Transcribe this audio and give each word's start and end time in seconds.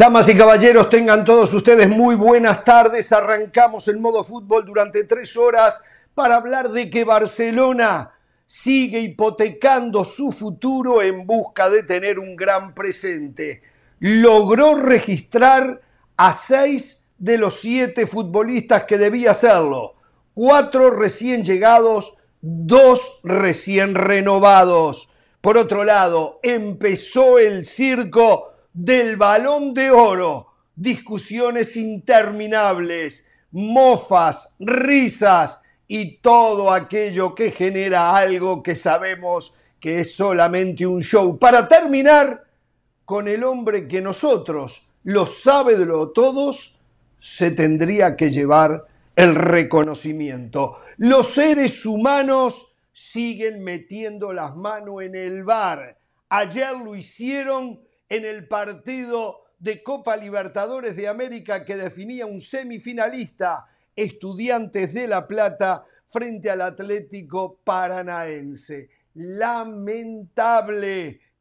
Damas 0.00 0.30
y 0.30 0.34
caballeros, 0.34 0.88
tengan 0.88 1.26
todos 1.26 1.52
ustedes 1.52 1.86
muy 1.86 2.14
buenas 2.14 2.64
tardes. 2.64 3.12
Arrancamos 3.12 3.86
el 3.86 3.98
modo 3.98 4.24
fútbol 4.24 4.64
durante 4.64 5.04
tres 5.04 5.36
horas 5.36 5.82
para 6.14 6.36
hablar 6.36 6.70
de 6.70 6.88
que 6.88 7.04
Barcelona 7.04 8.10
sigue 8.46 9.00
hipotecando 9.00 10.06
su 10.06 10.32
futuro 10.32 11.02
en 11.02 11.26
busca 11.26 11.68
de 11.68 11.82
tener 11.82 12.18
un 12.18 12.34
gran 12.34 12.74
presente. 12.74 13.60
Logró 13.98 14.74
registrar 14.74 15.82
a 16.16 16.32
seis 16.32 17.04
de 17.18 17.36
los 17.36 17.60
siete 17.60 18.06
futbolistas 18.06 18.84
que 18.84 18.96
debía 18.96 19.32
hacerlo. 19.32 19.96
Cuatro 20.32 20.90
recién 20.90 21.44
llegados, 21.44 22.14
dos 22.40 23.20
recién 23.22 23.94
renovados. 23.94 25.10
Por 25.42 25.58
otro 25.58 25.84
lado, 25.84 26.40
empezó 26.42 27.38
el 27.38 27.66
circo 27.66 28.49
del 28.72 29.16
balón 29.16 29.74
de 29.74 29.90
oro, 29.90 30.48
discusiones 30.76 31.76
interminables, 31.76 33.24
mofas, 33.50 34.54
risas 34.58 35.60
y 35.86 36.18
todo 36.18 36.72
aquello 36.72 37.34
que 37.34 37.50
genera 37.50 38.16
algo 38.16 38.62
que 38.62 38.76
sabemos 38.76 39.52
que 39.80 40.00
es 40.00 40.14
solamente 40.14 40.86
un 40.86 41.02
show. 41.02 41.38
Para 41.38 41.66
terminar 41.68 42.44
con 43.04 43.26
el 43.26 43.42
hombre 43.42 43.88
que 43.88 44.00
nosotros, 44.00 44.86
lo 45.02 45.26
sabe 45.26 45.76
de 45.76 45.86
lo 45.86 46.10
todos, 46.10 46.76
se 47.18 47.50
tendría 47.50 48.16
que 48.16 48.30
llevar 48.30 48.86
el 49.16 49.34
reconocimiento. 49.34 50.78
Los 50.98 51.28
seres 51.28 51.84
humanos 51.86 52.76
siguen 52.92 53.64
metiendo 53.64 54.32
las 54.32 54.54
manos 54.56 55.02
en 55.02 55.14
el 55.14 55.42
bar. 55.42 55.98
Ayer 56.28 56.76
lo 56.76 56.94
hicieron 56.94 57.80
en 58.10 58.26
el 58.26 58.46
partido 58.46 59.44
de 59.58 59.82
Copa 59.82 60.16
Libertadores 60.16 60.94
de 60.96 61.08
América 61.08 61.64
que 61.64 61.76
definía 61.76 62.26
un 62.26 62.42
semifinalista, 62.42 63.66
Estudiantes 63.96 64.92
de 64.92 65.06
La 65.06 65.26
Plata 65.26 65.86
frente 66.08 66.50
al 66.50 66.60
Atlético 66.62 67.60
Paranaense. 67.62 68.90
Lamentable, 69.14 70.40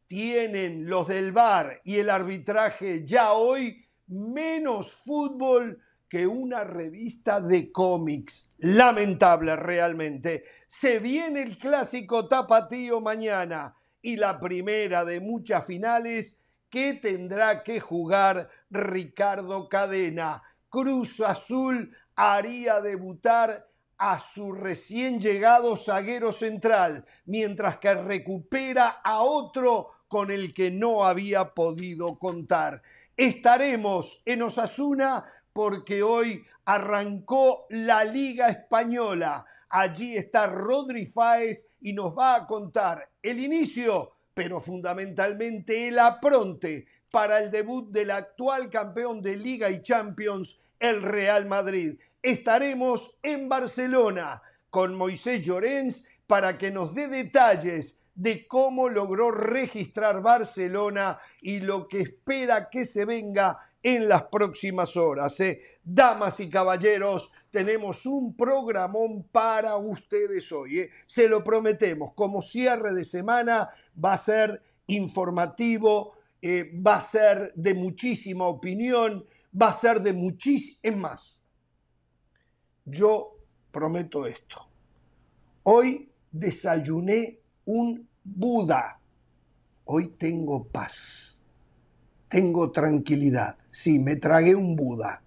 tienen 0.08 0.88
los 0.90 1.08
del 1.08 1.32
VAR 1.32 1.82
y 1.84 1.98
el 1.98 2.10
arbitraje 2.10 3.06
ya 3.06 3.34
hoy 3.34 3.86
menos 4.08 4.92
fútbol 4.92 5.82
que 6.08 6.26
una 6.28 6.64
revista 6.64 7.40
de 7.40 7.72
cómics. 7.72 8.50
Lamentable 8.60 9.56
realmente. 9.56 10.44
Se 10.68 11.00
viene 11.00 11.44
el 11.44 11.58
clásico 11.58 12.28
tapatío 12.28 13.02
mañana 13.02 13.76
y 14.02 14.18
la 14.18 14.40
primera 14.40 15.06
de 15.06 15.20
muchas 15.20 15.66
finales 15.66 16.39
¿Qué 16.70 16.94
tendrá 16.94 17.64
que 17.64 17.80
jugar 17.80 18.48
Ricardo 18.70 19.68
Cadena? 19.68 20.44
Cruz 20.70 21.20
Azul 21.20 21.96
haría 22.16 22.80
debutar 22.80 23.68
a 23.98 24.20
su 24.20 24.52
recién 24.54 25.20
llegado 25.20 25.76
zaguero 25.76 26.32
central, 26.32 27.06
mientras 27.26 27.80
que 27.80 27.96
recupera 27.96 29.02
a 29.04 29.22
otro 29.22 29.90
con 30.08 30.30
el 30.30 30.54
que 30.54 30.70
no 30.70 31.06
había 31.06 31.56
podido 31.56 32.20
contar. 32.20 32.84
Estaremos 33.18 34.22
en 34.26 34.44
Osasuna 34.44 35.26
porque 35.52 36.04
hoy 36.04 36.46
arrancó 36.66 37.66
la 37.70 38.04
Liga 38.04 38.48
Española. 38.48 39.44
Allí 39.70 40.16
está 40.16 40.46
Rodri 40.46 41.08
Fáez 41.08 41.68
y 41.82 41.94
nos 41.94 42.16
va 42.16 42.36
a 42.36 42.46
contar 42.46 43.10
el 43.24 43.40
inicio 43.40 44.19
pero 44.40 44.62
fundamentalmente 44.62 45.90
el 45.90 46.00
apronte 46.00 46.88
para 47.12 47.40
el 47.40 47.52
debut 47.52 47.92
del 47.92 48.10
actual 48.10 48.70
campeón 48.70 49.22
de 49.22 49.36
Liga 49.36 49.70
y 49.70 49.82
Champions, 49.82 50.62
el 50.80 51.02
Real 51.02 51.46
Madrid. 51.46 52.00
Estaremos 52.22 53.20
en 53.22 53.50
Barcelona 53.50 54.42
con 54.70 54.96
Moisés 54.96 55.42
Llorens 55.42 56.08
para 56.26 56.58
que 56.58 56.72
nos 56.72 56.94
dé 56.94 57.10
detalles 57.10 58.00
de 58.16 58.48
cómo 58.48 58.88
logró 58.88 59.30
registrar 59.30 60.22
Barcelona 60.22 61.20
y 61.42 61.60
lo 61.60 61.90
que 61.90 62.00
espera 62.00 62.70
que 62.70 62.86
se 62.86 63.04
venga 63.04 63.69
en 63.82 64.10
las 64.10 64.24
próximas 64.24 64.98
horas. 64.98 65.40
¿eh? 65.40 65.60
Damas 65.84 66.40
y 66.40 66.50
caballeros, 66.50 67.32
tenemos 67.52 68.06
un 68.06 68.36
programón 68.36 69.24
para 69.32 69.76
ustedes 69.78 70.52
hoy. 70.52 70.80
¿eh? 70.80 70.90
Se 71.06 71.28
lo 71.28 71.44
prometemos, 71.44 72.14
como 72.14 72.42
cierre 72.42 72.94
de 72.94 73.06
semana 73.06 73.70
va 74.04 74.14
a 74.14 74.18
ser 74.18 74.62
informativo, 74.88 76.14
eh, 76.42 76.72
va 76.86 76.96
a 76.96 77.02
ser 77.02 77.54
de 77.56 77.74
muchísima 77.74 78.48
opinión, 78.48 79.26
va 79.60 79.70
a 79.70 79.74
ser 79.74 80.02
de 80.02 80.14
muchísimo... 80.14 80.80
Es 80.84 80.98
más, 80.98 81.42
yo 82.86 83.38
prometo 83.72 84.26
esto. 84.26 84.68
Hoy 85.64 86.12
desayuné 86.32 87.40
un 87.66 88.08
Buda. 88.24 89.00
Hoy 89.86 90.10
tengo 90.10 90.68
paz. 90.68 91.29
Tengo 92.30 92.72
tranquilidad. 92.72 93.58
Sí, 93.72 94.00
me 94.00 94.16
tragué 94.16 94.56
un 94.56 94.76
Buda. 94.76 95.22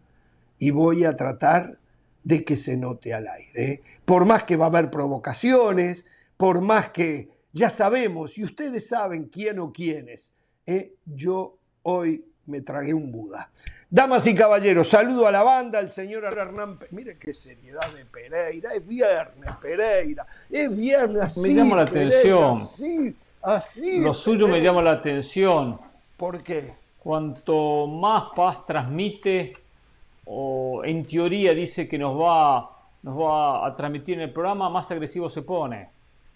Y 0.59 0.71
voy 0.71 1.05
a 1.05 1.17
tratar 1.17 1.79
de 2.25 2.45
que 2.45 2.57
se 2.57 2.77
note 2.77 3.13
al 3.13 3.27
aire. 3.27 3.73
¿eh? 3.73 3.83
Por 4.05 4.25
más 4.25 4.45
que 4.45 4.57
va 4.57 4.67
a 4.67 4.69
haber 4.69 4.91
provocaciones, 4.91 6.05
por 6.37 6.61
más 6.61 6.91
que 6.91 7.29
ya 7.53 7.69
sabemos, 7.69 8.39
y 8.39 8.45
ustedes 8.45 8.89
saben 8.89 9.25
quién 9.25 9.59
o 9.59 9.73
quiénes, 9.73 10.33
¿eh? 10.67 10.95
yo 11.05 11.59
hoy 11.83 12.25
me 12.47 12.61
tragué 12.61 12.95
un 12.95 13.11
Buda. 13.13 13.51
Damas 13.91 14.27
y 14.27 14.35
caballeros, 14.35 14.89
saludo 14.89 15.27
a 15.27 15.31
la 15.31 15.43
banda, 15.43 15.79
al 15.79 15.91
señor 15.91 16.25
Hernán. 16.25 16.79
Mire 16.93 17.19
qué 17.19 17.35
seriedad 17.35 17.87
de 17.95 18.07
Pereira, 18.07 18.73
es 18.73 18.87
viernes, 18.87 19.51
Pereira, 19.61 20.27
es 20.49 20.75
viernes. 20.75 21.23
Así, 21.25 21.41
me 21.41 21.55
llama 21.55 21.77
la 21.77 21.83
atención. 21.83 22.71
Así, 23.43 23.99
Lo 23.99 24.15
suyo 24.15 24.49
me 24.49 24.63
llama 24.63 24.81
la 24.81 24.93
atención. 24.93 25.79
¿Por 26.17 26.43
qué? 26.43 26.73
Cuanto 27.03 27.89
más 27.89 28.27
paz 28.35 28.65
transmite, 28.65 29.53
o 30.27 30.83
en 30.85 31.05
teoría 31.05 31.53
dice 31.53 31.89
que 31.89 31.99
nos 31.99 32.17
va, 32.17 32.71
nos 33.03 33.19
va 33.19 33.67
a 33.67 33.75
transmitir 33.75 34.15
en 34.15 34.21
el 34.21 34.33
programa, 34.33 34.69
más 34.69 34.89
agresivo 34.93 35.29
se 35.29 35.43
pone. 35.43 35.89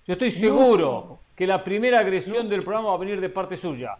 Yo 0.04 0.14
estoy 0.14 0.32
seguro 0.32 1.20
que 1.36 1.46
la 1.46 1.62
primera 1.62 2.00
agresión 2.00 2.48
del 2.48 2.62
programa 2.62 2.88
va 2.88 2.94
a 2.94 2.98
venir 2.98 3.20
de 3.20 3.28
parte 3.28 3.56
suya. 3.56 3.96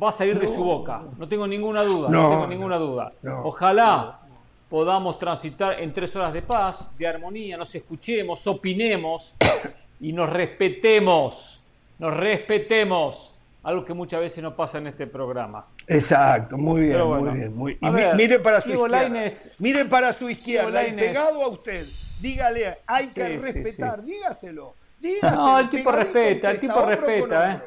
Va 0.00 0.10
a 0.10 0.12
salir 0.12 0.38
de 0.38 0.46
su 0.46 0.62
boca. 0.62 1.02
No 1.18 1.26
tengo 1.26 1.48
ninguna 1.48 1.82
duda. 1.82 2.10
No, 2.10 2.30
tengo 2.30 2.46
ninguna 2.46 2.76
duda. 2.76 3.12
Ojalá 3.42 4.20
podamos 4.68 5.18
transitar 5.18 5.80
en 5.80 5.92
tres 5.92 6.14
horas 6.14 6.32
de 6.32 6.42
paz, 6.42 6.96
de 6.96 7.08
armonía, 7.08 7.56
nos 7.56 7.74
escuchemos, 7.74 8.46
opinemos 8.46 9.34
y 10.00 10.12
nos 10.12 10.30
respetemos. 10.30 11.60
Nos 11.98 12.14
respetemos. 12.14 13.32
Algo 13.66 13.84
que 13.84 13.94
muchas 13.94 14.20
veces 14.20 14.42
no 14.42 14.54
pasa 14.54 14.78
en 14.78 14.86
este 14.86 15.06
programa. 15.06 15.66
Exacto, 15.88 16.56
muy 16.56 16.82
bien, 16.82 17.02
muy 17.04 17.30
bien. 17.30 17.56
Muy... 17.56 17.78
Y 17.80 17.90
mire 18.16 18.38
para 18.38 18.60
su 18.60 18.70
izquierda. 18.70 19.28
mire 19.58 19.84
para 19.84 20.12
su 20.12 20.30
izquierda, 20.30 20.80
pegado 20.94 21.42
a 21.42 21.48
usted. 21.48 21.86
Dígale, 22.20 22.78
hay 22.86 23.08
que 23.08 23.38
respetar, 23.38 24.02
dígaselo 24.02 24.74
no, 25.22 25.58
el 25.58 25.68
tipo 25.68 25.90
respeta, 25.90 26.50
el 26.50 26.60
tipo 26.60 26.82
respeta, 26.82 27.52
¿eh? 27.52 27.60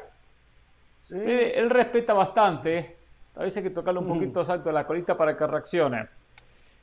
¿eh? 1.12 1.52
Él, 1.56 1.70
respeta 1.70 2.12
bastante. 2.12 2.78
¿eh? 2.78 2.96
A 3.36 3.40
veces 3.40 3.58
hay 3.58 3.62
que 3.64 3.70
tocarle 3.70 4.00
un 4.00 4.06
mm. 4.06 4.14
poquito 4.14 4.44
salto 4.44 4.70
a 4.70 4.72
la 4.72 4.86
colita 4.86 5.16
para 5.16 5.36
que 5.36 5.46
reaccione. 5.46 6.06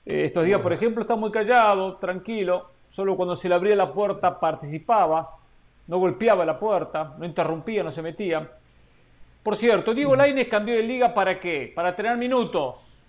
Eh, 0.05 0.25
estos 0.25 0.45
días, 0.45 0.61
por 0.61 0.73
ejemplo, 0.73 1.01
está 1.01 1.15
muy 1.15 1.31
callado, 1.31 1.97
tranquilo. 1.97 2.69
Solo 2.89 3.15
cuando 3.15 3.35
se 3.35 3.49
le 3.49 3.55
abría 3.55 3.75
la 3.75 3.91
puerta 3.91 4.39
participaba. 4.39 5.35
No 5.87 5.99
golpeaba 5.99 6.45
la 6.45 6.59
puerta, 6.59 7.15
no 7.17 7.25
interrumpía, 7.25 7.81
no 7.81 7.91
se 7.91 8.01
metía. 8.01 8.49
Por 9.47 9.55
cierto, 9.55 9.93
Diego. 9.93 10.13
Lainez 10.13 10.49
cambió 10.49 10.75
de 10.75 10.83
liga 10.83 11.13
para 11.13 11.39
qué? 11.39 11.71
Para 11.73 11.95
tener 11.95 12.17
minutos. 12.17 12.99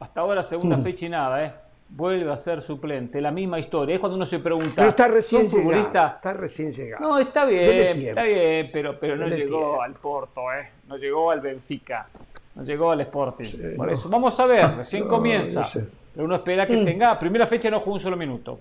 Hasta 0.00 0.22
ahora 0.22 0.42
segunda 0.42 0.76
fecha 0.78 1.06
y 1.06 1.08
nada, 1.08 1.44
¿eh? 1.44 1.52
vuelve 1.90 2.32
a 2.32 2.36
ser 2.36 2.62
suplente. 2.62 3.20
La 3.20 3.30
misma 3.30 3.60
historia. 3.60 3.94
Es 3.94 4.00
cuando 4.00 4.16
uno 4.16 4.26
se 4.26 4.40
pregunta. 4.40 4.72
Pero 4.74 4.88
está 4.88 5.06
recién 5.06 5.48
llegado. 5.48 6.16
Está 6.16 6.32
recién 6.32 6.72
llegado. 6.72 7.08
No, 7.08 7.16
está 7.16 7.44
bien, 7.44 7.96
está 7.96 8.24
bien, 8.24 8.70
pero, 8.72 8.98
pero 8.98 9.14
no 9.14 9.28
llegó 9.28 9.80
al 9.80 9.92
Porto, 9.92 10.52
¿eh? 10.52 10.68
No 10.88 10.96
llegó 10.96 11.30
al 11.30 11.40
Benfica. 11.40 12.08
No 12.56 12.64
llegó 12.64 12.90
al 12.90 13.00
Sporting. 13.02 13.76
Por 13.76 13.88
eso, 13.88 14.08
vamos 14.08 14.40
a 14.40 14.46
ver, 14.46 14.74
recién 14.74 15.06
comienza. 15.08 15.64
Pero 16.12 16.24
uno 16.24 16.34
espera 16.34 16.66
que 16.66 16.76
mm. 16.76 16.84
tenga. 16.84 17.16
Primera 17.20 17.46
fecha 17.46 17.70
no 17.70 17.78
jugó 17.78 17.92
un 17.92 18.00
solo 18.00 18.16
minuto. 18.16 18.58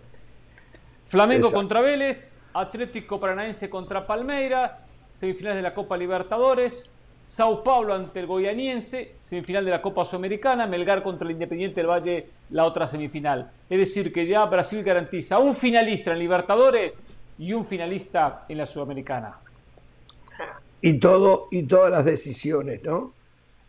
Flamengo 1.06 1.52
contra 1.52 1.82
Vélez, 1.82 2.40
Atlético 2.54 3.20
Paranaense 3.20 3.72
contra 3.72 4.06
Palmeiras, 4.06 4.88
semifinales 5.12 5.56
de 5.56 5.64
la 5.64 5.74
Copa 5.74 5.98
Libertadores, 5.98 6.92
Sao 7.24 7.64
Paulo 7.64 7.94
ante 7.94 8.20
el 8.20 8.28
Goianiense, 8.28 9.14
semifinal 9.20 9.64
de 9.64 9.72
la 9.72 9.82
Copa 9.82 10.04
Sudamericana, 10.04 10.68
Melgar 10.68 11.02
contra 11.02 11.26
el 11.26 11.32
Independiente 11.32 11.80
del 11.80 11.90
Valle, 11.90 12.28
la 12.50 12.66
otra 12.66 12.86
semifinal. 12.86 13.50
Es 13.70 13.80
decir, 13.80 14.12
que 14.12 14.26
ya 14.26 14.46
Brasil 14.46 14.84
garantiza 14.84 15.40
un 15.40 15.56
finalista 15.56 16.12
en 16.12 16.20
Libertadores 16.20 17.02
y 17.40 17.54
un 17.54 17.66
finalista 17.66 18.44
en 18.50 18.58
la 18.58 18.66
Sudamericana. 18.66 19.38
Y 20.82 21.00
todo, 21.00 21.48
y 21.52 21.64
todas 21.64 21.92
las 21.92 22.06
decisiones, 22.06 22.84
¿no? 22.84 23.14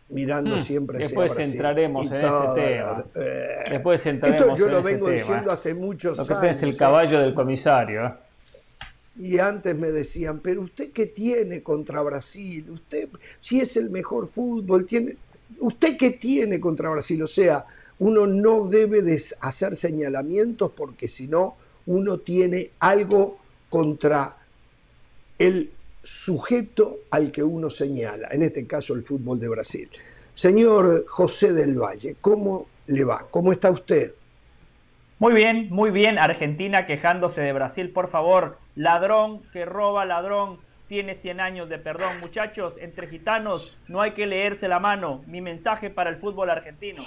mirando 0.09 0.59
siempre 0.59 0.97
hacia 0.97 1.07
Después 1.07 1.33
Brasil. 1.33 1.53
entraremos 1.53 2.05
Y 2.05 2.07
en 2.09 2.15
ese 2.15 2.27
tema. 2.53 3.05
eh, 3.15 3.47
Después 3.71 4.05
entraremos 4.05 4.47
Esto 4.49 4.55
yo 4.59 4.65
en 4.67 4.71
lo 4.73 4.79
ese 4.81 4.93
vengo 4.93 5.05
tema. 5.07 5.17
diciendo 5.17 5.51
hace 5.51 5.73
muchos 5.73 6.17
Lo 6.17 6.25
que 6.25 6.33
años. 6.33 6.57
es 6.57 6.63
el 6.63 6.69
¿eh? 6.71 6.77
caballo 6.77 7.19
del 7.21 7.33
comisario. 7.33 8.15
Y 9.17 9.39
antes 9.39 9.75
me 9.75 9.91
decían, 9.91 10.39
pero 10.39 10.61
usted 10.61 10.91
qué 10.91 11.05
tiene 11.05 11.63
contra 11.63 12.01
Brasil, 12.01 12.69
usted 12.69 13.09
si 13.39 13.61
es 13.61 13.77
el 13.77 13.89
mejor 13.89 14.27
fútbol, 14.27 14.85
tiene, 14.85 15.15
usted 15.59 15.97
qué 15.97 16.11
tiene 16.11 16.59
contra 16.59 16.89
Brasil, 16.89 17.23
o 17.23 17.27
sea, 17.27 17.65
uno 17.99 18.27
no 18.27 18.67
debe 18.67 19.01
de 19.01 19.21
hacer 19.41 19.75
señalamientos 19.75 20.71
porque 20.75 21.07
si 21.07 21.27
no 21.27 21.55
uno 21.85 22.19
tiene 22.19 22.71
algo 22.79 23.37
contra 23.69 24.37
el 25.37 25.71
sujeto 26.03 26.99
al 27.09 27.31
que 27.31 27.43
uno 27.43 27.69
señala, 27.69 28.27
en 28.31 28.43
este 28.43 28.67
caso 28.67 28.93
el 28.93 29.03
fútbol 29.03 29.39
de 29.39 29.47
Brasil. 29.47 29.89
Señor 30.33 31.05
José 31.07 31.53
del 31.53 31.79
Valle, 31.79 32.17
¿cómo 32.19 32.67
le 32.87 33.03
va? 33.03 33.27
¿Cómo 33.31 33.53
está 33.53 33.71
usted? 33.71 34.13
Muy 35.17 35.33
bien, 35.33 35.69
muy 35.69 35.91
bien. 35.91 36.19
Argentina 36.19 36.85
quejándose 36.85 37.41
de 37.41 37.53
Brasil, 37.53 37.89
por 37.89 38.09
favor. 38.09 38.57
Ladrón 38.75 39.41
que 39.53 39.63
roba, 39.63 40.05
ladrón. 40.05 40.59
Tiene 40.87 41.13
100 41.13 41.39
años 41.39 41.69
de 41.69 41.79
perdón. 41.79 42.19
Muchachos, 42.19 42.75
entre 42.79 43.07
gitanos 43.07 43.75
no 43.87 44.01
hay 44.01 44.11
que 44.11 44.27
leerse 44.27 44.67
la 44.67 44.79
mano. 44.79 45.23
Mi 45.25 45.39
mensaje 45.39 45.89
para 45.89 46.09
el 46.09 46.17
fútbol 46.17 46.49
argentino. 46.49 47.01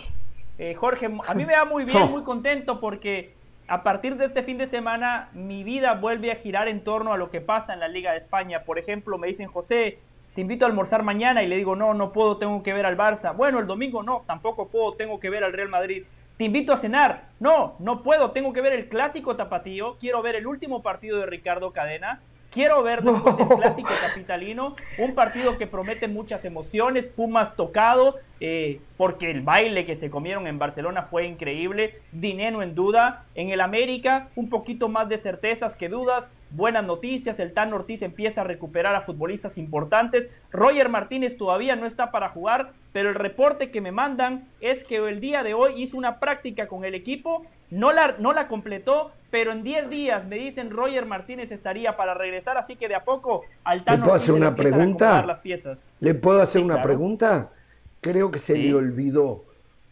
Eh, 0.58 0.74
Jorge, 0.74 1.10
a 1.26 1.34
mí 1.34 1.44
me 1.44 1.52
va 1.52 1.66
muy 1.66 1.84
bien, 1.84 2.10
muy 2.10 2.22
contento 2.22 2.80
porque 2.80 3.34
a 3.68 3.82
partir 3.82 4.16
de 4.16 4.24
este 4.24 4.42
fin 4.42 4.56
de 4.56 4.66
semana 4.66 5.28
mi 5.34 5.62
vida 5.62 5.92
vuelve 5.92 6.32
a 6.32 6.36
girar 6.36 6.66
en 6.66 6.82
torno 6.82 7.12
a 7.12 7.18
lo 7.18 7.30
que 7.30 7.42
pasa 7.42 7.74
en 7.74 7.80
la 7.80 7.88
Liga 7.88 8.12
de 8.12 8.18
España. 8.18 8.64
Por 8.64 8.78
ejemplo, 8.78 9.18
me 9.18 9.28
dicen, 9.28 9.48
José, 9.48 9.98
te 10.34 10.40
invito 10.40 10.64
a 10.64 10.68
almorzar 10.68 11.02
mañana 11.02 11.42
y 11.42 11.46
le 11.46 11.56
digo, 11.56 11.76
no, 11.76 11.92
no 11.92 12.12
puedo, 12.12 12.38
tengo 12.38 12.62
que 12.62 12.72
ver 12.72 12.86
al 12.86 12.96
Barça. 12.96 13.36
Bueno, 13.36 13.58
el 13.58 13.66
domingo 13.66 14.02
no, 14.02 14.24
tampoco 14.26 14.68
puedo, 14.68 14.94
tengo 14.94 15.20
que 15.20 15.28
ver 15.28 15.44
al 15.44 15.52
Real 15.52 15.68
Madrid. 15.68 16.04
Te 16.38 16.44
invito 16.44 16.72
a 16.72 16.76
cenar. 16.76 17.30
No, 17.40 17.74
no 17.80 18.04
puedo, 18.04 18.30
tengo 18.30 18.52
que 18.52 18.60
ver 18.60 18.72
el 18.72 18.88
clásico 18.88 19.34
tapatío, 19.34 19.96
quiero 19.98 20.22
ver 20.22 20.36
el 20.36 20.46
último 20.46 20.82
partido 20.82 21.18
de 21.18 21.26
Ricardo 21.26 21.72
Cadena. 21.72 22.20
Quiero 22.50 22.82
ver 22.84 23.02
después 23.02 23.36
el 23.40 23.48
clásico 23.58 23.90
capitalino, 24.00 24.76
un 24.98 25.16
partido 25.16 25.58
que 25.58 25.66
promete 25.66 26.06
muchas 26.06 26.44
emociones, 26.44 27.08
Pumas 27.08 27.56
tocado, 27.56 28.14
eh, 28.38 28.80
porque 28.96 29.32
el 29.32 29.42
baile 29.42 29.84
que 29.84 29.96
se 29.96 30.10
comieron 30.10 30.46
en 30.46 30.60
Barcelona 30.60 31.02
fue 31.02 31.26
increíble, 31.26 31.94
dinero 32.12 32.62
en 32.62 32.76
duda, 32.76 33.26
en 33.34 33.50
el 33.50 33.60
América 33.60 34.28
un 34.36 34.48
poquito 34.48 34.88
más 34.88 35.08
de 35.08 35.18
certezas 35.18 35.74
que 35.74 35.88
dudas, 35.88 36.30
buenas 36.50 36.84
noticias, 36.84 37.38
el 37.40 37.52
Tan 37.52 37.72
Ortiz 37.72 38.02
empieza 38.02 38.40
a 38.40 38.44
recuperar 38.44 38.94
a 38.94 39.00
futbolistas 39.02 39.58
importantes, 39.58 40.30
Roger 40.50 40.88
Martínez 40.88 41.36
todavía 41.36 41.76
no 41.76 41.86
está 41.86 42.10
para 42.10 42.30
jugar, 42.30 42.72
pero 42.92 43.08
el 43.10 43.14
reporte 43.14 43.70
que 43.70 43.80
me 43.80 43.92
mandan 43.92 44.48
es 44.60 44.84
que 44.84 44.96
el 44.96 45.20
día 45.20 45.42
de 45.42 45.54
hoy 45.54 45.74
hizo 45.82 45.96
una 45.96 46.18
práctica 46.20 46.66
con 46.68 46.84
el 46.84 46.94
equipo, 46.94 47.44
no 47.70 47.92
la, 47.92 48.16
no 48.18 48.32
la 48.32 48.48
completó, 48.48 49.10
pero 49.30 49.52
en 49.52 49.62
10 49.62 49.90
días 49.90 50.26
me 50.26 50.36
dicen 50.36 50.70
Roger 50.70 51.04
Martínez 51.04 51.50
estaría 51.50 51.96
para 51.98 52.14
regresar, 52.14 52.56
así 52.56 52.76
que 52.76 52.88
de 52.88 52.94
a 52.94 53.04
poco 53.04 53.44
al 53.64 53.82
Tan 53.82 53.96
¿Le 53.96 54.00
puedo 54.04 54.12
Ortiz 54.14 54.22
hacer 54.24 54.34
una 54.34 54.56
pregunta? 54.56 55.26
las 55.26 55.40
piezas. 55.40 55.92
¿Le 56.00 56.14
puedo 56.14 56.40
hacer 56.40 56.60
Sí, 56.60 56.64
una 56.64 56.76
claro. 56.76 56.88
pregunta? 56.88 57.52
Creo 58.00 58.30
que 58.30 58.38
se 58.38 58.54
Sí. 58.54 58.62
le 58.62 58.74
olvidó. 58.74 59.44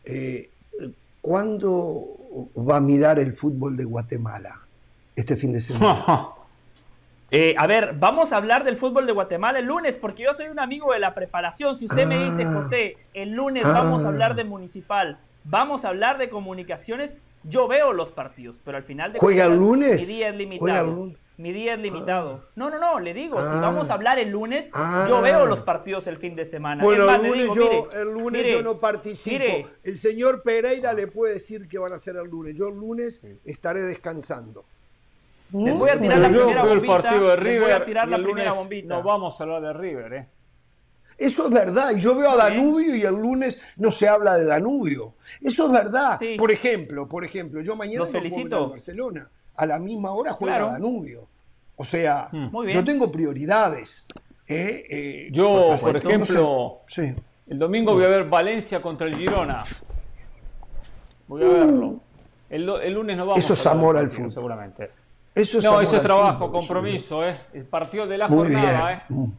Eh, 0.06 0.48
¿Cuándo 1.20 2.04
va 2.56 2.76
a 2.76 2.80
mirar 2.80 3.18
el 3.18 3.32
fútbol 3.32 3.76
de 3.76 3.84
Guatemala? 3.84 4.62
Este 5.16 5.36
fin 5.36 5.52
de 5.52 5.60
semana. 5.60 6.28
Eh, 7.31 7.55
a 7.58 7.67
ver, 7.67 7.94
vamos 7.99 8.32
a 8.32 8.37
hablar 8.37 8.62
del 8.64 8.76
fútbol 8.76 9.05
de 9.06 9.12
Guatemala 9.12 9.58
el 9.58 9.67
lunes, 9.67 9.96
porque 9.96 10.23
yo 10.23 10.34
soy 10.34 10.46
un 10.46 10.61
amigo 10.61 10.93
de 10.93 11.00
la 11.00 11.12
preparación. 11.12 11.76
Si 11.76 11.87
usted 11.87 12.06
me 12.06 12.19
dice, 12.25 12.44
Ah. 12.44 12.52
José, 12.62 12.96
el 13.14 13.32
lunes 13.32 13.64
Ah. 13.64 13.73
vamos 13.73 14.05
a 14.05 14.08
hablar 14.08 14.37
de 14.37 14.44
municipal, 14.44 15.19
vamos 15.44 15.84
a 15.84 15.88
hablar 15.88 16.19
de 16.19 16.28
comunicaciones, 16.31 17.14
yo 17.43 17.67
veo 17.67 17.93
los 17.93 18.12
partidos, 18.12 18.56
pero 18.64 18.76
al 18.76 18.84
final 18.84 19.12
de 19.12 19.19
¿Juega 19.19 19.44
el 19.44 19.50
cuentas, 19.50 19.67
lunes? 19.67 20.00
Mi 20.00 20.06
día 20.06 20.28
es 20.28 20.34
¿Juega 20.34 20.38
limitado. 20.38 20.87
lunes? 20.93 21.17
Mi 21.38 21.52
día 21.52 21.75
es 21.75 21.81
limitado. 21.81 22.44
No, 22.55 22.70
no, 22.70 22.78
no, 22.78 22.99
le 22.99 23.12
digo, 23.12 23.37
si 23.38 23.46
Ah. 23.46 23.61
vamos 23.61 23.90
a 23.90 23.94
hablar 23.94 24.19
el 24.19 24.31
lunes, 24.31 24.70
Ah. 24.73 25.05
yo 25.08 25.20
veo 25.20 25.44
los 25.46 25.61
partidos 25.61 26.06
el 26.06 26.17
fin 26.19 26.34
de 26.37 26.44
semana. 26.46 26.82
Bueno, 26.82 27.02
Es 27.02 27.06
más, 27.08 27.20
el 27.20 27.26
lunes, 27.26 27.43
digo, 27.43 27.55
yo, 27.56 27.88
mire, 27.90 28.00
el 28.02 28.12
lunes 28.14 28.43
mire, 28.43 28.52
yo 28.55 28.62
no 28.62 28.78
participo. 28.78 29.31
mire, 29.38 29.67
el 29.82 29.96
señor 29.99 30.43
Pereira 30.43 30.93
le 30.94 31.08
puede 31.08 31.34
decir 31.34 31.61
que 31.69 31.78
van 31.78 31.93
a 31.93 31.96
hacer 31.96 32.17
el 32.17 32.28
lunes. 32.31 32.55
Yo 32.56 32.69
el 32.69 32.76
lunes 32.76 33.26
estaré 33.44 33.82
descansando. 33.82 34.64
Les 35.52 35.78
voy 35.78 35.90
a 35.90 36.00
tirar 36.00 36.19
la 36.19 36.28
primera 36.28 36.62
bombita. 36.64 36.93
partido 37.02 37.28
de 37.28 37.37
les 37.38 37.62
voy 37.62 37.70
a 37.72 37.84
tirar 37.84 38.08
la 38.08 38.19
primera 38.19 38.52
bombita. 38.52 38.94
no 38.94 39.02
vamos 39.02 39.40
a 39.40 39.44
hablar 39.44 39.62
de 39.62 39.72
River, 39.72 40.12
¿eh? 40.12 40.28
Eso 41.19 41.46
es 41.46 41.50
verdad. 41.54 41.93
Y 41.96 42.00
yo 42.00 42.14
veo 42.14 42.31
a. 42.31 42.37
Danubio 42.37 42.94
y 42.94 43.02
el 43.02 43.14
lunes 43.14 43.58
no 43.76 43.90
se 43.90 44.06
habla 44.06 44.37
de 44.37 44.44
Danubio. 44.44 45.14
Eso 45.40 45.66
es 45.66 45.72
verdad. 45.72 46.19
Sí. 46.19 46.37
Por 46.38 46.50
ejemplo, 46.52 47.08
por 47.08 47.25
ejemplo, 47.25 47.62
yo 47.62 47.75
mañana 47.75 48.00
Los 48.00 48.12
no 48.12 48.19
felicito. 48.20 48.64
al 48.64 48.70
Barcelona. 48.72 49.31
A 49.56 49.64
la 49.64 49.78
misma 49.78 50.12
hora 50.12 50.32
juega 50.32 50.56
Claro. 50.58 50.72
Danubio. 50.72 51.26
O 51.76 51.84
sea, 51.87 52.28
Muy 52.32 52.70
yo 52.72 52.84
tengo 52.84 53.10
prioridades. 53.10 54.04
¿eh? 54.46 54.84
Eh, 54.90 55.28
Yo, 55.32 55.75
por 55.81 55.96
ejemplo, 55.96 56.40
no 56.42 56.81
sé. 56.87 57.14
Sí. 57.14 57.20
el 57.49 57.58
domingo 57.58 57.94
voy 57.94 58.04
a 58.04 58.08
ver 58.08 58.25
Valencia 58.25 58.82
contra 58.82 59.06
el 59.06 59.16
Girona. 59.16 59.64
Voy 61.28 61.42
a 61.42 61.49
verlo. 61.49 62.00
El, 62.50 62.66
lo- 62.66 62.81
el 62.81 62.92
lunes 62.92 63.16
no 63.16 63.26
vamos 63.26 63.38
Uh. 63.38 63.40
Eso 63.40 63.52
a 63.54 63.56
es 63.56 63.66
amor 63.66 63.96
al 63.96 64.10
fútbol. 64.10 64.31
Seguramente. 64.31 64.90
Eso 65.36 65.58
es 65.58 65.64
No, 65.64 65.80
eso 65.82 65.96
es 65.96 66.02
trabajo, 66.02 66.46
fútbol, 66.46 66.60
compromiso, 66.60 67.22
¿eh? 67.22 67.38
El 67.52 67.66
partido 67.66 68.06
de 68.06 68.16
la 68.16 68.26
Muy 68.26 68.38
jornada, 68.38 68.86
bien. 68.86 68.98
¿eh? 68.98 69.02
Mm. 69.10 69.32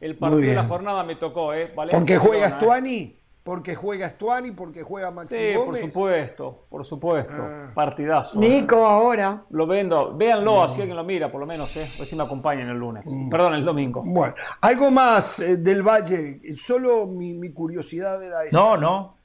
El 0.00 0.16
partido 0.16 0.40
de 0.40 0.54
la 0.54 0.64
jornada 0.64 1.04
me 1.04 1.16
tocó, 1.16 1.52
¿eh? 1.52 1.70
Valencia, 1.76 1.98
Porque 1.98 2.16
juega 2.16 2.46
Girona, 2.46 2.56
¿eh? 2.56 2.60
Stuani, 2.60 3.18
porque 3.42 3.74
juega 3.74 4.08
Stuani, 4.08 4.50
porque 4.52 4.82
juega 4.82 5.10
Maxi 5.10 5.34
Sí, 5.34 5.52
por 5.54 5.76
supuesto, 5.76 6.64
por 6.70 6.84
supuesto. 6.84 7.34
Ah. 7.36 7.70
Partidazo. 7.74 8.40
Nico 8.40 8.86
ahora. 8.86 9.44
Lo 9.50 9.66
vendo, 9.66 10.16
véanlo, 10.16 10.62
así 10.62 10.80
alguien 10.80 10.96
lo 10.96 11.04
mira, 11.04 11.30
por 11.30 11.40
lo 11.40 11.46
menos, 11.46 11.76
¿eh? 11.76 11.90
A 11.94 11.98
ver 11.98 12.06
si 12.06 12.16
me 12.16 12.22
acompañan 12.22 12.70
el 12.70 12.78
lunes. 12.78 13.04
Mm. 13.06 13.28
Perdón, 13.28 13.54
el 13.54 13.64
domingo. 13.66 14.02
Bueno, 14.02 14.34
algo 14.62 14.90
más 14.90 15.40
eh, 15.40 15.58
del 15.58 15.82
Valle. 15.82 16.40
Solo 16.56 17.06
mi, 17.06 17.34
mi 17.34 17.52
curiosidad 17.52 18.22
era 18.22 18.44
eso. 18.44 18.56
No, 18.56 18.78
no. 18.78 19.18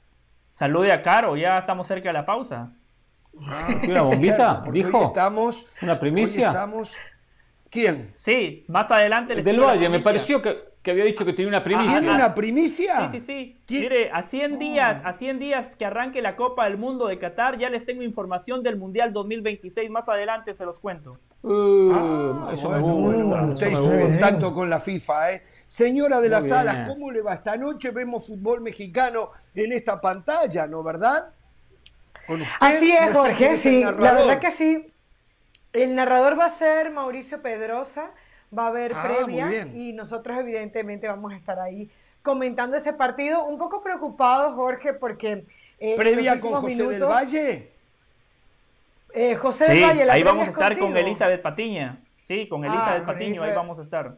Salude 0.50 0.92
a 0.92 1.00
Caro, 1.00 1.34
ya 1.36 1.58
estamos 1.58 1.86
cerca 1.86 2.10
de 2.10 2.12
la 2.12 2.26
pausa. 2.26 2.74
¿Tiene 3.80 3.92
una 3.92 4.02
bombita? 4.02 4.64
¿Dijo? 4.72 5.04
estamos, 5.04 5.66
¿Una 5.82 5.98
primicia? 5.98 6.48
estamos. 6.48 6.94
¿Quién? 7.70 8.12
Sí, 8.16 8.64
más 8.68 8.90
adelante 8.90 9.34
les 9.34 9.44
Del 9.44 9.60
Valle, 9.60 9.88
me 9.88 10.00
pareció 10.00 10.42
que, 10.42 10.58
que 10.82 10.90
había 10.90 11.04
dicho 11.04 11.24
que 11.24 11.32
tenía 11.32 11.48
una 11.50 11.62
primicia. 11.62 12.00
¿Tiene 12.00 12.12
una 12.12 12.34
primicia? 12.34 13.08
Sí, 13.08 13.20
sí, 13.20 13.26
sí. 13.26 13.60
¿Quién? 13.64 13.82
Mire, 13.82 14.10
a 14.12 14.22
100 14.22 14.58
días, 14.58 15.00
a 15.04 15.12
100 15.12 15.38
días 15.38 15.76
que 15.76 15.84
arranque 15.84 16.20
la 16.20 16.34
Copa 16.34 16.64
del 16.64 16.78
Mundo 16.78 17.06
de 17.06 17.20
Qatar, 17.20 17.58
ya 17.58 17.70
les 17.70 17.86
tengo 17.86 18.02
información 18.02 18.64
del 18.64 18.76
Mundial 18.76 19.12
2026. 19.12 19.88
Más 19.88 20.08
adelante 20.08 20.52
se 20.54 20.64
los 20.64 20.80
cuento. 20.80 21.16
Uh, 21.42 21.92
Ah, 21.94 22.50
eso 22.52 22.68
bueno, 22.70 22.86
me 22.88 22.92
gusta. 22.92 23.24
bueno, 23.36 23.52
usted 23.54 23.70
hizo 23.70 23.82
gusta. 23.84 24.00
contacto 24.00 24.52
con 24.52 24.68
la 24.68 24.80
FIFA, 24.80 25.32
¿eh? 25.32 25.42
Señora 25.68 26.20
de 26.20 26.28
las 26.28 26.44
bien. 26.46 26.56
Alas, 26.56 26.88
¿cómo 26.88 27.12
le 27.12 27.22
va? 27.22 27.34
Esta 27.34 27.56
noche 27.56 27.92
vemos 27.92 28.26
fútbol 28.26 28.60
mexicano 28.62 29.30
en 29.54 29.70
esta 29.72 30.00
pantalla, 30.00 30.66
¿no? 30.66 30.82
¿Verdad? 30.82 31.28
Con 32.26 32.42
usted, 32.42 32.56
Así 32.60 32.92
es, 32.92 33.12
Jorge, 33.12 33.56
sí. 33.56 33.82
La 33.82 34.12
verdad 34.14 34.38
que 34.40 34.50
sí. 34.50 34.92
El 35.72 35.94
narrador 35.94 36.38
va 36.38 36.46
a 36.46 36.50
ser 36.50 36.90
Mauricio 36.90 37.42
Pedrosa, 37.42 38.10
va 38.56 38.64
a 38.64 38.68
haber 38.68 38.92
Ah, 38.94 39.02
previa 39.04 39.66
y 39.66 39.92
nosotros 39.92 40.36
evidentemente 40.38 41.06
vamos 41.08 41.32
a 41.32 41.36
estar 41.36 41.58
ahí 41.60 41.88
comentando 42.22 42.76
ese 42.76 42.92
partido. 42.92 43.44
Un 43.44 43.58
poco 43.58 43.82
preocupado, 43.82 44.52
Jorge, 44.52 44.92
porque... 44.94 45.44
eh, 45.78 45.94
¿Previa 45.96 46.40
con 46.40 46.60
José 46.60 46.86
del 46.86 47.04
Valle? 47.04 47.70
eh, 49.12 49.34
José 49.36 49.72
del 49.72 49.82
Valle, 49.84 50.04
la 50.04 50.12
ahí 50.14 50.22
vamos 50.22 50.42
a 50.42 50.50
es 50.50 50.50
estar 50.50 50.78
con. 50.78 50.96
Elizabeth 50.96 51.42
Patiña. 51.42 52.00
Sí, 52.16 52.48
con 52.48 52.64
Ah, 52.64 52.68
Elizabeth 52.68 53.04
Patiño, 53.06 53.42
ahí 53.42 53.54
vamos 53.54 53.78
a 53.78 53.82
estar. 53.82 54.16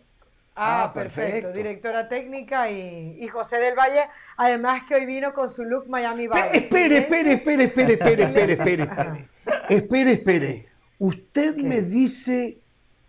Ah, 0.54 0.84
Ah, 0.84 0.92
perfecto. 0.92 1.30
perfecto. 1.32 1.52
Directora 1.56 2.08
técnica 2.08 2.70
y, 2.70 3.16
y 3.20 3.28
José 3.28 3.56
del 3.58 3.74
Valle, 3.74 4.02
además 4.36 4.82
que 4.86 4.94
hoy 4.96 5.06
vino 5.06 5.32
con 5.32 5.48
su 5.48 5.64
look 5.64 5.88
Miami 5.88 6.28
Vice. 6.28 6.50
Espere, 6.58 6.98
espere, 6.98 7.32
espere, 7.32 7.64
espere, 7.64 7.92
espere, 7.94 8.22
espere, 8.24 8.52
espere, 8.52 8.82
espere. 8.82 9.28
Espere, 9.68 10.12
espere. 10.12 10.66
Usted 10.98 11.56
me 11.56 11.80
dice 11.82 12.58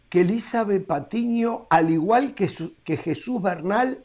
que 0.10 0.22
Elizabeth 0.22 0.86
Patiño, 0.86 1.68
al 1.70 1.90
igual 1.92 2.34
que, 2.34 2.48
su- 2.48 2.76
que 2.84 2.96
Jesús 2.98 3.42
Bernal, 3.42 4.04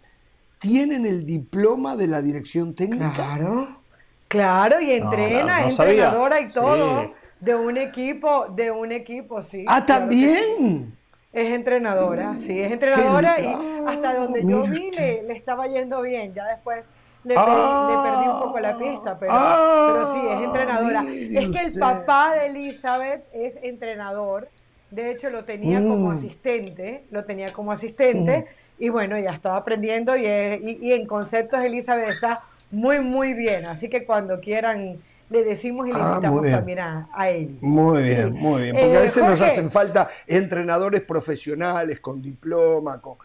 tienen 0.59 1.07
el 1.07 1.25
diploma 1.25 1.95
de 1.97 2.09
la 2.09 2.21
dirección 2.21 2.75
técnica. 2.75 3.13
Claro, 3.13 3.81
claro, 4.27 4.81
y 4.81 4.91
entrena, 4.93 5.61
no 5.61 5.71
sabía. 5.71 5.93
entrenadora 6.07 6.41
y 6.41 6.49
todo 6.51 7.03
Sí. 7.03 7.13
de 7.41 7.55
un 7.55 7.77
equipo, 7.77 8.49
de 8.49 8.71
un 8.73 8.91
equipo, 8.91 9.41
sí. 9.43 9.65
Ah, 9.69 9.85
claro 9.87 10.01
también. 10.09 10.98
Es 11.33 11.49
entrenadora, 11.53 12.37
sí, 12.37 12.59
es 12.59 12.73
entrenadora 12.73 13.41
y 13.41 13.49
li- 13.49 13.59
hasta 13.85 14.15
donde 14.15 14.41
Ah, 14.41 14.47
yo 14.49 14.67
vi 14.67 14.91
le, 14.91 15.23
le 15.25 15.35
estaba 15.35 15.67
yendo 15.67 16.01
bien, 16.01 16.33
ya 16.35 16.47
después 16.47 16.91
le, 17.25 17.35
pe- 17.35 17.41
Ah, 17.41 17.85
le 17.87 17.99
perdí 17.99 18.29
un 18.29 18.39
poco 18.39 18.59
la 18.61 18.79
pista, 18.79 19.19
pero, 19.19 19.35
ah, 19.35 19.59
pero 19.85 20.05
sí, 20.07 20.27
es 20.27 20.41
entrenadora. 20.41 21.05
Es 21.35 21.51
que 21.51 21.61
el 21.61 21.67
usted. 21.69 21.81
papá 21.81 22.35
de 22.35 22.47
Elizabeth 22.47 23.27
es 23.33 23.59
entrenador, 23.63 24.49
de 24.91 25.11
hecho 25.11 25.29
lo 25.29 25.45
tenía 25.45 25.85
como 25.87 26.09
Mm. 26.09 26.15
asistente, 26.15 27.05
lo 27.11 27.25
tenía 27.27 27.53
como 27.53 27.73
asistente 27.73 28.47
y 28.79 28.89
bueno, 28.89 29.19
ya 29.19 29.33
estaba 29.33 29.59
aprendiendo 29.59 30.17
y, 30.17 30.25
en 30.27 31.07
conceptos 31.07 31.63
Elizabeth 31.63 32.09
está 32.09 32.41
muy, 32.71 33.01
muy 33.01 33.35
bien. 33.35 33.67
Así 33.67 33.91
que 33.91 34.07
cuando 34.07 34.41
quieran 34.41 35.03
le 35.31 35.45
decimos 35.45 35.87
y 35.87 35.93
le 35.93 35.99
ah, 35.99 36.13
invitamos 36.15 36.47
también 36.51 36.79
a, 36.81 37.31
él. 37.31 37.59
Muy 37.61 38.03
bien, 38.03 38.33
muy 38.33 38.63
bien. 38.63 38.77
Porque 38.77 38.97
a 38.97 39.01
veces 39.01 39.25
nos 39.25 39.41
hacen 39.41 39.71
falta 39.71 40.09
entrenadores 40.27 41.03
profesionales 41.03 42.01
con 42.01 42.23
diploma, 42.23 43.01
con, 43.01 43.17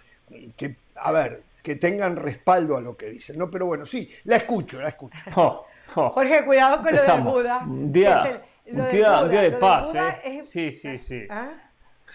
que, 0.55 0.75
a 0.95 1.11
ver, 1.11 1.43
que 1.61 1.75
tengan 1.75 2.15
respaldo 2.15 2.77
a 2.77 2.81
lo 2.81 2.97
que 2.97 3.09
dicen. 3.09 3.37
No, 3.37 3.49
pero 3.49 3.65
bueno, 3.65 3.85
sí, 3.85 4.11
la 4.25 4.37
escucho, 4.37 4.81
la 4.81 4.89
escucho. 4.89 5.17
Oh, 5.35 5.65
oh. 5.95 6.09
Jorge, 6.11 6.45
cuidado 6.45 6.81
con 6.81 6.95
lo 6.95 7.03
de 7.03 7.21
Buda. 7.21 7.59
Un 7.65 7.91
día, 7.91 8.41
un 8.65 8.87
día, 8.89 9.23
día 9.25 9.41
de 9.41 9.51
paz, 9.51 9.93
¿eh? 9.93 10.39
Sí, 10.41 10.71
sí, 10.71 10.97
sí. 10.97 11.27
¿Ah? 11.29 11.51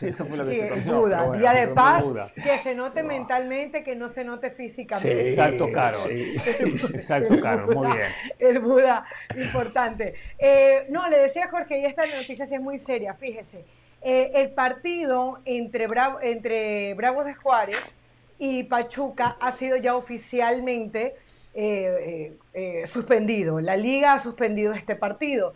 Eso 0.01 0.25
fue 0.27 0.37
lo 0.37 0.47
que 0.47 0.55
se 0.55 0.91
Buda, 0.91 1.33
día 1.33 1.53
de 1.53 1.69
paz, 1.69 2.05
que 2.35 2.59
se 2.59 2.75
note 2.75 3.03
mentalmente, 3.03 3.83
que 3.83 3.97
no 3.97 4.09
se 4.09 4.25
note 4.25 4.51
físicamente. 4.51 5.31
exacto, 5.31 5.71
Caro. 5.73 5.99
exacto, 6.09 7.41
Caro, 7.41 7.67
muy 7.67 7.97
bien. 7.97 8.09
El 8.39 8.61
Buda, 8.61 9.05
importante. 9.37 10.15
Eh, 10.39 10.85
no, 10.91 11.09
le 11.09 11.19
decía 11.19 11.47
a 11.47 11.49
Jorge, 11.49 11.81
y 11.81 11.85
esta 11.85 12.03
noticia 12.03 12.47
sí 12.47 12.55
es 12.55 12.61
muy 12.61 12.79
seria, 12.79 13.15
fíjese. 13.15 13.65
Eh, 14.01 14.31
el 14.35 14.53
partido 14.53 15.41
entre, 15.45 15.89
Bravo, 15.89 16.21
entre 16.23 16.95
Bravos 16.95 17.25
de 17.25 17.35
Juárez 17.35 17.97
y 18.39 18.63
Pachuca 18.63 19.37
ha 19.41 19.51
sido 19.51 19.77
ya 19.77 19.97
oficialmente 19.97 21.15
eh, 21.55 22.33
suspendido. 22.87 23.61
La 23.61 23.77
liga 23.77 24.13
ha 24.13 24.19
suspendido 24.21 24.73
este 24.73 24.95
partido 24.95 25.55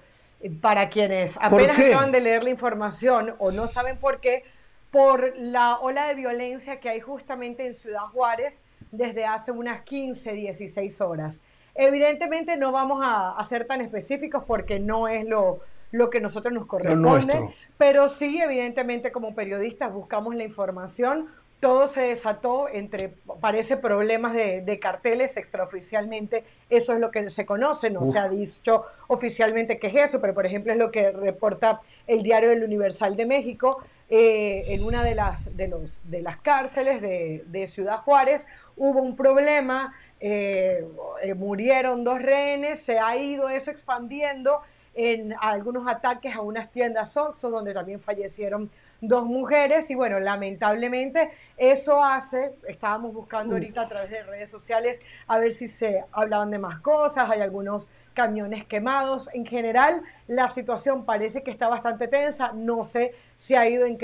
para 0.60 0.88
quienes 0.88 1.36
apenas 1.40 1.78
acaban 1.78 2.12
de 2.12 2.20
leer 2.20 2.44
la 2.44 2.50
información 2.50 3.34
o 3.38 3.50
no 3.50 3.68
saben 3.68 3.96
por 3.98 4.20
qué, 4.20 4.44
por 4.90 5.36
la 5.38 5.78
ola 5.78 6.06
de 6.08 6.14
violencia 6.14 6.80
que 6.80 6.88
hay 6.88 7.00
justamente 7.00 7.66
en 7.66 7.74
Ciudad 7.74 8.06
Juárez 8.12 8.62
desde 8.90 9.24
hace 9.24 9.52
unas 9.52 9.82
15, 9.82 10.32
16 10.32 11.00
horas. 11.00 11.40
Evidentemente 11.74 12.56
no 12.56 12.72
vamos 12.72 13.00
a, 13.02 13.42
ser 13.48 13.66
tan 13.66 13.80
específicos 13.80 14.44
porque 14.46 14.78
no 14.78 15.08
es 15.08 15.24
lo, 15.24 15.60
lo 15.90 16.10
que 16.10 16.20
nosotros 16.20 16.52
nos 16.52 16.66
corresponde, 16.66 17.54
pero 17.78 18.08
sí, 18.08 18.40
evidentemente 18.42 19.10
como 19.10 19.34
periodistas 19.34 19.92
buscamos 19.92 20.34
la 20.34 20.44
información 20.44 21.28
todo 21.62 21.86
se 21.86 22.00
desató 22.00 22.68
entre, 22.68 23.14
parece, 23.40 23.76
problemas 23.76 24.34
de, 24.34 24.78
carteles 24.80 25.36
extraoficialmente. 25.36 26.42
Eso 26.68 26.92
es 26.92 26.98
lo 26.98 27.12
que 27.12 27.30
se 27.30 27.46
conoce, 27.46 27.88
no 27.88 28.04
se 28.04 28.18
ha 28.18 28.28
dicho 28.28 28.84
oficialmente 29.06 29.78
qué 29.78 29.86
es 29.86 29.94
eso, 29.94 30.20
pero 30.20 30.34
por 30.34 30.44
ejemplo 30.44 30.72
es 30.72 30.78
lo 30.78 30.90
que 30.90 31.12
reporta 31.12 31.80
el 32.08 32.24
diario 32.24 32.50
del 32.50 32.64
Universal 32.64 33.14
de 33.14 33.26
México. 33.26 33.80
Eh, 34.10 34.74
en 34.74 34.82
una 34.82 35.04
de 35.04 35.14
las, 35.14 35.56
de 35.56 35.68
los, 35.68 36.02
de 36.10 36.20
las 36.20 36.38
cárceles 36.38 37.00
de, 37.00 37.66
Ciudad 37.68 37.98
Juárez 37.98 38.44
hubo 38.76 39.00
un 39.00 39.14
problema, 39.14 39.94
eh, 40.18 40.84
eh, 41.22 41.34
murieron 41.34 42.02
dos 42.02 42.20
rehenes, 42.20 42.80
se 42.80 42.98
ha 42.98 43.16
ido 43.16 43.48
eso 43.48 43.70
expandiendo 43.70 44.62
en 44.94 45.32
algunos 45.40 45.86
ataques 45.86 46.34
a 46.34 46.40
unas 46.40 46.72
tiendas 46.72 47.16
Oxxo 47.16 47.50
donde 47.50 47.72
también 47.72 48.00
fallecieron 48.00 48.68
dos 49.02 49.26
mujeres 49.26 49.90
y 49.90 49.96
bueno, 49.96 50.20
lamentablemente 50.20 51.30
eso 51.56 52.02
hace, 52.02 52.52
estábamos 52.68 53.12
buscando 53.12 53.54
ahorita 53.54 53.82
a 53.82 53.88
través 53.88 54.10
de 54.10 54.22
redes 54.22 54.48
sociales 54.48 55.00
a 55.26 55.38
ver 55.38 55.52
si 55.52 55.66
se 55.66 56.04
hablaban 56.12 56.52
de 56.52 56.60
más 56.60 56.78
cosas, 56.80 57.28
hay 57.28 57.40
algunos 57.40 57.88
camiones 58.14 58.64
quemados, 58.64 59.28
en 59.34 59.44
general 59.44 60.02
la 60.28 60.48
situación 60.48 61.04
parece 61.04 61.42
que 61.42 61.50
está 61.50 61.68
bastante 61.68 62.06
tensa, 62.06 62.52
no 62.52 62.84
sé 62.84 63.12
si 63.36 63.56
ha 63.56 63.68
ido 63.68 63.86
en 63.86 63.98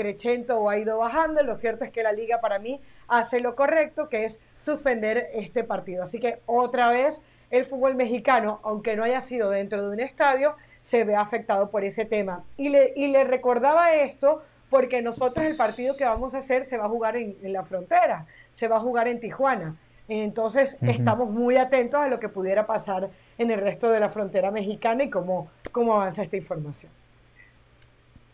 o 0.49 0.69
ha 0.69 0.77
ido 0.77 0.97
bajando, 0.97 1.41
lo 1.43 1.55
cierto 1.55 1.85
es 1.85 1.91
que 1.91 2.03
la 2.03 2.11
liga 2.11 2.41
para 2.41 2.59
mí 2.59 2.81
hace 3.07 3.39
lo 3.39 3.55
correcto, 3.55 4.09
que 4.09 4.25
es 4.25 4.41
suspender 4.57 5.29
este 5.33 5.63
partido, 5.63 6.03
así 6.03 6.19
que 6.19 6.41
otra 6.45 6.89
vez 6.89 7.21
el 7.51 7.63
fútbol 7.63 7.95
mexicano, 7.95 8.59
aunque 8.63 8.95
no 8.95 9.03
haya 9.03 9.21
sido 9.21 9.49
dentro 9.49 9.81
de 9.81 9.89
un 9.89 9.99
estadio, 9.99 10.55
se 10.81 11.03
ve 11.03 11.15
afectado 11.15 11.71
por 11.71 11.83
ese 11.83 12.05
tema. 12.05 12.43
Y 12.57 12.69
le, 12.69 12.93
y 12.95 13.07
le 13.07 13.23
recordaba 13.23 13.93
esto 13.93 14.41
porque 14.69 15.01
nosotros 15.01 15.45
el 15.45 15.55
partido 15.55 15.95
que 15.95 16.05
vamos 16.05 16.35
a 16.35 16.39
hacer 16.39 16.65
se 16.65 16.77
va 16.77 16.85
a 16.85 16.89
jugar 16.89 17.15
en, 17.15 17.37
la 17.41 17.63
frontera, 17.63 18.25
se 18.51 18.67
va 18.67 18.77
a 18.77 18.79
jugar 18.79 19.07
en 19.07 19.19
Tijuana. 19.19 19.75
Entonces 20.07 20.77
estamos 20.81 21.29
muy 21.29 21.57
atentos 21.57 21.99
a 21.99 22.07
lo 22.07 22.19
que 22.19 22.29
pudiera 22.29 22.65
pasar 22.65 23.09
en 23.37 23.51
el 23.51 23.59
resto 23.59 23.89
de 23.89 23.99
la 23.99 24.09
frontera 24.09 24.49
mexicana 24.49 25.03
y 25.03 25.09
cómo, 25.09 25.49
cómo 25.71 25.93
avanza 25.95 26.23
esta 26.23 26.37
información. 26.37 26.91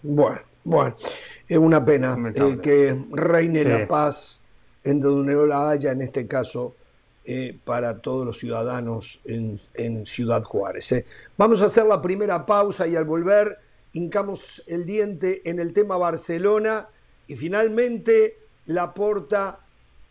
Bueno, 0.02 0.40
bueno, 0.64 0.96
es 1.48 1.58
una 1.58 1.84
pena 1.84 2.16
eh, 2.34 2.58
que 2.62 2.96
reine 3.12 3.64
la 3.64 3.88
paz 3.88 4.40
en 4.84 5.00
donde 5.02 5.34
no 5.34 5.46
la 5.46 5.70
haya, 5.70 5.92
en 5.92 6.02
este 6.02 6.28
caso, 6.28 6.76
eh, 7.26 7.58
para 7.66 7.98
todos 7.98 8.26
los 8.26 8.38
ciudadanos 8.38 9.20
en, 9.26 10.06
Ciudad 10.06 10.44
Juárez. 10.44 10.92
Eh. 10.92 11.06
Vamos 11.38 11.62
a 11.62 11.66
hacer 11.66 11.86
la 11.86 12.02
primera 12.02 12.46
pausa 12.46 12.88
y 12.88 12.96
al 12.96 13.06
volver 13.06 13.58
hincamos 13.96 14.62
el 14.68 14.86
diente 14.86 15.42
en 15.46 15.60
el 15.60 15.74
tema 15.74 15.98
Barcelona 15.98 16.90
y 17.28 17.36
finalmente 17.38 18.38
Laporta 18.66 19.60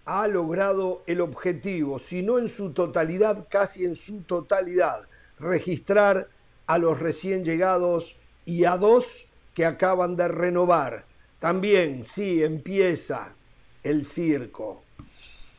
ha 0.06 0.26
logrado 0.26 1.02
el 1.06 1.20
objetivo, 1.20 1.98
si 1.98 2.22
no 2.22 2.38
en 2.38 2.48
su 2.48 2.72
totalidad, 2.72 3.46
casi 3.50 3.84
en 3.84 3.94
su 3.94 4.22
totalidad, 4.22 5.02
registrar 5.38 6.28
a 6.66 6.78
los 6.78 6.98
recién 6.98 7.44
llegados 7.44 8.16
y 8.46 8.64
a 8.64 8.78
dos 8.78 9.26
que 9.52 9.66
acaban 9.66 10.16
de 10.16 10.28
renovar. 10.28 11.04
También, 11.38 12.06
sí, 12.06 12.42
empieza 12.42 13.36
el 13.82 14.06
circo. 14.06 14.82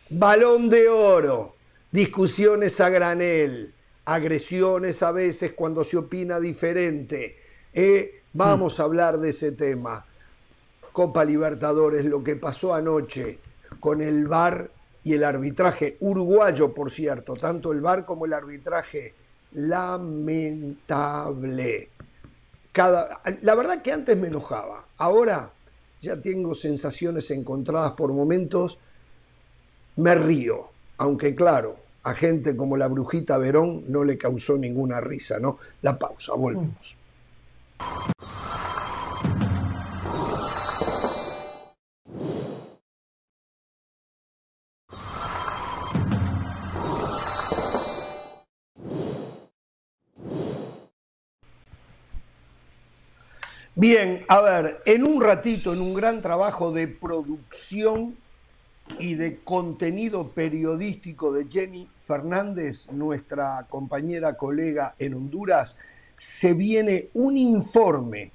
Balón 0.09 0.69
de 0.69 0.89
oro, 0.89 1.55
discusiones 1.91 2.79
a 2.79 2.89
granel, 2.89 3.71
agresiones 4.03 5.03
a 5.03 5.11
veces 5.11 5.53
cuando 5.53 5.83
se 5.83 5.97
opina 5.97 6.39
diferente, 6.39 7.44
eh, 7.75 8.23
vamos 8.33 8.79
a 8.79 8.83
hablar 8.83 9.19
de 9.19 9.29
ese 9.29 9.51
tema. 9.51 10.05
Copa 10.93 11.25
Libertadores, 11.25 12.05
lo 12.05 12.23
que 12.23 12.37
pasó 12.37 12.73
anoche 12.73 13.37
con 13.81 14.01
el 14.01 14.25
VAR 14.27 14.71
y 15.03 15.13
el 15.13 15.25
arbitraje 15.25 15.97
uruguayo, 15.99 16.73
por 16.73 16.89
cierto, 16.89 17.35
tanto 17.35 17.73
el 17.73 17.81
VAR 17.81 18.05
como 18.05 18.25
el 18.25 18.33
arbitraje, 18.33 19.13
lamentable. 19.51 20.79
Cada, 22.71 23.21
la 23.41 23.55
verdad 23.55 23.81
que 23.81 23.91
antes 23.91 24.17
me 24.17 24.29
enojaba, 24.29 24.85
ahora 24.97 25.51
ya 26.01 26.21
tengo 26.21 26.55
sensaciones 26.55 27.29
encontradas 27.31 27.91
por 27.91 28.13
momentos, 28.13 28.77
me 29.97 30.15
río, 30.15 30.69
aunque 30.97 31.35
claro, 31.35 31.75
a 32.03 32.13
gente 32.13 32.55
como 32.55 32.77
la 32.77 32.87
brujita 32.87 33.37
Verón 33.37 33.83
no 33.89 34.03
le 34.05 34.17
causó 34.17 34.57
ninguna 34.57 35.01
risa, 35.01 35.39
¿no? 35.39 35.57
La 35.81 35.99
pausa, 35.99 36.33
volvemos. 36.35 36.95
Bien, 53.77 54.23
a 54.29 54.39
ver, 54.39 54.81
en 54.85 55.03
un 55.03 55.21
ratito, 55.21 55.73
en 55.73 55.81
un 55.81 55.93
gran 55.93 56.21
trabajo 56.21 56.71
de 56.71 56.87
producción 56.87 58.15
y 58.97 59.15
de 59.15 59.41
contenido 59.43 60.29
periodístico 60.29 61.33
de 61.33 61.47
Jenny 61.51 61.89
Fernández, 62.05 62.89
nuestra 62.93 63.67
compañera 63.69 64.37
colega 64.37 64.95
en 64.97 65.15
Honduras, 65.15 65.77
se 66.17 66.53
viene 66.53 67.09
un 67.13 67.37
informe 67.37 68.31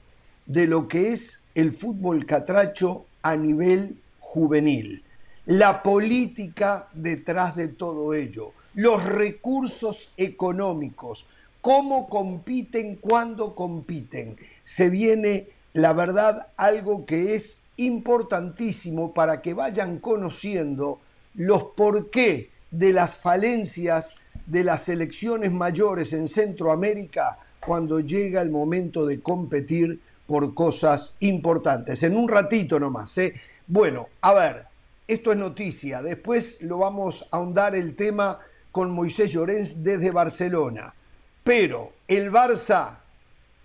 de 0.46 0.66
lo 0.66 0.88
que 0.88 1.12
es 1.12 1.42
el 1.54 1.72
fútbol 1.72 2.26
catracho 2.26 3.06
a 3.22 3.36
nivel 3.36 3.98
juvenil, 4.20 5.02
la 5.46 5.82
política 5.82 6.88
detrás 6.92 7.56
de 7.56 7.68
todo 7.68 8.14
ello, 8.14 8.52
los 8.74 9.04
recursos 9.04 10.12
económicos, 10.16 11.26
cómo 11.60 12.08
compiten, 12.08 12.96
cuándo 12.96 13.54
compiten. 13.54 14.36
Se 14.64 14.88
viene, 14.88 15.48
la 15.72 15.92
verdad, 15.92 16.48
algo 16.56 17.04
que 17.06 17.34
es 17.34 17.58
importantísimo 17.76 19.12
para 19.12 19.42
que 19.42 19.54
vayan 19.54 19.98
conociendo 19.98 21.00
los 21.34 21.64
porqué 21.76 22.50
de 22.70 22.92
las 22.92 23.16
falencias 23.16 24.10
de 24.46 24.64
las 24.64 24.88
elecciones 24.88 25.52
mayores 25.52 26.12
en 26.12 26.28
Centroamérica 26.28 27.38
cuando 27.60 28.00
llega 28.00 28.42
el 28.42 28.50
momento 28.50 29.06
de 29.06 29.20
competir 29.20 30.00
por 30.26 30.54
cosas 30.54 31.16
importantes. 31.20 32.02
En 32.02 32.16
un 32.16 32.28
ratito 32.28 32.78
nomás. 32.80 33.16
¿eh? 33.18 33.34
Bueno, 33.66 34.08
a 34.20 34.32
ver, 34.32 34.66
esto 35.06 35.32
es 35.32 35.38
noticia. 35.38 36.02
Después 36.02 36.62
lo 36.62 36.78
vamos 36.78 37.26
a 37.30 37.36
ahondar 37.36 37.74
el 37.74 37.94
tema 37.96 38.38
con 38.72 38.90
Moisés 38.90 39.30
Llorens 39.30 39.82
desde 39.82 40.10
Barcelona. 40.10 40.94
Pero 41.42 41.92
el 42.06 42.30
Barça 42.30 42.98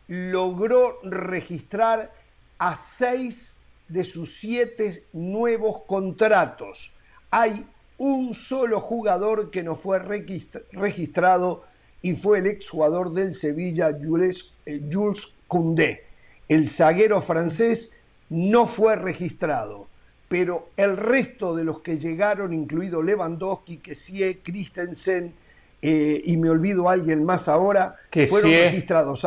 logró 0.07 0.99
registrar 1.03 2.11
a 2.57 2.75
seis 2.75 3.53
de 3.87 4.03
sus 4.05 4.39
siete 4.39 5.03
nuevos 5.13 5.83
contratos. 5.83 6.91
hay 7.29 7.65
un 7.97 8.33
solo 8.33 8.81
jugador 8.81 9.51
que 9.51 9.63
no 9.63 9.75
fue 9.77 9.99
registrado 9.99 11.63
y 12.05 12.13
fue 12.13 12.37
el 12.37 12.45
exjugador 12.45 13.13
del 13.13 13.33
Sevilla, 13.33 13.89
Jules, 13.99 14.53
eh, 14.67 14.79
Jules 14.93 15.37
Koundé. 15.47 16.03
El 16.47 16.69
zaguero 16.69 17.19
francés 17.19 17.99
no 18.29 18.67
fue 18.67 18.95
registrado, 18.95 19.87
pero 20.27 20.69
el 20.77 20.97
resto 20.97 21.55
de 21.55 21.63
los 21.63 21.79
que 21.79 21.97
llegaron, 21.97 22.53
incluido 22.53 23.01
Lewandowski, 23.01 23.77
Kessie, 23.77 24.43
Christensen 24.43 25.33
eh, 25.81 26.21
y 26.23 26.37
me 26.37 26.51
olvido 26.51 26.89
alguien 26.89 27.23
más 27.23 27.47
ahora, 27.47 27.95
fueron 28.29 28.51
registrados. 28.51 29.25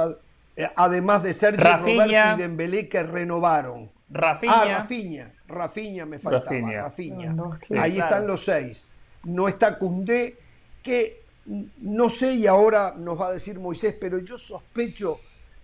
Eh, 0.55 0.71
además 0.77 1.25
de 1.25 1.35
Sergio 1.35 1.65
Roberto 1.79 2.07
y 2.07 2.41
Dembélé 2.41 2.89
que 2.89 3.03
renovaron. 3.03 3.91
Rafinha. 4.09 4.55
Ah, 4.55 4.65
Rafinha. 4.65 5.33
Rafinha 5.49 6.07
me 6.07 6.21
faltaba. 6.21 6.71
Rafinha. 6.71 7.35
Ahí 7.77 7.99
están 7.99 8.29
los 8.29 8.45
seis. 8.45 8.87
No 9.25 9.49
está 9.49 9.79
Cundé, 9.79 10.37
que 10.81 11.27
no 11.49 12.09
sé, 12.11 12.35
y 12.35 12.47
ahora 12.47 12.95
nos 12.97 13.19
va 13.19 13.29
a 13.29 13.33
decir 13.33 13.59
Moisés, 13.59 13.95
pero 13.99 14.19
yo 14.19 14.39
sospecho 14.39 15.19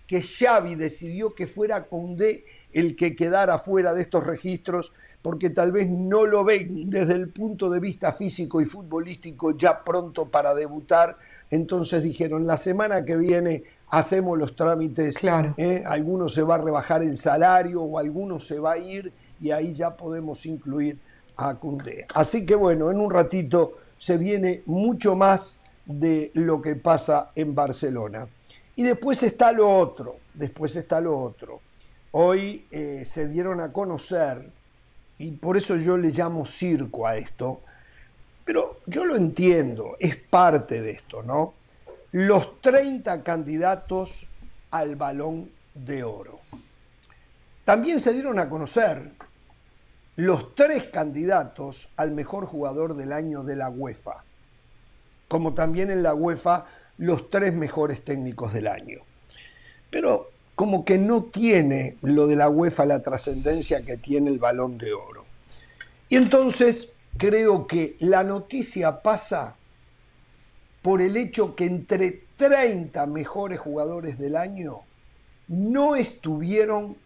que 0.07 0.23
Xavi 0.23 0.75
decidió 0.75 1.35
que 1.35 1.47
fuera 1.47 1.85
Cundé 1.85 2.45
el 2.73 2.97
que 2.97 3.15
quedara 3.15 3.59
fuera 3.59 3.93
de 3.95 4.03
estos 4.03 4.27
registros, 4.27 4.93
porque 5.23 5.51
tal 5.51 5.73
vez 5.73 5.89
no 5.89 6.27
lo 6.27 6.45
ven 6.45 6.91
desde 6.91 7.15
el 7.15 7.29
punto 7.29 7.71
de 7.71 7.81
vista 7.81 8.13
físico 8.13 8.61
y 8.61 8.65
futbolístico 8.65 9.57
ya 9.57 9.83
pronto 9.83 10.27
para 10.27 10.55
debutar. 10.55 11.17
Entonces 11.51 12.03
dijeron, 12.03 12.47
la 12.47 12.57
semana 12.57 13.05
que 13.05 13.17
viene 13.17 13.63
hacemos 13.89 14.39
los 14.39 14.57
trámites, 14.57 15.17
claro. 15.17 15.55
¿eh? 15.57 15.83
alguno 15.87 16.29
se 16.29 16.43
va 16.43 16.57
a 16.57 16.59
rebajar 16.59 17.03
el 17.03 17.17
salario 17.17 17.83
o 17.83 17.99
alguno 17.99 18.41
se 18.41 18.59
va 18.59 18.73
a 18.73 18.79
ir 18.79 19.13
y 19.41 19.51
ahí 19.51 19.73
ya 19.73 19.97
podemos 19.97 20.45
incluir 20.47 20.99
a 21.37 21.55
Cundé. 21.55 22.07
Así 22.15 22.45
que 22.45 22.55
bueno, 22.55 22.91
en 22.91 23.01
un 23.01 23.11
ratito 23.11 23.79
se 23.99 24.17
viene 24.17 24.63
mucho 24.67 25.15
más 25.15 25.59
de 25.87 26.31
lo 26.35 26.63
que 26.63 26.77
pasa 26.77 27.31
en 27.35 27.55
Barcelona. 27.55 28.27
Y 28.77 28.83
después 28.83 29.23
está 29.23 29.53
lo 29.53 29.69
otro, 29.69 30.17
después 30.33 30.75
está 30.77 31.01
lo 31.01 31.19
otro. 31.19 31.61
Hoy 32.13 32.67
eh, 32.71 33.05
se 33.07 33.29
dieron 33.29 33.61
a 33.61 33.73
conocer, 33.73 34.51
y 35.19 35.33
por 35.33 35.57
eso 35.57 35.77
yo 35.77 35.97
le 35.97 36.11
llamo 36.11 36.45
circo 36.45 37.07
a 37.07 37.17
esto, 37.17 37.63
pero 38.45 38.81
yo 38.87 39.05
lo 39.05 39.17
entiendo, 39.17 39.97
es 39.99 40.17
parte 40.17 40.81
de 40.83 40.91
esto, 40.91 41.23
¿no? 41.23 41.55
Los 42.13 42.61
30 42.61 43.23
candidatos 43.23 44.27
al 44.71 44.97
balón 44.97 45.51
de 45.75 46.05
oro. 46.05 46.41
También 47.65 47.99
se 47.99 48.13
dieron 48.13 48.39
a 48.39 48.49
conocer 48.49 49.13
los 50.17 50.55
tres 50.55 50.85
candidatos 50.85 51.89
al 51.97 52.13
mejor 52.13 52.47
jugador 52.47 52.95
del 52.95 53.13
año 53.13 53.43
de 53.43 53.57
la 53.57 53.69
UEFA, 53.69 54.23
como 55.29 55.55
también 55.55 55.91
en 55.91 56.03
la 56.03 56.15
UEFA 56.15 56.67
los 56.99 57.31
tres 57.31 57.53
mejores 57.55 58.05
técnicos 58.05 58.53
del 58.53 58.69
año. 58.69 59.01
Pero 59.91 60.31
como 60.55 60.85
que 60.85 60.99
no 60.99 61.25
tiene 61.25 61.97
lo 62.03 62.27
de 62.27 62.37
la 62.37 62.49
UEFA 62.49 62.85
la 62.85 63.03
trascendencia 63.03 63.83
que 63.83 63.97
tiene 63.97 64.31
el 64.31 64.39
balón 64.39 64.79
de 64.79 64.93
oro. 64.93 65.25
Y 66.09 66.17
entonces 66.17 66.93
creo 67.17 67.67
que 67.67 67.97
la 67.99 68.25
noticia 68.25 69.03
pasa 69.03 69.57
por 70.83 71.01
el 71.01 71.17
hecho 71.17 71.57
que 71.57 71.65
entre 71.65 72.25
30 72.37 73.07
mejores 73.07 73.59
jugadores 73.59 74.19
del 74.19 74.37
año 74.37 74.81
no 75.49 75.97
estuvieron 75.97 76.97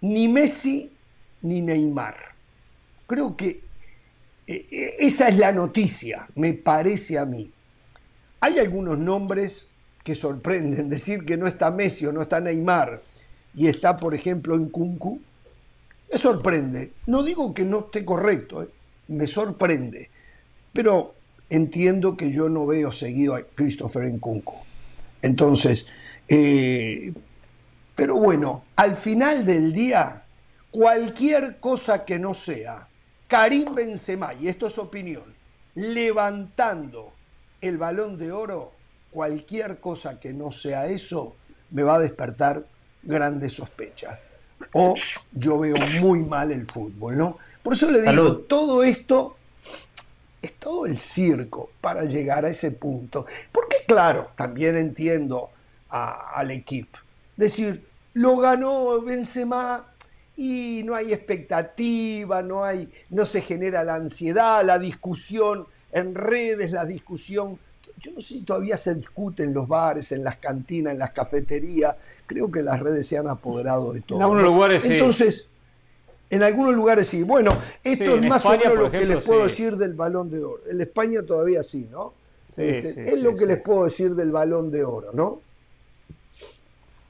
ni 0.00 0.28
Messi 0.28 0.96
ni 1.42 1.60
Neymar. 1.62 2.16
Creo 3.06 3.36
que 3.36 3.63
esa 4.46 5.28
es 5.28 5.38
la 5.38 5.52
noticia, 5.52 6.28
me 6.34 6.52
parece 6.54 7.18
a 7.18 7.24
mí. 7.24 7.50
Hay 8.40 8.58
algunos 8.58 8.98
nombres 8.98 9.68
que 10.04 10.14
sorprenden. 10.14 10.90
Decir 10.90 11.24
que 11.24 11.36
no 11.36 11.46
está 11.46 11.70
Messi 11.70 12.06
o 12.06 12.12
no 12.12 12.22
está 12.22 12.40
Neymar 12.40 13.02
y 13.54 13.68
está, 13.68 13.96
por 13.96 14.14
ejemplo, 14.14 14.54
en 14.54 14.68
Kunku, 14.68 15.20
me 16.12 16.18
sorprende. 16.18 16.92
No 17.06 17.22
digo 17.22 17.54
que 17.54 17.64
no 17.64 17.86
esté 17.86 18.04
correcto, 18.04 18.62
eh, 18.62 18.68
me 19.08 19.26
sorprende. 19.26 20.10
Pero 20.72 21.14
entiendo 21.48 22.16
que 22.16 22.30
yo 22.30 22.48
no 22.48 22.66
veo 22.66 22.92
seguido 22.92 23.34
a 23.34 23.42
Christopher 23.42 24.04
en 24.04 24.18
Kunku. 24.18 24.56
Entonces, 25.22 25.86
pero 27.96 28.16
bueno, 28.16 28.64
al 28.76 28.96
final 28.96 29.46
del 29.46 29.72
día, 29.72 30.24
cualquier 30.70 31.58
cosa 31.60 32.04
que 32.04 32.18
no 32.18 32.34
sea 32.34 32.88
Karim 33.28 33.74
Benzema, 33.74 34.34
y 34.34 34.48
esto 34.48 34.66
es 34.66 34.78
opinión, 34.78 35.24
levantando 35.74 37.12
el 37.60 37.78
balón 37.78 38.18
de 38.18 38.32
oro, 38.32 38.72
cualquier 39.10 39.80
cosa 39.80 40.20
que 40.20 40.32
no 40.32 40.50
sea 40.50 40.86
eso 40.86 41.36
me 41.70 41.82
va 41.82 41.96
a 41.96 42.00
despertar 42.00 42.64
grandes 43.02 43.54
sospechas. 43.54 44.18
O 44.72 44.94
yo 45.32 45.58
veo 45.58 45.76
muy 46.00 46.22
mal 46.22 46.50
el 46.50 46.66
fútbol, 46.66 47.16
¿no? 47.16 47.38
Por 47.62 47.72
eso 47.72 47.90
le 47.90 48.02
digo, 48.02 48.38
todo 48.38 48.82
esto 48.82 49.36
es 50.42 50.54
todo 50.54 50.86
el 50.86 50.98
circo 50.98 51.70
para 51.80 52.04
llegar 52.04 52.44
a 52.44 52.50
ese 52.50 52.72
punto. 52.72 53.24
Porque 53.50 53.78
claro, 53.86 54.32
también 54.36 54.76
entiendo 54.76 55.50
al 55.88 56.50
equipo. 56.50 56.98
Decir, 57.36 57.86
lo 58.14 58.36
ganó 58.36 59.00
Benzema 59.00 59.93
y 60.36 60.82
no 60.84 60.94
hay 60.94 61.12
expectativa, 61.12 62.42
no, 62.42 62.64
hay, 62.64 62.90
no 63.10 63.24
se 63.26 63.40
genera 63.40 63.84
la 63.84 63.94
ansiedad, 63.94 64.64
la 64.64 64.78
discusión 64.78 65.66
en 65.92 66.14
redes, 66.14 66.72
la 66.72 66.84
discusión. 66.84 67.58
Yo 67.98 68.12
no 68.12 68.20
sé 68.20 68.34
si 68.34 68.40
todavía 68.42 68.76
se 68.76 68.94
discute 68.94 69.44
en 69.44 69.54
los 69.54 69.68
bares, 69.68 70.12
en 70.12 70.24
las 70.24 70.36
cantinas, 70.36 70.92
en 70.92 70.98
las 70.98 71.12
cafeterías. 71.12 71.96
Creo 72.26 72.50
que 72.50 72.62
las 72.62 72.80
redes 72.80 73.06
se 73.06 73.16
han 73.16 73.28
apoderado 73.28 73.92
de 73.92 74.00
todo. 74.00 74.18
En 74.18 74.22
algunos 74.22 74.44
lugares 74.44 74.84
Entonces, 74.84 75.46
en 76.30 76.42
algunos 76.42 76.74
lugares 76.74 77.06
sí. 77.06 77.22
Bueno, 77.22 77.56
esto 77.82 78.16
es 78.16 78.26
más 78.26 78.44
o 78.44 78.50
menos 78.50 78.78
lo 78.78 78.90
que 78.90 79.04
les 79.04 79.24
puedo 79.24 79.44
decir 79.44 79.76
del 79.76 79.94
balón 79.94 80.30
de 80.30 80.42
oro. 80.42 80.62
En 80.68 80.80
España 80.80 81.22
todavía 81.22 81.62
sí, 81.62 81.86
¿no? 81.90 82.14
Este, 82.56 83.12
es 83.12 83.18
lo 83.20 83.34
que 83.34 83.46
les 83.46 83.60
puedo 83.60 83.84
decir 83.84 84.14
del 84.14 84.30
balón 84.30 84.70
de 84.70 84.84
oro, 84.84 85.12
¿no? 85.12 85.40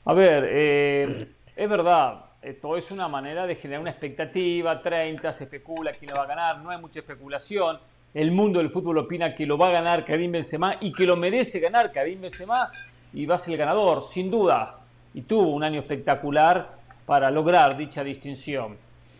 A 0.06 0.12
ver, 0.12 0.44
eh, 0.48 1.28
es 1.56 1.68
verdad, 1.68 2.23
esto 2.44 2.76
es 2.76 2.90
una 2.90 3.08
manera 3.08 3.46
de 3.46 3.54
generar 3.54 3.80
una 3.80 3.90
expectativa, 3.90 4.82
30, 4.82 5.32
se 5.32 5.44
especula 5.44 5.92
quién 5.92 6.10
lo 6.10 6.16
va 6.16 6.24
a 6.24 6.26
ganar, 6.26 6.58
no 6.58 6.70
hay 6.70 6.78
mucha 6.78 7.00
especulación. 7.00 7.78
El 8.12 8.32
mundo 8.32 8.58
del 8.58 8.68
fútbol 8.68 8.98
opina 8.98 9.34
que 9.34 9.46
lo 9.46 9.56
va 9.56 9.68
a 9.68 9.70
ganar 9.70 10.04
Karim 10.04 10.30
Benzema 10.30 10.76
y 10.80 10.92
que 10.92 11.06
lo 11.06 11.16
merece 11.16 11.58
ganar 11.58 11.90
Karim 11.90 12.20
Benzema 12.20 12.70
y 13.14 13.24
va 13.24 13.36
a 13.36 13.38
ser 13.38 13.54
el 13.54 13.58
ganador, 13.58 14.02
sin 14.02 14.30
dudas. 14.30 14.78
Y 15.14 15.22
tuvo 15.22 15.48
un 15.48 15.64
año 15.64 15.80
espectacular 15.80 16.76
para 17.06 17.30
lograr 17.30 17.78
dicha 17.78 18.04
distinción. 18.04 18.76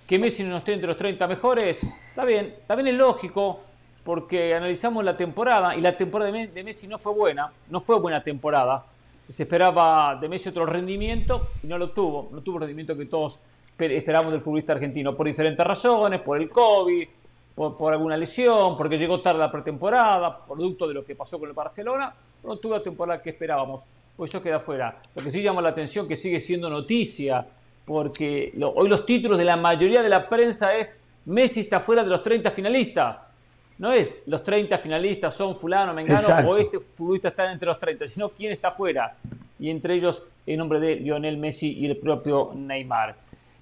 Que 0.07 0.19
Messi 0.19 0.43
no 0.43 0.59
esté 0.59 0.75
entre 0.75 0.87
los 0.87 0.99
30 0.99 1.27
mejores, 1.27 1.83
está 1.83 2.27
bien, 2.27 2.57
también 2.67 2.89
es 2.89 2.95
lógico, 2.95 3.61
porque 4.05 4.55
analizamos 4.55 5.03
la 5.03 5.17
temporada 5.17 5.75
y 5.75 5.81
la 5.81 5.97
temporada 5.97 6.31
de 6.31 6.63
Messi 6.63 6.87
no 6.87 6.99
fue 6.99 7.15
buena, 7.15 7.49
no 7.71 7.81
fue 7.81 7.99
buena 7.99 8.23
temporada 8.23 8.85
se 9.29 9.45
esperaba 9.45 10.17
de 10.21 10.29
Messi 10.29 10.49
otro 10.49 10.67
rendimiento 10.67 11.49
y 11.63 11.67
no 11.67 11.79
lo 11.79 11.91
tuvo. 11.91 12.29
No 12.33 12.43
tuvo 12.43 12.57
el 12.57 12.63
rendimiento 12.63 12.97
que 12.97 13.07
todos 13.07 13.41
esperamos 13.79 14.33
del 14.33 14.41
futbolista 14.41 14.73
argentino 14.73 15.17
por 15.17 15.27
diferentes 15.27 15.67
razones, 15.67 16.21
por 16.21 16.41
el 16.41 16.51
COVID, 16.51 17.09
por, 17.55 17.93
alguna 17.93 18.17
lesión, 18.17 18.77
porque 18.77 18.99
llegó 18.99 19.21
tarde 19.21 19.41
la 19.41 19.51
pretemporada, 19.51 20.45
producto 20.45 20.87
de 20.87 20.95
lo 20.95 21.05
que 21.05 21.15
pasó 21.15 21.39
con 21.39 21.49
el 21.49 21.55
Barcelona. 21.55 22.15
No 22.43 22.57
tuvo 22.57 22.75
la 22.75 22.83
temporada 22.83 23.23
que 23.23 23.31
esperábamos. 23.31 23.83
Pues 24.17 24.31
eso 24.31 24.43
queda 24.43 24.61
fuera. 24.61 25.03
Lo 25.15 25.23
que 25.23 25.31
sí 25.31 25.43
llama 25.43 25.61
la 25.61 25.71
atención 25.71 26.07
que 26.07 26.15
sigue 26.15 26.39
siendo 26.39 26.71
noticia, 26.71 27.47
porque 27.85 28.53
hoy 28.75 28.89
los 28.89 29.05
títulos 29.05 29.39
de 29.39 29.45
la 29.45 29.57
mayoría 29.57 30.03
de 30.03 30.09
la 30.09 30.29
prensa 30.29 30.77
es 30.77 31.03
Messi 31.25 31.61
está 31.61 31.81
fuera 31.81 32.05
de 32.05 32.11
los 32.11 32.23
30 32.23 32.51
finalistas 32.51 33.34
no 33.79 33.93
es 33.93 34.09
los 34.27 34.43
30 34.43 34.79
finalistas 34.79 35.35
son 35.35 35.57
fulano, 35.57 35.93
mengano 35.93 36.49
o 36.49 36.57
este 36.57 36.79
futbolista 36.79 37.29
está 37.29 37.51
entre 37.51 37.67
los 37.67 37.79
30, 37.79 38.07
sino 38.07 38.29
quién 38.31 38.53
está 38.53 38.71
fuera. 38.71 39.17
Y 39.59 39.71
entre 39.71 39.95
ellos 39.95 40.23
el 40.47 40.59
nombre 40.59 40.81
de 40.81 40.97
Lionel 40.97 41.37
Messi 41.37 41.73
y 41.73 41.87
el 41.87 41.97
propio 41.97 42.53
Neymar. 42.55 43.17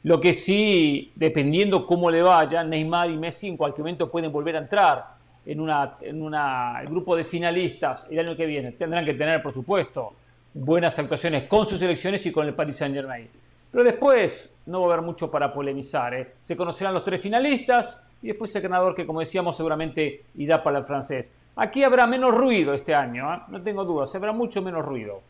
Lo 0.05 0.21
que 0.21 0.35
sí, 0.35 1.13
dependiendo 1.15 1.87
cómo 1.87 2.11
le 2.11 2.23
vaya, 2.23 2.65
Neymar 2.65 3.11
y 3.11 3.17
Messi 3.17 3.49
en 3.49 3.57
cualquier 3.57 3.85
momento 3.85 4.11
pueden 4.11 4.33
volver 4.33 4.57
a 4.57 4.59
entrar 4.59 5.07
en, 5.47 5.61
una, 5.61 5.97
en 6.01 6.23
una, 6.23 6.83
grupo 6.85 7.17
de 7.17 7.25
finalistas 7.25 8.07
el 8.11 8.19
año 8.19 8.37
que 8.37 8.47
viene. 8.47 8.73
Tendrán 8.73 9.05
que 9.05 9.15
tener, 9.15 9.43
por 9.43 9.53
supuesto, 9.53 10.13
buenas 10.55 10.99
actuaciones 10.99 11.45
con 11.45 11.67
sus 11.67 11.79
selecciones 11.79 12.25
y 12.27 12.33
con 12.33 12.47
el 12.47 12.55
Paris 12.55 12.77
Saint 12.77 12.95
Germain. 12.95 13.29
Pero 13.71 13.85
después 13.85 14.53
no 14.67 14.81
va 14.83 14.89
a 14.89 14.93
haber 14.95 15.07
mucho 15.07 15.31
para 15.31 15.53
polemizar. 15.53 16.15
¿eh? 16.15 16.35
Se 16.41 16.57
conocerán 16.57 16.95
los 16.95 17.05
tres 17.05 17.21
finalistas, 17.21 18.01
y 18.23 18.29
después 18.29 18.55
el 18.55 18.63
ganador 18.63 18.95
que, 18.95 19.05
como 19.05 19.21
decíamos, 19.21 19.57
seguramente 19.57 20.23
irá 20.37 20.63
para 20.63 20.79
el 20.79 20.85
francés. 20.85 21.33
Aquí 21.57 21.83
habrá 21.83 22.07
menos 22.07 22.35
ruido 22.35 22.73
este 22.73 22.95
año, 22.95 23.33
¿eh? 23.35 23.39
no 23.49 23.63
tengo 23.63 23.85
dudas, 23.85 24.15
habrá 24.15 24.33
mucho 24.33 24.63
menos 24.63 24.85
ruido. 24.85 25.21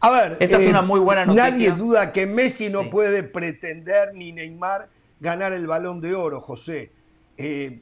A 0.00 0.10
ver, 0.10 0.36
esa 0.40 0.58
es 0.58 0.68
una 0.68 0.82
muy 0.82 1.00
buena 1.00 1.26
noticia. 1.26 1.50
Nadie 1.50 1.70
duda 1.72 2.12
que 2.12 2.26
Messi 2.26 2.70
no 2.70 2.88
puede 2.88 3.22
pretender 3.22 4.14
ni 4.14 4.32
Neymar 4.32 4.88
ganar 5.20 5.52
el 5.52 5.66
balón 5.66 6.00
de 6.00 6.14
oro, 6.14 6.40
José. 6.40 6.92
Eh, 7.36 7.80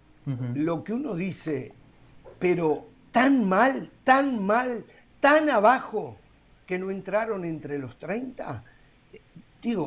lo 0.55 0.83
que 0.83 0.93
uno 0.93 1.15
dice, 1.15 1.73
pero 2.39 2.87
tan 3.13 3.49
mal, 3.49 3.91
tan 4.03 4.45
mal, 4.45 4.85
tan 5.21 5.49
abajo 5.51 6.19
que 6.67 6.79
no 6.79 6.91
entraron 6.91 7.45
entre 7.45 7.79
los 7.79 7.99
30, 7.99 8.65
digo, 9.63 9.87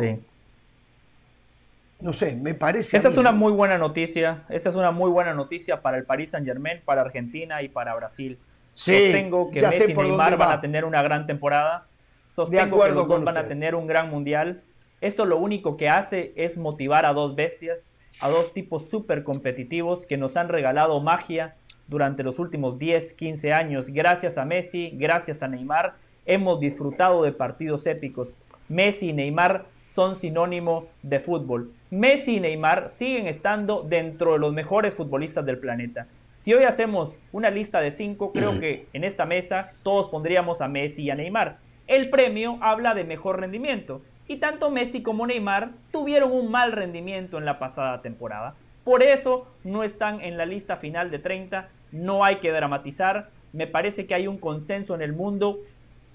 no 2.02 2.14
sé, 2.14 2.36
me 2.36 2.54
parece... 2.54 2.96
Esa 2.96 3.10
es 3.10 3.18
una 3.18 3.32
muy 3.32 3.52
buena 3.52 3.78
noticia, 3.78 4.44
esa 4.50 4.70
es 4.70 4.76
una 4.76 4.92
muy 4.92 5.12
buena 5.12 5.34
noticia 5.34 5.82
para 5.82 5.98
el 5.98 6.06
Paris 6.06 6.32
Saint 6.32 6.48
Germain, 6.48 6.82
para 6.86 7.02
Argentina 7.02 7.62
y 7.62 7.68
para 7.68 7.94
Brasil. 7.96 8.40
Sostengo 8.72 9.52
que 9.52 9.62
Messi 9.62 9.92
y 9.92 9.96
Neymar 9.96 10.38
van 10.38 10.52
a 10.52 10.62
tener 10.62 10.86
una 10.86 11.02
gran 11.02 11.28
temporada. 11.28 11.88
Sostengo 12.28 12.84
que 12.84 12.92
los 12.92 13.08
dos 13.08 13.24
van 13.24 13.38
a 13.38 13.44
tener 13.44 13.76
un 13.76 13.88
gran 13.88 14.10
mundial. 14.10 14.62
Esto 15.02 15.26
lo 15.26 15.38
único 15.38 15.76
que 15.76 15.90
hace 15.90 16.34
es 16.36 16.58
motivar 16.58 17.06
a 17.06 17.14
dos 17.14 17.36
bestias, 17.36 17.90
a 18.22 18.30
dos 18.30 18.54
tipos 18.54 18.90
súper 18.90 19.24
competitivos 19.24 20.06
que 20.06 20.18
nos 20.18 20.38
han 20.38 20.48
regalado 20.48 21.00
magia 21.02 21.56
durante 21.88 22.24
los 22.24 22.40
últimos 22.40 22.78
10, 22.78 23.14
15 23.14 23.52
años. 23.52 23.90
Gracias 23.90 24.38
a 24.38 24.46
Messi, 24.46 24.92
gracias 24.94 25.44
a 25.44 25.48
Neymar, 25.48 25.96
hemos 26.26 26.60
disfrutado 26.60 27.24
de 27.24 27.32
partidos 27.32 27.88
épicos. 27.88 28.38
Messi 28.70 29.10
y 29.10 29.14
Neymar 29.14 29.66
son 29.86 30.16
sinónimo 30.16 30.88
de 31.02 31.20
fútbol. 31.20 31.74
Messi 31.92 32.36
y 32.36 32.40
Neymar 32.40 32.92
siguen 32.92 33.26
estando 33.26 33.82
dentro 33.82 34.34
de 34.34 34.40
los 34.40 34.54
mejores 34.54 34.94
futbolistas 34.94 35.44
del 35.44 35.58
planeta. 35.58 36.06
Si 36.34 36.54
hoy 36.54 36.64
hacemos 36.64 37.24
una 37.32 37.50
lista 37.50 37.82
de 37.82 37.90
cinco, 37.90 38.32
creo 38.32 38.60
que 38.60 38.86
en 38.94 39.04
esta 39.04 39.26
mesa 39.26 39.72
todos 39.82 40.08
pondríamos 40.08 40.62
a 40.62 40.68
Messi 40.68 41.04
y 41.04 41.10
a 41.10 41.16
Neymar. 41.16 41.58
El 41.88 42.12
premio 42.12 42.60
habla 42.62 42.94
de 42.94 43.06
mejor 43.06 43.40
rendimiento 43.40 44.04
y 44.28 44.36
tanto 44.36 44.70
Messi 44.70 45.02
como 45.02 45.26
Neymar 45.26 45.72
tuvieron 45.92 46.32
un 46.32 46.52
mal 46.52 46.74
rendimiento 46.74 47.40
en 47.40 47.46
la 47.46 47.58
pasada 47.58 48.04
temporada. 48.04 48.54
Por 48.84 49.02
eso 49.02 49.48
no 49.64 49.84
están 49.84 50.22
en 50.22 50.38
la 50.38 50.46
lista 50.46 50.78
final 50.78 51.10
de 51.10 51.18
30, 51.18 51.70
no 51.92 52.24
hay 52.24 52.36
que 52.36 52.52
dramatizar. 52.52 53.32
Me 53.52 53.66
parece 53.66 54.06
que 54.06 54.14
hay 54.14 54.28
un 54.28 54.38
consenso 54.38 54.94
en 54.94 55.02
el 55.02 55.14
mundo 55.14 55.58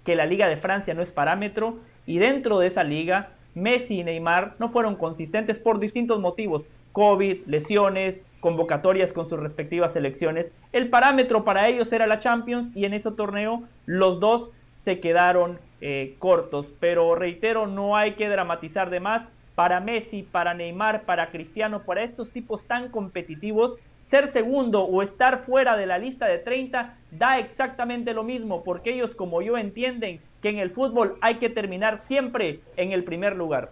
que 0.04 0.14
la 0.14 0.26
Liga 0.26 0.46
de 0.46 0.56
Francia 0.56 0.94
no 0.94 1.02
es 1.02 1.10
parámetro 1.10 1.80
y 2.06 2.18
dentro 2.18 2.60
de 2.60 2.68
esa 2.68 2.84
liga 2.84 3.30
Messi 3.54 4.00
y 4.00 4.04
Neymar 4.04 4.56
no 4.58 4.68
fueron 4.68 4.96
consistentes 4.96 5.58
por 5.58 5.78
distintos 5.78 6.20
motivos. 6.20 6.68
COVID, 6.92 7.46
lesiones, 7.46 8.24
convocatorias 8.40 9.12
con 9.12 9.28
sus 9.28 9.38
respectivas 9.38 9.92
selecciones. 9.92 10.52
El 10.72 10.90
parámetro 10.90 11.44
para 11.44 11.68
ellos 11.68 11.92
era 11.92 12.06
la 12.06 12.18
Champions 12.18 12.70
y 12.74 12.84
en 12.84 12.94
ese 12.94 13.10
torneo 13.12 13.64
los 13.86 14.20
dos 14.20 14.50
se 14.74 15.00
quedaron 15.00 15.58
eh, 15.80 16.16
cortos. 16.18 16.72
Pero 16.80 17.14
reitero, 17.14 17.66
no 17.66 17.96
hay 17.96 18.14
que 18.14 18.28
dramatizar 18.28 18.90
de 18.90 19.00
más. 19.00 19.28
Para 19.54 19.80
Messi, 19.80 20.24
para 20.24 20.52
Neymar, 20.52 21.04
para 21.04 21.30
Cristiano, 21.30 21.84
para 21.84 22.02
estos 22.02 22.30
tipos 22.30 22.64
tan 22.64 22.90
competitivos, 22.90 23.76
ser 24.04 24.28
segundo 24.28 24.84
o 24.84 25.02
estar 25.02 25.38
fuera 25.38 25.78
de 25.78 25.86
la 25.86 25.96
lista 25.96 26.26
de 26.26 26.36
30 26.36 26.94
da 27.10 27.38
exactamente 27.38 28.12
lo 28.12 28.22
mismo, 28.22 28.62
porque 28.62 28.92
ellos 28.92 29.14
como 29.14 29.40
yo 29.40 29.56
entienden 29.56 30.20
que 30.42 30.50
en 30.50 30.58
el 30.58 30.70
fútbol 30.70 31.16
hay 31.22 31.36
que 31.36 31.48
terminar 31.48 31.98
siempre 31.98 32.60
en 32.76 32.92
el 32.92 33.02
primer 33.02 33.34
lugar. 33.34 33.70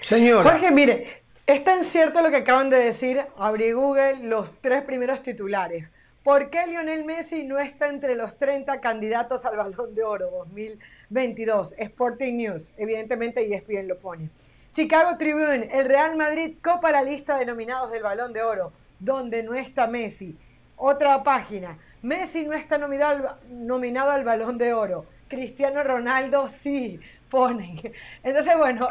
Señora. 0.00 0.50
Jorge, 0.50 0.70
mire, 0.70 1.22
es 1.46 1.62
tan 1.62 1.84
cierto 1.84 2.22
lo 2.22 2.30
que 2.30 2.36
acaban 2.36 2.70
de 2.70 2.78
decir, 2.78 3.20
abrí 3.36 3.72
Google, 3.72 4.20
los 4.22 4.50
tres 4.62 4.82
primeros 4.82 5.22
titulares. 5.22 5.92
¿Por 6.24 6.48
qué 6.48 6.66
Lionel 6.66 7.04
Messi 7.04 7.44
no 7.44 7.58
está 7.58 7.88
entre 7.88 8.14
los 8.14 8.38
30 8.38 8.80
candidatos 8.80 9.44
al 9.44 9.58
Balón 9.58 9.94
de 9.94 10.04
Oro 10.04 10.30
2022? 10.30 11.74
Sporting 11.76 12.32
News, 12.32 12.72
evidentemente 12.78 13.46
ESPN 13.54 13.88
lo 13.88 13.98
pone. 13.98 14.30
Chicago 14.72 15.16
Tribune, 15.18 15.68
el 15.72 15.86
Real 15.86 16.16
Madrid 16.16 16.54
copa 16.62 16.92
la 16.92 17.02
lista 17.02 17.36
de 17.36 17.44
nominados 17.44 17.90
del 17.90 18.04
Balón 18.04 18.32
de 18.32 18.42
Oro, 18.42 18.72
donde 19.00 19.42
no 19.42 19.54
está 19.54 19.88
Messi. 19.88 20.36
Otra 20.76 21.24
página, 21.24 21.76
Messi 22.02 22.44
no 22.44 22.52
está 22.52 22.78
nominado 22.78 23.10
al, 23.10 23.66
nominado 23.66 24.12
al 24.12 24.24
Balón 24.24 24.58
de 24.58 24.72
Oro. 24.72 25.06
Cristiano 25.28 25.82
Ronaldo 25.82 26.48
sí, 26.48 27.00
ponen. 27.28 27.80
Entonces, 28.22 28.56
bueno, 28.56 28.88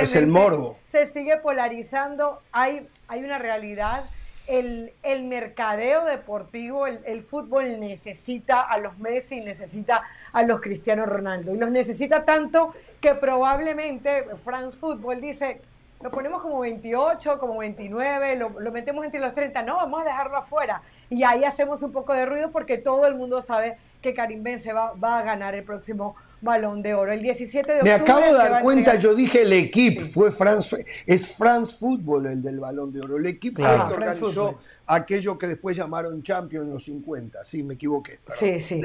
es 0.00 0.14
el 0.14 0.28
morbo. 0.28 0.78
Se 0.92 1.06
sigue 1.06 1.36
polarizando, 1.38 2.40
hay, 2.52 2.86
hay 3.08 3.24
una 3.24 3.38
realidad. 3.38 4.04
El, 4.46 4.92
el 5.02 5.24
mercadeo 5.24 6.06
deportivo, 6.06 6.86
el, 6.86 7.00
el, 7.04 7.22
fútbol 7.22 7.80
necesita 7.80 8.62
a 8.62 8.78
los 8.78 8.98
Messi, 8.98 9.40
necesita 9.40 10.04
a 10.32 10.42
los 10.42 10.62
Cristiano 10.62 11.04
Ronaldo. 11.04 11.54
Y 11.54 11.58
los 11.58 11.70
necesita 11.70 12.24
tanto 12.24 12.72
que 13.00 13.14
probablemente 13.14 14.24
France 14.44 14.76
Football 14.76 15.20
dice, 15.20 15.60
lo 16.02 16.10
ponemos 16.10 16.42
como 16.42 16.60
28, 16.60 17.38
como 17.38 17.58
29, 17.58 18.36
lo, 18.36 18.60
lo, 18.60 18.72
metemos 18.72 19.04
entre 19.04 19.20
los 19.20 19.34
30, 19.34 19.62
no, 19.62 19.76
vamos 19.76 20.02
a 20.02 20.04
dejarlo 20.04 20.36
afuera. 20.36 20.82
Y 21.10 21.22
ahí 21.22 21.44
hacemos 21.44 21.82
un 21.82 21.92
poco 21.92 22.12
de 22.12 22.26
ruido 22.26 22.50
porque 22.50 22.78
todo 22.78 23.06
el 23.06 23.14
mundo 23.14 23.42
sabe 23.42 23.78
que 24.00 24.14
Karim 24.14 24.42
Benzema 24.42 24.92
va, 24.92 25.18
a 25.18 25.22
ganar 25.22 25.54
el 25.54 25.64
próximo 25.64 26.14
Balón 26.40 26.82
de 26.82 26.94
Oro. 26.94 27.12
El 27.12 27.22
17 27.22 27.66
de 27.66 27.78
octubre. 27.78 27.96
Me 27.96 28.02
acabo 28.02 28.26
de 28.26 28.32
dar 28.32 28.62
cuenta, 28.62 28.94
yo 28.94 29.14
dije 29.14 29.42
el 29.42 29.52
equipo, 29.52 30.02
fue 30.06 30.30
France, 30.30 30.84
es 31.06 31.36
France 31.36 31.76
Football 31.78 32.26
el 32.26 32.42
del 32.42 32.60
Balón 32.60 32.92
de 32.92 33.00
Oro. 33.00 33.16
El 33.16 33.26
equipo 33.26 33.62
que 33.62 33.68
organizó 33.68 34.58
aquello 34.86 35.36
que 35.36 35.48
después 35.48 35.76
llamaron 35.76 36.22
Champions 36.22 36.66
en 36.66 36.74
los 36.74 36.84
50. 36.84 37.44
Sí, 37.44 37.62
me 37.62 37.74
equivoqué. 37.74 38.20
Sí, 38.38 38.60
sí. 38.60 38.80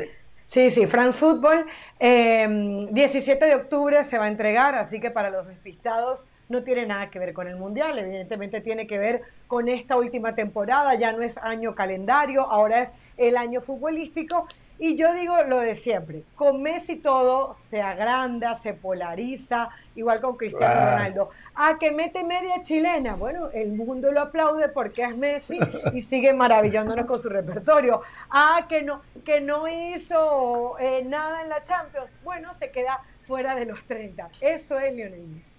Sí, 0.45 0.69
sí, 0.69 0.88
France 0.88 1.19
Football. 1.19 1.65
17 1.99 3.45
de 3.45 3.56
octubre 3.56 4.03
se 4.03 4.17
va 4.17 4.25
a 4.25 4.27
entregar, 4.27 4.75
así 4.75 4.99
que 4.99 5.10
para 5.12 5.29
los 5.29 5.47
despistados 5.47 6.25
no 6.49 6.63
tiene 6.63 6.86
nada 6.86 7.10
que 7.10 7.19
ver 7.19 7.34
con 7.34 7.47
el 7.47 7.56
Mundial, 7.56 7.97
evidentemente 7.97 8.62
tiene 8.62 8.86
que 8.86 8.99
ver 8.99 9.21
con 9.47 9.69
esta 9.69 9.95
última 9.95 10.36
temporada, 10.36 10.93
ya 10.95 11.12
no 11.13 11.23
es 11.23 11.38
año 11.38 11.73
calendario, 11.73 12.41
ahora 12.43 12.82
es 12.82 12.93
el 13.17 13.38
año 13.38 13.62
futbolístico. 13.62 14.47
Y 14.79 14.97
yo 14.97 15.13
digo 15.13 15.41
lo 15.43 15.59
de 15.59 15.75
siempre, 15.75 16.23
con 16.36 16.62
Messi 16.62 16.95
todo 16.95 17.53
se 17.53 17.81
agranda, 17.81 18.53
se 18.55 18.73
polariza, 18.73 19.69
igual 19.95 20.19
con 20.19 20.36
Cristiano 20.36 20.91
Ronaldo. 20.91 21.29
A 21.55 21.77
que 21.77 21.91
mete 21.91 22.23
media 22.23 22.62
chilena, 22.62 23.15
bueno, 23.15 23.49
el 23.53 23.73
mundo 23.73 24.12
lo 24.12 24.21
aplaude 24.21 24.69
porque 24.69 25.03
es 25.03 25.15
Messi 25.15 25.59
y 25.93 26.01
sigue 26.01 26.33
maravillándonos 26.33 27.05
con 27.05 27.19
su 27.19 27.29
repertorio. 27.29 28.01
A 28.29 28.65
que 28.67 28.81
no, 28.81 29.01
que 29.23 29.41
no 29.41 29.67
hizo 29.67 30.77
eh, 30.79 31.03
nada 31.05 31.43
en 31.43 31.49
la 31.49 31.62
Champions, 31.62 32.09
bueno, 32.23 32.53
se 32.53 32.71
queda 32.71 33.01
fuera 33.27 33.55
de 33.55 33.65
los 33.65 33.83
30. 33.86 34.29
Eso 34.41 34.79
es 34.79 34.93
Lionel 34.93 35.27
Messi. 35.27 35.57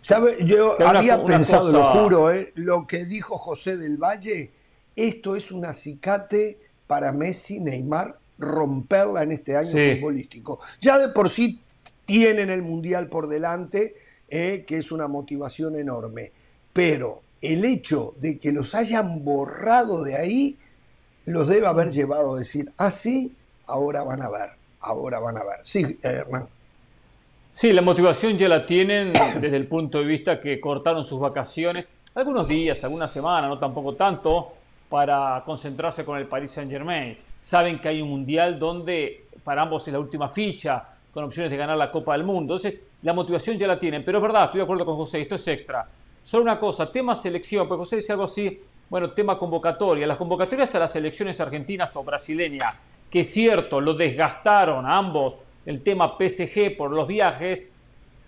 ¿Sabe? 0.00 0.44
Yo 0.44 0.76
había 0.84 1.24
pensado, 1.24 1.72
lo 1.72 1.84
juro, 1.92 2.30
eh, 2.30 2.52
lo 2.56 2.86
que 2.86 3.04
dijo 3.04 3.38
José 3.38 3.76
del 3.76 3.96
Valle, 3.96 4.50
esto 4.94 5.36
es 5.36 5.50
un 5.50 5.64
acicate 5.64 6.58
para 6.92 7.10
Messi, 7.10 7.58
Neymar, 7.58 8.18
romperla 8.36 9.22
en 9.22 9.32
este 9.32 9.56
año 9.56 9.70
futbolístico. 9.70 10.60
Ya 10.78 10.98
de 10.98 11.08
por 11.08 11.30
sí 11.30 11.58
tienen 12.04 12.50
el 12.50 12.60
Mundial 12.60 13.08
por 13.08 13.28
delante, 13.28 13.94
eh, 14.28 14.64
que 14.66 14.76
es 14.76 14.92
una 14.92 15.08
motivación 15.08 15.80
enorme. 15.80 16.32
Pero 16.70 17.22
el 17.40 17.64
hecho 17.64 18.14
de 18.20 18.38
que 18.38 18.52
los 18.52 18.74
hayan 18.74 19.24
borrado 19.24 20.04
de 20.04 20.16
ahí, 20.16 20.58
los 21.24 21.48
debe 21.48 21.66
haber 21.66 21.92
llevado 21.92 22.34
a 22.34 22.38
decir, 22.40 22.70
ah, 22.76 22.90
sí, 22.90 23.34
ahora 23.68 24.02
van 24.02 24.20
a 24.20 24.28
ver, 24.28 24.50
ahora 24.80 25.18
van 25.18 25.38
a 25.38 25.44
ver. 25.44 25.60
Sí, 25.62 25.98
Hernán. 26.02 26.46
Sí, 27.52 27.72
la 27.72 27.80
motivación 27.80 28.36
ya 28.36 28.50
la 28.50 28.66
tienen 28.66 29.14
desde 29.40 29.56
el 29.56 29.66
punto 29.66 29.96
de 29.96 30.04
vista 30.04 30.42
que 30.42 30.60
cortaron 30.60 31.04
sus 31.04 31.18
vacaciones 31.18 31.88
algunos 32.14 32.46
días, 32.46 32.84
algunas 32.84 33.10
semanas, 33.10 33.48
no 33.48 33.58
tampoco 33.58 33.94
tanto, 33.94 34.52
para 34.92 35.42
concentrarse 35.46 36.04
con 36.04 36.18
el 36.18 36.26
Paris 36.26 36.50
Saint 36.50 36.70
Germain. 36.70 37.16
Saben 37.38 37.80
que 37.80 37.88
hay 37.88 38.02
un 38.02 38.10
mundial 38.10 38.58
donde 38.58 39.24
para 39.42 39.62
ambos 39.62 39.88
es 39.88 39.92
la 39.94 39.98
última 39.98 40.28
ficha, 40.28 40.86
con 41.14 41.24
opciones 41.24 41.50
de 41.50 41.56
ganar 41.56 41.78
la 41.78 41.90
Copa 41.90 42.12
del 42.12 42.24
Mundo. 42.24 42.56
Entonces, 42.56 42.78
la 43.00 43.14
motivación 43.14 43.56
ya 43.56 43.66
la 43.66 43.78
tienen. 43.78 44.04
Pero 44.04 44.18
es 44.18 44.22
verdad, 44.22 44.44
estoy 44.44 44.58
de 44.58 44.64
acuerdo 44.64 44.84
con 44.84 44.96
José, 44.96 45.22
esto 45.22 45.36
es 45.36 45.48
extra. 45.48 45.88
Solo 46.22 46.42
una 46.42 46.58
cosa, 46.58 46.92
tema 46.92 47.16
selección, 47.16 47.66
porque 47.66 47.78
José 47.78 47.96
dice 47.96 48.12
algo 48.12 48.24
así, 48.24 48.60
bueno, 48.90 49.12
tema 49.12 49.38
convocatoria. 49.38 50.06
Las 50.06 50.18
convocatorias 50.18 50.74
a 50.74 50.80
las 50.80 50.92
selecciones 50.92 51.40
argentinas 51.40 51.96
o 51.96 52.04
brasileñas, 52.04 52.74
que 53.10 53.20
es 53.20 53.32
cierto, 53.32 53.80
lo 53.80 53.94
desgastaron 53.94 54.84
a 54.84 54.98
ambos 54.98 55.38
el 55.64 55.82
tema 55.82 56.18
PSG 56.18 56.76
por 56.76 56.90
los 56.90 57.08
viajes, 57.08 57.72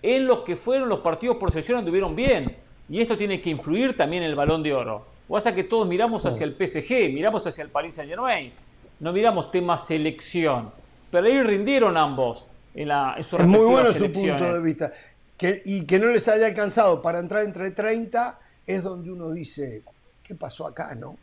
en 0.01 0.25
los 0.25 0.39
que 0.39 0.55
fueron 0.55 0.89
los 0.89 1.01
partidos 1.01 1.37
por 1.37 1.51
sesión 1.51 1.77
anduvieron 1.77 2.15
bien. 2.15 2.57
Y 2.89 3.01
esto 3.01 3.15
tiene 3.15 3.39
que 3.39 3.51
influir 3.51 3.95
también 3.95 4.23
en 4.23 4.29
el 4.29 4.35
balón 4.35 4.63
de 4.63 4.73
oro. 4.73 5.14
O 5.27 5.39
sea 5.39 5.53
que 5.53 5.63
todos 5.63 5.87
miramos 5.87 6.25
hacia 6.25 6.45
el 6.45 6.53
PSG, 6.53 7.11
miramos 7.13 7.45
hacia 7.45 7.63
el 7.63 7.69
Paris 7.69 7.95
Saint 7.95 8.09
Germain, 8.09 8.53
no 8.99 9.11
miramos 9.11 9.51
tema 9.51 9.77
selección. 9.77 10.71
Pero 11.11 11.27
ahí 11.27 11.41
rindieron 11.41 11.97
ambos 11.97 12.45
en, 12.73 12.89
la, 12.89 13.15
Es 13.17 13.31
muy 13.45 13.65
bueno 13.65 13.91
su 13.91 14.11
punto 14.11 14.53
de 14.53 14.61
vista. 14.61 14.93
Que, 15.37 15.61
y 15.65 15.85
que 15.85 15.99
no 15.99 16.07
les 16.07 16.27
haya 16.27 16.45
alcanzado 16.45 17.01
para 17.01 17.19
entrar 17.19 17.43
entre 17.43 17.71
30 17.71 18.39
es 18.65 18.83
donde 18.83 19.11
uno 19.11 19.31
dice, 19.31 19.83
¿qué 20.23 20.35
pasó 20.35 20.65
acá, 20.65 20.95
no? 20.95 21.17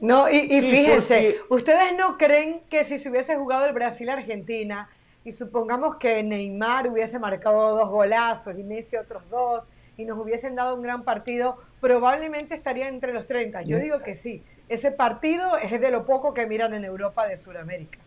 No, 0.00 0.30
y, 0.30 0.48
fíjense, 0.60 1.38
¿ustedes 1.48 1.96
no 1.98 2.16
creen 2.16 2.60
que 2.70 2.84
si 2.84 2.98
se 2.98 3.10
hubiese 3.10 3.36
jugado 3.36 3.66
el 3.66 3.72
Brasil-Argentina, 3.72 4.88
y 5.24 5.32
supongamos 5.32 5.96
que 5.96 6.22
Neymar 6.22 6.86
hubiese 6.86 7.18
marcado 7.18 7.76
dos 7.76 7.90
golazos 7.90 8.56
y 8.56 8.62
Messi 8.62 8.96
otros 8.96 9.22
dos, 9.28 9.70
y 9.98 10.04
nos 10.04 10.16
hubiesen 10.16 10.54
dado 10.54 10.76
un 10.76 10.82
gran 10.82 11.02
partido, 11.02 11.58
probablemente 11.80 12.54
estarían 12.54 12.94
entre 12.94 13.12
los 13.12 13.26
30. 13.26 13.62
Yo 13.62 13.78
digo 13.78 13.98
que 13.98 14.14
sí. 14.14 14.42
Ese 14.68 14.92
partido 14.92 15.56
es 15.58 15.78
de 15.80 15.90
lo 15.90 16.06
poco 16.06 16.32
que 16.32 16.46
miran 16.46 16.72
en 16.72 16.84
Europa 16.84 17.26
de 17.26 17.36
Sudamérica. 17.36 17.98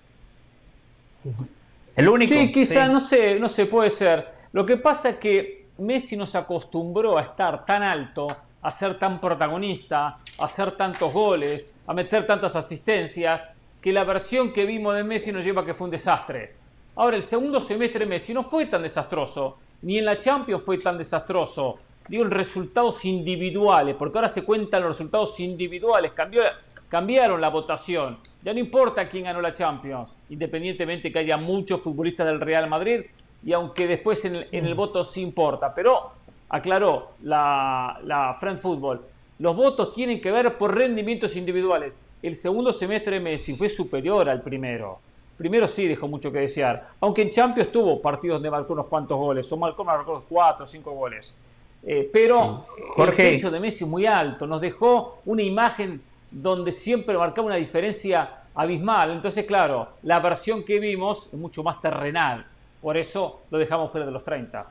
El 1.95 2.07
único. 2.07 2.33
Sí, 2.33 2.51
quizá, 2.51 2.87
no 2.87 3.01
sé, 3.01 3.37
no 3.39 3.49
sé, 3.49 3.65
puede 3.65 3.89
ser. 3.89 4.25
Lo 4.53 4.65
que 4.65 4.77
pasa 4.77 5.09
es 5.09 5.15
que 5.17 5.65
Messi 5.79 6.15
nos 6.15 6.33
acostumbró 6.33 7.17
a 7.17 7.23
estar 7.23 7.65
tan 7.65 7.83
alto, 7.83 8.27
a 8.61 8.71
ser 8.71 8.97
tan 8.97 9.19
protagonista, 9.19 10.17
a 10.37 10.45
hacer 10.45 10.77
tantos 10.77 11.11
goles, 11.11 11.69
a 11.87 11.93
meter 11.93 12.25
tantas 12.25 12.55
asistencias, 12.55 13.49
que 13.81 13.91
la 13.91 14.05
versión 14.05 14.53
que 14.53 14.65
vimos 14.65 14.95
de 14.95 15.03
Messi 15.03 15.33
nos 15.33 15.43
lleva 15.43 15.63
a 15.63 15.65
que 15.65 15.73
fue 15.73 15.85
un 15.85 15.91
desastre. 15.91 16.53
Ahora, 16.95 17.17
el 17.17 17.23
segundo 17.23 17.59
semestre 17.59 17.99
de 17.99 18.05
Messi 18.05 18.33
no 18.33 18.43
fue 18.43 18.67
tan 18.67 18.81
desastroso, 18.81 19.57
ni 19.81 19.97
en 19.97 20.05
la 20.05 20.19
Champions 20.19 20.63
fue 20.63 20.77
tan 20.77 20.97
desastroso. 20.97 21.79
Digo, 22.07 22.23
en 22.23 22.31
resultados 22.31 23.05
individuales, 23.05 23.95
porque 23.97 24.17
ahora 24.17 24.29
se 24.29 24.43
cuentan 24.43 24.81
los 24.81 24.97
resultados 24.97 25.39
individuales. 25.39 26.11
Cambió, 26.11 26.43
cambiaron 26.89 27.39
la 27.39 27.49
votación. 27.49 28.17
Ya 28.43 28.53
no 28.53 28.59
importa 28.59 29.07
quién 29.07 29.23
ganó 29.23 29.41
la 29.41 29.53
Champions, 29.53 30.17
independientemente 30.29 31.11
que 31.11 31.19
haya 31.19 31.37
muchos 31.37 31.81
futbolistas 31.81 32.27
del 32.27 32.41
Real 32.41 32.67
Madrid, 32.69 33.01
y 33.43 33.53
aunque 33.53 33.87
después 33.87 34.25
en 34.25 34.45
el, 34.51 34.75
voto 34.75 35.03
sí 35.03 35.21
importa. 35.21 35.73
Pero 35.73 36.11
aclaró 36.49 37.11
la, 37.23 37.99
la 38.03 38.35
Friend 38.39 38.57
Football, 38.57 39.01
los 39.39 39.55
votos 39.55 39.93
tienen 39.93 40.19
que 40.21 40.31
ver 40.31 40.57
por 40.57 40.75
rendimientos 40.75 41.35
individuales. 41.35 41.97
El 42.21 42.35
segundo 42.35 42.73
semestre 42.73 43.15
de 43.15 43.19
Messi 43.19 43.55
fue 43.55 43.69
superior 43.69 44.29
al 44.29 44.41
primero. 44.41 44.99
Primero 45.41 45.67
sí 45.67 45.87
dejó 45.87 46.07
mucho 46.07 46.31
que 46.31 46.37
desear. 46.37 46.89
Aunque 46.99 47.23
en 47.23 47.31
Champions 47.31 47.71
tuvo 47.71 47.99
partidos 47.99 48.35
donde 48.35 48.51
marcó 48.51 48.73
unos 48.73 48.85
cuantos 48.85 49.17
goles. 49.17 49.51
O 49.51 49.57
marcó, 49.57 49.83
marcó 49.83 50.23
cuatro 50.29 50.65
o 50.65 50.67
cinco 50.67 50.91
goles. 50.91 51.33
Eh, 51.81 52.07
pero 52.13 52.67
Jorge. 52.89 53.29
el 53.29 53.35
techo 53.37 53.49
de 53.49 53.59
Messi 53.59 53.83
es 53.83 53.89
muy 53.89 54.05
alto. 54.05 54.45
Nos 54.45 54.61
dejó 54.61 55.23
una 55.25 55.41
imagen 55.41 55.99
donde 56.29 56.71
siempre 56.71 57.17
marcaba 57.17 57.47
una 57.47 57.55
diferencia 57.55 58.43
abismal. 58.53 59.09
Entonces, 59.09 59.43
claro, 59.45 59.93
la 60.03 60.19
versión 60.19 60.63
que 60.63 60.79
vimos 60.79 61.27
es 61.33 61.39
mucho 61.39 61.63
más 61.63 61.81
terrenal. 61.81 62.45
Por 62.79 62.95
eso 62.95 63.41
lo 63.49 63.57
dejamos 63.57 63.91
fuera 63.91 64.05
de 64.05 64.11
los 64.11 64.23
30. 64.23 64.67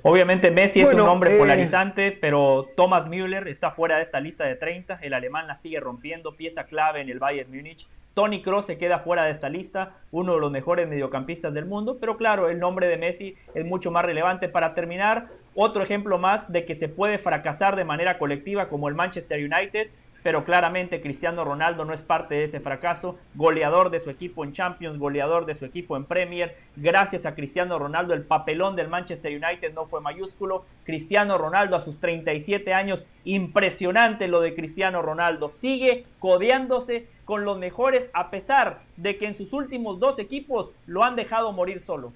Obviamente 0.00 0.50
Messi 0.50 0.80
es 0.80 0.94
un 0.94 1.00
hombre 1.00 1.36
eh, 1.36 1.38
polarizante, 1.38 2.10
pero 2.18 2.70
Thomas 2.74 3.06
Müller 3.06 3.46
está 3.48 3.70
fuera 3.70 3.98
de 3.98 4.02
esta 4.02 4.18
lista 4.18 4.44
de 4.44 4.54
30. 4.54 5.00
El 5.02 5.12
alemán 5.12 5.46
la 5.46 5.56
sigue 5.56 5.78
rompiendo, 5.78 6.34
pieza 6.36 6.64
clave 6.64 7.02
en 7.02 7.10
el 7.10 7.18
Bayern 7.18 7.54
Múnich. 7.54 7.86
Tony 8.20 8.42
Kroos 8.42 8.66
se 8.66 8.76
queda 8.76 8.98
fuera 8.98 9.24
de 9.24 9.30
esta 9.30 9.48
lista, 9.48 9.94
uno 10.10 10.34
de 10.34 10.40
los 10.40 10.50
mejores 10.50 10.86
mediocampistas 10.86 11.54
del 11.54 11.64
mundo, 11.64 11.96
pero 11.98 12.18
claro, 12.18 12.50
el 12.50 12.58
nombre 12.58 12.86
de 12.86 12.98
Messi 12.98 13.34
es 13.54 13.64
mucho 13.64 13.90
más 13.90 14.04
relevante. 14.04 14.50
Para 14.50 14.74
terminar, 14.74 15.28
otro 15.54 15.82
ejemplo 15.82 16.18
más 16.18 16.52
de 16.52 16.66
que 16.66 16.74
se 16.74 16.90
puede 16.90 17.16
fracasar 17.16 17.76
de 17.76 17.86
manera 17.86 18.18
colectiva 18.18 18.68
como 18.68 18.90
el 18.90 18.94
Manchester 18.94 19.38
United 19.38 19.88
pero 20.22 20.44
claramente 20.44 21.00
Cristiano 21.00 21.44
Ronaldo 21.44 21.84
no 21.84 21.92
es 21.92 22.02
parte 22.02 22.34
de 22.34 22.44
ese 22.44 22.60
fracaso. 22.60 23.18
Goleador 23.34 23.90
de 23.90 24.00
su 24.00 24.10
equipo 24.10 24.44
en 24.44 24.52
Champions, 24.52 24.98
goleador 24.98 25.46
de 25.46 25.54
su 25.54 25.64
equipo 25.64 25.96
en 25.96 26.04
Premier. 26.04 26.56
Gracias 26.76 27.26
a 27.26 27.34
Cristiano 27.34 27.78
Ronaldo, 27.78 28.14
el 28.14 28.22
papelón 28.22 28.76
del 28.76 28.88
Manchester 28.88 29.32
United 29.32 29.72
no 29.74 29.86
fue 29.86 30.00
mayúsculo. 30.00 30.64
Cristiano 30.84 31.38
Ronaldo 31.38 31.76
a 31.76 31.80
sus 31.80 31.98
37 32.00 32.72
años, 32.74 33.04
impresionante 33.24 34.28
lo 34.28 34.40
de 34.40 34.54
Cristiano 34.54 35.02
Ronaldo. 35.02 35.50
Sigue 35.60 36.04
codeándose 36.18 37.06
con 37.24 37.44
los 37.44 37.58
mejores 37.58 38.10
a 38.12 38.30
pesar 38.30 38.82
de 38.96 39.16
que 39.16 39.26
en 39.26 39.36
sus 39.36 39.52
últimos 39.52 40.00
dos 40.00 40.18
equipos 40.18 40.70
lo 40.86 41.04
han 41.04 41.16
dejado 41.16 41.52
morir 41.52 41.80
solo. 41.80 42.12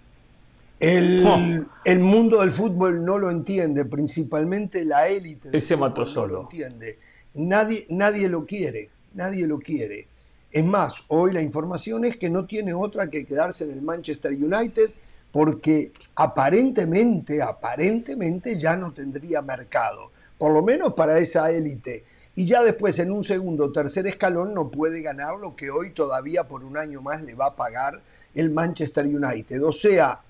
El, 0.80 1.66
el 1.84 1.98
mundo 2.00 2.40
del 2.40 2.50
fútbol 2.50 3.04
no 3.04 3.16
lo 3.16 3.30
entiende, 3.30 3.84
principalmente 3.84 4.84
la 4.84 5.08
élite. 5.08 5.56
Ese 5.56 5.76
mató 5.76 6.04
solo. 6.04 6.26
No 6.26 6.34
lo 6.34 6.42
entiende 6.42 6.98
Nadie, 7.35 7.87
nadie 7.88 8.29
lo 8.29 8.47
quiere, 8.47 8.90
nadie 9.14 9.47
lo 9.47 9.59
quiere. 9.59 10.07
Es 10.53 10.64
más, 10.64 11.03
hoy 11.09 11.33
la 11.33 11.42
información 11.42 12.05
es 12.05 12.16
que 12.16 12.31
no 12.31 12.47
tiene 12.47 12.73
otra 12.73 13.11
que 13.11 13.27
quedarse 13.27 13.64
en 13.64 13.73
el 13.73 13.83
Manchester 13.83 14.33
United 14.33 14.92
porque 15.33 15.90
aparentemente, 16.14 17.42
aparentemente 17.42 18.57
ya 18.57 18.77
no 18.77 18.92
tendría 18.92 19.42
mercado, 19.42 20.12
por 20.38 20.53
lo 20.53 20.62
menos 20.62 20.94
para 20.94 21.18
esa 21.18 21.51
élite. 21.51 22.05
Y 22.37 22.47
ya 22.47 22.62
después 22.62 23.01
en 23.01 23.11
un 23.11 23.25
segundo 23.25 23.64
o 23.64 23.73
tercer 23.73 24.07
escalón 24.07 24.55
no 24.55 24.68
puede 24.68 25.03
ganar 25.03 25.37
lo 25.37 25.57
que 25.57 25.70
hoy 25.70 25.90
todavía 25.90 26.44
por 26.44 26.62
un 26.62 26.77
año 26.77 27.03
más 27.03 27.20
le 27.23 27.35
va 27.35 27.47
a 27.47 27.57
pagar 27.57 28.01
el 28.33 28.51
Manchester 28.51 29.07
United. 29.07 29.61
O 29.64 29.73
sea, 29.73 30.20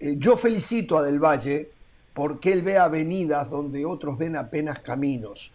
eh, 0.00 0.16
yo 0.18 0.36
felicito 0.36 0.98
a 0.98 1.02
Del 1.02 1.20
Valle 1.22 1.70
porque 2.12 2.52
él 2.52 2.62
ve 2.62 2.76
avenidas 2.76 3.48
donde 3.48 3.86
otros 3.86 4.18
ven 4.18 4.34
apenas 4.34 4.80
caminos 4.80 5.52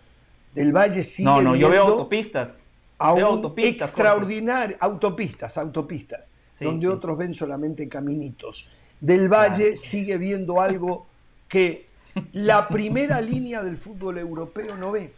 del 0.53 0.71
Valle 0.71 1.03
sigue 1.03 1.25
No, 1.25 1.41
no, 1.41 1.55
yo 1.55 1.69
veo 1.69 1.87
autopistas. 1.87 2.63
A 2.97 3.13
veo 3.13 3.27
autopistas, 3.27 3.89
extraordinario, 3.89 4.77
autopistas, 4.79 5.57
autopistas, 5.57 6.31
donde 6.59 6.87
otros 6.87 7.17
ven 7.17 7.33
solamente 7.33 7.89
caminitos. 7.89 8.69
Del 9.01 9.27
Valle 9.27 9.75
sigue 9.77 10.17
viendo 10.17 10.61
algo 10.61 11.05
que 11.47 11.87
la 12.33 12.67
primera 12.67 13.19
línea 13.19 13.63
del 13.63 13.77
fútbol 13.77 14.17
europeo 14.17 14.77
no 14.77 14.91
ve. 14.91 15.11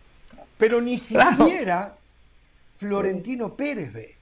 Pero 0.58 0.82
ni 0.82 0.98
siquiera 0.98 1.96
Florentino 2.78 3.56
Pérez 3.56 3.94
ve. 3.94 4.16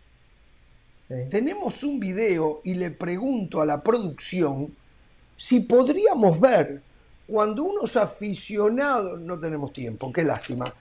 Tenemos 1.29 1.83
un 1.83 1.99
video 1.99 2.61
y 2.63 2.73
le 2.73 2.89
pregunto 2.89 3.61
a 3.61 3.65
la 3.65 3.83
producción 3.83 4.73
si 5.37 5.59
podríamos 5.59 6.39
ver 6.39 6.81
cuando 7.27 7.63
unos 7.63 7.95
aficionados, 7.95 9.19
no 9.21 9.39
tenemos 9.39 9.71
tiempo, 9.73 10.11
qué 10.11 10.23
lástima, 10.23 10.73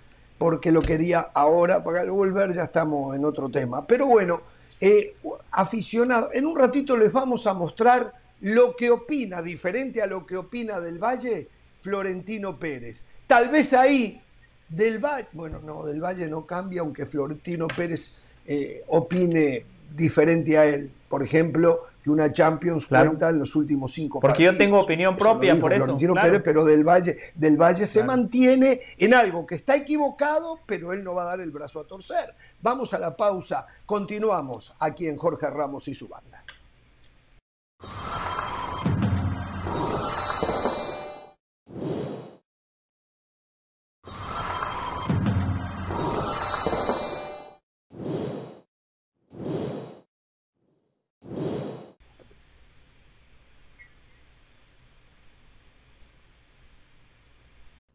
porque 0.42 0.72
lo 0.72 0.82
quería 0.82 1.20
ahora, 1.34 1.84
para 1.84 2.02
volver 2.10 2.52
ya 2.52 2.64
estamos 2.64 3.14
en 3.14 3.24
otro 3.24 3.48
tema. 3.48 3.86
Pero 3.86 4.08
bueno, 4.08 4.40
eh, 4.80 5.14
aficionado, 5.52 6.30
en 6.32 6.46
un 6.46 6.58
ratito 6.58 6.96
les 6.96 7.12
vamos 7.12 7.46
a 7.46 7.54
mostrar 7.54 8.12
lo 8.40 8.74
que 8.74 8.90
opina, 8.90 9.40
diferente 9.40 10.02
a 10.02 10.06
lo 10.08 10.26
que 10.26 10.36
opina 10.36 10.80
del 10.80 10.98
Valle, 10.98 11.46
Florentino 11.80 12.58
Pérez. 12.58 13.04
Tal 13.28 13.50
vez 13.50 13.72
ahí 13.72 14.20
del 14.68 14.98
Valle, 14.98 15.28
bueno, 15.30 15.60
no, 15.60 15.86
del 15.86 16.00
Valle 16.00 16.26
no 16.26 16.44
cambia, 16.44 16.80
aunque 16.80 17.06
Florentino 17.06 17.68
Pérez 17.68 18.16
eh, 18.44 18.82
opine 18.88 19.64
diferente 19.94 20.58
a 20.58 20.66
él. 20.66 20.90
Por 21.08 21.22
ejemplo, 21.22 21.84
que 22.02 22.10
una 22.10 22.32
Champions 22.32 22.86
cuenta 22.86 23.30
en 23.30 23.38
los 23.38 23.54
últimos 23.54 23.92
cinco 23.92 24.20
Porque 24.20 24.42
yo 24.42 24.56
tengo 24.56 24.80
opinión 24.80 25.16
propia, 25.16 25.58
por 25.58 25.72
eso. 25.72 25.96
pero 26.42 26.64
del 26.64 26.84
Valle, 26.84 27.16
del 27.34 27.56
Valle 27.56 27.86
se 27.86 28.02
mantiene 28.02 28.80
en 28.98 29.14
algo 29.14 29.46
que 29.46 29.54
está 29.54 29.76
equivocado, 29.76 30.58
pero 30.66 30.92
él 30.92 31.04
no 31.04 31.14
va 31.14 31.22
a 31.22 31.26
dar 31.26 31.40
el 31.40 31.50
brazo 31.50 31.80
a 31.80 31.86
torcer. 31.86 32.34
Vamos 32.60 32.92
a 32.94 32.98
la 32.98 33.16
pausa, 33.16 33.66
continuamos 33.86 34.74
aquí 34.78 35.06
en 35.06 35.16
Jorge 35.16 35.48
Ramos 35.48 35.88
y 35.88 35.94
su 35.94 36.08
banda. 36.08 36.44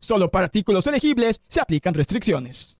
Solo 0.00 0.30
para 0.30 0.46
artículos 0.46 0.86
elegibles 0.86 1.42
se 1.46 1.60
aplican 1.60 1.94
restricciones. 1.94 2.78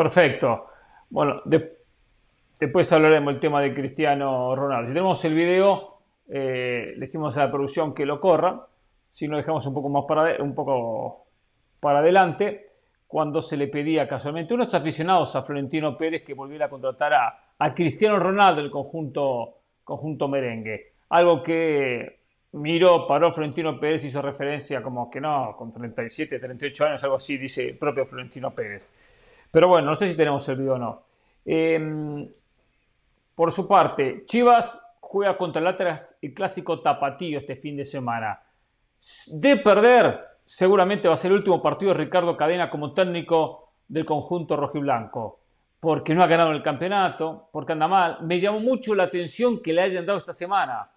Perfecto. 0.00 0.66
Bueno, 1.10 1.42
de, 1.44 1.76
después 2.58 2.90
hablaremos 2.90 3.34
del 3.34 3.40
tema 3.40 3.60
de 3.60 3.74
Cristiano 3.74 4.56
Ronaldo. 4.56 4.88
Si 4.88 4.94
tenemos 4.94 5.22
el 5.26 5.34
video, 5.34 5.98
eh, 6.26 6.92
le 6.94 7.00
decimos 7.00 7.36
a 7.36 7.44
la 7.44 7.50
producción 7.52 7.94
que 7.94 8.06
lo 8.06 8.18
corra. 8.18 8.66
Si 9.10 9.28
no 9.28 9.36
dejamos 9.36 9.66
un 9.66 9.74
poco 9.74 9.90
más 9.90 10.04
para, 10.08 10.42
un 10.42 10.54
poco 10.54 11.26
para 11.80 11.98
adelante. 11.98 12.69
Cuando 13.10 13.42
se 13.42 13.56
le 13.56 13.66
pedía 13.66 14.06
casualmente 14.06 14.54
unos 14.54 14.72
aficionados 14.72 15.34
a 15.34 15.42
Florentino 15.42 15.96
Pérez 15.96 16.22
que 16.22 16.32
volviera 16.32 16.66
a 16.66 16.70
contratar 16.70 17.12
a, 17.12 17.74
Cristiano 17.74 18.20
Ronaldo, 18.20 18.60
el 18.60 18.70
conjunto, 18.70 19.62
conjunto 19.82 20.28
merengue. 20.28 20.92
Algo 21.08 21.42
que 21.42 22.20
miró, 22.52 23.08
paró 23.08 23.32
Florentino 23.32 23.80
Pérez, 23.80 24.04
hizo 24.04 24.22
referencia 24.22 24.80
como 24.80 25.10
que 25.10 25.20
no, 25.20 25.56
con 25.58 25.72
37, 25.72 26.38
38 26.38 26.86
años, 26.86 27.02
algo 27.02 27.16
así, 27.16 27.36
dice 27.36 27.70
el 27.70 27.78
propio 27.78 28.06
Florentino 28.06 28.54
Pérez. 28.54 28.94
Pero 29.50 29.66
bueno, 29.66 29.88
no 29.88 29.96
sé 29.96 30.06
si 30.06 30.16
tenemos 30.16 30.48
el 30.48 30.56
video 30.58 30.74
o 30.74 30.78
no. 30.78 31.02
Em, 31.44 32.28
por 33.34 33.50
su 33.50 33.66
parte, 33.66 34.22
Chivas 34.24 34.80
juega 35.00 35.36
contra 35.36 35.60
el 35.60 35.66
Atlas 35.66 36.16
el 36.22 36.32
clásico 36.32 36.80
tapatío 36.80 37.40
este 37.40 37.56
fin 37.56 37.76
de 37.76 37.84
semana. 37.84 38.40
De 39.32 39.56
perder, 39.56 40.29
seguramente 40.50 41.06
va 41.06 41.14
a 41.14 41.16
ser 41.16 41.30
el 41.30 41.36
último 41.36 41.62
partido 41.62 41.92
de 41.92 41.98
Ricardo 41.98 42.36
Cadena 42.36 42.68
como 42.68 42.92
técnico 42.92 43.68
del 43.86 44.04
conjunto 44.04 44.56
rojiblanco. 44.56 45.38
Porque 45.78 46.12
no 46.12 46.24
ha 46.24 46.26
ganado 46.26 46.50
el 46.50 46.60
campeonato, 46.60 47.48
porque 47.52 47.70
anda 47.70 47.86
mal. 47.86 48.18
Me 48.22 48.40
llamó 48.40 48.58
mucho 48.58 48.96
la 48.96 49.04
atención 49.04 49.62
que 49.62 49.72
le 49.72 49.82
hayan 49.82 50.04
dado 50.04 50.18
esta 50.18 50.32
semana. 50.32 50.90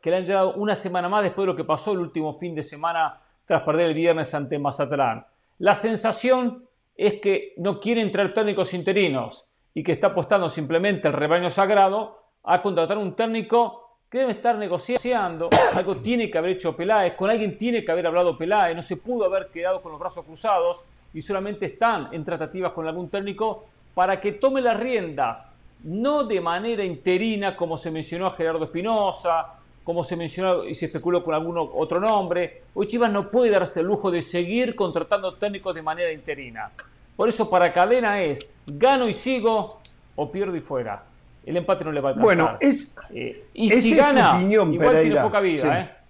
Que 0.00 0.08
le 0.08 0.18
hayan 0.18 0.36
dado 0.36 0.54
una 0.54 0.76
semana 0.76 1.08
más 1.08 1.24
después 1.24 1.42
de 1.42 1.52
lo 1.52 1.56
que 1.56 1.64
pasó 1.64 1.94
el 1.94 1.98
último 1.98 2.32
fin 2.32 2.54
de 2.54 2.62
semana 2.62 3.20
tras 3.44 3.62
perder 3.62 3.88
el 3.88 3.94
viernes 3.94 4.32
ante 4.34 4.56
Mazatlán. 4.56 5.26
La 5.58 5.74
sensación 5.74 6.64
es 6.96 7.20
que 7.20 7.54
no 7.56 7.80
quiere 7.80 8.02
entrar 8.02 8.32
técnicos 8.32 8.72
interinos 8.72 9.48
y 9.74 9.82
que 9.82 9.90
está 9.90 10.08
apostando 10.08 10.48
simplemente 10.48 11.08
el 11.08 11.14
rebaño 11.14 11.50
sagrado 11.50 12.22
a 12.44 12.62
contratar 12.62 12.98
un 12.98 13.16
técnico 13.16 13.81
que 14.12 14.18
debe 14.18 14.32
estar 14.32 14.58
negociando, 14.58 15.48
algo 15.74 15.96
tiene 15.96 16.30
que 16.30 16.36
haber 16.36 16.50
hecho 16.50 16.76
Peláez, 16.76 17.14
con 17.14 17.30
alguien 17.30 17.56
tiene 17.56 17.82
que 17.82 17.90
haber 17.90 18.06
hablado 18.06 18.36
Peláez, 18.36 18.76
no 18.76 18.82
se 18.82 18.98
pudo 18.98 19.24
haber 19.24 19.46
quedado 19.46 19.80
con 19.80 19.90
los 19.90 19.98
brazos 19.98 20.26
cruzados 20.26 20.84
y 21.14 21.22
solamente 21.22 21.64
están 21.64 22.10
en 22.12 22.22
tratativas 22.22 22.72
con 22.72 22.86
algún 22.86 23.08
técnico 23.08 23.64
para 23.94 24.20
que 24.20 24.32
tome 24.32 24.60
las 24.60 24.78
riendas, 24.78 25.50
no 25.84 26.24
de 26.24 26.42
manera 26.42 26.84
interina 26.84 27.56
como 27.56 27.78
se 27.78 27.90
mencionó 27.90 28.26
a 28.26 28.32
Gerardo 28.32 28.64
Espinosa, 28.64 29.54
como 29.82 30.04
se 30.04 30.14
mencionó 30.14 30.66
y 30.66 30.74
se 30.74 30.86
especuló 30.86 31.24
con 31.24 31.34
algún 31.34 31.56
otro 31.56 31.98
nombre. 31.98 32.64
Hoy 32.74 32.86
Chivas 32.86 33.10
no 33.10 33.30
puede 33.30 33.50
darse 33.50 33.80
el 33.80 33.86
lujo 33.86 34.10
de 34.10 34.20
seguir 34.20 34.74
contratando 34.74 35.36
técnicos 35.36 35.74
de 35.74 35.80
manera 35.80 36.12
interina. 36.12 36.70
Por 37.16 37.30
eso 37.30 37.48
para 37.48 37.72
Cadena 37.72 38.20
es 38.20 38.52
gano 38.66 39.08
y 39.08 39.14
sigo 39.14 39.80
o 40.16 40.30
pierdo 40.30 40.54
y 40.54 40.60
fuera. 40.60 41.02
El 41.44 41.56
empate 41.56 41.84
no 41.84 41.92
le 41.92 42.00
va 42.00 42.10
a 42.10 42.12
alcanzar. 42.12 42.36
Bueno, 42.36 42.56
es, 42.60 42.94
eh, 43.12 43.44
y 43.54 43.70
si 43.70 43.96
gana, 43.96 44.36
opinión, 44.36 44.72
igual 44.72 45.00
tiene 45.00 45.20
poca 45.20 45.40
vida, 45.40 45.80
¿eh? 45.80 46.02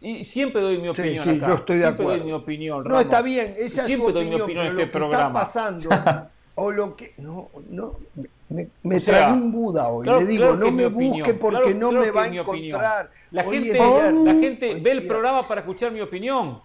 Y 0.00 0.22
siempre 0.24 0.60
doy 0.60 0.78
mi 0.78 0.88
opinión 0.88 1.24
sí, 1.24 1.30
sí, 1.30 1.36
acá. 1.38 1.48
Yo 1.48 1.54
estoy 1.54 1.76
de 1.76 1.82
siempre 1.82 2.04
acuerdo. 2.04 2.22
doy 2.22 2.26
mi 2.26 2.32
opinión. 2.32 2.84
No, 2.84 3.00
está 3.00 3.22
bien. 3.22 3.54
Esa 3.58 3.84
siempre 3.84 4.08
es 4.08 4.14
doy 4.14 4.26
mi 4.26 4.40
opinión 4.40 4.66
en 4.66 4.72
este 4.72 4.86
lo 4.86 4.92
programa. 4.92 5.40
Que 5.40 5.46
está 5.46 5.62
pasando, 5.62 5.90
o 6.54 6.70
lo 6.70 6.96
que. 6.96 7.14
No, 7.18 7.48
no. 7.70 7.96
Me, 8.50 8.68
me 8.82 9.00
trae 9.00 9.32
un 9.32 9.52
Buda 9.52 9.88
hoy. 9.88 10.06
Le 10.06 10.24
digo, 10.24 10.56
no 10.56 10.70
me 10.70 10.86
busque 10.86 11.34
porque 11.34 11.74
no 11.74 11.92
me 11.92 12.10
va 12.10 12.24
a 12.24 12.28
encontrar. 12.28 13.10
La 13.30 13.44
gente, 13.44 13.78
la 13.78 14.34
gente 14.34 14.74
ve 14.80 14.90
el 14.92 15.06
programa 15.06 15.46
para 15.46 15.60
escuchar 15.60 15.92
mi 15.92 16.00
opinión. 16.00 16.60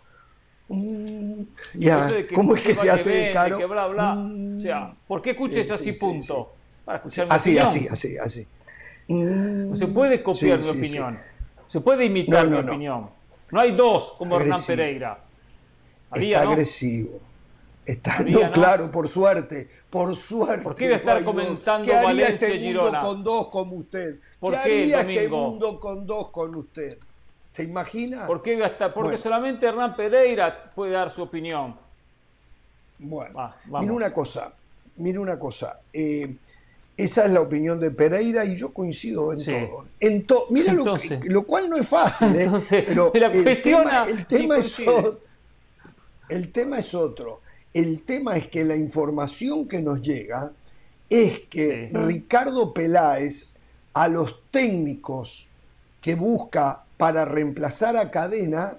Mm, 0.69 1.41
ya, 1.73 2.09
¿cómo 2.33 2.55
es 2.55 2.61
que 2.61 2.73
se 2.73 2.89
hace 2.89 3.09
de 3.09 3.31
caro? 3.31 3.57
Que 3.57 3.65
bla, 3.65 3.87
bla. 3.87 4.13
o 4.13 4.57
sea, 4.57 4.95
¿por 5.07 5.21
qué 5.21 5.31
escuches 5.31 5.69
así, 5.71 5.91
punto? 5.93 6.53
Para 6.85 6.97
escuchar 6.97 7.27
mi 7.27 7.33
así, 7.33 7.57
opinión. 7.57 7.67
así, 7.67 7.87
así, 7.87 8.17
así. 8.17 8.47
No 9.07 9.75
se 9.75 9.87
puede 9.87 10.23
copiar 10.23 10.59
mi 10.59 10.69
opinión. 10.69 11.19
Se 11.67 11.81
puede 11.81 12.05
imitar 12.05 12.47
mi 12.47 12.57
opinión. 12.57 13.09
No 13.51 13.59
hay 13.59 13.71
dos 13.75 14.13
como 14.17 14.39
Hernán 14.39 14.61
Pereira. 14.65 15.19
Sabía, 16.09 16.37
Está 16.39 16.49
agresivo. 16.49 17.19
Está 17.85 18.19
no, 18.19 18.49
claro, 18.51 18.89
por 18.89 19.09
suerte, 19.09 19.67
por 19.89 20.15
suerte. 20.15 20.63
¿Por 20.63 20.73
qué 20.75 20.85
iba 20.85 20.93
a 20.95 20.99
estar 20.99 21.21
comentando 21.23 21.85
¿Qué 21.85 21.93
haría 21.93 22.07
Valencia 22.07 22.47
este 22.47 22.59
mundo 22.59 22.81
Girona? 22.81 23.01
con 23.01 23.23
dos 23.25 23.47
como 23.49 23.75
usted? 23.75 24.19
¿Por 24.39 24.53
¿Qué, 24.53 24.59
qué, 24.63 24.95
haría 24.95 24.97
Domingo? 24.99 25.19
este 25.19 25.29
mundo 25.29 25.79
con 25.81 26.07
dos 26.07 26.29
con 26.29 26.55
usted? 26.55 26.97
¿Se 27.51 27.63
imagina? 27.63 28.25
¿Por 28.25 28.41
qué 28.41 28.53
iba 28.53 28.65
a 28.65 28.69
estar? 28.69 28.93
Porque 28.93 29.09
Bueno. 29.09 29.21
solamente 29.21 29.65
Hernán 29.67 29.95
Pereira 29.97 30.55
puede 30.73 30.93
dar 30.93 31.11
su 31.11 31.23
opinión. 31.23 31.75
Bueno, 32.99 33.33
Va, 33.37 33.55
mira 33.81 33.91
una 33.93 34.13
cosa, 34.13 34.53
mira 34.95 35.19
una 35.19 35.37
cosa. 35.37 35.79
eh, 35.91 36.35
esa 36.95 37.25
es 37.25 37.31
la 37.31 37.41
opinión 37.41 37.79
de 37.79 37.91
Pereira 37.91 38.45
y 38.45 38.55
yo 38.55 38.71
coincido 38.73 39.33
en 39.33 39.39
Sí. 39.39 39.51
todo. 39.51 39.85
En 39.99 40.25
to- 40.25 40.45
mira 40.51 40.73
lo, 40.73 40.95
que- 40.95 41.19
lo 41.25 41.43
cual 41.43 41.69
no 41.69 41.77
es 41.77 41.87
fácil, 41.87 42.35
¿eh? 42.35 42.43
Entonces, 42.43 42.83
pero 42.87 43.11
la 43.15 43.27
el 43.27 43.61
tema, 43.61 44.05
el 44.07 44.25
tema 44.27 44.57
es 44.57 44.79
otro. 44.79 45.19
El 46.29 46.51
tema 46.51 46.79
es 46.79 46.93
otro. 46.93 47.41
El 47.73 48.01
tema 48.03 48.37
es 48.37 48.47
que 48.47 48.63
la 48.63 48.75
información 48.75 49.67
que 49.67 49.81
nos 49.81 50.01
llega 50.01 50.51
es 51.09 51.39
que 51.49 51.89
Sí. 51.91 51.97
Ricardo 51.97 52.73
Peláez 52.73 53.47
a 53.93 54.07
los 54.07 54.41
técnicos 54.51 55.47
que 56.01 56.15
busca 56.15 56.83
para 56.97 57.25
reemplazar 57.25 57.97
a 57.97 58.09
Cadena 58.11 58.77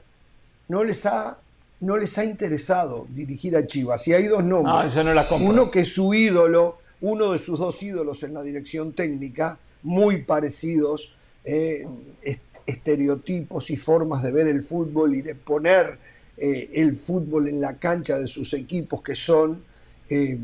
no 0.68 0.82
les 0.84 1.04
ha 1.06 1.38
no 1.80 1.96
les 1.98 2.16
ha 2.16 2.24
interesado 2.24 3.06
dirigir 3.10 3.56
a 3.56 3.66
Chivas. 3.66 4.08
Y 4.08 4.14
hay 4.14 4.26
dos 4.26 4.42
nombres. 4.42 4.74
No, 4.74 4.82
eso 4.84 5.04
no 5.04 5.12
la 5.12 5.28
compro. 5.28 5.50
Uno 5.50 5.70
que 5.70 5.80
es 5.80 5.92
su 5.92 6.14
ídolo, 6.14 6.78
uno 7.04 7.32
de 7.32 7.38
sus 7.38 7.58
dos 7.58 7.82
ídolos 7.82 8.22
en 8.22 8.32
la 8.32 8.42
dirección 8.42 8.94
técnica, 8.94 9.58
muy 9.82 10.22
parecidos, 10.22 11.12
eh, 11.44 11.86
est- 12.22 12.40
estereotipos 12.66 13.70
y 13.70 13.76
formas 13.76 14.22
de 14.22 14.32
ver 14.32 14.46
el 14.46 14.62
fútbol 14.64 15.14
y 15.14 15.20
de 15.20 15.34
poner 15.34 15.98
eh, 16.38 16.70
el 16.72 16.96
fútbol 16.96 17.48
en 17.48 17.60
la 17.60 17.78
cancha 17.78 18.18
de 18.18 18.26
sus 18.26 18.54
equipos, 18.54 19.02
que 19.02 19.14
son 19.14 19.62
eh, 20.08 20.38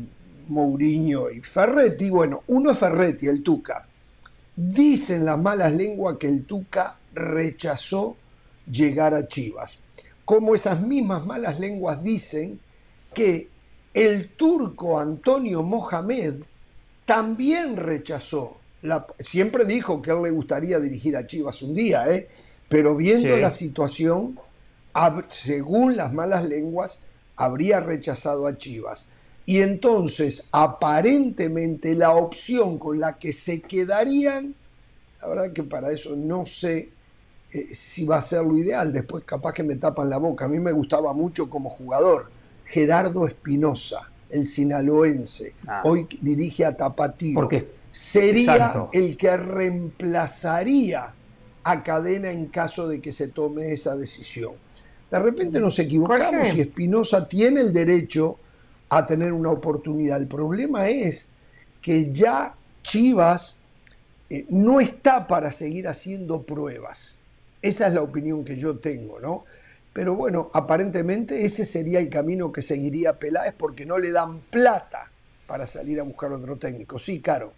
Mourinho 0.49 1.31
y 1.31 1.39
Ferretti. 1.41 2.11
Bueno, 2.11 2.43
uno 2.47 2.69
es 2.71 2.77
Ferretti, 2.77 3.25
el 3.27 3.41
Tuca. 3.41 3.87
Dicen 4.55 5.25
las 5.25 5.39
malas 5.39 5.73
lenguas 5.73 6.17
que 6.17 6.27
el 6.27 6.43
Tuca 6.45 6.99
rechazó 7.15 8.17
llegar 8.71 9.15
a 9.15 9.27
Chivas. 9.27 9.79
Como 10.25 10.53
esas 10.53 10.79
mismas 10.81 11.25
malas 11.25 11.59
lenguas 11.59 12.03
dicen 12.03 12.59
que 13.15 13.49
el 13.93 14.29
turco 14.37 14.99
Antonio 14.99 15.63
Mohamed 15.63 16.35
también 17.11 17.75
rechazó. 17.75 18.57
La, 18.83 19.05
siempre 19.19 19.65
dijo 19.65 20.01
que 20.01 20.11
a 20.11 20.13
él 20.13 20.23
le 20.23 20.29
gustaría 20.29 20.79
dirigir 20.79 21.17
a 21.17 21.27
Chivas 21.27 21.61
un 21.61 21.75
día, 21.75 22.09
¿eh? 22.09 22.29
pero 22.69 22.95
viendo 22.95 23.35
Sí. 23.35 23.41
la 23.41 23.51
situación, 23.51 24.39
según 25.27 25.97
las 25.97 26.13
malas 26.13 26.45
lenguas, 26.45 26.99
habría 27.35 27.81
rechazado 27.81 28.47
a 28.47 28.57
Chivas. 28.57 29.07
Y 29.45 29.59
entonces, 29.61 30.47
aparentemente, 30.53 31.95
la 31.95 32.11
opción 32.11 32.79
con 32.79 33.01
la 33.01 33.17
que 33.17 33.33
se 33.33 33.59
quedarían, 33.61 34.55
la 35.21 35.27
verdad 35.27 35.51
que 35.51 35.63
para 35.63 35.91
eso 35.91 36.15
no 36.15 36.45
sé 36.45 36.91
eh, 37.51 37.75
si 37.75 38.05
va 38.05 38.19
a 38.19 38.21
ser 38.21 38.45
lo 38.45 38.55
ideal. 38.57 38.93
Después 38.93 39.25
capaz 39.25 39.51
que 39.51 39.63
me 39.63 39.75
tapan 39.75 40.09
la 40.09 40.17
boca. 40.17 40.45
A 40.45 40.47
mí 40.47 40.59
me 40.59 40.71
gustaba 40.71 41.11
mucho 41.13 41.49
como 41.49 41.69
jugador. 41.69 42.31
Gerardo 42.65 43.27
Espinosa, 43.27 44.09
el 44.31 44.45
sinaloense. 44.45 45.53
Ah. 45.67 45.81
Hoy 45.83 46.07
dirige 46.21 46.65
a 46.65 46.75
Tapatío. 46.75 47.35
Porque- 47.35 47.81
Sería 47.93 48.53
Exacto. 48.53 48.89
el 48.93 49.17
que 49.17 49.35
reemplazaría 49.35 51.13
a 51.63 51.83
Cadena 51.83 52.31
en 52.31 52.45
caso 52.47 52.87
de 52.87 53.01
que 53.01 53.11
se 53.11 53.27
tome 53.27 53.73
esa 53.73 53.95
decisión. 53.95 54.53
De 55.09 55.19
repente 55.19 55.59
nos 55.59 55.77
equivocamos 55.77 56.53
y 56.55 56.61
Espinosa 56.61 57.27
tiene 57.27 57.59
el 57.61 57.73
derecho 57.73 58.37
a 58.89 59.05
tener 59.05 59.33
una 59.33 59.51
oportunidad. 59.51 60.19
El 60.21 60.27
problema 60.27 60.87
es 60.87 61.27
que 61.81 62.09
ya 62.11 62.55
Chivas 62.81 63.57
eh, 64.29 64.45
no 64.49 64.79
está 64.79 65.27
para 65.27 65.51
seguir 65.51 65.89
haciendo 65.89 66.43
pruebas. 66.43 67.17
Esa 67.61 67.87
es 67.87 67.93
la 67.93 68.01
opinión 68.01 68.45
que 68.45 68.57
yo 68.57 68.77
tengo, 68.77 69.19
¿no? 69.19 69.43
Pero 69.93 70.15
bueno, 70.15 70.49
aparentemente 70.53 71.45
ese 71.45 71.65
sería 71.65 71.99
el 71.99 72.09
camino 72.09 72.51
que 72.51 72.61
seguiría 72.61 73.19
Peláez 73.19 73.53
porque 73.57 73.85
no 73.85 73.97
le 73.97 74.11
dan 74.11 74.39
plata 74.39 75.11
para 75.47 75.67
salir 75.67 75.99
a 75.99 76.03
buscar 76.03 76.31
otro 76.31 76.55
técnico. 76.57 76.97
Sí, 76.97 77.19
Caro. 77.19 77.51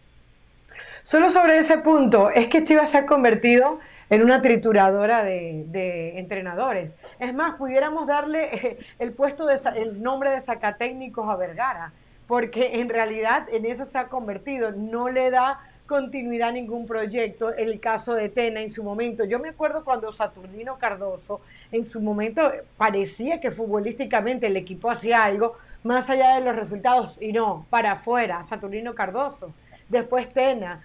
Solo 1.03 1.29
sobre 1.29 1.59
ese 1.59 1.77
punto, 1.77 2.31
es 2.31 2.47
que 2.47 2.63
Chivas 2.63 2.89
se 2.89 2.97
ha 2.97 3.05
convertido 3.05 3.79
en 4.09 4.23
una 4.23 4.41
trituradora 4.41 5.23
de, 5.23 6.17
entrenadores. 6.17 6.97
Es 7.19 7.34
más, 7.34 7.55
pudiéramos 7.55 8.07
darle 8.07 8.49
eh, 8.51 8.77
el 8.99 9.11
puesto 9.11 9.47
el 9.49 10.01
nombre 10.01 10.31
de 10.31 10.39
sacatécnicos 10.39 11.29
a 11.29 11.36
Vergara, 11.36 11.93
porque 12.25 12.79
en 12.79 12.89
realidad 12.89 13.47
en 13.51 13.65
eso 13.65 13.86
se 13.86 13.97
ha 13.99 14.07
convertido. 14.07 14.71
No 14.71 15.09
le 15.09 15.29
da 15.29 15.59
continuidad 15.86 16.49
a 16.49 16.51
ningún 16.51 16.86
proyecto. 16.86 17.53
El 17.53 17.79
caso 17.79 18.13
de 18.13 18.29
Tena 18.29 18.61
en 18.61 18.69
su 18.69 18.84
momento. 18.84 19.25
Yo 19.25 19.39
me 19.39 19.49
acuerdo 19.49 19.84
cuando 19.84 20.11
Saturnino 20.11 20.77
Cardoso 20.77 21.41
en 21.71 21.86
su 21.86 22.01
momento 22.01 22.51
parecía 22.77 23.39
que 23.39 23.51
futbolísticamente 23.51 24.47
el 24.47 24.57
equipo 24.57 24.89
hacía 24.89 25.23
algo, 25.23 25.57
más 25.84 26.09
allá 26.09 26.36
de 26.36 26.45
los 26.45 26.55
resultados, 26.55 27.17
y 27.21 27.34
no, 27.34 27.65
para 27.69 27.93
afuera, 27.93 28.43
Saturnino 28.43 28.95
Cardoso, 28.95 29.51
después 29.89 30.29
Tena, 30.29 30.81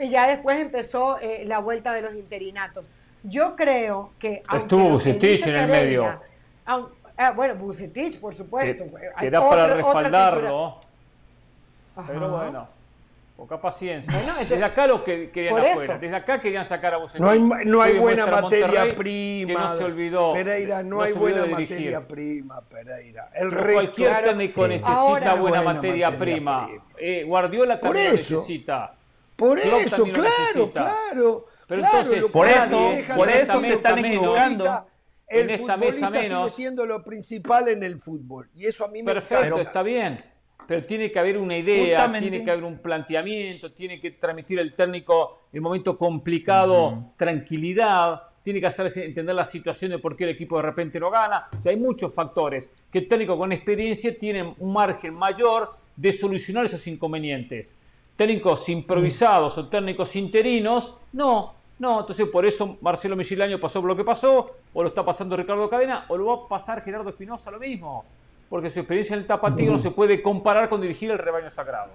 y 0.00 0.08
ya 0.08 0.28
después 0.28 0.58
empezó 0.58 1.18
eh, 1.20 1.44
la 1.46 1.58
vuelta 1.58 1.92
de 1.92 2.02
los 2.02 2.14
interinatos. 2.14 2.88
Yo 3.22 3.56
creo 3.56 4.12
que... 4.18 4.42
Estuvo 4.54 4.90
Bucetich 4.90 5.46
en 5.46 5.56
el 5.56 5.68
medio. 5.68 6.20
Ah, 6.64 7.32
bueno, 7.32 7.56
Bucetich, 7.56 8.20
por 8.20 8.34
supuesto. 8.34 8.84
era 9.20 9.40
para 9.40 9.74
respaldarlo. 9.74 10.78
Pero 12.06 12.30
bueno, 12.30 12.68
poca 13.38 13.60
paciencia. 13.60 14.12
Desde 14.40 14.64
acá 14.64 14.88
lo 14.88 15.04
que 15.04 15.30
querían 15.30 15.56
afuera. 15.56 15.96
Desde 15.96 16.16
acá 16.16 16.40
querían 16.40 16.64
sacar 16.64 16.94
a 16.94 16.96
Bucetich. 16.96 17.20
No 17.20 17.30
hay, 17.30 17.38
no 17.38 17.80
hay 17.80 17.96
buena 17.96 18.26
materia 18.26 18.88
prima. 18.96 19.62
no 19.62 19.76
se 19.76 19.84
olvidó. 19.84 20.32
Pereira, 20.32 20.82
no, 20.82 21.00
hay 21.00 21.12
buena 21.12 21.46
materia 21.46 22.06
prima, 22.06 22.60
Pereira. 22.62 23.30
El 23.32 23.52
resto, 23.52 23.72
cualquier 23.74 24.22
técnico 24.24 24.66
necesita 24.66 25.34
buena, 25.34 25.62
materia, 25.62 26.10
prima. 26.10 26.68
Eh, 26.98 27.24
Guardiola 27.28 27.78
también 27.78 28.10
necesita. 28.10 28.96
Por 29.36 29.60
eso, 29.60 30.02
claro, 30.06 30.72
claro. 30.72 31.46
Pero 31.68 31.84
entonces, 31.84 32.24
por 32.32 32.48
eso, 32.48 32.92
por 33.14 33.30
eso 33.30 33.60
se 33.60 33.72
están 33.72 34.04
equivocando 34.04 34.84
el 35.28 35.42
en 35.42 35.50
esta 35.50 35.76
mesa 35.76 36.10
menos. 36.10 36.50
sigue 36.50 36.62
siendo 36.64 36.86
lo 36.86 37.04
principal 37.04 37.68
en 37.68 37.84
el 37.84 38.00
fútbol. 38.00 38.50
Y 38.52 38.66
eso 38.66 38.84
a 38.84 38.88
mí 38.88 39.00
me 39.00 39.12
Perfecto, 39.12 39.60
está 39.60 39.84
bien. 39.84 40.24
Pero 40.68 40.84
tiene 40.84 41.10
que 41.10 41.18
haber 41.18 41.38
una 41.38 41.56
idea, 41.56 42.12
tiene 42.12 42.44
que 42.44 42.50
haber 42.50 42.62
un 42.62 42.76
planteamiento, 42.76 43.72
tiene 43.72 43.98
que 43.98 44.10
transmitir 44.10 44.58
el 44.58 44.74
técnico 44.74 45.38
el 45.50 45.62
momento 45.62 45.96
complicado, 45.96 47.14
tranquilidad, 47.16 48.24
tiene 48.42 48.60
que 48.60 48.66
hacerse 48.66 49.06
entender 49.06 49.34
la 49.34 49.46
situación 49.46 49.92
de 49.92 49.98
por 49.98 50.14
qué 50.14 50.24
el 50.24 50.30
equipo 50.30 50.56
de 50.56 50.62
repente 50.64 51.00
no 51.00 51.10
gana. 51.10 51.48
O 51.56 51.58
sea, 51.58 51.70
hay 51.72 51.78
muchos 51.78 52.14
factores 52.14 52.70
que 52.92 52.98
el 52.98 53.08
técnico 53.08 53.38
con 53.38 53.50
experiencia 53.50 54.14
tiene 54.14 54.54
un 54.58 54.70
margen 54.74 55.14
mayor 55.14 55.74
de 55.96 56.12
solucionar 56.12 56.66
esos 56.66 56.86
inconvenientes. 56.86 57.74
Técnicos 58.14 58.68
improvisados 58.68 59.56
o 59.56 59.68
técnicos 59.68 60.14
interinos, 60.16 60.94
no, 61.14 61.54
no, 61.78 62.00
entonces 62.00 62.28
por 62.28 62.44
eso 62.44 62.76
Marcelo 62.82 63.16
Michilaño 63.16 63.58
pasó 63.58 63.80
por 63.80 63.88
lo 63.88 63.96
que 63.96 64.04
pasó, 64.04 64.44
o 64.74 64.82
lo 64.82 64.88
está 64.88 65.02
pasando 65.02 65.34
Ricardo 65.34 65.66
Cadena, 65.70 66.04
o 66.08 66.16
lo 66.18 66.26
va 66.26 66.34
a 66.44 66.48
pasar 66.48 66.82
Gerardo 66.82 67.08
Espinosa 67.08 67.50
lo 67.50 67.58
mismo, 67.58 68.04
porque 68.48 68.70
su 68.70 68.80
experiencia 68.80 69.14
en 69.14 69.20
el 69.20 69.26
tapatío 69.26 69.72
no 69.72 69.78
se 69.78 69.90
puede 69.90 70.22
comparar 70.22 70.68
con 70.68 70.80
dirigir 70.80 71.10
el 71.10 71.18
rebaño 71.18 71.50
sagrado. 71.50 71.92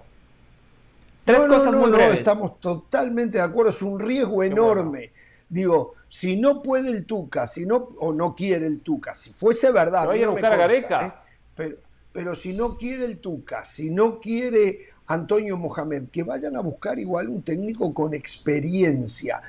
Tres 1.26 1.40
cosas 1.46 1.74
muy 1.74 1.90
breves. 1.90 2.18
estamos 2.18 2.60
totalmente 2.60 3.38
de 3.38 3.44
acuerdo, 3.44 3.72
es 3.72 3.82
un 3.82 4.00
riesgo 4.00 4.44
enorme. 4.44 5.12
Digo, 5.48 5.96
si 6.10 6.36
no 6.36 6.62
puede 6.62 6.90
el 6.90 7.06
Tuca, 7.06 7.48
si 7.48 7.66
no, 7.66 7.90
o 8.00 8.14
no 8.14 8.36
quiere 8.36 8.68
el 8.68 8.82
Tuca, 8.82 9.16
si 9.16 9.32
fuese 9.32 9.72
verdad. 9.72 10.12
a 10.12 10.30
buscar 10.30 10.54
a 10.54 10.58
Gareca. 10.58 11.08
¿eh? 11.08 11.14
Pero, 11.56 11.78
pero 12.12 12.36
si 12.36 12.54
no 12.54 12.78
quiere 12.78 13.06
el 13.06 13.20
Tuca, 13.20 13.64
si 13.64 13.90
no 13.90 14.20
quiere 14.20 14.90
Antonio 15.08 15.58
Mohamed, 15.58 16.10
que 16.12 16.24
vayan 16.24 16.56
a 16.58 16.60
buscar 16.62 17.00
igual 17.00 17.30
un 17.30 17.42
técnico 17.42 17.94
con 17.94 18.14
experiencia 18.14 19.42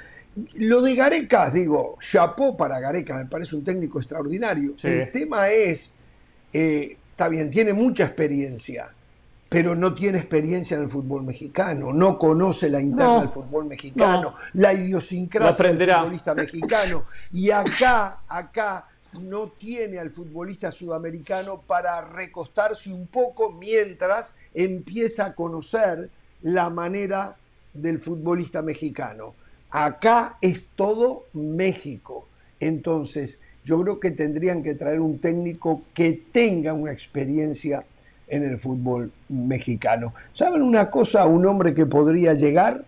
lo 0.55 0.83
de 0.83 0.95
Gareca, 0.95 1.51
digo, 1.51 1.97
chapó 2.01 2.57
para 2.57 2.81
Gareca, 2.81 3.17
me 3.17 3.27
parece 3.27 3.55
un 3.57 3.65
técnico 3.65 4.01
extraordinario. 4.01 4.75
El 4.83 5.11
tema 5.11 5.51
es, 5.51 5.94
eh, 6.55 6.97
está 7.11 7.29
bien, 7.29 7.51
tiene 7.51 7.73
mucha 7.73 8.05
experiencia, 8.05 8.87
pero 9.49 9.75
no 9.75 9.93
tiene 9.93 10.19
experiencia 10.19 10.77
en 10.77 10.85
el 10.85 10.89
fútbol 10.89 11.25
mexicano, 11.25 11.93
no 11.93 12.17
conoce 12.17 12.71
la 12.71 12.81
interna 12.81 13.21
del 13.21 13.29
fútbol 13.29 13.67
mexicano, 13.67 14.35
la 14.55 14.73
idiosincrasia 14.73 15.73
del 15.73 15.93
futbolista 15.93 16.35
mexicano. 16.35 17.07
Y 17.33 17.51
acá, 17.51 18.21
acá 18.29 18.87
no 19.21 19.49
tiene 19.49 19.99
al 19.99 20.11
futbolista 20.11 20.71
sudamericano 20.71 21.61
para 21.61 22.01
recostarse 22.03 22.93
un 22.93 23.09
poco 23.09 23.51
mientras 23.51 24.37
empieza 24.55 25.27
a 25.27 25.35
conocer 25.35 26.09
la 26.43 26.71
manera 26.71 27.37
del 27.73 27.99
futbolista 27.99 28.63
mexicano. 28.63 29.35
Acá 29.71 30.39
es 30.41 30.67
todo 30.77 31.25
México. 31.33 32.29
Entonces, 32.61 33.41
yo 33.65 33.81
creo 33.83 34.01
que 34.01 34.11
tendrían 34.11 34.63
que 34.63 34.75
traer 34.75 35.01
un 35.01 35.19
técnico 35.19 35.83
que 35.95 36.13
tenga 36.31 36.73
una 36.75 36.93
experiencia 36.93 37.85
en 38.29 38.45
el 38.45 38.59
fútbol 38.59 39.13
mexicano. 39.29 40.15
¿Saben 40.33 40.63
una 40.63 40.91
cosa? 40.91 41.27
Un 41.27 41.47
hombre 41.47 41.75
que 41.75 41.87
podría 41.87 42.35
llegar, 42.35 42.85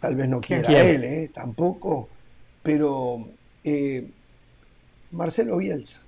tal 0.00 0.16
vez 0.16 0.28
no 0.28 0.40
quiera 0.40 0.80
él, 0.82 1.04
¿eh? 1.04 1.30
tampoco, 1.32 2.08
pero 2.62 3.28
eh, 3.64 4.08
Marcelo 5.10 5.58
Bielsa. 5.58 6.00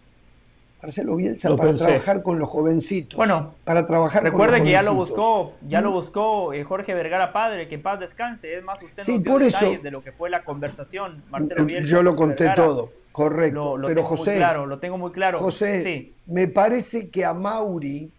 Marcelo 0.84 1.16
Bielsa 1.16 1.56
para 1.56 1.72
trabajar 1.72 2.22
con 2.22 2.38
los 2.38 2.46
jovencitos. 2.46 3.16
Bueno, 3.16 3.54
para 3.64 3.86
trabajar 3.86 4.22
recuerde 4.22 4.62
que 4.62 4.70
ya 4.70 4.82
lo 4.82 4.94
buscó, 4.94 5.54
ya 5.66 5.80
lo 5.80 5.92
buscó 5.92 6.52
eh, 6.52 6.62
Jorge 6.62 6.92
Vergara 6.92 7.32
padre, 7.32 7.68
que 7.68 7.78
paz 7.78 8.00
descanse. 8.00 8.54
Es 8.54 8.62
más, 8.62 8.82
usted 8.82 9.02
sí, 9.02 9.20
por 9.20 9.42
eso, 9.42 9.78
de 9.82 9.90
lo 9.90 10.04
que 10.04 10.12
fue 10.12 10.28
la 10.28 10.44
conversación, 10.44 11.22
Marcelo 11.30 11.64
Bielsa. 11.64 11.88
Yo 11.88 12.02
lo 12.02 12.14
conté 12.14 12.50
todo, 12.54 12.90
correcto. 13.12 13.78
Lo, 13.78 13.86
pero 13.86 14.02
tengo 14.02 14.08
José, 14.10 14.30
muy 14.32 14.38
claro, 14.38 14.66
lo 14.66 14.78
tengo 14.78 14.98
muy 14.98 15.10
claro. 15.10 15.38
José, 15.38 16.12
me 16.26 16.48
parece 16.48 17.08
que 17.08 17.24
a 17.24 17.32
Mauri 17.32 18.12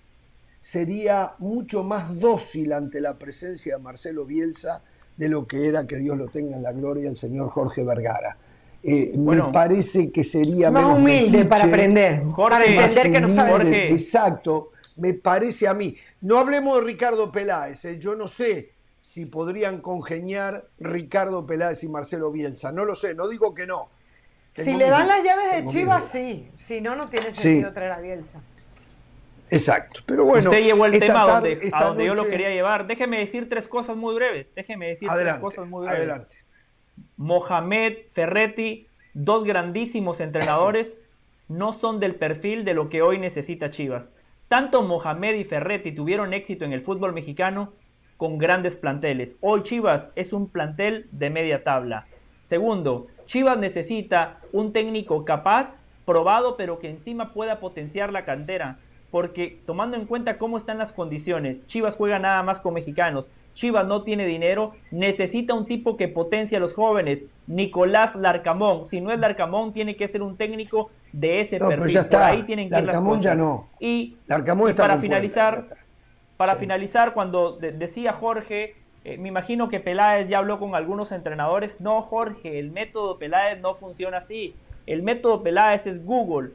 sería 0.59 1.33
mucho 1.37 1.83
más 1.83 2.19
dócil 2.19 2.73
ante 2.73 2.99
la 2.99 3.13
presencia 3.19 3.77
de 3.77 3.83
Marcelo 3.83 4.25
Bielsa 4.25 4.81
de 5.17 5.29
lo 5.29 5.45
que 5.45 5.67
era 5.67 5.85
que 5.85 5.97
Dios 5.97 6.17
lo 6.17 6.29
tenga 6.29 6.55
en 6.55 6.63
la 6.63 6.71
gloria 6.71 7.09
el 7.09 7.15
señor 7.15 7.49
Jorge 7.49 7.83
Vergara. 7.83 8.37
Eh, 8.87 9.13
me 9.17 9.41
parece 9.51 10.11
que 10.11 10.23
sería 10.23 10.69
más 10.69 10.95
humilde 10.95 11.45
para 11.45 11.63
aprender, 11.63 12.21
para 12.37 12.63
entender 12.63 13.11
que 13.11 13.19
no 13.19 13.31
sabe. 13.31 13.91
Exacto, 13.91 14.71
me 14.97 15.15
parece 15.15 15.67
a 15.67 15.73
mí. 15.73 15.97
No 16.21 16.37
hablemos 16.37 16.77
de 16.77 16.85
Ricardo 16.85 17.31
Peláez, 17.31 17.83
eh, 17.85 17.97
yo 17.97 18.13
no 18.13 18.27
sé 18.27 18.73
si 18.99 19.25
podrían 19.25 19.81
congeniar 19.81 20.67
Ricardo 20.77 21.47
Peláez 21.47 21.83
y 21.83 21.89
Marcelo 21.89 22.31
Bielsa, 22.31 22.71
no 22.71 22.85
lo 22.85 22.95
sé, 22.95 23.15
no 23.15 23.27
digo 23.27 23.55
que 23.55 23.65
no. 23.65 23.89
si 24.51 24.73
le 24.73 24.87
dan 24.87 25.07
las 25.07 25.23
llaves 25.23 25.51
de 25.51 25.71
Chivas, 25.71 26.07
sí, 26.07 26.51
si 26.55 26.79
no, 26.79 26.95
no 26.95 27.09
tiene 27.09 27.31
sentido 27.31 27.73
traer 27.73 27.91
a 27.91 27.99
Bielsa. 27.99 28.39
Exacto, 29.49 30.01
pero 30.05 30.25
bueno. 30.25 30.49
Usted 30.49 30.63
llevó 30.63 30.85
el 30.85 30.99
tema 30.99 31.25
donde, 31.25 31.69
a 31.71 31.85
donde 31.85 32.05
yo 32.05 32.13
lo 32.13 32.27
quería 32.27 32.49
llevar. 32.49 32.85
Déjeme 32.85 33.19
decir 33.19 33.47
tres 33.47 33.67
cosas 33.67 33.95
muy 33.95 34.15
breves. 34.15 34.53
Déjeme 34.55 34.87
decir 34.87 35.07
tres 35.11 35.35
cosas 35.35 35.67
muy 35.67 35.85
breves. 35.85 36.09
Adelante. 36.09 36.44
Mohamed 37.17 38.07
Ferretti, 38.11 38.87
dos 39.13 39.45
grandísimos 39.45 40.19
entrenadores, 40.19 40.97
no 41.47 41.71
son 41.71 41.99
del 41.99 42.15
perfil 42.15 42.65
de 42.65 42.73
lo 42.73 42.89
que 42.89 43.01
hoy 43.01 43.19
necesita 43.19 43.69
Chivas. 43.69 44.13
Tanto 44.47 44.81
Mohamed 44.81 45.35
y 45.35 45.43
Ferretti 45.43 45.91
tuvieron 45.91 46.33
éxito 46.33 46.65
en 46.65 46.73
el 46.73 46.81
fútbol 46.81 47.13
mexicano 47.13 47.73
con 48.17 48.37
grandes 48.37 48.75
planteles. 48.75 49.37
Hoy 49.41 49.63
Chivas 49.63 50.11
es 50.15 50.33
un 50.33 50.49
plantel 50.49 51.07
de 51.11 51.29
media 51.29 51.63
tabla. 51.63 52.07
Segundo, 52.41 53.07
Chivas 53.25 53.57
necesita 53.57 54.41
un 54.51 54.73
técnico 54.73 55.25
capaz, 55.25 55.81
probado, 56.05 56.57
pero 56.57 56.79
que 56.79 56.89
encima 56.89 57.33
pueda 57.33 57.59
potenciar 57.59 58.11
la 58.11 58.25
cantera. 58.25 58.79
Porque 59.15 59.61
tomando 59.65 59.95
en 59.95 60.07
cuenta 60.07 60.37
cómo 60.37 60.57
están 60.57 60.77
las 60.77 60.91
condiciones, 60.91 61.65
Chivas 61.67 61.95
juega 61.95 62.19
nada 62.19 62.43
más 62.43 62.59
con 62.59 62.73
mexicanos, 62.73 63.29
Chivas 63.53 63.87
no 63.87 64.03
tiene 64.03 64.25
dinero, 64.25 64.73
necesita 64.91 65.53
un 65.53 65.65
tipo 65.67 65.95
que 65.95 66.09
potencie 66.09 66.57
a 66.57 66.59
los 66.59 66.73
jóvenes. 66.73 67.25
Nicolás 67.47 68.15
Larcamón. 68.15 68.81
Si 68.81 68.99
no 68.99 69.13
es 69.13 69.19
Larcamón, 69.21 69.71
tiene 69.71 69.95
que 69.95 70.09
ser 70.09 70.21
un 70.21 70.35
técnico 70.35 70.91
de 71.13 71.39
ese 71.39 71.59
perfil. 71.59 71.97
Por 72.09 72.21
ahí 72.21 72.43
tienen 72.43 72.67
que 72.67 72.77
ir 72.77 72.83
las 72.83 72.99
cosas. 72.99 73.21
ya 73.21 73.35
no. 73.35 73.69
Y, 73.79 74.17
para 74.75 74.97
finalizar, 74.97 75.65
para 76.35 76.57
finalizar, 76.57 77.13
cuando 77.13 77.53
decía 77.53 78.11
Jorge, 78.11 78.75
eh, 79.05 79.17
me 79.17 79.29
imagino 79.29 79.69
que 79.69 79.79
Peláez 79.79 80.27
ya 80.27 80.39
habló 80.39 80.59
con 80.59 80.75
algunos 80.75 81.13
entrenadores. 81.13 81.79
No, 81.79 82.01
Jorge, 82.01 82.59
el 82.59 82.69
método 82.71 83.17
Peláez 83.17 83.61
no 83.61 83.75
funciona 83.75 84.17
así. 84.17 84.55
El 84.85 85.03
método 85.03 85.41
Peláez 85.41 85.87
es 85.87 86.03
Google 86.03 86.51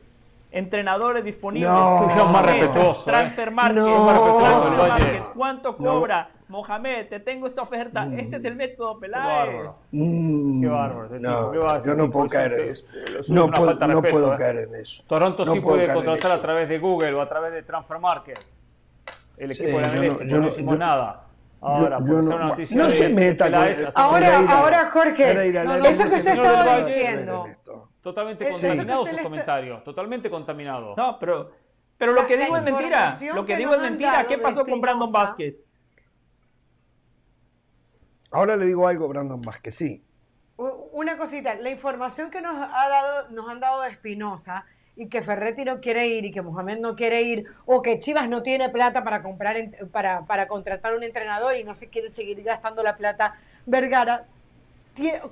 entrenadores 0.50 1.24
disponibles. 1.24 1.70
No, 1.70 2.26
más 2.26 2.46
respetuoso. 2.46 3.04
Transfer 3.04 3.50
Market. 3.50 3.82
Market. 3.82 5.22
¿Cuánto 5.34 5.76
cobra? 5.76 6.30
Mohamed, 6.48 7.06
te 7.06 7.20
tengo 7.20 7.46
esta 7.46 7.62
oferta. 7.62 8.06
Mm. 8.06 8.18
Ese 8.18 8.36
es 8.36 8.44
el 8.44 8.56
método 8.56 8.98
Peláez. 8.98 9.70
Mm. 9.92 10.60
Qué 10.60 10.66
bárbaro. 10.66 11.08
no, 11.20 11.84
yo 11.84 11.94
no 11.94 12.10
puedo 12.10 12.26
caer 12.26 12.52
en 12.54 12.68
eso. 12.70 12.84
No, 13.28 13.48
puedo, 13.50 13.74
no 13.74 14.02
puedo 14.02 14.34
¿eh? 14.34 14.36
caer 14.36 14.56
en 14.68 14.74
eso. 14.74 15.02
Toronto 15.06 15.44
sí 15.44 15.60
puede 15.60 15.92
contratar 15.92 16.32
a 16.32 16.40
través 16.40 16.68
de 16.68 16.78
Google 16.78 17.14
o 17.14 17.20
a 17.20 17.28
través 17.28 17.52
de 17.52 17.62
Transfer 17.62 18.00
Market. 18.00 18.38
El 19.36 19.52
equipo 19.52 19.78
de 19.78 19.80
la 19.80 19.88
MLS, 19.88 20.24
no, 20.26 20.38
no 20.38 20.48
hicimos 20.48 20.76
nada. 20.76 21.26
Ahora, 21.62 21.98
yo, 22.00 22.22
yo 22.22 22.22
no, 22.22 22.56
no 22.56 22.90
se 22.90 23.08
meta 23.10 23.44
ahora, 23.94 24.38
ahora, 24.48 24.90
Jorge, 24.90 25.30
eso 25.88 26.04
que 26.08 26.14
usted 26.14 26.32
estaba 26.32 26.78
diciendo. 26.78 27.44
Totalmente 28.00 28.50
contaminados 28.50 29.08
sus 29.08 29.20
comentarios, 29.20 29.84
totalmente 29.84 30.30
contaminados. 30.30 30.96
No, 30.96 31.18
pero, 31.18 31.50
pero 31.98 32.12
lo 32.12 32.26
que 32.26 32.36
digo 32.36 32.56
es 32.56 32.62
mentira. 32.62 33.18
Lo 33.34 33.44
que, 33.44 33.56
digo 33.56 33.74
es 33.74 33.80
mentira. 33.80 34.24
¿Qué 34.26 34.38
pasó 34.38 34.64
con 34.64 34.80
Brandon 34.80 35.12
Vázquez? 35.12 35.68
Ahora 38.30 38.56
le 38.56 38.64
digo 38.64 38.86
algo, 38.86 39.08
Brandon 39.08 39.42
Vázquez, 39.42 39.74
sí. 39.74 40.04
Una 40.56 41.16
cosita, 41.16 41.54
la 41.54 41.70
información 41.70 42.30
que 42.30 42.40
nos, 42.40 42.54
ha 42.54 42.88
dado, 42.88 43.30
nos 43.30 43.48
han 43.48 43.60
dado 43.60 43.82
de 43.82 43.90
Espinosa 43.90 44.66
y 44.96 45.08
que 45.08 45.22
Ferretti 45.22 45.64
no 45.64 45.80
quiere 45.80 46.06
ir 46.08 46.24
y 46.26 46.30
que 46.30 46.42
Mohamed 46.42 46.78
no 46.78 46.94
quiere 46.94 47.22
ir 47.22 47.46
o 47.64 47.80
que 47.80 47.98
Chivas 47.98 48.28
no 48.28 48.42
tiene 48.42 48.68
plata 48.68 49.02
para 49.02 49.22
comprar 49.22 49.56
para, 49.90 50.26
para 50.26 50.46
contratar 50.46 50.94
un 50.94 51.02
entrenador 51.02 51.56
y 51.56 51.64
no 51.64 51.74
se 51.74 51.88
quiere 51.88 52.10
seguir 52.10 52.42
gastando 52.42 52.82
la 52.82 52.96
plata 52.96 53.34
Vergara 53.64 54.26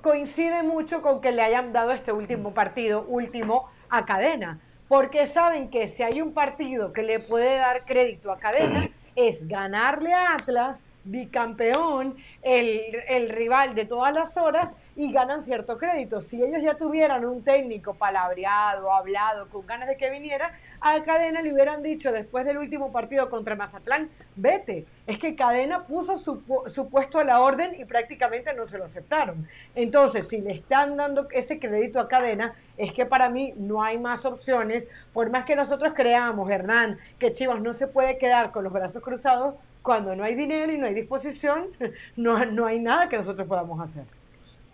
coincide 0.00 0.62
mucho 0.62 1.02
con 1.02 1.20
que 1.20 1.32
le 1.32 1.42
hayan 1.42 1.72
dado 1.72 1.92
este 1.92 2.12
último 2.12 2.54
partido 2.54 3.04
último 3.08 3.68
a 3.88 4.04
Cadena. 4.04 4.60
Porque 4.88 5.26
saben 5.26 5.68
que 5.68 5.88
si 5.88 6.02
hay 6.02 6.22
un 6.22 6.32
partido 6.32 6.92
que 6.92 7.02
le 7.02 7.20
puede 7.20 7.58
dar 7.58 7.84
crédito 7.84 8.32
a 8.32 8.38
Cadena 8.38 8.88
es 9.16 9.46
ganarle 9.46 10.14
a 10.14 10.34
Atlas 10.34 10.82
bicampeón, 11.10 12.16
el, 12.42 12.80
el, 13.08 13.28
rival 13.30 13.74
de 13.74 13.84
todas 13.84 14.12
las 14.12 14.36
horas 14.36 14.76
y 14.96 15.12
ganan 15.12 15.42
cierto 15.42 15.78
crédito. 15.78 16.20
Si 16.20 16.42
ellos 16.42 16.60
ya 16.62 16.74
tuvieran 16.74 17.24
un 17.24 17.42
técnico 17.42 17.94
palabreado, 17.94 18.92
hablado, 18.92 19.48
con 19.48 19.66
ganas 19.66 19.88
de 19.88 19.96
que 19.96 20.10
viniera, 20.10 20.58
a 20.80 21.02
Cadena 21.02 21.40
le 21.40 21.52
hubieran 21.52 21.82
dicho 21.82 22.12
después 22.12 22.44
del 22.44 22.58
último 22.58 22.92
partido 22.92 23.30
contra 23.30 23.56
Mazatlán, 23.56 24.10
vete. 24.36 24.86
Es 25.06 25.18
que 25.18 25.34
Cadena 25.34 25.86
puso 25.86 26.18
su, 26.18 26.42
su 26.66 26.88
puesto 26.88 27.18
a 27.18 27.24
la 27.24 27.40
orden 27.40 27.80
y 27.80 27.84
prácticamente 27.84 28.52
no 28.54 28.66
se 28.66 28.76
lo 28.76 28.84
aceptaron. 28.84 29.48
Entonces, 29.74 30.28
si 30.28 30.40
le 30.40 30.52
están 30.52 30.96
dando 30.96 31.28
ese 31.30 31.58
crédito 31.58 32.00
a 32.00 32.08
Cadena, 32.08 32.54
es 32.76 32.92
que 32.92 33.06
para 33.06 33.30
mí 33.30 33.54
no 33.56 33.82
hay 33.82 33.98
más 33.98 34.24
opciones, 34.24 34.86
por 35.12 35.30
más 35.30 35.44
que 35.44 35.56
nosotros 35.56 35.92
creamos, 35.94 36.50
Hernán, 36.50 36.98
que 37.18 37.32
Chivas 37.32 37.60
no 37.60 37.72
se 37.72 37.86
puede 37.86 38.18
quedar 38.18 38.52
con 38.52 38.64
los 38.64 38.72
brazos 38.72 39.02
cruzados, 39.02 39.54
cuando 39.88 40.14
no 40.14 40.22
hay 40.22 40.34
dinero 40.34 40.70
y 40.70 40.76
no 40.76 40.84
hay 40.84 40.92
disposición, 40.92 41.68
no, 42.16 42.44
no 42.44 42.66
hay 42.66 42.78
nada 42.78 43.08
que 43.08 43.16
nosotros 43.16 43.48
podamos 43.48 43.80
hacer. 43.80 44.04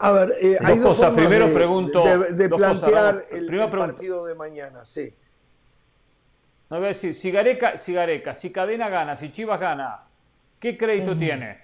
A 0.01 0.11
ver, 0.11 0.33
eh, 0.43 0.59
hay 0.61 0.81
dos 0.81 0.99
cosas. 0.99 1.15
Primero 1.15 1.55
pregunto. 1.55 2.03
De, 2.03 2.49
plantear 2.49 3.25
el, 3.31 3.47
partido 3.71 4.27
de 4.27 4.35
mañana, 4.35 4.85
sí. 4.85 5.15
A 6.69 6.79
ver, 6.81 6.97
si, 6.97 7.15
si, 7.15 7.31
Gareca, 7.31 7.79
si 7.79 7.93
Gareca, 7.93 8.35
si 8.35 8.51
Cadena 8.51 8.89
gana, 8.89 9.15
si 9.15 9.31
Chivas 9.31 9.61
gana, 9.61 10.01
¿qué 10.59 10.77
crédito 10.77 11.17
tiene? 11.17 11.61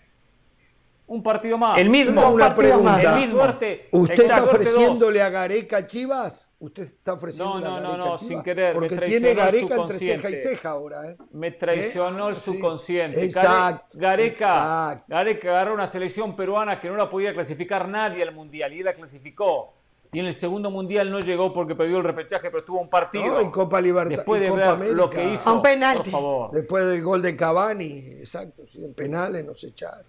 Un 1.08 1.20
partido 1.20 1.58
más. 1.58 1.76
El 1.76 1.90
mismo. 1.90 2.30
Una 2.30 2.54
pregunta. 2.54 3.16
El 3.16 3.20
mismo. 3.20 3.42
¿Usted 3.42 4.22
está 4.22 4.44
ofreciéndole 4.44 5.20
a 5.20 5.28
Gareca 5.28 5.88
Chivas? 5.88 6.48
Usted 6.60 6.82
está 6.82 7.14
ofreciendo 7.14 7.58
no, 7.58 7.80
no, 7.80 7.96
no, 7.96 7.96
no, 7.96 8.18
sin 8.18 8.42
querer. 8.42 8.74
Porque 8.74 8.94
tiene 8.98 9.32
Gareca 9.32 9.76
entre 9.76 9.98
ceja 9.98 10.28
y 10.28 10.36
ceja 10.36 10.70
ahora. 10.70 11.10
¿eh? 11.10 11.16
Me 11.32 11.52
traicionó 11.52 12.28
el 12.28 12.34
¿Eh? 12.34 12.38
subconsciente. 12.38 13.24
Exacto, 13.24 13.98
Gareca, 13.98 15.02
Gareca 15.08 15.48
agarró 15.48 15.72
una 15.72 15.86
selección 15.86 16.36
peruana 16.36 16.78
que 16.78 16.88
no 16.88 16.96
la 16.96 17.08
podía 17.08 17.32
clasificar 17.32 17.88
nadie 17.88 18.22
al 18.22 18.34
mundial 18.34 18.74
y 18.74 18.80
él 18.80 18.84
la 18.84 18.92
clasificó. 18.92 19.72
Y 20.12 20.18
en 20.18 20.26
el 20.26 20.34
segundo 20.34 20.70
mundial 20.70 21.10
no 21.10 21.20
llegó 21.20 21.50
porque 21.50 21.74
perdió 21.74 21.96
el 21.96 22.04
repechaje, 22.04 22.48
pero 22.50 22.58
estuvo 22.58 22.78
un 22.78 22.90
partido. 22.90 23.40
No, 23.40 23.50
Copa 23.50 23.80
Libertad. 23.80 24.16
Después 24.16 24.42
de 24.42 24.50
ver 24.50 24.92
lo 24.92 25.08
que 25.08 25.32
hizo. 25.32 25.54
Un 25.54 25.62
penal. 25.62 25.96
Por 25.96 26.10
favor. 26.10 26.50
Después 26.50 26.86
del 26.88 27.02
gol 27.02 27.22
de 27.22 27.36
Cavani, 27.36 27.98
exacto. 28.18 28.64
En 28.74 28.92
penales 28.92 29.46
nos 29.46 29.64
echaron. 29.64 30.04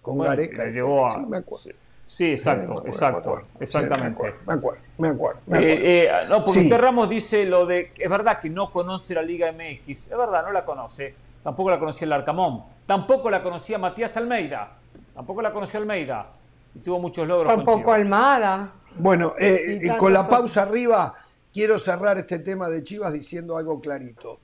Con 0.00 0.18
Gareca. 0.18 0.64
Llevó 0.66 1.06
a, 1.06 1.24
sí, 1.56 1.70
me 2.06 2.06
acuerdo. 2.06 2.06
Sí, 2.06 2.30
exacto, 2.30 2.86
exacto, 2.86 3.42
exactamente. 3.60 4.34
me 4.46 4.54
acuerdo, 4.54 4.80
me 4.98 5.08
acuerdo. 5.08 5.40
Eh, 5.54 6.04
eh, 6.04 6.10
no, 6.28 6.44
porque 6.44 6.60
usted 6.60 6.78
Ramos 6.78 7.08
dice 7.08 7.44
lo 7.44 7.66
de, 7.66 7.92
es 7.96 8.10
verdad 8.10 8.40
que 8.40 8.50
no 8.50 8.70
conoce 8.70 9.14
la 9.14 9.22
Liga 9.22 9.52
MX, 9.52 9.88
es 9.88 10.08
verdad, 10.16 10.42
no 10.44 10.52
la 10.52 10.64
conoce, 10.64 11.14
tampoco 11.42 11.70
la 11.70 11.78
conocía 11.78 12.06
el 12.06 12.12
Arcamón, 12.12 12.64
tampoco 12.86 13.30
la 13.30 13.42
conocía 13.42 13.78
Matías 13.78 14.16
Almeida, 14.16 14.76
tampoco 15.14 15.42
la 15.42 15.52
conoció 15.52 15.80
Almeida, 15.80 16.26
y 16.74 16.80
tuvo 16.80 16.98
muchos 16.98 17.26
logros. 17.26 17.54
Tampoco 17.54 17.92
Almada. 17.92 18.72
Bueno, 18.96 19.34
eh, 19.38 19.90
con 19.98 20.12
la 20.12 20.28
pausa 20.28 20.62
arriba, 20.62 21.14
quiero 21.52 21.78
cerrar 21.78 22.18
este 22.18 22.40
tema 22.40 22.68
de 22.68 22.84
Chivas 22.84 23.12
diciendo 23.12 23.56
algo 23.56 23.80
clarito. 23.80 24.40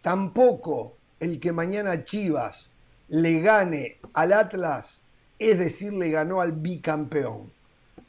Tampoco 0.00 0.96
el 1.18 1.38
que 1.38 1.52
mañana 1.52 2.04
Chivas 2.04 2.72
le 3.08 3.40
gane 3.40 3.98
al 4.14 4.32
Atlas 4.32 4.99
es 5.40 5.58
decir, 5.58 5.92
le 5.92 6.10
ganó 6.10 6.40
al 6.40 6.52
bicampeón. 6.52 7.50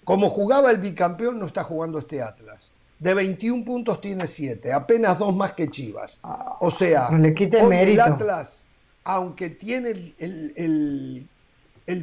Como 0.03 0.29
jugaba 0.29 0.69
el 0.69 0.77
bicampeón, 0.77 1.39
no 1.39 1.45
está 1.45 1.63
jugando 1.63 1.99
este 1.99 2.21
Atlas. 2.21 2.71
De 2.99 3.13
21 3.15 3.65
puntos 3.65 3.99
tiene 4.01 4.27
7, 4.27 4.73
apenas 4.73 5.17
dos 5.17 5.36
más 5.36 5.53
que 5.53 5.69
Chivas. 5.69 6.19
O 6.59 6.69
sea, 6.69 7.09
le 7.09 7.34
el, 7.34 7.99
Atlas, 7.99 8.63
aunque 9.03 9.49
tiene 9.49 10.13
el, 10.19 11.27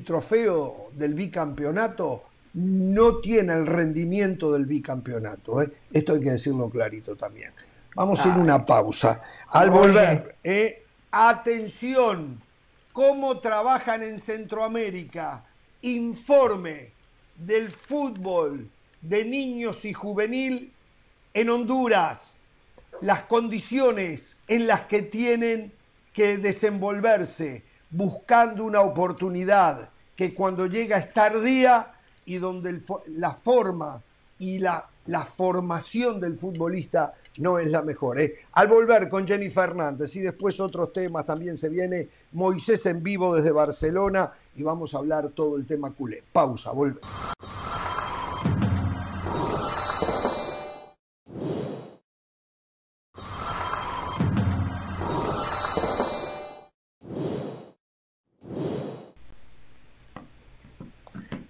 trofeo 0.05 0.91
del 0.95 1.14
bicampeonato, 1.14 2.24
no 2.55 3.18
tiene 3.18 3.53
el 3.53 3.66
rendimiento 3.66 4.53
del 4.53 4.66
bicampeonato. 4.66 5.62
¿eh? 5.62 5.70
Esto 5.93 6.14
hay 6.14 6.20
que 6.20 6.31
decirlo 6.31 6.68
clarito 6.70 7.14
también. 7.14 7.53
Vamos 7.95 8.24
a 8.24 8.29
ir 8.29 8.35
una 8.35 8.64
pausa. 8.64 9.20
Al 9.51 9.70
volver, 9.70 10.37
¿eh? 10.43 10.85
atención, 11.11 12.41
cómo 12.99 13.39
trabajan 13.39 14.03
en 14.03 14.19
Centroamérica, 14.19 15.45
informe 15.83 16.91
del 17.37 17.71
fútbol 17.71 18.69
de 19.01 19.25
niños 19.25 19.85
y 19.85 19.93
juvenil 19.93 20.73
en 21.33 21.49
Honduras, 21.49 22.33
las 23.01 23.23
condiciones 23.23 24.37
en 24.49 24.67
las 24.67 24.81
que 24.87 25.03
tienen 25.03 25.73
que 26.13 26.39
desenvolverse 26.39 27.63
buscando 27.89 28.65
una 28.65 28.81
oportunidad 28.81 29.91
que 30.17 30.35
cuando 30.35 30.67
llega 30.67 30.97
es 30.97 31.15
tardía 31.15 31.95
y 32.27 32.39
donde 32.39 32.81
la 33.07 33.33
forma 33.33 34.03
y 34.41 34.59
la, 34.59 34.89
la 35.09 35.25
formación 35.25 36.21
del 36.21 36.39
futbolista 36.39 37.15
no 37.39 37.59
es 37.59 37.71
la 37.71 37.83
mejor. 37.83 38.21
¿eh? 38.21 38.37
Al 38.53 38.69
volver 38.69 39.09
con 39.09 39.27
Jenny 39.27 39.51
Fernández 39.51 40.15
y 40.17 40.21
después 40.21 40.61
otros 40.61 40.93
temas, 40.93 41.25
también 41.25 41.57
se 41.57 41.69
viene 41.69 42.09
Moisés 42.33 42.85
en 42.87 43.03
vivo 43.03 43.35
desde 43.35 43.51
Barcelona 43.51 44.33
y 44.55 44.63
vamos 44.63 44.95
a 44.95 44.99
hablar 44.99 45.31
todo 45.31 45.57
el 45.57 45.67
tema 45.67 45.91
culé. 45.91 46.23
Pausa, 46.33 46.73
vuelve. 46.73 47.01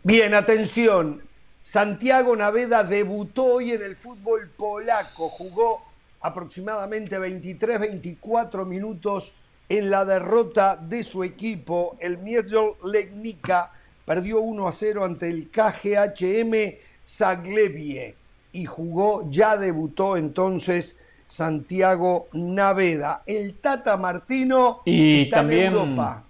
Bien, 0.04 0.32
atención, 0.32 1.27
Santiago 1.68 2.34
Naveda 2.34 2.82
debutó 2.82 3.44
hoy 3.44 3.72
en 3.72 3.82
el 3.82 3.94
fútbol 3.94 4.48
polaco, 4.56 5.28
jugó 5.28 5.82
aproximadamente 6.22 7.18
23-24 7.18 8.64
minutos 8.64 9.32
en 9.68 9.90
la 9.90 10.06
derrota 10.06 10.76
de 10.76 11.04
su 11.04 11.24
equipo. 11.24 11.98
El 12.00 12.16
Miedl 12.16 12.74
Legnica 12.84 13.70
perdió 14.06 14.40
1 14.40 14.66
a 14.66 14.72
0 14.72 15.04
ante 15.04 15.28
el 15.28 15.50
KGHM 15.50 16.78
Zaglebie 17.06 18.14
y 18.52 18.64
jugó, 18.64 19.30
ya 19.30 19.58
debutó 19.58 20.16
entonces 20.16 20.98
Santiago 21.26 22.28
Naveda. 22.32 23.24
El 23.26 23.56
Tata 23.56 23.98
Martino 23.98 24.80
y 24.86 25.28
también, 25.28 25.66
en 25.66 25.72
Europa. 25.74 26.24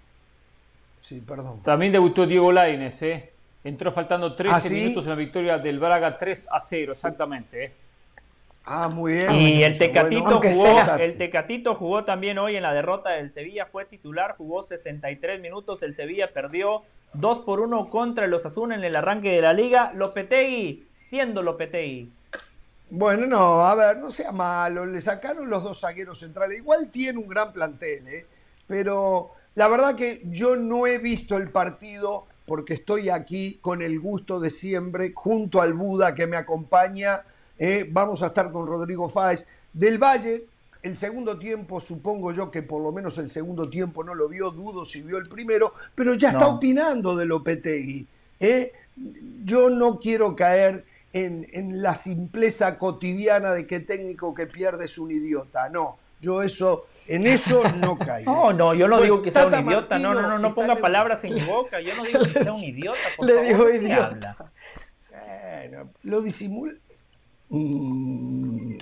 Sí, 1.01 1.23
perdón. 1.25 1.63
También 1.63 1.93
debutó 1.93 2.27
Diego 2.27 2.51
Laines, 2.51 3.01
¿eh? 3.03 3.28
Entró 3.63 3.91
faltando 3.91 4.35
13 4.35 4.55
¿Ah, 4.55 4.69
minutos 4.69 5.05
en 5.05 5.09
la 5.09 5.15
victoria 5.15 5.57
del 5.57 5.79
Braga 5.79 6.17
3 6.17 6.47
a 6.51 6.59
0, 6.59 6.93
exactamente. 6.93 7.65
¿eh? 7.65 7.71
Ah, 8.65 8.87
muy 8.87 9.13
bien. 9.13 9.35
Y 9.35 9.63
el 9.63 9.77
Tecatito, 9.77 10.39
jugó, 10.41 10.79
el 10.99 11.17
Tecatito 11.17 11.75
jugó 11.75 12.03
también 12.05 12.37
hoy 12.37 12.55
en 12.55 12.63
la 12.63 12.73
derrota 12.73 13.09
del 13.09 13.31
Sevilla, 13.31 13.65
fue 13.65 13.85
titular, 13.85 14.35
jugó 14.37 14.63
63 14.63 15.41
minutos, 15.41 15.83
el 15.83 15.93
Sevilla 15.93 16.31
perdió 16.31 16.83
2 17.13 17.39
por 17.39 17.59
1 17.59 17.85
contra 17.85 18.27
los 18.27 18.45
Asuna 18.45 18.75
en 18.75 18.83
el 18.83 18.95
arranque 18.95 19.31
de 19.31 19.41
la 19.41 19.53
liga. 19.53 19.91
Lopetegui, 19.93 20.87
siendo 20.97 21.41
Lopetegui. 21.41 22.11
Bueno, 22.91 23.27
no, 23.27 23.61
a 23.61 23.75
ver, 23.75 23.97
no 23.97 24.09
sea 24.09 24.31
malo, 24.31 24.85
le 24.85 25.01
sacaron 25.01 25.49
los 25.49 25.63
dos 25.63 25.81
zagueros 25.81 26.19
centrales. 26.19 26.59
Igual 26.59 26.89
tiene 26.89 27.19
un 27.19 27.27
gran 27.27 27.51
plantel, 27.51 28.07
¿eh? 28.07 28.25
pero 28.65 29.31
la 29.55 29.67
verdad 29.67 29.95
que 29.95 30.21
yo 30.25 30.55
no 30.55 30.87
he 30.87 30.97
visto 30.97 31.37
el 31.37 31.49
partido 31.49 32.27
porque 32.49 32.73
estoy 32.73 33.09
aquí 33.09 33.59
con 33.61 33.83
el 33.83 33.99
gusto 33.99 34.39
de 34.39 34.49
siempre, 34.49 35.13
junto 35.13 35.61
al 35.61 35.73
Buda 35.73 36.15
que 36.15 36.25
me 36.25 36.35
acompaña. 36.35 37.21
Eh, 37.59 37.87
vamos 37.87 38.23
a 38.23 38.27
estar 38.27 38.51
con 38.51 38.65
Rodrigo 38.65 39.07
Fáez 39.07 39.45
del 39.71 39.99
Valle. 39.99 40.45
El 40.81 40.97
segundo 40.97 41.37
tiempo, 41.37 41.79
supongo 41.79 42.31
yo 42.31 42.49
que 42.49 42.63
por 42.63 42.81
lo 42.81 42.91
menos 42.91 43.19
el 43.19 43.29
segundo 43.29 43.69
tiempo 43.69 44.03
no 44.03 44.15
lo 44.15 44.27
vio, 44.27 44.49
dudo 44.49 44.83
si 44.83 45.03
vio 45.03 45.19
el 45.19 45.29
primero, 45.29 45.75
pero 45.93 46.15
ya 46.15 46.31
está 46.31 46.47
opinando 46.47 47.15
de 47.15 47.27
Lopetegui. 47.27 48.07
¿eh? 48.39 48.73
Yo 49.45 49.69
no 49.69 49.99
quiero 49.99 50.35
caer 50.35 50.85
en, 51.13 51.47
en 51.53 51.83
la 51.83 51.93
simpleza 51.93 52.79
cotidiana 52.79 53.53
de 53.53 53.67
que 53.67 53.81
técnico 53.81 54.33
que 54.33 54.47
pierde 54.47 54.85
es 54.85 54.97
un 54.97 55.11
idiota. 55.11 55.69
No, 55.69 55.99
yo 56.19 56.41
eso 56.41 56.87
en 57.09 57.27
eso 57.27 57.63
no 57.77 57.97
caigo. 57.97 58.31
No, 58.31 58.53
no, 58.53 58.73
yo 58.73 58.87
no 58.87 59.01
digo 59.01 59.21
que 59.21 59.31
sea 59.31 59.47
un 59.47 59.53
idiota. 59.67 59.99
no, 59.99 60.13
no, 60.13 60.27
no, 60.27 60.39
no 60.39 60.55
ponga 60.55 60.75
palabras 60.77 61.23
en 61.23 61.33
mi 61.33 61.41
boca. 61.41 61.81
Yo 61.81 61.95
no 61.95 62.03
digo 62.03 62.21
que 62.21 62.43
sea 62.43 62.53
un 62.53 62.63
idiota. 62.63 62.99
Por 63.17 63.25
Le 63.25 63.41
dijo 63.43 63.69
idiota. 63.69 64.37
Bueno, 65.11 65.91
lo 66.03 66.21
disimula. 66.21 66.73
Mm, 67.49 68.77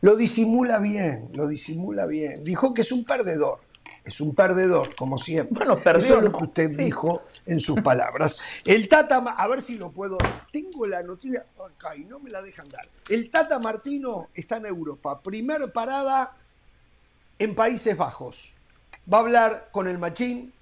lo 0.00 0.16
disimula 0.16 0.78
bien, 0.78 1.30
lo 1.34 1.46
disimula 1.46 2.06
bien. 2.06 2.44
Dijo 2.44 2.74
que 2.74 2.82
es 2.82 2.92
un 2.92 3.04
perdedor. 3.04 3.60
Es 4.04 4.20
un 4.22 4.34
perdedor, 4.34 4.94
como 4.94 5.18
siempre. 5.18 5.54
Bueno, 5.66 5.78
perdió, 5.82 6.04
Eso 6.04 6.18
es 6.18 6.24
lo 6.24 6.32
que 6.32 6.44
usted 6.44 6.70
Sí. 6.70 6.76
dijo 6.84 7.24
en 7.44 7.60
sus 7.60 7.80
palabras. 7.82 8.40
El 8.64 8.88
Tata, 8.88 9.16
a 9.18 9.48
ver 9.48 9.60
si 9.60 9.76
lo 9.76 9.90
puedo. 9.90 10.16
Tengo 10.50 10.86
la 10.86 11.02
noticia 11.02 11.44
acá 11.76 11.94
y 11.94 12.04
no 12.04 12.18
me 12.18 12.30
la 12.30 12.40
dejan 12.40 12.68
dar. 12.70 12.88
El 13.08 13.30
Tata 13.30 13.58
Martino 13.58 14.28
está 14.34 14.56
en 14.56 14.66
Europa. 14.66 15.20
Primer 15.20 15.72
parada 15.72 16.32
en 17.38 17.54
Países 17.54 17.96
Bajos. 17.96 18.52
Va 19.12 19.18
a 19.18 19.20
hablar 19.20 19.68
con 19.72 19.88
el 19.88 19.98
Machín, 19.98 20.52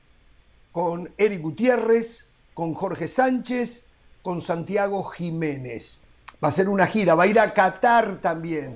con 0.73 1.11
Eric 1.17 1.41
Gutiérrez, 1.41 2.27
con 2.55 2.75
Jorge 2.75 3.09
Sánchez, 3.09 3.85
con 4.23 4.43
Santiago 4.43 5.05
Jiménez. 5.05 6.03
Va 6.43 6.49
a 6.49 6.53
ser 6.53 6.69
una 6.69 6.87
gira, 6.87 7.15
va 7.15 7.25
a 7.25 7.29
ir 7.29 7.41
a 7.41 7.53
Qatar 7.55 8.21
también 8.21 8.75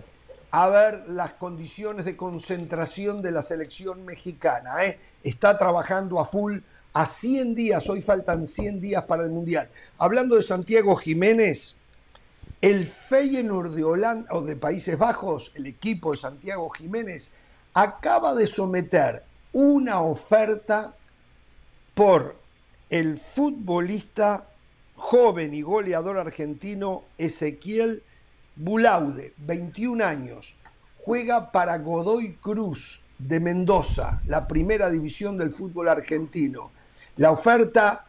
a 0.53 0.69
ver 0.69 1.09
las 1.09 1.35
condiciones 1.35 2.05
de 2.05 2.17
concentración 2.17 3.23
de 3.23 3.31
la 3.31 3.43
selección 3.43 4.05
mexicana. 4.05 4.85
¿eh? 4.85 4.99
Está 5.23 5.57
trabajando 5.57 6.21
a 6.21 6.27
full 6.27 6.59
a 6.93 7.07
100 7.07 7.55
días, 7.55 7.89
hoy 7.89 8.03
faltan 8.03 8.49
100 8.49 8.81
días 8.81 9.05
para 9.05 9.23
el 9.23 9.31
Mundial. 9.31 9.69
Hablando 9.99 10.35
de 10.35 10.43
Santiago 10.43 10.97
Jiménez, 10.97 11.77
el 12.61 12.87
Feyenoord 12.87 13.75
de 13.75 13.85
Holanda 13.85 14.29
o 14.33 14.43
de 14.43 14.57
Países 14.57 14.99
Bajos, 14.99 15.53
el 15.55 15.67
equipo 15.67 16.13
de 16.13 16.19
Santiago 16.19 16.69
Jiménez, 16.71 17.31
acaba 17.75 18.35
de 18.35 18.47
someter 18.47 19.23
una 19.53 20.01
oferta 20.01 20.95
por 21.95 22.37
el 22.89 23.19
futbolista 23.19 24.47
joven 24.97 25.55
y 25.55 25.63
goleador 25.63 26.19
argentino 26.19 27.05
Ezequiel 27.19 28.03
Bulaude, 28.57 29.33
21 29.39 30.05
años, 30.05 30.55
juega 30.99 31.51
para 31.53 31.79
Godoy 31.79 32.35
Cruz 32.35 33.01
de 33.19 33.41
Mendoza, 33.41 34.21
la 34.27 34.47
primera 34.47 34.91
división 34.91 35.39
del 35.39 35.53
fútbol 35.53 35.89
argentino. 35.89 36.71
La 37.17 37.31
oferta 37.31 38.07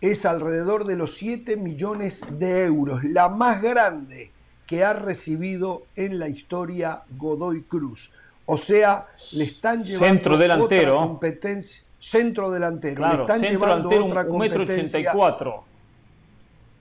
es 0.00 0.24
alrededor 0.24 0.84
de 0.84 0.96
los 0.96 1.16
7 1.16 1.56
millones 1.56 2.22
de 2.38 2.64
euros, 2.64 3.04
la 3.04 3.28
más 3.28 3.60
grande 3.62 4.32
que 4.66 4.84
ha 4.84 4.92
recibido 4.92 5.86
en 5.96 6.18
la 6.18 6.28
historia 6.28 7.02
Godoy 7.16 7.62
Cruz. 7.62 8.12
O 8.46 8.56
sea, 8.58 9.06
le 9.34 9.44
están 9.44 9.84
llevando 9.84 10.06
Centro 10.06 10.36
delantero. 10.36 10.96
otra 10.98 11.06
competencia. 11.08 11.84
Centro 12.00 12.50
delantero. 12.50 13.06
le 13.08 13.14
están 13.14 13.40
centro 13.40 13.50
llevando 13.50 13.88
delantero, 13.90 14.06
otra 14.20 14.32
un 14.32 14.38
metro 14.38 14.58
competencia 14.58 14.98
ochenta 15.00 15.10
y 15.10 15.16
cuatro. 15.16 15.64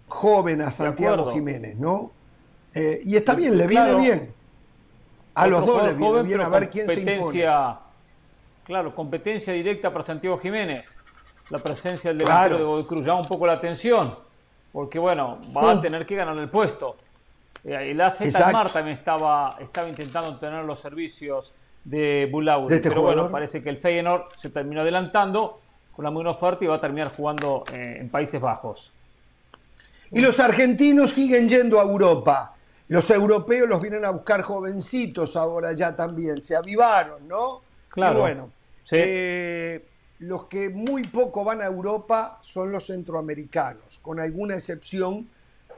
joven 0.08 0.62
a 0.62 0.72
Santiago. 0.72 1.32
Jiménez, 1.34 1.76
¿no? 1.78 2.12
Eh, 2.74 3.02
y 3.04 3.16
está 3.16 3.34
bien, 3.36 3.58
le 3.58 3.68
Claro. 3.68 3.98
viene 3.98 4.18
bien. 4.20 4.34
A 5.36 5.48
los 5.48 5.66
dos 5.66 5.84
le 5.84 5.94
viene 5.94 6.08
joven, 6.08 6.26
bien 6.26 6.42
a 6.42 6.50
ver 6.50 6.70
quién 6.70 6.88
se 6.88 7.00
impone. 7.00 7.46
Claro, 8.66 8.94
competencia 8.96 9.54
directa 9.54 9.92
para 9.92 10.04
Santiago 10.04 10.38
Jiménez. 10.40 10.86
La 11.50 11.60
presencia 11.60 12.12
del 12.14 12.24
Claro. 12.24 12.34
delantero 12.44 12.58
de 12.58 12.64
Godoy 12.66 12.86
Cruz 12.86 13.06
llama 13.06 13.22
un 13.22 13.28
poco 13.28 13.48
la 13.48 13.54
atención. 13.54 14.16
Porque, 14.72 15.00
bueno, 15.00 15.40
va 15.56 15.72
a 15.72 15.82
tener 15.82 16.06
que 16.06 16.16
ganar 16.16 16.38
el 16.38 16.50
puesto. 16.50 16.96
El 17.64 18.00
AZ. 18.02 18.22
Almar 18.36 18.72
también 18.72 18.98
estaba, 18.98 19.58
estaba 19.60 19.90
intentando 19.90 20.38
tener 20.38 20.64
los 20.64 20.80
servicios 20.80 21.54
de 21.84 22.28
Bulaude. 22.32 22.70
De 22.70 22.76
este 22.76 22.90
pero 22.90 23.02
bueno, 23.02 23.30
parece 23.30 23.62
que 23.62 23.70
el 23.70 23.78
Feyenoord 23.78 24.36
se 24.36 24.50
terminó 24.50 24.82
adelantando 24.82 25.62
con 25.96 26.04
la 26.04 26.12
muy 26.12 26.20
buena 26.24 26.32
oferta 26.32 26.64
y 26.64 26.68
va 26.68 26.76
a 26.76 26.82
terminar 26.82 27.12
jugando 27.16 27.64
eh, 27.74 27.98
en 28.00 28.10
Países 28.10 28.40
Bajos. 28.40 28.94
Y 30.12 30.22
los 30.22 30.40
argentinos 30.40 31.12
siguen 31.12 31.48
yendo 31.50 31.80
a 31.80 31.84
Europa. 31.84 32.56
Los 32.88 33.10
europeos 33.12 33.70
los 33.70 33.82
vienen 33.82 34.04
a 34.06 34.10
buscar 34.10 34.42
jovencitos 34.42 35.36
ahora 35.36 35.74
ya 35.74 35.96
también. 35.96 36.42
Se 36.42 36.56
avivaron, 36.56 37.28
¿no? 37.28 37.62
Claro. 37.90 38.20
Y 38.20 38.22
bueno, 38.22 38.50
Sí. 38.84 38.96
eh, 38.98 39.86
los 40.20 40.46
que 40.46 40.70
muy 40.70 41.04
poco 41.04 41.44
van 41.44 41.62
a 41.62 41.66
Europa 41.66 42.40
son 42.42 42.72
los 42.72 42.88
centroamericanos, 42.88 44.00
con 44.02 44.20
alguna 44.20 44.56
excepción. 44.56 45.30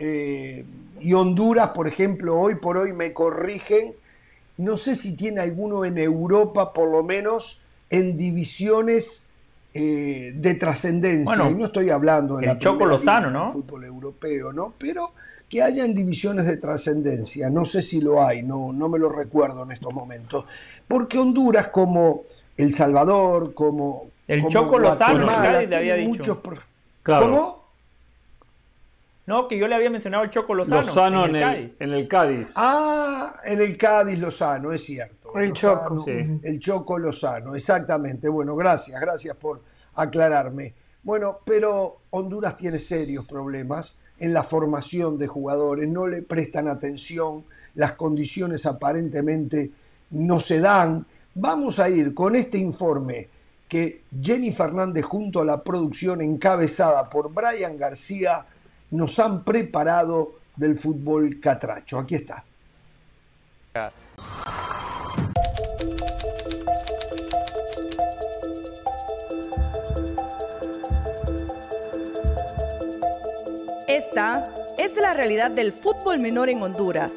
Eh, 0.03 0.65
y 0.99 1.13
Honduras, 1.13 1.69
por 1.69 1.87
ejemplo, 1.87 2.39
hoy 2.39 2.55
por 2.55 2.75
hoy 2.75 2.91
me 2.91 3.13
corrigen. 3.13 3.93
No 4.57 4.75
sé 4.75 4.95
si 4.95 5.15
tiene 5.15 5.41
alguno 5.41 5.85
en 5.85 5.99
Europa, 5.99 6.73
por 6.73 6.89
lo 6.89 7.03
menos 7.03 7.61
en 7.91 8.17
divisiones 8.17 9.27
eh, 9.75 10.33
de 10.35 10.55
trascendencia. 10.55 11.23
Bueno, 11.23 11.51
y 11.51 11.53
no 11.53 11.65
estoy 11.65 11.91
hablando 11.91 12.37
de 12.37 12.45
el 12.45 12.53
la 12.53 12.57
Choco 12.57 12.85
Lozano, 12.85 13.29
¿no? 13.29 13.45
del 13.45 13.53
fútbol 13.53 13.83
europeo, 13.85 14.51
¿no? 14.51 14.73
Pero 14.79 15.13
que 15.47 15.61
haya 15.61 15.85
en 15.85 15.93
divisiones 15.93 16.47
de 16.47 16.57
trascendencia. 16.57 17.51
No 17.51 17.63
sé 17.63 17.83
si 17.83 18.01
lo 18.01 18.25
hay, 18.25 18.41
no, 18.41 18.73
no 18.73 18.89
me 18.89 18.97
lo 18.97 19.09
recuerdo 19.09 19.61
en 19.63 19.71
estos 19.71 19.93
momentos. 19.93 20.45
Porque 20.87 21.19
Honduras, 21.19 21.67
como 21.67 22.23
El 22.57 22.73
Salvador, 22.73 23.53
como. 23.53 24.07
El 24.27 24.39
como 24.39 24.51
Choco 24.51 24.79
Lozano, 24.79 25.27
Cádiz 25.27 25.69
le 25.69 25.75
había 25.75 25.95
dicho. 25.95 26.09
muchos 26.09 26.37
Claro. 27.03 27.25
¿Cómo? 27.25 27.60
No, 29.25 29.47
que 29.47 29.57
yo 29.57 29.67
le 29.67 29.75
había 29.75 29.89
mencionado 29.89 30.23
el 30.23 30.29
Choco 30.29 30.53
Lozano. 30.53 30.81
Lozano 30.81 31.25
en 31.25 31.35
el, 31.35 31.41
Cádiz. 31.41 31.81
en 31.81 31.89
el 31.91 32.07
Cádiz. 32.07 32.53
Ah, 32.55 33.39
en 33.43 33.61
el 33.61 33.77
Cádiz 33.77 34.19
Lozano, 34.19 34.71
es 34.71 34.83
cierto. 34.83 35.37
El 35.37 35.49
Lozano, 35.49 35.79
Choco. 35.79 35.99
Sí. 35.99 36.39
El 36.43 36.59
Choco 36.59 36.97
Lozano, 36.97 37.55
exactamente. 37.55 38.27
Bueno, 38.29 38.55
gracias, 38.55 38.99
gracias 38.99 39.35
por 39.37 39.61
aclararme. 39.95 40.73
Bueno, 41.03 41.39
pero 41.45 42.01
Honduras 42.11 42.55
tiene 42.57 42.79
serios 42.79 43.25
problemas 43.25 43.97
en 44.19 44.33
la 44.33 44.43
formación 44.43 45.17
de 45.17 45.27
jugadores, 45.27 45.87
no 45.89 46.05
le 46.05 46.21
prestan 46.21 46.67
atención, 46.67 47.43
las 47.73 47.93
condiciones 47.93 48.65
aparentemente 48.67 49.71
no 50.11 50.39
se 50.39 50.59
dan. 50.59 51.05
Vamos 51.33 51.79
a 51.79 51.89
ir 51.89 52.13
con 52.13 52.35
este 52.35 52.59
informe 52.59 53.29
que 53.67 54.03
Jenny 54.21 54.51
Fernández 54.51 55.05
junto 55.05 55.41
a 55.41 55.45
la 55.45 55.63
producción 55.63 56.21
encabezada 56.21 57.09
por 57.09 57.33
Brian 57.33 57.77
García 57.77 58.45
nos 58.91 59.17
han 59.19 59.43
preparado 59.43 60.35
del 60.55 60.77
fútbol 60.77 61.39
catracho. 61.39 61.99
Aquí 61.99 62.15
está. 62.15 62.43
Esta 73.87 74.53
es 74.77 74.95
la 74.97 75.13
realidad 75.13 75.51
del 75.51 75.71
fútbol 75.71 76.19
menor 76.19 76.49
en 76.49 76.61
Honduras. 76.61 77.13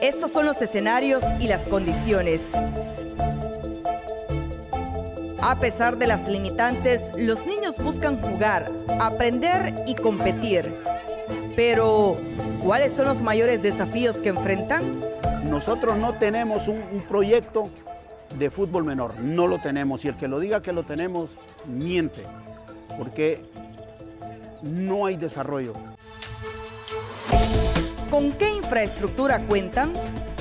Estos 0.00 0.30
son 0.30 0.44
los 0.44 0.60
escenarios 0.60 1.24
y 1.40 1.48
las 1.48 1.66
condiciones. 1.66 2.52
A 5.40 5.58
pesar 5.58 5.98
de 5.98 6.06
las 6.06 6.28
limitantes, 6.28 7.12
los 7.16 7.46
niños 7.46 7.76
buscan 7.78 8.20
jugar, 8.20 8.72
aprender 9.00 9.74
y 9.86 9.94
competir. 9.94 10.74
Pero, 11.54 12.16
¿cuáles 12.62 12.92
son 12.92 13.06
los 13.06 13.22
mayores 13.22 13.62
desafíos 13.62 14.20
que 14.20 14.30
enfrentan? 14.30 15.00
Nosotros 15.48 15.96
no 15.96 16.18
tenemos 16.18 16.68
un, 16.68 16.82
un 16.92 17.02
proyecto 17.02 17.70
de 18.38 18.50
fútbol 18.50 18.84
menor, 18.84 19.18
no 19.20 19.46
lo 19.46 19.60
tenemos. 19.60 20.04
Y 20.04 20.08
el 20.08 20.16
que 20.16 20.28
lo 20.28 20.40
diga 20.40 20.62
que 20.62 20.72
lo 20.72 20.84
tenemos, 20.84 21.30
miente, 21.66 22.22
porque 22.98 23.44
no 24.62 25.06
hay 25.06 25.16
desarrollo. 25.16 25.72
¿Con 28.10 28.32
qué 28.32 28.54
infraestructura 28.54 29.40
cuentan? 29.40 29.92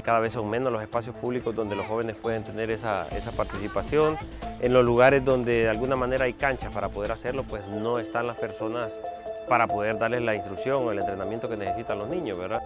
Cada 0.06 0.20
vez 0.20 0.34
son 0.34 0.48
menos 0.48 0.72
los 0.72 0.84
espacios 0.84 1.18
públicos 1.18 1.56
donde 1.56 1.76
los 1.76 1.88
jóvenes 1.88 2.16
pueden 2.16 2.44
tener 2.44 2.70
esa, 2.70 3.08
esa 3.08 3.32
participación. 3.32 4.16
En 4.62 4.72
los 4.72 4.86
lugares 4.86 5.26
donde 5.26 5.64
de 5.64 5.70
alguna 5.70 5.96
manera 5.96 6.26
hay 6.26 6.34
canchas 6.34 6.72
para 6.72 6.90
poder 6.90 7.12
hacerlo, 7.12 7.44
pues 7.44 7.68
no 7.68 7.98
están 7.98 8.28
las 8.28 8.38
personas 8.38 8.88
para 9.50 9.66
poder 9.68 9.98
darles 9.98 10.22
la 10.22 10.36
instrucción 10.36 10.84
o 10.86 10.92
el 10.92 11.00
entrenamiento 11.00 11.50
que 11.50 11.58
necesitan 11.58 11.98
los 11.98 12.08
niños, 12.08 12.38
¿verdad? 12.38 12.62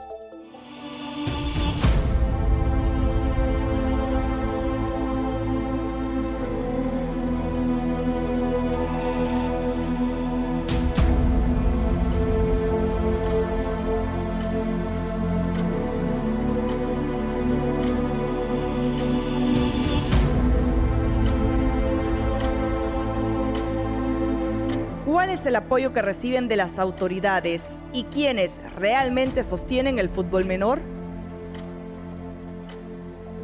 Es 25.40 25.46
el 25.46 25.56
apoyo 25.56 25.94
que 25.94 26.02
reciben 26.02 26.48
de 26.48 26.58
las 26.58 26.80
autoridades 26.80 27.78
y 27.94 28.04
quiénes 28.04 28.60
realmente 28.76 29.44
sostienen 29.44 29.98
el 30.00 30.10
fútbol 30.10 30.46
menor? 30.46 30.80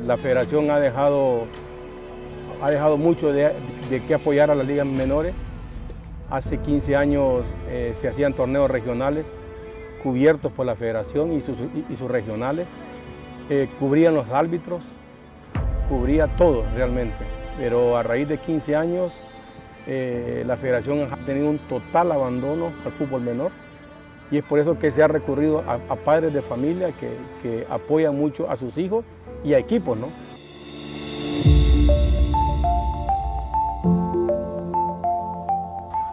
la 0.05 0.17
federación 0.17 0.69
ha 0.69 0.79
dejado, 0.79 1.45
ha 2.61 2.69
dejado 2.69 2.97
mucho 2.97 3.31
de, 3.31 3.53
de 3.89 4.05
qué 4.05 4.13
apoyar 4.13 4.51
a 4.51 4.55
las 4.55 4.67
ligas 4.67 4.85
menores. 4.85 5.33
Hace 6.29 6.59
15 6.59 6.95
años 6.95 7.43
eh, 7.69 7.95
se 7.99 8.07
hacían 8.07 8.33
torneos 8.33 8.69
regionales 8.69 9.25
cubiertos 10.03 10.51
por 10.51 10.65
la 10.65 10.75
federación 10.75 11.33
y 11.33 11.41
sus, 11.41 11.55
y 11.89 11.95
sus 11.95 12.11
regionales, 12.11 12.67
eh, 13.49 13.67
cubrían 13.79 14.13
los 14.13 14.29
árbitros, 14.29 14.83
cubría 15.89 16.27
todo 16.37 16.63
realmente, 16.75 17.25
pero 17.57 17.97
a 17.97 18.03
raíz 18.03 18.27
de 18.27 18.37
15 18.37 18.75
años 18.75 19.11
eh, 19.87 20.43
la 20.45 20.57
federación 20.57 21.07
ha 21.11 21.17
tenido 21.25 21.49
un 21.49 21.59
total 21.59 22.11
abandono 22.11 22.71
al 22.85 22.91
fútbol 22.93 23.21
menor 23.21 23.51
y 24.31 24.37
es 24.37 24.43
por 24.43 24.57
eso 24.57 24.79
que 24.79 24.91
se 24.91 25.03
ha 25.03 25.07
recurrido 25.07 25.59
a, 25.59 25.95
padres 25.95 26.33
de 26.33 26.41
familia 26.41 26.91
que, 26.93 27.11
que, 27.43 27.67
apoyan 27.69 28.17
mucho 28.17 28.49
a 28.49 28.57
sus 28.57 28.77
hijos 28.77 29.05
y 29.43 29.53
a 29.53 29.59
equipos, 29.59 29.97
¿no? 29.97 30.09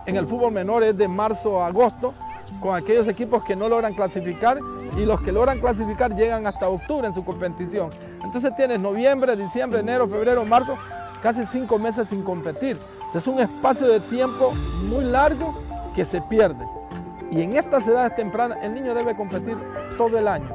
En 0.04 0.16
el 0.16 0.26
fútbol 0.26 0.52
menor 0.52 0.82
es 0.82 0.96
de 0.96 1.08
marzo 1.08 1.62
a 1.62 1.68
agosto, 1.68 2.12
con 2.60 2.76
aquellos 2.76 3.08
equipos 3.08 3.42
que 3.44 3.56
no 3.56 3.68
logran 3.68 3.94
clasificar 3.94 4.58
y 4.96 5.06
los 5.06 5.20
que 5.22 5.32
logran 5.32 5.58
clasificar 5.58 6.14
llegan 6.14 6.46
hasta 6.46 6.68
octubre 6.68 7.06
en 7.06 7.14
su 7.14 7.24
competición. 7.24 7.88
Entonces 8.22 8.54
tienes 8.56 8.78
noviembre, 8.78 9.36
diciembre, 9.36 9.80
enero, 9.80 10.06
febrero, 10.06 10.44
marzo, 10.44 10.76
casi 11.22 11.46
cinco 11.46 11.78
meses 11.78 12.08
sin 12.08 12.22
competir. 12.22 12.76
Es 13.14 13.26
un 13.26 13.38
espacio 13.40 13.88
de 13.88 14.00
tiempo 14.00 14.54
muy 14.88 15.04
largo 15.04 15.54
que 15.94 16.04
se 16.04 16.22
pierde. 16.22 16.66
Y 17.30 17.42
en 17.42 17.56
estas 17.56 17.86
edades 17.86 18.16
tempranas 18.16 18.58
el 18.62 18.74
niño 18.74 18.94
debe 18.94 19.14
competir 19.14 19.58
todo 19.98 20.18
el 20.18 20.26
año. 20.26 20.54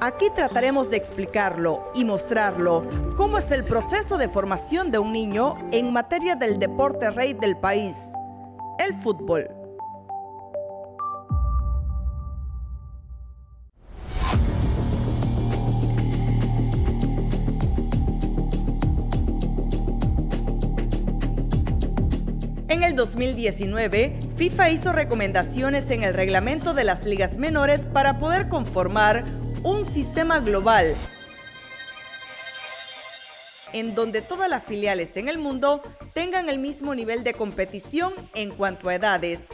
Aquí 0.00 0.30
trataremos 0.34 0.88
de 0.88 0.96
explicarlo 0.96 1.90
y 1.94 2.04
mostrarlo 2.04 2.84
cómo 3.16 3.36
es 3.36 3.52
el 3.52 3.64
proceso 3.64 4.16
de 4.16 4.28
formación 4.28 4.90
de 4.90 4.98
un 4.98 5.12
niño 5.12 5.54
en 5.70 5.92
materia 5.92 6.34
del 6.34 6.58
deporte 6.58 7.10
rey 7.10 7.34
del 7.34 7.56
país, 7.56 8.14
el 8.78 8.94
fútbol. 8.94 9.61
En 22.72 22.82
el 22.82 22.96
2019, 22.96 24.18
FIFA 24.34 24.70
hizo 24.70 24.92
recomendaciones 24.94 25.90
en 25.90 26.04
el 26.04 26.14
reglamento 26.14 26.72
de 26.72 26.84
las 26.84 27.04
ligas 27.04 27.36
menores 27.36 27.84
para 27.84 28.16
poder 28.16 28.48
conformar 28.48 29.24
un 29.62 29.84
sistema 29.84 30.40
global 30.40 30.96
en 33.74 33.94
donde 33.94 34.22
todas 34.22 34.48
las 34.48 34.64
filiales 34.64 35.18
en 35.18 35.28
el 35.28 35.36
mundo 35.36 35.82
tengan 36.14 36.48
el 36.48 36.58
mismo 36.58 36.94
nivel 36.94 37.24
de 37.24 37.34
competición 37.34 38.14
en 38.34 38.50
cuanto 38.50 38.88
a 38.88 38.94
edades. 38.94 39.48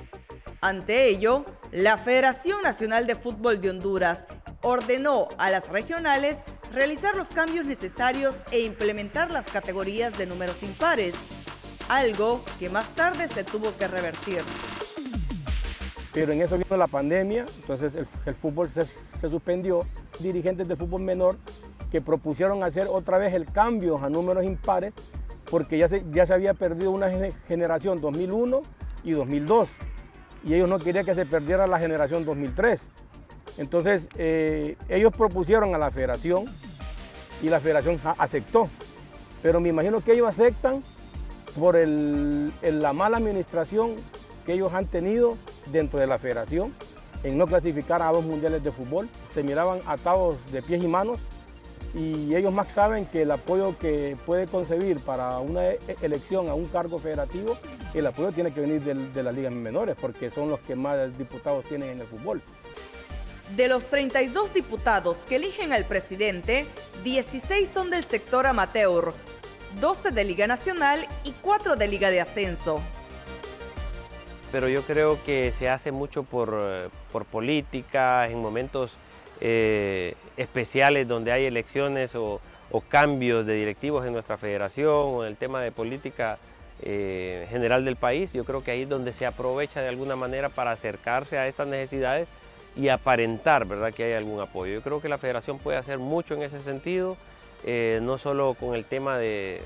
Ante 0.61 1.09
ello, 1.09 1.45
la 1.73 1.99
Federación 1.99 2.62
Nacional 2.62 3.09
de 3.09 3.16
Fútbol 3.16 3.61
de 3.61 3.71
Honduras 3.71 4.29
ordenó 4.62 5.29
a 5.39 5.51
las 5.51 5.69
regionales 5.71 6.45
realizar 6.73 7.16
los 7.16 7.29
cambios 7.29 7.66
necesarios 7.66 8.45
e 8.53 8.61
implementar 8.61 9.33
las 9.33 9.47
categorías 9.47 10.16
de 10.16 10.27
números 10.27 10.62
impares 10.62 11.16
algo 11.89 12.41
que 12.59 12.68
más 12.70 12.91
tarde 12.91 13.28
se 13.28 13.45
tuvo 13.45 13.76
que 13.76 13.89
revertir. 13.89 14.43
Pero 16.12 16.32
en 16.32 16.43
eso 16.43 16.57
vino 16.57 16.76
la 16.76 16.86
pandemia, 16.86 17.45
entonces 17.61 17.93
el, 18.26 18.34
fútbol 18.34 18.68
se, 18.68 18.86
suspendió. 19.28 19.86
Dirigentes 20.20 20.66
de 20.66 20.74
fútbol 20.74 21.03
menor 21.03 21.36
que 21.93 22.01
propusieron 22.01 22.64
hacer 22.64 22.89
otra 22.91 23.18
vez 23.18 23.34
el 23.34 23.47
cambio 23.47 23.99
a 23.99 24.11
números 24.11 24.45
impares 24.45 24.93
porque 25.51 25.78
ya 25.78 25.89
se, 25.89 26.05
ya 26.11 26.26
se 26.26 26.34
había 26.34 26.55
perdido 26.55 26.91
una 26.91 27.09
generación 27.47 28.01
2001 28.01 28.62
y 29.05 29.12
2002 29.12 29.68
y 30.45 30.55
ellos 30.55 30.68
no 30.68 30.78
querían 30.78 31.05
que 31.05 31.14
se 31.14 31.24
perdiera 31.24 31.66
la 31.66 31.78
generación 31.78 32.24
2003. 32.24 32.80
Entonces 33.59 34.07
eh, 34.16 34.76
ellos 34.89 35.12
propusieron 35.16 35.74
a 35.74 35.78
la 35.78 35.91
federación 35.91 36.45
y 37.43 37.49
la 37.49 37.61
federación 37.61 37.99
aceptó. 38.18 38.68
Pero 39.43 39.61
me 39.61 39.68
imagino 39.68 40.01
que 40.01 40.12
ellos 40.12 40.28
aceptan 40.28 40.82
por 41.59 41.76
la 41.76 42.92
mala 42.92 43.16
administración 43.16 43.96
que 44.46 44.54
ellos 44.54 44.72
han 44.72 44.86
tenido 44.86 45.36
dentro 45.72 45.98
de 45.98 46.06
la 46.06 46.18
federación 46.18 46.72
en 47.22 47.36
no 47.36 47.46
clasificar 47.46 48.02
a 48.02 48.12
dos 48.12 48.24
mundiales 48.24 48.62
de 48.62 48.72
fútbol. 48.72 49.09
Se 49.34 49.42
miraban 49.42 49.80
atados 49.86 50.36
de 50.52 50.62
pies 50.62 50.82
y 50.82 50.86
manos 50.86 51.18
y 51.94 52.34
ellos 52.34 52.52
más 52.52 52.68
saben 52.68 53.06
que 53.06 53.22
el 53.22 53.30
apoyo 53.30 53.76
que 53.78 54.16
puede 54.26 54.46
concebir 54.46 55.00
para 55.00 55.38
una 55.38 55.66
e-, 55.66 55.78
elección 56.02 56.48
a 56.48 56.54
un 56.54 56.66
cargo 56.66 56.98
federativo, 56.98 57.56
el 57.94 58.06
apoyo 58.06 58.30
tiene 58.32 58.52
que 58.52 58.61
venir 58.61 58.82
de 58.82 59.22
las 59.22 59.34
ligas 59.34 59.52
menores 59.52 59.96
porque 60.00 60.30
son 60.30 60.50
los 60.50 60.61
que 60.61 60.76
más 60.76 61.16
diputados 61.16 61.64
tienen 61.64 61.90
en 61.90 62.00
el 62.00 62.06
fútbol. 62.06 62.42
De 63.56 63.66
los 63.66 63.86
32 63.86 64.52
diputados 64.52 65.18
que 65.26 65.36
eligen 65.36 65.72
al 65.72 65.86
presidente, 65.86 66.66
16 67.02 67.66
son 67.66 67.90
del 67.90 68.04
sector 68.04 68.46
amateur, 68.46 69.14
12 69.81 70.11
de 70.11 70.25
Liga 70.25 70.47
Nacional 70.47 71.07
y 71.25 71.33
4 71.41 71.77
de 71.77 71.89
Liga 71.89 72.11
de 72.11 72.21
Ascenso. 72.21 72.81
Pero 74.51 74.69
yo 74.69 74.83
creo 74.83 75.19
que 75.25 75.53
se 75.59 75.69
hace 75.69 75.93
mucho 75.93 76.23
por, 76.23 76.59
eh, 76.61 76.89
política, 77.31 78.29
en 78.29 78.41
momentos 78.41 78.93
eh, 79.41 80.14
especiales 80.37 81.07
donde 81.07 81.33
hay 81.33 81.45
elecciones 81.45 82.14
o, 82.14 82.41
cambios 82.89 83.47
de 83.47 83.55
directivos 83.55 84.07
en 84.07 84.12
nuestra 84.12 84.37
federación 84.37 84.93
o 84.95 85.25
en 85.25 85.29
el 85.29 85.37
tema 85.37 85.62
de 85.62 85.73
política 85.73 86.39
eh, 86.83 87.47
general 87.51 87.85
del 87.85 87.97
país. 87.97 88.33
Yo 88.33 88.45
creo 88.45 88.62
que 88.62 88.71
ahí 88.71 88.83
es 88.83 88.89
donde 88.89 89.12
se 89.12 89.25
aprovecha 89.25 89.81
de 89.81 89.89
alguna 89.89 90.16
manera 90.16 90.49
para 90.51 90.73
acercarse 90.73 91.39
a 91.39 91.49
estas 91.49 91.66
necesidades 91.66 92.29
y 92.77 92.89
aparentar 92.89 93.64
¿verdad? 93.66 93.93
que 93.93 94.05
hay 94.05 94.12
algún 94.12 94.41
apoyo. 94.41 94.75
Yo 94.75 94.83
creo 94.83 95.01
que 95.01 95.09
la 95.09 95.19
federación 95.19 95.59
puede 95.59 95.79
hacer 95.79 95.99
mucho 95.99 96.35
en 96.35 96.43
ese 96.43 96.61
sentido. 96.61 97.16
Eh, 97.64 97.98
no 98.02 98.18
solo 98.18 98.54
con 98.54 98.74
el 98.74 98.84
tema 98.84 99.18
de, 99.18 99.62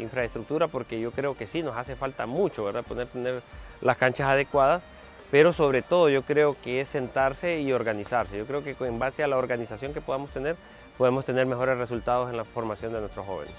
infraestructura, 0.00 0.68
porque 0.68 1.00
yo 1.00 1.10
creo 1.10 1.36
que 1.36 1.46
sí, 1.46 1.62
nos 1.62 1.76
hace 1.76 1.96
falta 1.96 2.26
mucho, 2.26 2.64
¿verdad? 2.64 2.84
Poner, 2.86 3.06
tener 3.06 3.42
las 3.80 3.96
canchas 3.96 4.28
adecuadas, 4.28 4.82
pero 5.30 5.52
sobre 5.52 5.82
todo 5.82 6.08
yo 6.08 6.22
creo 6.22 6.56
que 6.62 6.80
es 6.80 6.88
sentarse 6.88 7.60
y 7.60 7.72
organizarse. 7.72 8.38
Yo 8.38 8.46
creo 8.46 8.62
que 8.62 8.76
en 8.80 8.98
base 8.98 9.22
a 9.22 9.28
la 9.28 9.36
organización 9.36 9.92
que 9.92 10.00
podamos 10.00 10.30
tener, 10.30 10.56
podemos 10.96 11.24
tener 11.24 11.46
mejores 11.46 11.78
resultados 11.78 12.30
en 12.30 12.36
la 12.36 12.44
formación 12.44 12.92
de 12.92 13.00
nuestros 13.00 13.26
jóvenes. 13.26 13.54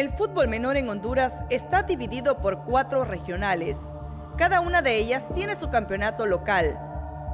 El 0.00 0.08
fútbol 0.08 0.48
menor 0.48 0.78
en 0.78 0.88
Honduras 0.88 1.44
está 1.50 1.82
dividido 1.82 2.38
por 2.38 2.64
cuatro 2.64 3.04
regionales. 3.04 3.94
Cada 4.38 4.62
una 4.62 4.80
de 4.80 4.96
ellas 4.96 5.28
tiene 5.34 5.56
su 5.56 5.68
campeonato 5.68 6.24
local, 6.24 6.80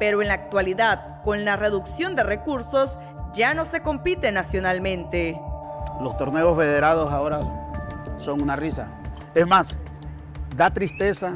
pero 0.01 0.21
en 0.21 0.27
la 0.27 0.35
actualidad, 0.35 1.23
con 1.23 1.45
la 1.45 1.55
reducción 1.55 2.17
de 2.17 2.25
recursos, 2.25 2.99
ya 3.33 3.55
no 3.55 3.65
se 3.65 3.83
compite 3.83 4.33
nacionalmente. 4.33 5.41
Los 6.01 6.17
torneos 6.17 6.57
federados 6.57 7.13
ahora 7.13 7.39
son 8.19 8.43
una 8.43 8.57
risa. 8.57 8.89
Es 9.33 9.47
más, 9.47 9.79
da 10.57 10.69
tristeza 10.69 11.35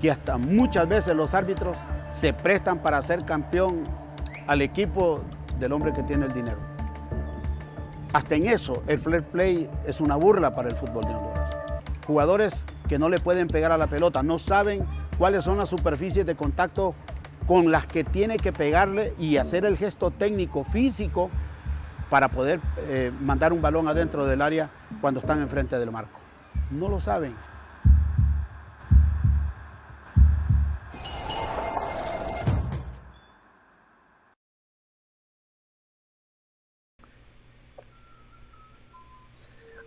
que 0.00 0.12
hasta 0.12 0.36
muchas 0.38 0.88
veces 0.88 1.16
los 1.16 1.34
árbitros 1.34 1.76
se 2.14 2.32
prestan 2.32 2.78
para 2.78 3.02
ser 3.02 3.24
campeón 3.24 3.82
al 4.46 4.62
equipo 4.62 5.22
del 5.58 5.72
hombre 5.72 5.92
que 5.92 6.04
tiene 6.04 6.26
el 6.26 6.32
dinero. 6.32 6.71
Hasta 8.12 8.34
en 8.34 8.46
eso, 8.46 8.82
el 8.88 8.98
fair 8.98 9.22
play 9.22 9.70
es 9.86 10.00
una 10.00 10.16
burla 10.16 10.54
para 10.54 10.68
el 10.68 10.76
fútbol 10.76 11.04
de 11.04 11.14
Honduras. 11.14 11.56
Jugadores 12.06 12.62
que 12.86 12.98
no 12.98 13.08
le 13.08 13.18
pueden 13.20 13.46
pegar 13.46 13.72
a 13.72 13.78
la 13.78 13.86
pelota, 13.86 14.22
no 14.22 14.38
saben 14.38 14.84
cuáles 15.16 15.44
son 15.44 15.56
las 15.56 15.70
superficies 15.70 16.26
de 16.26 16.34
contacto 16.34 16.94
con 17.46 17.70
las 17.70 17.86
que 17.86 18.04
tiene 18.04 18.36
que 18.36 18.52
pegarle 18.52 19.14
y 19.18 19.38
hacer 19.38 19.64
el 19.64 19.78
gesto 19.78 20.10
técnico 20.10 20.62
físico 20.62 21.30
para 22.10 22.28
poder 22.28 22.60
eh, 22.80 23.10
mandar 23.22 23.54
un 23.54 23.62
balón 23.62 23.88
adentro 23.88 24.26
del 24.26 24.42
área 24.42 24.68
cuando 25.00 25.20
están 25.20 25.40
enfrente 25.40 25.78
del 25.78 25.90
marco. 25.90 26.18
No 26.70 26.90
lo 26.90 27.00
saben. 27.00 27.34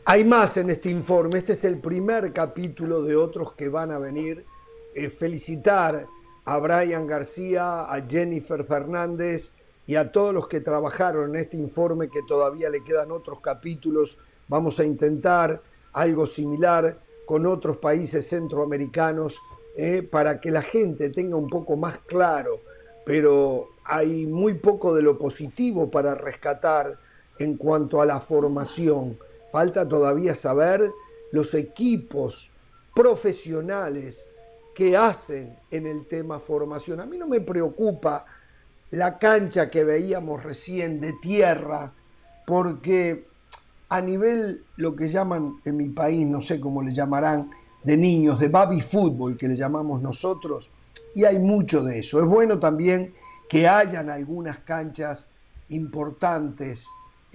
Hay 0.07 0.23
más 0.23 0.55
en 0.57 0.69
este 0.69 0.91
informe, 0.91 1.39
este 1.39 1.53
es 1.53 1.63
el 1.63 1.79
primer 1.79 2.31
capítulo 2.31 3.01
de 3.01 3.15
otros 3.15 3.53
que 3.53 3.69
van 3.69 3.89
a 3.89 3.97
venir. 3.97 4.45
Eh, 4.93 5.09
felicitar 5.09 6.05
a 6.45 6.57
Brian 6.59 7.07
García, 7.07 7.91
a 7.91 8.01
Jennifer 8.07 8.63
Fernández 8.63 9.49
y 9.87 9.95
a 9.95 10.11
todos 10.11 10.31
los 10.31 10.47
que 10.47 10.61
trabajaron 10.61 11.31
en 11.31 11.41
este 11.41 11.57
informe, 11.57 12.11
que 12.11 12.21
todavía 12.27 12.69
le 12.69 12.83
quedan 12.83 13.09
otros 13.09 13.39
capítulos. 13.39 14.19
Vamos 14.47 14.79
a 14.79 14.85
intentar 14.85 15.63
algo 15.93 16.27
similar 16.27 16.99
con 17.25 17.47
otros 17.47 17.77
países 17.77 18.27
centroamericanos 18.27 19.41
eh, 19.75 20.03
para 20.03 20.39
que 20.39 20.51
la 20.51 20.61
gente 20.61 21.09
tenga 21.09 21.35
un 21.35 21.49
poco 21.49 21.77
más 21.77 21.97
claro, 22.05 22.61
pero 23.07 23.69
hay 23.83 24.27
muy 24.27 24.53
poco 24.53 24.93
de 24.93 25.01
lo 25.01 25.17
positivo 25.17 25.89
para 25.89 26.13
rescatar 26.13 26.95
en 27.39 27.57
cuanto 27.57 28.01
a 28.01 28.05
la 28.05 28.19
formación 28.19 29.17
falta 29.51 29.87
todavía 29.87 30.35
saber 30.35 30.91
los 31.31 31.53
equipos 31.53 32.51
profesionales 32.95 34.27
que 34.73 34.97
hacen 34.97 35.57
en 35.71 35.87
el 35.87 36.05
tema 36.05 36.39
formación. 36.39 36.99
A 36.99 37.05
mí 37.05 37.17
no 37.17 37.27
me 37.27 37.41
preocupa 37.41 38.25
la 38.91 39.17
cancha 39.17 39.69
que 39.69 39.83
veíamos 39.83 40.43
recién 40.43 41.01
de 41.01 41.13
tierra, 41.13 41.93
porque 42.45 43.27
a 43.89 44.01
nivel, 44.01 44.63
lo 44.77 44.95
que 44.95 45.09
llaman 45.09 45.59
en 45.65 45.77
mi 45.77 45.89
país, 45.89 46.25
no 46.25 46.41
sé 46.41 46.59
cómo 46.59 46.81
le 46.81 46.93
llamarán, 46.93 47.51
de 47.83 47.97
niños, 47.97 48.39
de 48.39 48.47
baby 48.47 48.81
fútbol, 48.81 49.37
que 49.37 49.47
le 49.47 49.55
llamamos 49.55 50.01
nosotros, 50.01 50.69
y 51.13 51.23
hay 51.23 51.39
mucho 51.39 51.83
de 51.83 51.99
eso. 51.99 52.19
Es 52.19 52.25
bueno 52.25 52.59
también 52.59 53.13
que 53.47 53.67
hayan 53.67 54.09
algunas 54.09 54.59
canchas 54.59 55.27
importantes 55.69 56.87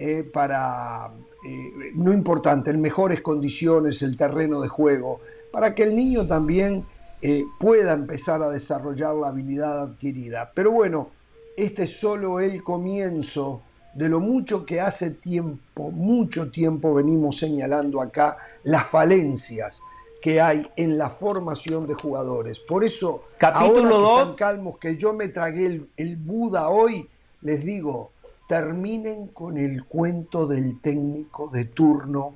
eh, 0.03 0.23
para, 0.23 1.11
eh, 1.47 1.91
no 1.93 2.11
importante, 2.11 2.71
en 2.71 2.81
mejores 2.81 3.21
condiciones 3.21 4.01
el 4.01 4.17
terreno 4.17 4.59
de 4.59 4.67
juego, 4.67 5.21
para 5.51 5.75
que 5.75 5.83
el 5.83 5.95
niño 5.95 6.25
también 6.25 6.83
eh, 7.21 7.43
pueda 7.59 7.93
empezar 7.93 8.41
a 8.41 8.49
desarrollar 8.49 9.13
la 9.13 9.27
habilidad 9.27 9.79
adquirida. 9.79 10.51
Pero 10.55 10.71
bueno, 10.71 11.09
este 11.55 11.83
es 11.83 11.99
solo 11.99 12.39
el 12.39 12.63
comienzo 12.63 13.61
de 13.93 14.09
lo 14.09 14.19
mucho 14.19 14.65
que 14.65 14.81
hace 14.81 15.11
tiempo, 15.11 15.91
mucho 15.91 16.49
tiempo 16.49 16.95
venimos 16.95 17.37
señalando 17.37 18.01
acá 18.01 18.37
las 18.63 18.87
falencias 18.87 19.81
que 20.19 20.41
hay 20.41 20.67
en 20.77 20.97
la 20.97 21.11
formación 21.11 21.85
de 21.85 21.93
jugadores. 21.93 22.57
Por 22.57 22.83
eso, 22.83 23.25
Capítulo 23.37 23.77
ahora 23.77 23.89
que 23.89 23.95
dos. 23.95 24.19
están 24.21 24.35
calmos, 24.35 24.79
que 24.79 24.97
yo 24.97 25.13
me 25.13 25.27
tragué 25.27 25.67
el, 25.67 25.89
el 25.95 26.17
Buda 26.17 26.69
hoy, 26.69 27.07
les 27.41 27.63
digo, 27.63 28.10
terminen 28.51 29.27
con 29.27 29.57
el 29.57 29.85
cuento 29.85 30.45
del 30.45 30.81
técnico 30.81 31.47
de 31.47 31.63
turno 31.63 32.35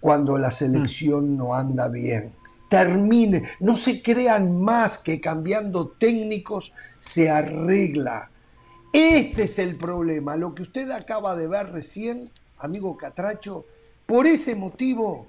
cuando 0.00 0.36
la 0.36 0.50
selección 0.50 1.36
no 1.36 1.54
anda 1.54 1.86
bien. 1.86 2.32
Terminen, 2.68 3.44
no 3.60 3.76
se 3.76 4.02
crean 4.02 4.60
más 4.60 4.98
que 4.98 5.20
cambiando 5.20 5.90
técnicos 5.90 6.72
se 7.00 7.30
arregla. 7.30 8.28
Este 8.92 9.44
es 9.44 9.60
el 9.60 9.76
problema, 9.76 10.34
lo 10.34 10.52
que 10.52 10.64
usted 10.64 10.90
acaba 10.90 11.36
de 11.36 11.46
ver 11.46 11.70
recién, 11.70 12.28
amigo 12.58 12.96
Catracho, 12.96 13.64
por 14.04 14.26
ese 14.26 14.56
motivo 14.56 15.28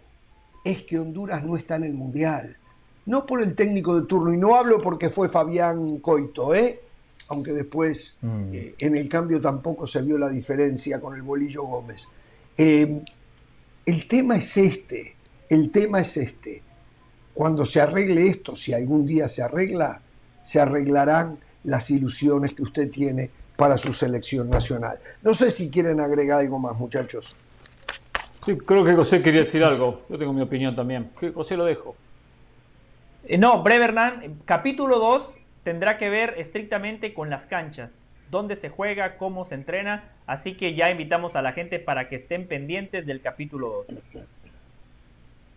es 0.66 0.82
que 0.82 0.98
Honduras 0.98 1.44
no 1.44 1.56
está 1.58 1.76
en 1.76 1.84
el 1.84 1.94
Mundial. 1.94 2.58
No 3.06 3.28
por 3.28 3.44
el 3.44 3.54
técnico 3.54 4.02
de 4.02 4.08
turno, 4.08 4.34
y 4.34 4.38
no 4.38 4.56
hablo 4.56 4.82
porque 4.82 5.12
fue 5.12 5.30
Fabián 5.30 6.00
Coito, 6.00 6.56
¿eh? 6.56 6.82
Aunque 7.28 7.54
después 7.54 8.16
eh, 8.52 8.76
en 8.80 8.96
el 8.96 9.10
cambio 9.10 9.42
tampoco 9.42 9.88
se 9.88 10.02
vio 10.02 10.18
la 10.18 10.30
diferencia 10.30 11.00
con 11.00 11.16
el 11.16 11.22
Bolillo 11.22 11.64
Gómez. 11.64 12.08
Eh, 12.58 13.02
el 13.86 14.08
tema 14.08 14.38
es 14.38 14.58
este, 14.58 15.16
el 15.50 15.72
tema 15.72 16.02
es 16.02 16.18
este. 16.18 16.62
Cuando 17.34 17.66
se 17.66 17.82
arregle 17.82 18.28
esto, 18.28 18.56
si 18.56 18.74
algún 18.74 19.06
día 19.06 19.28
se 19.28 19.42
arregla, 19.42 20.02
se 20.44 20.60
arreglarán 20.60 21.40
las 21.64 21.90
ilusiones 21.90 22.54
que 22.54 22.64
usted 22.64 22.90
tiene 22.92 23.32
para 23.56 23.78
su 23.78 23.94
selección 23.94 24.50
nacional. 24.50 25.00
No 25.22 25.34
sé 25.34 25.50
si 25.52 25.70
quieren 25.70 26.00
agregar 26.00 26.40
algo 26.40 26.60
más, 26.60 26.78
muchachos. 26.78 27.36
Sí, 28.46 28.58
creo 28.58 28.84
que 28.84 28.94
José 28.94 29.22
quería 29.22 29.42
decir 29.42 29.64
algo. 29.64 30.02
Yo 30.10 30.18
tengo 30.18 30.34
mi 30.34 30.42
opinión 30.42 30.76
también. 30.76 31.12
José 31.34 31.56
lo 31.56 31.66
dejo. 31.66 31.96
Eh, 33.26 33.38
No, 33.38 33.64
breve 33.64 33.86
Hernán, 33.86 34.42
capítulo 34.46 35.00
2 35.00 35.38
tendrá 35.64 35.98
que 35.98 36.10
ver 36.10 36.36
estrictamente 36.38 37.14
con 37.14 37.30
las 37.30 37.46
canchas, 37.46 38.02
dónde 38.30 38.56
se 38.56 38.70
juega, 38.70 39.18
cómo 39.18 39.46
se 39.46 39.56
entrena, 39.56 40.04
así 40.26 40.56
que 40.56 40.74
ya 40.74 40.90
invitamos 40.90 41.36
a 41.36 41.42
la 41.42 41.54
gente 41.54 41.80
para 41.80 42.08
que 42.10 42.16
estén 42.16 42.48
pendientes 42.48 43.06
del 43.06 43.22
capítulo 43.22 43.84
2. 43.88 44.00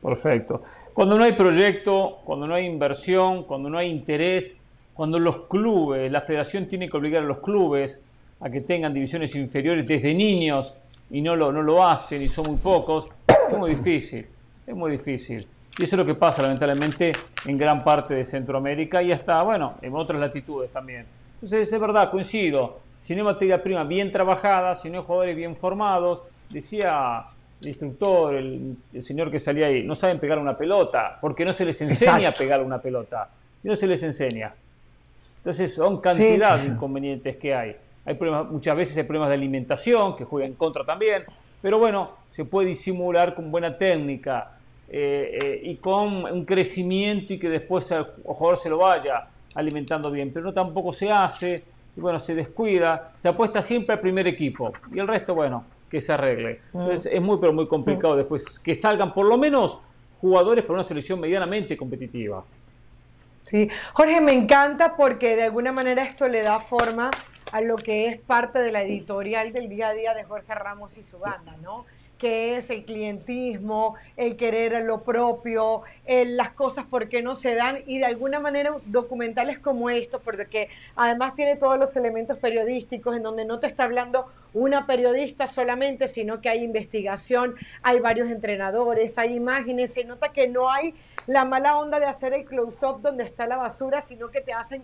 Perfecto. 0.03 0.63
Cuando 0.93 1.19
no 1.19 1.25
hay 1.25 1.33
proyecto, 1.33 2.21
cuando 2.25 2.47
no 2.47 2.55
hay 2.55 2.67
inversión, 2.67 3.45
cuando 3.45 3.69
no 3.69 3.79
hay 3.79 3.91
interés, 3.91 4.61
cuando 4.95 5.19
los 5.19 5.47
clubes, 5.47 6.11
la 6.11 6.21
federación 6.21 6.67
tiene 6.69 6.89
que 6.89 6.97
obligar 6.97 7.23
a 7.23 7.27
los 7.27 7.39
clubes 7.39 8.01
a 8.41 8.51
que 8.51 8.61
tengan 8.61 8.95
divisiones 8.95 9.35
inferiores 9.35 9.89
desde 9.89 10.15
niños 10.15 10.77
y 11.11 11.21
no 11.23 11.35
lo, 11.35 11.53
no 11.53 11.63
lo 11.63 11.87
hacen 11.87 12.23
y 12.23 12.29
son 12.29 12.47
muy 12.47 12.57
pocos, 12.59 13.09
es 13.27 13.59
muy 13.59 13.71
difícil, 13.71 14.27
es 14.67 14.75
muy 14.75 14.93
difícil. 14.93 15.47
Y 15.79 15.85
eso 15.85 15.95
es 15.97 15.99
lo 15.99 16.07
que 16.07 16.15
pasa 16.15 16.43
lamentablemente 16.43 17.13
en 17.47 17.57
gran 17.57 17.85
parte 17.85 18.15
de 18.15 18.25
Centroamérica 18.25 19.03
y 19.03 19.13
hasta, 19.13 19.43
bueno, 19.43 19.75
en 19.83 19.95
otras 19.95 20.19
latitudes 20.19 20.73
también. 20.73 21.05
Entonces, 21.35 21.71
es 21.71 21.81
verdad, 21.81 22.11
coincido. 22.11 22.81
Si 22.99 23.15
no 23.15 23.21
hay 23.21 23.35
materia 23.35 23.63
prima 23.63 23.85
bien 23.85 24.11
trabajada, 24.11 24.75
si 24.75 24.89
no 24.89 25.01
hay 25.01 25.05
jugadores 25.05 25.37
bien 25.37 25.55
formados, 25.55 26.25
decía 26.49 27.27
el 27.61 27.69
instructor, 27.69 28.35
el, 28.35 28.77
el 28.93 29.03
señor 29.03 29.31
que 29.31 29.39
salía 29.39 29.67
ahí, 29.67 29.83
no 29.83 29.95
saben 29.95 30.19
pegar 30.19 30.39
una 30.39 30.57
pelota, 30.57 31.19
porque 31.21 31.45
no 31.45 31.53
se 31.53 31.65
les 31.67 31.81
enseña 31.83 32.19
Exacto. 32.19 32.37
a 32.37 32.39
pegar 32.39 32.63
una 32.63 32.81
pelota. 32.81 33.29
No 33.63 33.77
se 33.77 33.87
les 33.87 34.03
enseña. 34.03 34.55
Entonces 35.39 35.75
son 35.75 36.01
cantidad 36.01 36.59
de 36.59 36.69
inconvenientes 36.69 37.37
que 37.37 37.55
hay. 37.55 37.77
Hay 38.05 38.15
problemas, 38.15 38.51
muchas 38.51 38.77
veces 38.77 38.97
hay 38.97 39.03
problemas 39.05 39.29
de 39.29 39.35
alimentación 39.35 40.17
que 40.17 40.25
juegan 40.25 40.51
en 40.53 40.57
contra 40.57 40.85
también, 40.85 41.25
pero 41.61 41.79
bueno, 41.79 42.13
se 42.31 42.45
puede 42.45 42.69
disimular 42.69 43.35
con 43.35 43.51
buena 43.51 43.77
técnica 43.77 44.56
eh, 44.89 45.39
eh, 45.43 45.61
y 45.65 45.77
con 45.77 46.25
un 46.25 46.45
crecimiento 46.45 47.35
y 47.35 47.39
que 47.39 47.49
después 47.49 47.91
el 47.91 48.05
jugador 48.05 48.57
se 48.57 48.71
lo 48.71 48.79
vaya 48.79 49.27
alimentando 49.55 50.11
bien, 50.11 50.31
pero 50.33 50.47
no 50.47 50.53
tampoco 50.53 50.93
se 50.93 51.11
hace 51.11 51.65
y 51.97 52.01
bueno, 52.01 52.19
se 52.19 52.35
descuida, 52.35 53.13
se 53.17 53.29
apuesta 53.29 53.63
siempre 53.63 53.95
al 53.95 54.01
primer 54.01 54.27
equipo 54.27 54.73
y 54.93 54.99
el 54.99 55.09
resto, 55.09 55.35
bueno, 55.35 55.65
que 55.91 56.01
se 56.01 56.13
arregle. 56.13 56.59
Entonces 56.73 57.11
es 57.13 57.21
muy, 57.21 57.39
pero 57.39 57.53
muy 57.53 57.67
complicado 57.67 58.17
después 58.17 58.59
que 58.59 58.75
salgan 58.75 59.13
por 59.15 59.27
lo 59.27 59.39
menos 59.39 59.79
jugadores 60.21 60.65
para 60.65 60.75
una 60.75 60.85
selección 60.85 61.21
medianamente 61.21 61.77
competitiva. 61.77 62.45
Sí, 63.43 63.69
Jorge, 63.93 64.21
me 64.21 64.33
encanta 64.33 64.97
porque 64.97 65.37
de 65.37 65.45
alguna 65.45 65.73
manera 65.73 66.03
esto 66.03 66.27
le 66.27 66.43
da 66.43 66.59
forma 66.59 67.11
a 67.53 67.61
lo 67.61 67.77
que 67.77 68.09
es 68.09 68.19
parte 68.19 68.59
de 68.59 68.73
la 68.73 68.83
editorial 68.83 69.53
del 69.53 69.69
día 69.69 69.89
a 69.89 69.93
día 69.93 70.15
de 70.15 70.25
Jorge 70.25 70.55
Ramos 70.55 70.99
y 70.99 71.05
su 71.05 71.19
banda, 71.19 71.57
¿no? 71.63 71.87
Que 72.19 72.57
es 72.57 72.71
el 72.71 72.85
clientismo, 72.85 73.95
el 74.17 74.37
querer 74.37 74.83
lo 74.85 75.03
propio, 75.03 75.83
las 76.07 76.51
cosas 76.51 76.87
por 76.87 77.09
qué 77.09 77.23
no 77.23 77.35
se 77.35 77.55
dan 77.55 77.83
y 77.87 77.99
de 77.99 78.07
alguna 78.07 78.41
manera 78.41 78.71
documentales 78.87 79.59
como 79.59 79.91
estos, 79.91 80.23
porque 80.23 80.71
además 80.95 81.35
tiene 81.35 81.57
todos 81.57 81.79
los 81.79 81.95
elementos 81.97 82.39
periodísticos 82.39 83.17
en 83.17 83.23
donde 83.23 83.45
no 83.45 83.59
te 83.59 83.67
está 83.67 83.85
hablando 83.85 84.27
una 84.55 84.87
periodista 84.87 85.47
solamente, 85.47 86.09
sino 86.09 86.41
que 86.41 86.49
hay 86.49 86.63
investigación, 86.63 87.55
hay 87.83 88.01
varios 88.01 88.31
entrenadores, 88.31 89.19
hay 89.19 89.35
imágenes, 89.35 89.93
se 89.93 90.05
nota 90.05 90.33
que 90.33 90.49
no 90.49 90.71
hay 90.71 90.95
la 91.27 91.45
mala 91.45 91.77
onda 91.77 92.01
de 92.01 92.07
hacer 92.07 92.33
el 92.33 92.47
close-up 92.47 93.03
donde 93.03 93.25
está 93.25 93.47
la 93.47 93.59
basura, 93.59 94.01
sino 94.01 94.31
que 94.31 94.41
te 94.41 94.55
hacen 94.55 94.83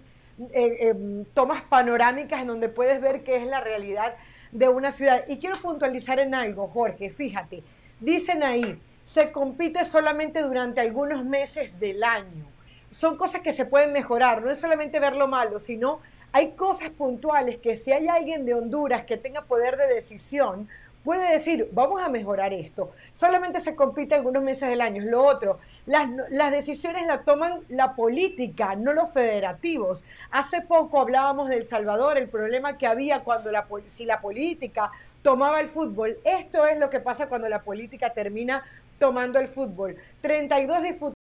eh, 0.52 0.76
eh, 0.80 1.24
tomas 1.34 1.62
panorámicas 1.62 2.42
en 2.42 2.48
donde 2.48 2.68
puedes 2.68 3.00
ver 3.00 3.22
qué 3.22 3.36
es 3.36 3.46
la 3.46 3.60
realidad 3.60 4.14
de 4.52 4.68
una 4.68 4.92
ciudad. 4.92 5.24
Y 5.26 5.38
quiero 5.38 5.56
puntualizar 5.56 6.20
en 6.20 6.34
algo, 6.34 6.68
Jorge, 6.68 7.10
fíjate, 7.10 7.64
dicen 7.98 8.44
ahí, 8.44 8.80
se 9.02 9.32
compite 9.32 9.84
solamente 9.84 10.40
durante 10.42 10.80
algunos 10.80 11.24
meses 11.24 11.80
del 11.80 12.04
año. 12.04 12.46
Son 12.92 13.16
cosas 13.16 13.40
que 13.40 13.52
se 13.52 13.64
pueden 13.64 13.92
mejorar, 13.92 14.42
no 14.42 14.50
es 14.50 14.60
solamente 14.60 15.00
ver 15.00 15.16
lo 15.16 15.26
malo, 15.26 15.58
sino 15.58 16.00
hay 16.30 16.52
cosas 16.52 16.90
puntuales 16.90 17.58
que 17.58 17.76
si 17.76 17.92
hay 17.92 18.08
alguien 18.08 18.44
de 18.44 18.54
Honduras 18.54 19.04
que 19.04 19.16
tenga 19.16 19.44
poder 19.44 19.76
de 19.76 19.86
decisión, 19.86 20.68
puede 21.04 21.32
decir, 21.32 21.68
vamos 21.72 22.02
a 22.02 22.08
mejorar 22.08 22.52
esto. 22.52 22.92
Solamente 23.12 23.60
se 23.60 23.74
compite 23.74 24.14
algunos 24.14 24.42
meses 24.42 24.68
del 24.68 24.80
año. 24.80 25.02
Lo 25.04 25.24
otro, 25.24 25.58
las, 25.86 26.08
las 26.30 26.52
decisiones 26.52 27.06
las 27.06 27.24
toman 27.24 27.60
la 27.68 27.94
política, 27.94 28.74
no 28.76 28.92
los 28.92 29.10
federativos. 29.10 30.04
Hace 30.30 30.62
poco 30.62 31.00
hablábamos 31.00 31.48
del 31.48 31.66
Salvador, 31.66 32.18
el 32.18 32.28
problema 32.28 32.78
que 32.78 32.86
había 32.86 33.24
cuando 33.24 33.50
la, 33.50 33.66
si 33.86 34.04
la 34.04 34.20
política 34.20 34.90
tomaba 35.22 35.60
el 35.60 35.68
fútbol. 35.68 36.18
Esto 36.24 36.66
es 36.66 36.78
lo 36.78 36.90
que 36.90 37.00
pasa 37.00 37.28
cuando 37.28 37.48
la 37.48 37.62
política 37.62 38.12
termina 38.12 38.64
tomando 38.98 39.38
el 39.38 39.48
fútbol. 39.48 39.96
32 40.20 40.82
diputados 40.82 41.14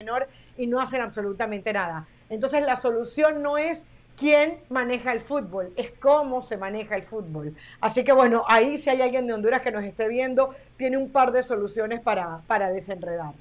menor 0.00 0.28
y 0.56 0.66
no 0.66 0.80
hacen 0.80 1.00
absolutamente 1.00 1.72
nada. 1.72 2.06
Entonces 2.28 2.64
la 2.64 2.76
solución 2.76 3.42
no 3.42 3.58
es 3.58 3.84
quién 4.16 4.58
maneja 4.68 5.12
el 5.12 5.20
fútbol, 5.20 5.72
es 5.76 5.90
cómo 6.00 6.42
se 6.42 6.56
maneja 6.56 6.96
el 6.96 7.02
fútbol. 7.02 7.54
Así 7.80 8.04
que 8.04 8.12
bueno, 8.12 8.44
ahí 8.48 8.78
si 8.78 8.90
hay 8.90 9.02
alguien 9.02 9.26
de 9.26 9.32
Honduras 9.32 9.62
que 9.62 9.72
nos 9.72 9.84
esté 9.84 10.08
viendo, 10.08 10.54
tiene 10.76 10.96
un 10.96 11.10
par 11.10 11.32
de 11.32 11.42
soluciones 11.42 12.00
para, 12.00 12.42
para 12.46 12.70
desenredar. 12.70 13.32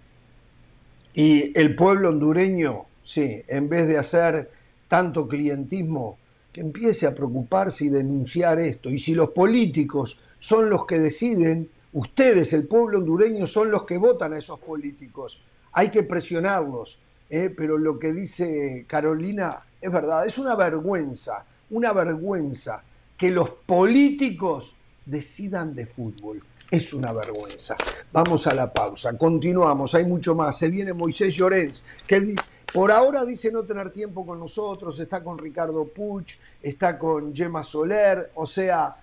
Y 1.14 1.58
el 1.60 1.76
pueblo 1.76 2.10
hondureño, 2.10 2.86
sí, 3.04 3.42
en 3.48 3.68
vez 3.68 3.88
de 3.88 3.98
hacer 3.98 4.50
tanto 4.88 5.28
clientismo, 5.28 6.18
que 6.52 6.62
empiece 6.62 7.08
a 7.08 7.16
preocuparse 7.16 7.86
y 7.86 7.90
denunciar 7.90 8.60
esto. 8.60 8.90
Y 8.90 9.00
si 9.00 9.16
los 9.16 9.32
políticos 9.32 10.20
son 10.40 10.70
los 10.70 10.86
que 10.86 11.00
deciden, 11.00 11.70
ustedes, 11.94 12.54
el 12.54 12.68
pueblo 12.68 13.00
hondureño, 13.00 13.48
son 13.48 13.72
los 13.72 13.86
que 13.86 13.98
votan 13.98 14.34
a 14.34 14.38
esos 14.38 14.60
políticos. 14.60 15.42
Hay 15.74 15.90
que 15.90 16.04
presionarlos. 16.04 17.00
¿eh? 17.30 17.54
Pero 17.56 17.78
lo 17.78 18.00
que 18.00 18.14
dice 18.14 18.86
Carolina 18.88 19.62
es 19.82 19.92
verdad, 19.92 20.26
es 20.26 20.38
una 20.38 20.56
vergüenza, 20.56 21.44
una 21.72 21.92
vergüenza 21.92 22.84
que 23.18 23.32
los 23.32 23.50
políticos 23.50 24.76
decidan 25.06 25.74
de 25.74 25.86
fútbol. 25.86 26.42
Es 26.70 26.94
una 26.94 27.12
vergüenza. 27.12 27.76
Vamos 28.14 28.48
a 28.48 28.54
la 28.54 28.72
pausa. 28.72 29.18
Continuamos. 29.18 29.94
Hay 29.94 30.06
mucho 30.06 30.36
más. 30.36 30.58
Se 30.58 30.70
viene 30.70 30.94
Moisés 30.94 31.36
Llorens, 31.36 31.84
que 32.08 32.34
por 32.74 32.92
ahora 32.92 33.26
dice 33.26 33.52
no 33.52 33.64
tener 33.64 33.92
tiempo 33.92 34.26
con 34.26 34.40
nosotros. 34.40 34.98
Está 35.00 35.22
con 35.22 35.38
Ricardo 35.38 35.86
Puch, 35.86 36.36
está 36.62 36.98
con 36.98 37.36
Gemma 37.36 37.64
Soler. 37.64 38.32
O 38.36 38.48
sea, 38.48 38.96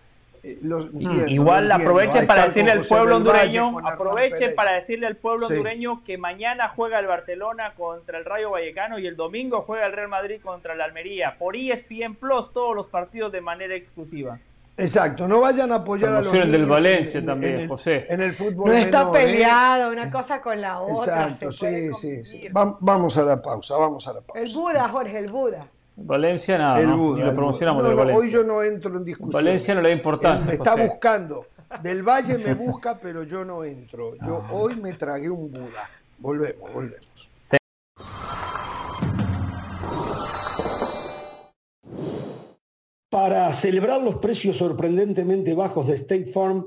los- 0.62 0.86
entiendo, 0.86 1.26
Igual 1.28 1.70
aprovechen 1.72 2.26
para 2.26 2.44
decirle 2.46 2.72
al 2.72 2.80
pueblo 2.84 3.20
Valle, 3.20 3.60
hondureño, 3.60 3.88
aprovechen 3.88 4.54
para 4.54 4.72
decirle 4.72 5.06
al 5.06 5.16
pueblo 5.16 5.48
Sí. 5.48 5.54
hondureño 5.54 6.02
que 6.04 6.18
mañana 6.18 6.68
juega 6.68 6.98
el 6.98 7.06
Barcelona 7.06 7.74
contra 7.74 8.18
el 8.18 8.24
Rayo 8.24 8.50
Vallecano 8.50 8.98
y 8.98 9.06
el 9.06 9.16
domingo 9.16 9.62
juega 9.62 9.86
el 9.86 9.92
Real 9.92 10.08
Madrid 10.08 10.40
contra 10.42 10.74
el 10.74 10.80
Almería. 10.80 11.36
Por 11.38 11.56
ESPN 11.56 12.14
Plus 12.14 12.52
todos 12.52 12.74
los 12.74 12.86
partidos 12.88 13.32
de 13.32 13.40
manera 13.40 13.74
exclusiva. 13.74 14.38
Exacto, 14.80 15.26
no 15.26 15.40
vayan 15.40 15.72
a 15.72 15.76
apoyar 15.76 16.12
a 16.12 16.20
los 16.22 16.30
del 16.30 16.64
Valencia 16.64 17.18
en- 17.18 17.26
también, 17.26 17.54
en 17.54 17.60
el, 17.62 17.68
José. 17.68 18.06
En 18.08 18.20
el 18.20 18.32
fútbol 18.34 18.70
No 18.70 18.76
está 18.76 18.98
menor, 19.06 19.16
¿eh? 19.16 19.24
peleado 19.24 19.90
una 19.92 20.08
cosa 20.08 20.40
con 20.40 20.60
la 20.60 20.78
otra. 20.80 21.24
Exacto, 21.24 21.50
sí, 21.50 21.92
sí, 21.94 22.24
sí. 22.24 22.48
vamos 22.52 23.16
a 23.16 23.22
la 23.24 23.42
pausa, 23.42 23.76
vamos 23.76 24.06
a 24.06 24.12
la 24.12 24.20
pausa. 24.20 24.40
El 24.40 24.52
Buda, 24.54 24.88
Jorge, 24.88 25.18
el 25.18 25.26
Buda. 25.32 25.66
Valencia 26.00 26.56
nada, 26.58 26.80
El 26.80 26.90
¿no? 26.90 26.96
Buda, 26.96 27.16
Ni 27.16 27.22
lo 27.24 27.28
el 27.30 27.34
promocionamos 27.34 27.82
Buda. 27.82 27.88
del 27.88 27.96
No, 27.96 28.02
no, 28.04 28.08
Valencia. 28.12 28.26
hoy 28.28 28.32
yo 28.32 28.48
no 28.48 28.62
entro 28.62 28.96
en 28.96 29.04
discusión. 29.04 29.32
Valencia 29.32 29.74
no 29.74 29.80
le 29.82 29.88
da 29.88 29.94
importancia, 29.94 30.42
Él 30.44 30.48
me 30.48 30.54
está 30.54 30.70
José. 30.72 30.86
buscando. 30.88 31.46
Del 31.82 32.02
Valle 32.02 32.38
me 32.38 32.54
busca, 32.54 32.98
pero 32.98 33.24
yo 33.24 33.44
no 33.44 33.64
entro. 33.64 34.14
Yo 34.24 34.42
Ah. 34.44 34.50
hoy 34.52 34.76
me 34.76 34.92
tragué 34.94 35.28
un 35.28 35.50
Buda. 35.50 35.90
Volvemos, 36.18 36.72
volvemos. 36.72 37.06
Para 43.10 43.52
celebrar 43.52 44.02
los 44.02 44.16
precios 44.16 44.56
sorprendentemente 44.58 45.54
bajos 45.54 45.86
de 45.88 45.94
State 45.94 46.26
Farm, 46.26 46.66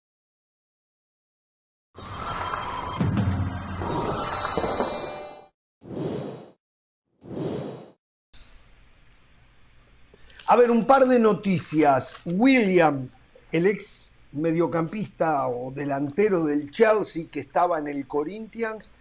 A 10.51 10.57
ver, 10.57 10.69
un 10.69 10.83
par 10.83 11.07
de 11.07 11.17
noticias. 11.17 12.13
William, 12.25 13.07
el 13.53 13.67
ex 13.67 14.11
mediocampista 14.33 15.47
o 15.47 15.71
delantero 15.71 16.43
del 16.43 16.71
Chelsea 16.71 17.27
que 17.31 17.39
estaba 17.39 17.79
en 17.79 17.87
el 17.87 18.05
Corinthians, 18.05 18.91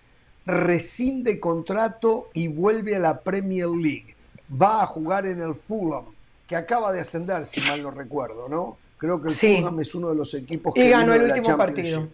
rescinde 0.47 1.41
contrato 1.41 2.29
y 2.35 2.47
vuelve 2.47 2.95
a 2.95 3.01
la 3.01 3.19
Premier 3.19 3.67
League. 3.67 4.15
Va 4.63 4.85
a 4.85 4.87
jugar 4.87 5.27
en 5.27 5.41
el 5.41 5.57
Fulham, 5.57 6.05
que 6.47 6.55
acaba 6.55 6.93
de 6.93 7.01
ascender, 7.01 7.45
si 7.49 7.61
mal 7.63 7.83
no 7.83 7.91
recuerdo, 7.91 8.49
¿no? 8.49 8.79
Creo 8.97 9.21
que 9.21 9.31
el 9.31 9.35
Sí. 9.35 9.57
Fulham 9.57 9.81
es 9.81 9.93
uno 9.97 10.11
de 10.11 10.15
los 10.15 10.33
equipos 10.35 10.73
Y 10.77 10.83
que 10.83 10.91
ganó 10.91 11.15
el 11.15 11.33
último 11.33 11.57
partido. 11.57 12.07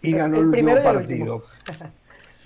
Y 0.00 0.12
ganó 0.12 0.36
el 0.36 0.42
el, 0.42 0.48
último 0.50 0.80
partido. 0.80 1.44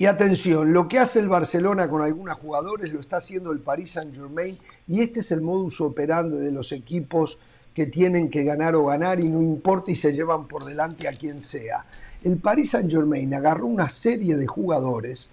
Y 0.00 0.06
atención, 0.06 0.72
lo 0.72 0.86
que 0.86 1.00
hace 1.00 1.18
el 1.18 1.28
Barcelona 1.28 1.88
con 1.88 2.02
algunos 2.02 2.38
jugadores 2.38 2.92
lo 2.92 3.00
está 3.00 3.16
haciendo 3.16 3.50
el 3.50 3.58
Paris 3.58 3.90
Saint 3.90 4.14
Germain 4.14 4.56
y 4.86 5.00
este 5.00 5.20
es 5.20 5.32
el 5.32 5.42
modus 5.42 5.80
operandi 5.80 6.36
de 6.36 6.52
los 6.52 6.70
equipos 6.70 7.40
que 7.74 7.86
tienen 7.86 8.30
que 8.30 8.44
ganar 8.44 8.76
o 8.76 8.86
ganar 8.86 9.18
y 9.18 9.28
no 9.28 9.42
importa 9.42 9.90
y 9.90 9.96
se 9.96 10.12
llevan 10.12 10.46
por 10.46 10.64
delante 10.64 11.08
a 11.08 11.14
quien 11.14 11.42
sea. 11.42 11.84
El 12.22 12.36
Paris 12.36 12.70
Saint 12.70 12.88
Germain 12.88 13.34
agarró 13.34 13.66
una 13.66 13.88
serie 13.88 14.36
de 14.36 14.46
jugadores 14.46 15.30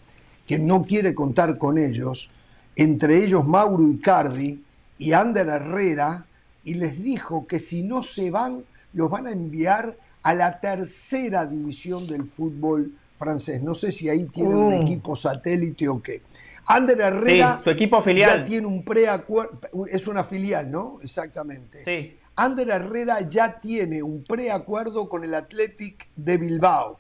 que 0.48 0.58
no 0.58 0.84
quiere 0.84 1.14
contar 1.14 1.60
con 1.60 1.78
ellos, 1.78 2.32
entre 2.76 3.24
ellos 3.24 3.46
Mauro 3.46 3.88
Icardi 3.88 4.64
y 4.98 5.12
Ander 5.12 5.48
Herrera, 5.48 6.26
y 6.64 6.74
les 6.74 7.04
dijo 7.04 7.46
que 7.46 7.60
si 7.60 7.84
no 7.84 8.02
se 8.02 8.32
van, 8.32 8.64
los 8.94 9.12
van 9.12 9.28
a 9.28 9.32
enviar 9.32 9.96
a 10.24 10.34
la 10.34 10.60
tercera 10.60 11.46
división 11.46 12.08
del 12.08 12.24
fútbol 12.24 12.92
francés. 13.18 13.62
No 13.64 13.74
sé 13.76 13.92
si 13.92 14.10
ahí 14.10 14.26
tienen 14.28 14.58
un 14.58 14.70
Mm. 14.70 14.82
equipo 14.82 15.16
satélite 15.16 15.88
o 15.88 16.02
qué. 16.02 16.22
Ander 16.68 17.00
Herrera 17.00 17.58
Sí, 17.60 17.64
su 17.66 17.70
equipo 17.70 18.02
filial. 18.02 18.40
ya 18.40 18.44
tiene 18.44 18.66
un 18.68 18.84
preacuerdo, 18.84 19.60
es 19.90 20.08
una 20.08 20.24
filial, 20.24 20.72
¿no? 20.72 21.00
Exactamente. 21.02 21.84
Sí. 21.84 22.18
Ander 22.38 22.70
Herrera 22.70 23.22
ya 23.22 23.60
tiene 23.60 24.02
un 24.04 24.24
preacuerdo 24.24 25.08
con 25.08 25.24
el 25.24 25.34
Athletic 25.36 26.08
de 26.16 26.38
Bilbao. 26.38 27.00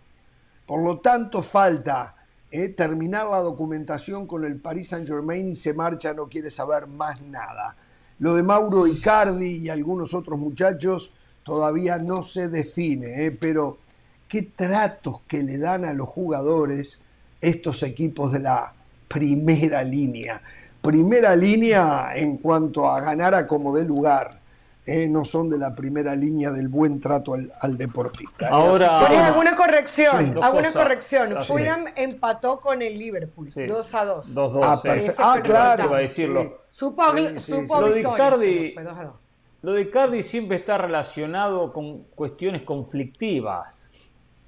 Por 0.65 0.83
lo 0.83 0.99
tanto, 0.99 1.41
falta 1.43 2.11
eh, 2.51 2.69
terminar 2.69 3.25
la 3.27 3.39
documentación 3.39 4.27
con 4.27 4.45
el 4.45 4.55
Paris 4.61 4.89
Saint 4.89 5.07
Germain 5.07 5.49
y 5.49 5.55
se 5.55 5.73
marcha, 5.73 6.13
no 6.13 6.29
quiere 6.29 6.49
saber 6.49 6.87
más 6.87 7.19
nada. 7.21 7.75
Lo 8.19 8.33
de 8.35 8.43
Mauro 8.43 8.87
Icardi 8.87 9.57
y 9.57 9.69
algunos 9.69 10.13
otros 10.13 10.39
muchachos 10.39 11.11
todavía 11.43 11.97
no 11.97 12.23
se 12.23 12.47
define, 12.47 13.25
eh, 13.25 13.31
pero 13.31 13.79
qué 14.35 14.41
tratos 14.53 15.21
que 15.29 15.41
le 15.43 15.57
dan 15.57 15.85
a 15.85 15.93
los 15.93 16.09
jugadores 16.09 17.01
estos 17.39 17.83
equipos 17.83 18.33
de 18.33 18.39
la 18.39 18.67
primera 19.07 19.81
línea. 19.81 20.41
Primera 20.81 21.33
línea 21.37 22.09
en 22.15 22.35
cuanto 22.37 22.89
a 22.89 22.99
ganar 22.99 23.33
a 23.33 23.47
como 23.47 23.73
de 23.77 23.85
lugar. 23.85 24.41
eh, 24.87 25.07
no 25.09 25.25
son 25.25 25.49
de 25.49 25.57
la 25.57 25.73
primera 25.73 26.15
línea 26.15 26.51
del 26.51 26.67
buen 26.67 26.99
trato 26.99 27.33
al, 27.33 27.51
al 27.59 27.75
deportista. 27.75 28.45
eh. 28.45 28.49
Ahora- 28.51 28.97
Así 28.99 29.05
Jorge, 29.07 29.17
alguna 29.23 29.55
corrección, 29.55 30.17
Sí. 30.19 30.25
Alguna 30.39 30.51
cosas. 30.51 30.73
corrección. 30.73 31.37
Así. 31.37 31.51
Fulham 31.51 31.85
empató 31.95 32.59
con 32.61 32.81
el 32.83 32.99
Liverpool, 32.99 33.49
Sí. 33.49 33.65
2 33.65 33.95
a 33.95 34.05
2. 34.05 34.35
2-2. 34.35 34.59
Ah, 34.63 34.75
sí. 34.75 34.87
perfecto. 34.89 35.11
Eso 35.13 35.23
Ah, 35.23 35.33
fue 35.33 35.41
claro. 35.41 35.85
Iba 35.85 35.97
a 35.97 36.01
decirlo. 36.01 36.43
Sí. 36.43 36.49
Supo, 36.69 37.03
Sí, 37.17 37.27
sí, 37.33 37.39
supo 37.39 37.75
sí. 37.77 37.81
Lo 37.81 37.95
de 37.95 38.03
2 38.03 38.17
2. 38.17 39.13
Lo 39.63 39.73
de 39.73 39.89
Cardi 39.89 40.21
siempre 40.21 40.57
está 40.57 40.77
relacionado 40.77 41.73
con 41.73 42.03
cuestiones 42.13 42.61
conflictivas. 42.61 43.91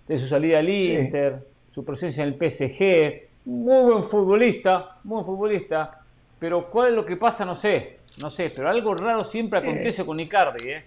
De 0.07 0.17
su 0.17 0.27
salida 0.27 0.59
al 0.59 0.67
Sí. 0.67 0.93
Inter, 0.93 1.45
su 1.69 1.83
presencia 1.83 2.23
en 2.23 2.29
el 2.29 2.35
PSG. 2.51 3.27
Muy 3.45 3.83
buen 3.91 4.03
futbolista, 4.03 4.97
muy 5.03 5.15
buen 5.15 5.25
futbolista. 5.25 5.91
Pero 6.39 6.69
cuál 6.69 6.89
es 6.89 6.93
lo 6.95 7.05
que 7.05 7.17
pasa, 7.17 7.45
no 7.45 7.55
sé. 7.55 7.97
No 8.21 8.29
sé, 8.29 8.51
pero 8.55 8.69
algo 8.69 8.95
raro 8.95 9.23
siempre 9.23 9.59
acontece 9.59 10.05
con 10.05 10.19
Icardi, 10.19 10.69
¿eh? 10.69 10.83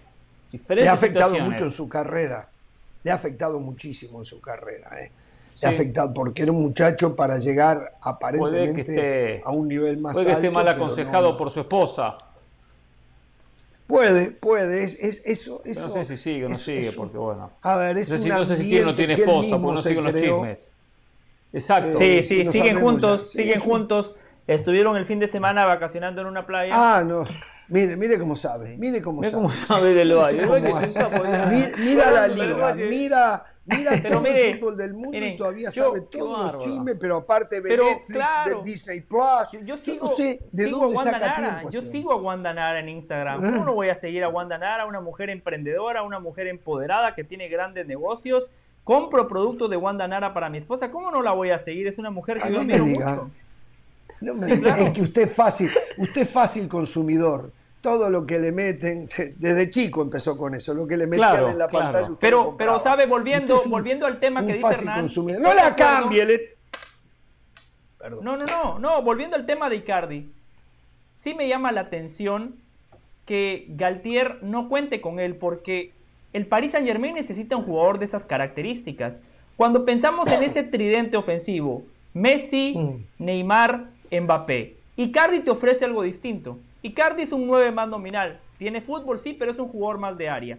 Le 0.51 0.57
Diferentes 0.57 0.87
ha 0.89 0.93
afectado 0.93 1.39
mucho 1.39 1.63
en 1.65 1.71
su 1.71 1.87
carrera. 1.87 2.47
Le 3.03 3.11
ha 3.11 3.15
afectado 3.15 3.59
muchísimo 3.59 4.19
en 4.19 4.25
su 4.25 4.41
carrera. 4.41 4.89
¿eh? 5.01 5.09
Sí. 5.53 5.61
Le 5.61 5.67
ha 5.67 5.71
afectado 5.71 6.13
porque 6.13 6.43
era 6.43 6.51
un 6.51 6.61
muchacho 6.61 7.15
para 7.15 7.37
llegar 7.37 7.77
Puede 7.77 7.91
aparentemente 8.01 8.73
que 8.85 8.91
esté, 8.91 9.41
a 9.45 9.51
un 9.51 9.67
nivel 9.67 9.97
más 9.97 10.13
puede 10.13 10.25
que 10.27 10.31
alto. 10.33 10.41
esté 10.45 10.53
mal 10.53 10.67
aconsejado 10.67 11.31
no- 11.31 11.37
por 11.37 11.51
su 11.51 11.61
esposa. 11.61 12.17
Puede, 13.91 14.31
puede. 14.31 14.83
Es, 14.83 14.95
es- 14.99 15.21
eso, 15.25 15.61
eso, 15.65 15.87
no 15.87 15.93
sé 15.93 16.05
si 16.05 16.17
sigue 16.17 16.45
o 16.45 16.47
no 16.49 16.55
es- 16.55 16.61
sigue, 16.61 16.87
es 16.87 16.89
un- 16.89 16.95
porque 17.03 17.17
bueno. 17.17 17.51
A 17.61 17.75
ver, 17.77 17.97
es 17.97 18.09
No 18.09 18.17
sé, 18.17 18.23
si, 18.23 18.29
un 18.31 18.37
no 18.37 18.45
sé 18.45 18.57
si 18.57 18.63
tiene 18.63 18.81
o 18.83 18.85
no 18.87 18.95
tiene 18.95 19.13
esposa, 19.13 19.59
porque 19.61 19.75
no 19.75 19.81
siguen 19.81 20.03
los 20.03 20.13
chismes. 20.13 20.71
Exacto. 21.53 21.97
Sí, 21.97 22.23
sí, 22.23 22.45
sí, 22.45 22.51
siguen 22.51 22.79
juntos, 22.79 23.33
ya. 23.33 23.41
Siguen 23.41 23.59
sí. 23.61 23.65
juntos. 23.67 24.15
Estuvieron 24.47 24.95
el 24.97 25.05
fin 25.05 25.19
de 25.19 25.27
semana 25.27 25.65
vacacionando 25.65 26.21
en 26.21 26.27
una 26.27 26.45
playa. 26.47 26.73
Ah, 26.75 27.03
no. 27.05 27.25
Mire, 27.67 27.95
mire 27.95 28.19
cómo 28.19 28.35
sabe. 28.35 28.75
Mire 28.77 29.01
cómo 29.01 29.21
Mira 29.21 29.31
sabe. 29.31 29.41
cómo 29.43 29.53
sabe 29.53 29.93
del 29.93 30.13
Valle. 30.15 30.43
¿eh? 30.43 30.47
Mira, 31.49 31.71
mira 31.77 32.11
la 32.11 32.27
liga, 32.27 32.73
mira, 32.75 33.45
mira 33.65 33.91
Pero 34.01 34.09
todo 34.09 34.21
mire, 34.21 34.49
el 34.51 34.59
fútbol 34.59 34.77
del 34.77 34.93
mundo 34.93 35.17
y 35.17 35.37
todavía 35.37 35.69
yo- 35.69 35.83
sabe 35.85 36.01
todos 36.01 36.53
los 36.53 36.63
chismes, 36.65 36.95
pero 36.99 37.17
aparte 37.17 37.59
ve 37.61 37.69
Pero, 37.69 37.85
Netflix, 37.85 38.07
claro. 38.17 38.57
ve 38.63 38.71
Disney 38.71 39.01
Plus. 39.01 39.51
Yo, 39.53 39.59
yo 39.61 39.75
no 39.75 39.81
sigo, 39.81 40.07
sé 40.07 40.39
de 40.51 40.65
sigo 40.65 40.83
a 40.83 40.87
Wanda 40.87 41.11
saca 41.11 41.19
Nara. 41.19 41.55
tiempo. 41.55 41.71
Yo 41.71 41.79
este 41.79 41.91
sigo 41.91 42.11
a 42.11 42.15
Wanda 42.15 42.53
Nara 42.53 42.79
en 42.79 42.89
Instagram. 42.89 43.39
¿Cómo 43.41 43.65
no 43.65 43.73
voy 43.73 43.89
a 43.89 43.95
seguir 43.95 44.23
a 44.23 44.29
Wanda 44.29 44.57
Nara, 44.57 44.85
una 44.85 44.99
mujer 45.01 45.29
emprendedora, 45.29 46.01
una 46.03 46.19
mujer 46.19 46.47
empoderada 46.47 47.13
que 47.15 47.23
tiene 47.23 47.47
grandes 47.49 47.85
negocios? 47.85 48.49
Compro 48.83 49.27
productos 49.27 49.69
de 49.69 49.77
Wanda 49.77 50.07
Nara 50.07 50.33
para 50.33 50.49
mi 50.49 50.57
esposa. 50.57 50.89
¿Cómo 50.89 51.11
no 51.11 51.21
la 51.21 51.31
voy 51.33 51.51
a 51.51 51.59
seguir? 51.59 51.85
Es 51.87 51.99
una 51.99 52.09
mujer 52.09 52.37
que 52.39 52.47
Ah, 52.47 52.49
yo 52.49 52.57
no 52.59 52.63
me 52.63 52.79
diga. 52.79 53.09
mucho. 53.11 53.31
No 54.21 54.33
me 54.33 54.45
Sí, 54.47 54.51
diga, 54.53 54.61
claro. 54.75 54.81
Es 54.87 54.91
que 54.93 55.01
usted 55.01 55.21
es 55.23 55.35
fácil, 55.35 55.71
usted 55.97 56.21
es 56.23 56.29
fácil 56.29 56.67
consumidor. 56.67 57.51
Todo 57.81 58.09
lo 58.11 58.27
que 58.27 58.37
le 58.37 58.51
meten, 58.51 59.09
desde 59.37 59.69
chico 59.71 60.03
empezó 60.03 60.37
con 60.37 60.53
eso, 60.53 60.73
lo 60.75 60.85
que 60.87 60.97
le 60.97 61.07
metían 61.07 61.31
Claro, 61.31 61.49
en 61.49 61.57
la 61.57 61.67
claro. 61.67 61.85
pantalla. 61.85 62.09
lo 62.09 62.19
Pero, 62.19 62.55
pero 62.55 62.79
sabe, 62.79 63.07
volviendo, 63.07 63.59
un- 63.59 63.71
volviendo 63.71 64.05
al 64.05 64.19
tema 64.19 64.45
que 64.45 64.53
dice 64.53 64.67
Hernán. 64.67 64.99
consumidor. 65.01 65.41
No 65.41 65.53
la 65.53 65.75
cambie. 65.75 66.25
le- 66.25 66.55
Perdón. 67.97 68.23
No, 68.25 68.37
no, 68.37 68.45
no, 68.45 68.79
no, 68.79 69.01
volviendo 69.01 69.35
al 69.35 69.45
tema 69.45 69.69
de 69.69 69.77
Icardi. 69.77 70.31
Sí 71.13 71.33
me 71.33 71.47
llama 71.47 71.71
la 71.71 71.81
atención 71.81 72.55
que 73.25 73.65
Galtier 73.69 74.39
no 74.41 74.69
cuente 74.69 75.01
con 75.01 75.19
él 75.19 75.35
porque 75.35 75.91
el 76.33 76.47
Paris 76.47 76.71
Saint 76.71 76.87
Germain 76.87 77.13
necesita 77.13 77.55
un 77.57 77.63
jugador 77.65 77.99
de 77.99 78.05
esas 78.05 78.25
características. 78.25 79.21
Cuando 79.57 79.85
pensamos 79.85 80.31
en 80.31 80.41
ese 80.43 80.63
tridente 80.63 81.17
ofensivo, 81.17 81.83
Messi, 82.13 82.75
Neymar, 83.19 83.87
Mbappé, 84.11 84.75
Icardi 84.97 85.39
te 85.41 85.51
ofrece 85.51 85.85
algo 85.85 86.01
distinto. 86.03 86.57
Icardi 86.81 87.23
es 87.23 87.31
un 87.31 87.47
9 87.47 87.71
más 87.71 87.87
nominal. 87.87 88.39
Tiene 88.57 88.81
fútbol, 88.81 89.19
sí, 89.19 89.33
pero 89.33 89.51
es 89.51 89.59
un 89.59 89.69
jugador 89.69 89.99
más 89.99 90.17
de 90.17 90.29
área. 90.29 90.57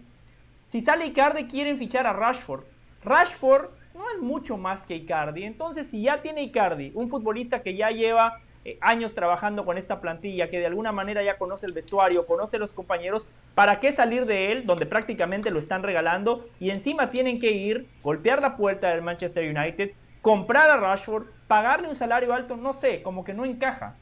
Si 0.65 0.81
sale 0.81 1.05
Icardi, 1.05 1.45
quieren 1.47 1.77
fichar 1.77 2.07
a 2.07 2.13
Rashford. 2.13 2.63
Rashford 3.03 3.69
no 3.93 4.09
es 4.09 4.21
mucho 4.21 4.57
más 4.57 4.85
que 4.85 4.95
Icardi. 4.95 5.43
Entonces, 5.43 5.87
si 5.87 6.03
ya 6.03 6.21
tiene 6.21 6.43
Icardi, 6.43 6.91
un 6.95 7.09
futbolista 7.09 7.61
que 7.61 7.75
ya 7.75 7.91
lleva 7.91 8.39
eh, 8.65 8.77
años 8.79 9.13
trabajando 9.13 9.65
con 9.65 9.77
esta 9.77 9.99
plantilla, 9.99 10.49
que 10.49 10.59
de 10.59 10.67
alguna 10.67 10.93
manera 10.93 11.21
ya 11.21 11.37
conoce 11.37 11.65
el 11.65 11.73
vestuario, 11.73 12.25
conoce 12.25 12.57
los 12.57 12.71
compañeros, 12.71 13.27
¿para 13.55 13.81
qué 13.81 13.91
salir 13.91 14.25
de 14.25 14.53
él, 14.53 14.65
donde 14.65 14.85
prácticamente 14.85 15.51
lo 15.51 15.59
están 15.59 15.83
regalando? 15.83 16.47
Y 16.61 16.69
encima 16.69 17.11
tienen 17.11 17.41
que 17.41 17.51
ir, 17.51 17.87
golpear 18.01 18.41
la 18.41 18.55
puerta 18.55 18.89
del 18.89 19.01
Manchester 19.01 19.43
United, 19.43 19.91
comprar 20.21 20.69
a 20.69 20.77
Rashford, 20.77 21.25
pagarle 21.47 21.89
un 21.89 21.95
salario 21.95 22.33
alto, 22.33 22.55
no 22.55 22.71
sé, 22.71 23.03
como 23.03 23.25
que 23.25 23.33
no 23.33 23.43
encaja. 23.43 23.95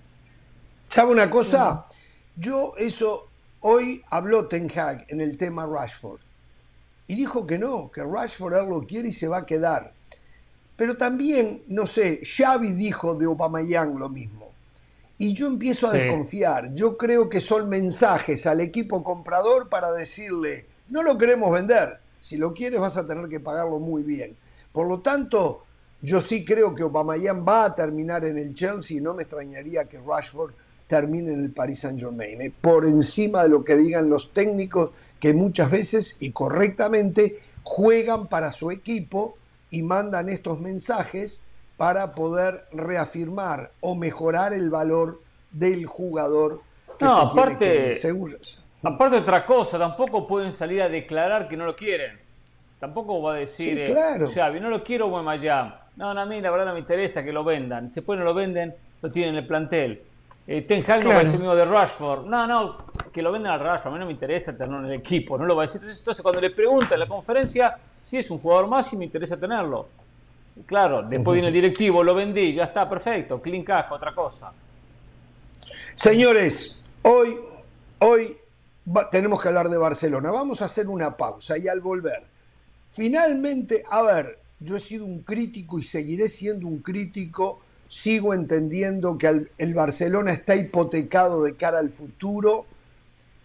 ¿Sabe 0.90 1.12
una 1.12 1.30
cosa? 1.30 1.88
Yo 2.36 2.74
eso, 2.78 3.28
hoy 3.62 4.04
habló 4.10 4.48
Ten 4.48 4.72
Hag 4.78 5.06
en 5.10 5.22
el 5.22 5.38
tema 5.38 5.66
Rashford. 5.66 6.20
Y 7.08 7.16
dijo 7.16 7.46
que 7.46 7.58
no, 7.58 7.92
que 7.92 8.04
Rashford 8.04 8.54
él 8.54 8.70
lo 8.70 8.82
quiere 8.82 9.10
y 9.10 9.14
se 9.14 9.28
va 9.28 9.40
a 9.40 9.46
quedar. 9.46 9.94
Pero 10.78 10.96
también, 10.98 11.62
no 11.68 11.86
sé, 11.86 12.22
Xavi 12.24 12.72
dijo 12.72 13.16
de 13.16 13.26
Aubameyang 13.26 14.00
lo 14.00 14.10
mismo. 14.10 14.50
Y 15.18 15.34
yo 15.34 15.46
empiezo 15.48 15.88
a 15.88 15.92
Sí. 15.92 15.98
desconfiar. 15.98 16.74
Yo 16.74 16.98
creo 16.98 17.30
que 17.30 17.42
son 17.42 17.70
mensajes 17.70 18.48
al 18.48 18.62
equipo 18.62 19.04
comprador 19.04 19.70
para 19.70 19.92
decirle, 19.92 20.66
no 20.90 21.04
lo 21.04 21.18
queremos 21.18 21.52
vender. 21.52 22.00
Si 22.22 22.38
lo 22.38 22.54
quieres 22.54 22.80
vas 22.80 22.98
a 22.98 23.06
tener 23.06 23.28
que 23.28 23.40
pagarlo 23.40 23.80
muy 23.80 24.04
bien. 24.04 24.36
Por 24.72 24.88
lo 24.88 25.02
tanto, 25.02 25.64
yo 26.02 26.22
sí 26.22 26.46
creo 26.46 26.74
que 26.74 26.84
Aubameyang 26.84 27.46
va 27.48 27.66
a 27.66 27.76
terminar 27.76 28.26
en 28.26 28.38
el 28.38 28.56
Chelsea 28.56 28.98
y 28.98 29.02
no 29.02 29.14
me 29.14 29.24
extrañaría 29.24 29.86
que 29.86 30.00
Rashford 30.00 30.54
termine 30.96 31.32
en 31.32 31.40
el 31.42 31.52
Paris 31.52 31.80
Saint 31.80 31.98
Germain. 31.98 32.42
¿eh? 32.42 32.52
Por 32.60 32.84
encima 32.86 33.44
de 33.44 33.50
lo 33.50 33.64
que 33.64 33.76
digan 33.78 34.10
los 34.10 34.34
técnicos 34.34 34.92
que 35.22 35.34
muchas 35.34 35.72
veces 35.72 36.18
y 36.20 36.32
correctamente 36.32 37.40
juegan 37.64 38.28
para 38.28 38.52
su 38.52 38.72
equipo 38.72 39.38
y 39.70 39.84
mandan 39.84 40.28
estos 40.28 40.60
mensajes 40.60 41.42
para 41.78 42.12
poder 42.14 42.66
reafirmar 42.74 43.72
o 43.80 43.96
mejorar 43.96 44.52
el 44.52 44.70
valor 44.70 45.22
del 45.52 45.86
jugador 45.86 46.60
que 47.00 47.06
No, 47.06 47.22
se 47.30 47.34
tiene 47.34 47.42
aparte- 47.42 48.02
que. 48.02 48.52
Aparte 48.84 49.18
otra 49.18 49.46
cosa, 49.46 49.80
tampoco 49.80 50.28
pueden 50.28 50.52
salir 50.52 50.82
a 50.82 50.90
declarar 50.90 51.48
que 51.48 51.56
no 51.56 51.66
lo 51.66 51.76
quieren. 51.76 52.20
Tampoco 52.82 53.22
va 53.22 53.36
a 53.36 53.38
decir, 53.38 53.76
Sí, 53.76 53.82
eh, 53.82 53.86
claro. 53.86 54.28
Xavi, 54.30 54.60
no 54.60 54.70
lo 54.70 54.84
quiero 54.84 55.08
Guaymallán. 55.08 55.76
No, 55.96 56.14
no, 56.14 56.20
a 56.22 56.26
mí 56.26 56.42
la 56.42 56.52
verdad 56.52 56.66
no 56.66 56.74
me 56.74 56.80
interesa 56.80 57.24
que 57.24 57.32
lo 57.32 57.44
vendan. 57.46 57.90
Después 57.90 58.18
no 58.20 58.26
lo 58.26 58.34
venden, 58.34 58.74
lo 59.02 59.12
tienen 59.12 59.36
en 59.36 59.42
el 59.44 59.48
plantel. 59.48 60.02
Eh, 60.58 60.62
Ten 60.64 60.84
Hag 60.90 61.04
no 61.04 61.10
va 61.12 61.16
a 61.18 61.20
decir 61.20 61.40
mismo 61.40 61.56
de 61.56 61.64
Rashford. 61.66 62.26
No, 62.26 62.46
no, 62.46 62.78
que 63.14 63.22
lo 63.22 63.32
vendan 63.32 63.54
al 63.54 63.60
Rashford. 63.62 63.92
A 63.92 63.94
mí 63.94 64.00
no 64.00 64.06
me 64.06 64.12
interesa 64.12 64.52
tenerlo 64.52 64.80
en 64.80 64.86
el 64.86 64.94
equipo. 65.00 65.38
No 65.38 65.46
lo 65.46 65.56
va 65.56 65.64
a 65.64 65.66
decir. 65.66 65.80
Entonces, 65.80 66.00
entonces, 66.00 66.22
cuando 66.22 66.42
le 66.42 66.50
preguntan 66.50 66.94
en 66.94 67.00
la 67.00 67.08
conferencia 67.08 67.78
si 68.04 68.18
es 68.18 68.30
un 68.32 68.40
jugador 68.40 68.68
más 68.68 68.92
y 68.94 68.98
me 68.98 69.06
interesa 69.06 69.38
tenerlo. 69.38 69.88
Claro, 70.66 71.04
después 71.04 71.36
viene 71.36 71.48
el 71.48 71.54
directivo, 71.54 72.04
lo 72.04 72.14
vendí, 72.14 72.52
ya 72.54 72.66
está, 72.66 72.90
perfecto. 72.90 73.42
Clean 73.42 73.64
caja, 73.64 73.94
otra 73.96 74.14
cosa. 74.14 74.52
Señores, 75.96 76.84
hoy, 77.04 77.38
hoy 78.00 78.36
va- 78.96 79.10
tenemos 79.10 79.42
que 79.42 79.48
hablar 79.48 79.70
de 79.70 79.78
Barcelona. 79.78 80.32
Vamos 80.32 80.62
a 80.62 80.66
hacer 80.66 80.88
una 80.88 81.16
pausa 81.16 81.58
y 81.58 81.68
al 81.68 81.80
volver, 81.80 82.24
finalmente, 82.92 83.84
a 83.90 84.02
ver, 84.02 84.40
yo 84.60 84.76
he 84.76 84.80
sido 84.80 85.06
un 85.06 85.22
crítico 85.22 85.80
y 85.80 85.84
seguiré 85.84 86.28
siendo 86.30 86.68
un 86.68 86.80
crítico. 86.80 87.62
Sigo 87.92 88.34
entendiendo 88.34 89.18
que 89.18 89.48
el 89.58 89.74
Barcelona 89.74 90.32
está 90.32 90.56
hipotecado 90.56 91.44
de 91.44 91.58
cara 91.58 91.80
al 91.80 91.90
futuro, 91.90 92.66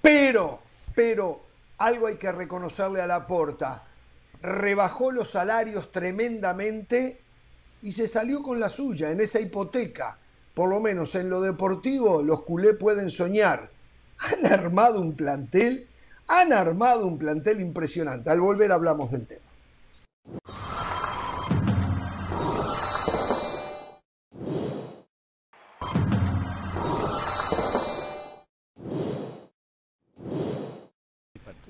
pero, 0.00 0.60
pero, 0.94 1.40
algo 1.78 2.06
hay 2.06 2.14
que 2.14 2.30
reconocerle 2.30 3.00
a 3.00 3.08
la 3.08 3.26
porta. 3.26 3.82
Rebajó 4.40 5.10
los 5.10 5.32
salarios 5.32 5.90
tremendamente 5.90 7.20
y 7.82 7.90
se 7.92 8.06
salió 8.06 8.40
con 8.40 8.60
la 8.60 8.68
suya 8.68 9.10
en 9.10 9.20
esa 9.20 9.40
hipoteca. 9.40 10.16
Por 10.54 10.70
lo 10.70 10.78
menos 10.78 11.16
en 11.16 11.28
lo 11.28 11.40
deportivo, 11.40 12.22
los 12.22 12.42
culé 12.42 12.74
pueden 12.74 13.10
soñar. 13.10 13.68
Han 14.18 14.46
armado 14.46 15.00
un 15.00 15.16
plantel, 15.16 15.88
han 16.28 16.52
armado 16.52 17.04
un 17.08 17.18
plantel 17.18 17.60
impresionante. 17.60 18.30
Al 18.30 18.40
volver 18.40 18.70
hablamos 18.70 19.10
del 19.10 19.26
tema. 19.26 19.45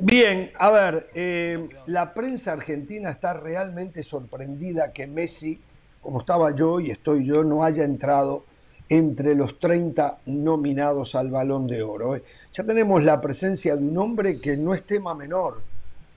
Bien, 0.07 0.53
a 0.57 0.71
ver, 0.71 1.09
eh, 1.15 1.69
la 1.87 2.15
prensa 2.15 2.53
argentina 2.53 3.11
está 3.11 3.35
realmente 3.35 4.05
sorprendida 4.05 4.93
que 4.93 5.09
Messi, 5.09 5.61
como 6.01 6.21
estaba 6.21 6.55
yo 6.55 6.79
y 6.79 6.91
estoy 6.91 7.27
yo, 7.27 7.43
no 7.43 7.65
haya 7.65 7.83
entrado 7.83 8.45
entre 8.89 9.35
los 9.35 9.59
30 9.59 10.19
nominados 10.27 11.17
al 11.17 11.33
Balón 11.33 11.67
de 11.67 11.83
Oro. 11.83 12.15
eh. 12.15 12.23
Ya 12.53 12.63
tenemos 12.63 13.03
la 13.03 13.21
presencia 13.21 13.75
de 13.75 13.83
un 13.83 13.99
hombre 13.99 14.39
que 14.41 14.57
no 14.57 14.75
es 14.75 14.85
tema 14.85 15.13
menor. 15.17 15.63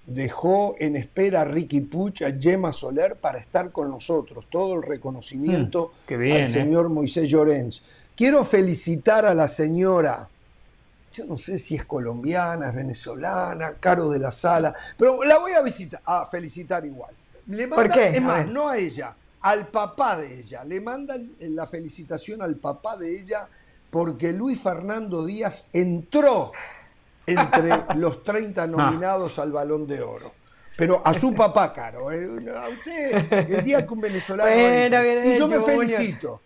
Dejó 0.05 0.75
en 0.77 0.95
espera 0.95 1.41
a 1.41 1.45
Ricky 1.45 1.81
Puch, 1.81 2.21
a 2.21 2.31
Gemma 2.39 2.71
Soler 2.71 3.15
para 3.15 3.39
estar 3.39 3.71
con 3.71 3.89
nosotros. 3.89 4.45
Todo 4.51 4.75
el 4.75 4.83
reconocimiento 4.83 5.93
Hmm, 6.07 6.19
bien, 6.19 6.35
al 6.35 6.43
eh. 6.43 6.49
señor 6.49 6.89
Moisés 6.89 7.27
Llorens. 7.27 7.81
Quiero 8.15 8.45
felicitar 8.45 9.25
a 9.25 9.33
la 9.33 9.47
señora 9.47 10.29
yo 11.20 11.26
no 11.26 11.38
sé 11.38 11.59
si 11.59 11.76
es 11.76 11.84
colombiana, 11.84 12.70
es 12.70 12.76
venezolana, 12.76 13.74
Caro 13.80 14.09
de 14.09 14.20
la 14.20 14.32
Sala, 14.32 14.74
pero 14.97 15.22
la 15.24 15.38
voy 15.38 15.51
a 15.51 15.61
visitar, 15.61 16.01
a 16.05 16.26
felicitar 16.28 16.86
igual. 16.86 17.13
Le 17.47 17.67
¿Por 17.67 17.91
qué? 17.91 18.15
Es 18.15 18.22
más, 18.22 18.47
no 18.47 18.70
a 18.70 18.78
ella, 18.78 19.13
al 19.41 19.67
papá 19.67 20.15
de 20.17 20.39
ella. 20.39 20.63
Le 20.63 20.80
manda 20.80 21.15
la 21.39 21.67
felicitación 21.67 22.41
al 22.41 22.55
papá 22.55 22.95
de 22.95 23.20
ella 23.20 23.49
porque 23.89 24.32
Luis 24.32 24.61
Fernando 24.61 25.26
Díaz 25.26 25.67
entró 25.74 26.53
entre 27.26 27.84
los 27.95 28.23
30 28.23 28.68
nominados 28.68 29.39
al 29.39 29.52
Balón 29.52 29.88
de 29.88 30.02
Oro. 30.02 30.31
Pero 30.77 31.02
a 31.03 31.14
su 31.14 31.35
papá, 31.35 31.73
Caro. 31.73 32.10
eh, 32.14 32.30
A 32.56 32.69
usted, 32.69 33.49
el 33.52 33.64
día 33.65 33.85
que 33.85 33.93
un 33.93 33.99
venezolano. 33.99 34.49
Bueno, 34.49 35.03
y 35.26 35.38
yo 35.38 35.48
me 35.49 35.60
felicito. 35.60 36.41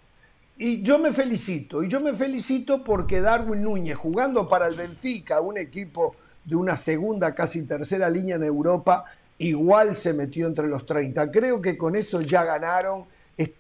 Y 0.58 0.84
yo 0.84 1.00
me 1.00 1.12
felicito, 1.12 1.84
y 1.84 1.88
yo 1.88 2.00
me 2.00 2.14
felicito 2.14 2.84
porque 2.84 3.22
Darwin 3.22 3.64
Núñez, 3.64 3.98
jugando 3.98 4.48
para 4.48 4.68
el 4.68 4.76
Benfica, 4.76 5.42
un 5.42 5.58
equipo 5.58 6.16
de 6.46 6.56
una 6.56 6.78
segunda, 6.78 7.34
casi 7.34 7.66
tercera 7.66 8.10
línea 8.10 8.36
en 8.36 8.44
Europa, 8.44 9.06
igual 9.40 9.96
se 9.96 10.14
metió 10.14 10.46
entre 10.48 10.68
los 10.68 10.86
30. 10.86 11.32
Creo 11.32 11.62
que 11.62 11.78
con 11.78 11.96
eso 11.96 12.22
ya 12.22 12.44
ganaron. 12.44 13.06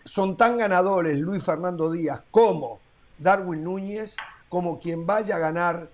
Son 0.06 0.38
tan 0.38 0.57
ganadores 0.57 1.18
Luis 1.18 1.44
Fernando 1.44 1.91
Díaz 1.91 2.22
como 2.30 2.80
Darwin 3.18 3.64
Núñez, 3.64 4.15
como 4.48 4.80
quien 4.80 5.07
vaya 5.07 5.38
a 5.38 5.40
ganar 5.40 5.90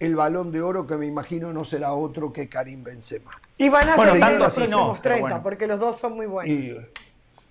el 0.00 0.16
balón 0.16 0.50
de 0.50 0.62
oro, 0.62 0.86
que 0.86 0.96
me 0.96 1.06
imagino 1.06 1.52
no 1.52 1.64
será 1.64 1.92
otro 1.92 2.32
que 2.32 2.48
Karim 2.48 2.84
Benzema. 2.84 3.32
Y 3.58 3.68
van 3.68 3.86
a 3.90 3.96
Bueno, 3.96 4.14
en 4.14 4.20
tanto 4.20 4.38
los 4.44 4.46
así 4.46 4.60
no, 4.62 4.66
próximos 4.66 5.00
pero 5.02 5.14
30, 5.14 5.20
bueno. 5.20 5.42
porque 5.42 5.66
los 5.66 5.78
dos 5.78 5.98
son 5.98 6.14
muy 6.16 6.26
buenos. 6.26 6.56
Y- 6.56 6.76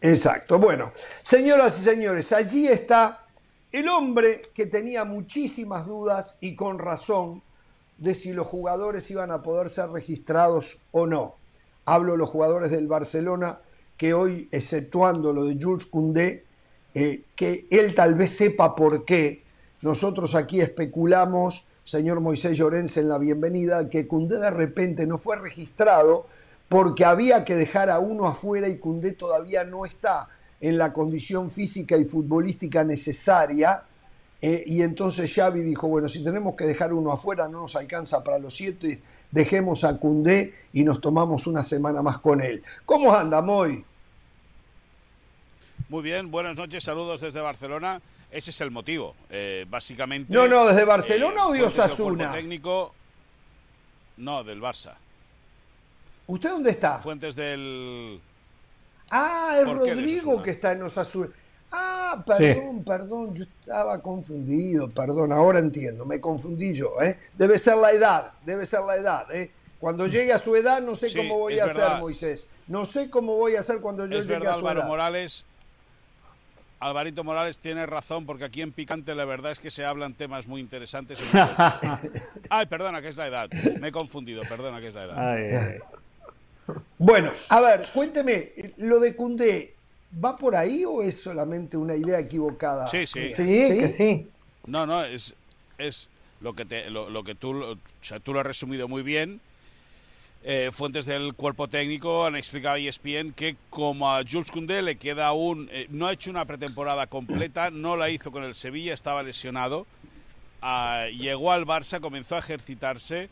exacto. 0.02 0.60
Bueno, 0.60 0.92
señoras 1.24 1.80
y 1.80 1.84
señores, 1.84 2.32
allí 2.32 2.68
está 2.68 3.26
el 3.72 3.90
hombre 3.90 4.42
que 4.54 4.66
tenía 4.66 5.04
muchísimas 5.04 5.86
dudas 5.86 6.38
y 6.42 6.56
con 6.56 6.80
razón 6.80 7.42
de 7.98 8.16
si 8.16 8.34
los 8.34 8.48
jugadores 8.48 9.10
iban 9.12 9.32
a 9.32 9.42
poder 9.42 9.70
ser 9.70 9.90
registrados 9.90 10.80
o 10.92 11.08
no. 11.08 11.36
Hablo 11.86 12.14
de 12.14 12.18
los 12.20 12.30
jugadores 12.30 12.72
del 12.72 12.88
Barcelona 12.88 13.60
que 13.98 14.14
hoy, 14.14 14.48
exceptuando 14.52 15.34
lo 15.34 15.46
de 15.46 15.58
Jules 15.60 15.86
Koundé, 15.86 16.46
eh, 16.94 17.24
que 17.36 17.66
él 17.70 17.96
tal 17.96 18.16
vez 18.16 18.36
sepa 18.36 18.76
por 18.76 19.06
qué. 19.06 19.44
Nosotros 19.82 20.36
aquí 20.36 20.62
especulamos, 20.62 21.66
señor 21.84 22.20
Moisés 22.20 22.58
Llorens, 22.58 22.98
en 22.98 23.10
la 23.10 23.18
bienvenida, 23.18 23.90
que 23.90 24.08
Koundé 24.08 24.38
de 24.38 24.52
repente 24.52 25.08
no 25.08 25.18
fue 25.18 25.38
registrado 25.38 26.28
porque 26.70 27.06
había 27.06 27.46
que 27.46 27.56
dejar 27.56 27.90
a 27.90 28.00
uno 28.00 28.28
afuera 28.28 28.68
y 28.68 28.78
Koundé 28.78 29.14
todavía 29.14 29.64
no 29.64 29.86
está 29.86 30.28
en 30.60 30.78
la 30.78 30.92
condición 30.92 31.52
física 31.52 31.98
y 31.98 32.06
futbolística 32.06 32.84
necesaria. 32.84 33.84
eh, 34.42 34.64
y 34.68 34.82
entonces 34.82 35.34
Xavi 35.34 35.62
dijo, 35.62 35.88
bueno, 35.88 36.08
si 36.10 36.24
tenemos 36.24 36.56
que 36.56 36.66
dejar 36.66 36.94
uno 36.94 37.12
afuera, 37.12 37.48
no 37.48 37.62
nos 37.62 37.76
alcanza 37.76 38.24
para 38.24 38.38
los 38.38 38.56
siete, 38.56 39.02
dejemos 39.32 39.84
a 39.84 39.98
Koundé 40.00 40.54
y 40.74 40.84
nos 40.84 41.02
tomamos 41.02 41.48
una 41.48 41.64
semana 41.64 42.02
más 42.02 42.20
con 42.20 42.42
él. 42.42 42.64
¿Cómo 42.86 43.14
anda, 43.14 43.42
Moy? 43.42 43.84
Muy 45.90 46.04
bien, 46.04 46.30
buenas 46.30 46.58
noches, 46.58 46.84
saludos 46.84 47.22
desde 47.22 47.40
Barcelona. 47.40 48.02
Ese 48.30 48.52
es 48.52 48.60
el 48.60 48.72
motivo, 48.72 49.16
eh, 49.30 49.66
básicamente. 49.70 50.34
No, 50.34 50.48
no, 50.48 50.66
¿desde 50.66 50.84
Barcelona 50.84 51.48
o 51.48 51.54
de 51.54 51.64
Osasuna? 51.64 52.34
técnico, 52.34 52.94
no, 54.18 54.44
del 54.44 54.62
Barça. 54.62 54.96
¿Usted 56.28 56.50
dónde 56.50 56.72
está? 56.72 56.98
Fuentes 57.00 57.36
del. 57.36 58.20
Ah, 59.10 59.56
es 59.60 59.66
¿Por 59.66 59.84
qué 59.84 59.90
de 59.90 59.96
Rodrigo 59.96 60.44
que 60.44 60.52
está 60.52 60.74
en 60.74 60.84
Osasuna. 60.84 61.30
Ah, 61.72 61.94
Ah, 62.10 62.24
perdón, 62.26 62.86
perdón, 62.86 63.36
yo 63.36 63.44
estaba 63.44 64.02
confundido, 64.02 64.88
perdón, 64.90 65.34
ahora 65.34 65.60
entiendo, 65.60 66.06
me 66.06 66.22
confundí 66.22 66.74
yo, 66.74 67.02
¿eh? 67.02 67.20
Debe 67.38 67.60
ser 67.60 67.76
la 67.76 67.92
edad, 67.92 68.32
debe 68.46 68.66
ser 68.66 68.80
la 68.88 68.96
edad, 68.96 69.30
¿eh? 69.36 69.52
Cuando 69.78 70.08
llegue 70.08 70.32
a 70.32 70.40
su 70.40 70.56
edad 70.56 70.82
no 70.82 70.96
sé 70.96 71.10
Sí, 71.10 71.18
cómo 71.18 71.38
voy 71.38 71.60
a 71.60 71.66
verdad. 71.66 71.88
hacer, 71.88 72.00
Moisés. 72.00 72.48
No 72.68 72.86
sé 72.86 73.10
cómo 73.10 73.36
voy 73.36 73.58
a 73.58 73.60
hacer 73.60 73.82
cuando 73.82 74.06
yo 74.06 74.18
Es 74.18 74.26
llegue 74.26 74.40
verdad, 74.40 74.54
a 74.54 74.56
su 74.56 74.60
Álvaro 74.60 74.80
edad. 74.80 74.88
Morales. 74.88 75.44
Alvarito 76.80 77.26
Morales 77.26 77.60
tiene 77.60 77.86
razón, 77.86 78.26
porque 78.26 78.46
aquí 78.46 78.62
en 78.62 78.72
Picante 78.72 79.14
la 79.14 79.26
verdad 79.26 79.52
es 79.52 79.60
que 79.60 79.70
se 79.70 79.84
hablan 79.84 80.14
temas 80.14 80.48
muy 80.48 80.62
interesantes. 80.62 81.20
Ay, 82.50 82.66
perdona, 82.68 83.02
que 83.02 83.10
es 83.10 83.18
la 83.18 83.28
edad. 83.28 83.50
Me 83.82 83.90
he 83.90 83.92
confundido, 83.92 84.44
perdona, 84.48 84.80
que 84.80 84.88
es 84.88 84.96
la 84.96 85.04
edad. 85.04 85.30
Ay, 85.30 85.44
ay. 85.54 85.80
Bueno, 86.98 87.32
a 87.50 87.62
ver, 87.62 87.88
cuénteme, 87.94 88.52
lo 88.78 89.00
de 89.00 89.16
Cundé, 89.16 89.74
¿va 90.24 90.36
por 90.36 90.56
ahí 90.56 90.84
o 90.86 91.02
es 91.02 91.22
solamente 91.22 91.78
una 91.78 91.96
idea 91.96 92.20
equivocada? 92.20 92.88
Sí, 92.88 93.06
sí. 93.06 93.20
mía? 93.20 93.36
Sí, 93.36 93.44
que 93.80 93.90
sí. 93.90 94.28
No, 94.66 94.86
no, 94.86 95.04
es, 95.04 95.36
es 95.78 96.10
lo 96.42 96.54
que 96.54 96.66
te, 96.66 96.90
lo, 96.90 97.10
lo 97.10 97.24
que 97.24 97.36
tú, 97.36 97.54
lo- 97.54 97.74
o 97.74 97.78
sea, 98.02 98.20
tú 98.20 98.34
lo 98.34 98.40
has 98.40 98.46
resumido 98.46 98.88
muy 98.88 99.04
bien. 99.04 99.40
Eh, 100.44 100.70
fuentes 100.72 101.06
del 101.06 101.34
cuerpo 101.34 101.68
técnico 101.68 102.26
han 102.26 102.36
explicado 102.36 102.76
a 102.76 102.80
ESPN 102.80 103.34
que 103.34 103.58
como 103.70 104.10
a 104.14 104.24
Jules 104.30 104.50
Koundé 104.50 104.82
le 104.82 104.96
queda 104.96 105.28
aún, 105.28 105.68
eh, 105.72 105.88
no 105.90 106.08
ha 106.08 106.14
hecho 106.14 106.30
una 106.32 106.46
pretemporada 106.46 107.08
completa, 107.08 107.70
no 107.72 107.96
la 107.98 108.10
hizo 108.10 108.32
con 108.32 108.44
el 108.44 108.56
Sevilla, 108.56 108.94
estaba 108.94 109.24
lesionado. 109.24 109.86
Ah, 110.62 111.08
llegó 111.12 111.52
al 111.52 111.66
Barça, 111.66 112.00
comenzó 112.00 112.36
a 112.36 112.40
ejercitarse, 112.40 113.30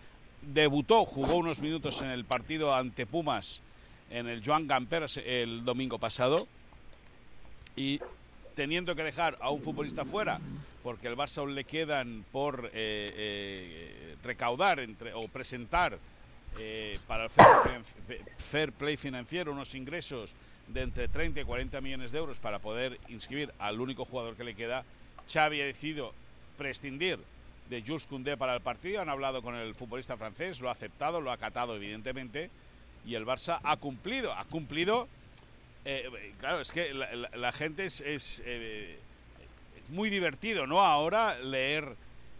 debutó, 0.53 1.05
jugó 1.05 1.35
unos 1.35 1.59
minutos 1.59 2.01
en 2.01 2.09
el 2.09 2.26
partido 2.26 2.73
ante 2.73 3.05
Pumas 3.05 3.61
en 4.09 4.27
el 4.27 4.43
Joan 4.45 4.67
Gamper 4.67 5.05
el 5.26 5.65
domingo 5.65 5.99
pasado. 5.99 6.47
Y 7.76 7.99
teniendo 8.55 8.95
que 8.95 9.03
dejar 9.03 9.38
a 9.41 9.49
un 9.49 9.61
futbolista 9.61 10.05
fuera 10.05 10.39
porque 10.81 11.07
el 11.07 11.17
Barça 11.17 11.39
aún 11.39 11.55
le 11.55 11.63
quedan 11.63 12.23
por 12.31 12.67
eh, 12.67 12.72
eh, 12.73 14.15
recaudar 14.23 14.80
entre, 14.80 15.13
o 15.13 15.22
presentar 15.22 15.97
eh, 16.59 16.99
para 17.07 17.23
el 17.26 17.30
fair 17.30 17.47
play, 17.63 18.22
fair 18.38 18.72
play 18.72 18.95
financiero 18.95 19.51
unos 19.51 19.76
ingresos 19.76 20.35
de 20.67 20.84
entre 20.84 21.07
30 21.07 21.41
y 21.41 21.43
40 21.43 21.81
millones 21.81 22.11
de 22.11 22.19
euros 22.19 22.39
para 22.39 22.59
poder 22.59 22.99
inscribir 23.09 23.51
al 23.59 23.81
único 23.81 24.05
jugador 24.05 24.35
que 24.35 24.43
le 24.43 24.55
queda, 24.55 24.85
Xavi 25.27 25.59
ha 25.59 25.65
decidido 25.65 26.13
prescindir 26.57 27.19
de 27.69 27.81
Jules 27.81 28.05
Koundé 28.05 28.37
para 28.37 28.55
el 28.55 28.61
partido. 28.61 29.01
Han 29.01 29.09
hablado 29.09 29.41
con 29.41 29.55
el 29.55 29.75
futbolista 29.75 30.17
francés, 30.17 30.61
lo 30.61 30.69
ha 30.69 30.73
aceptado, 30.73 31.21
lo 31.21 31.31
ha 31.31 31.33
acatado 31.33 31.75
evidentemente 31.75 32.49
y 33.05 33.15
el 33.15 33.25
Barça 33.25 33.59
ha 33.63 33.77
cumplido, 33.77 34.33
ha 34.33 34.45
cumplido 34.45 35.07
eh, 35.87 36.33
claro, 36.39 36.61
es 36.61 36.71
que 36.71 36.93
la, 36.93 37.51
gente 37.51 37.85
es, 37.85 38.01
es, 38.01 38.41
eh, 38.43 38.97
muy 39.89 40.09
divertido, 40.09 40.65
¿no? 40.65 40.81
Ahora 40.81 41.37
leer 41.37 41.95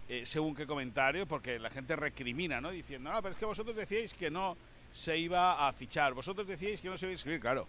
eh, 0.10 0.24
según 0.26 0.56
qué 0.56 0.66
comentario, 0.66 1.28
porque 1.28 1.60
la 1.60 1.70
gente 1.70 1.96
recrimina, 1.96 2.60
¿no? 2.60 2.72
Diciendo, 2.72 3.12
no, 3.12 3.22
pero 3.22 3.34
es 3.34 3.40
que 3.40 3.46
vosotros 3.46 3.76
decíais 3.76 4.16
que 4.16 4.32
no 4.32 4.58
se 4.92 5.20
iba 5.20 5.68
a 5.68 5.74
fichar, 5.74 6.14
vosotros 6.14 6.48
decíais 6.48 6.82
que 6.82 6.90
no 6.90 6.98
se 6.98 7.06
iba 7.06 7.12
a 7.12 7.14
inscribir, 7.14 7.40
claro. 7.40 7.68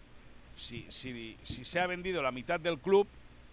Si, 0.56 0.86
si, 0.88 1.36
si 1.42 1.66
se 1.66 1.78
ha 1.78 1.86
vendido 1.86 2.22
la 2.22 2.32
mitad 2.32 2.58
del 2.58 2.78
club, 2.78 3.06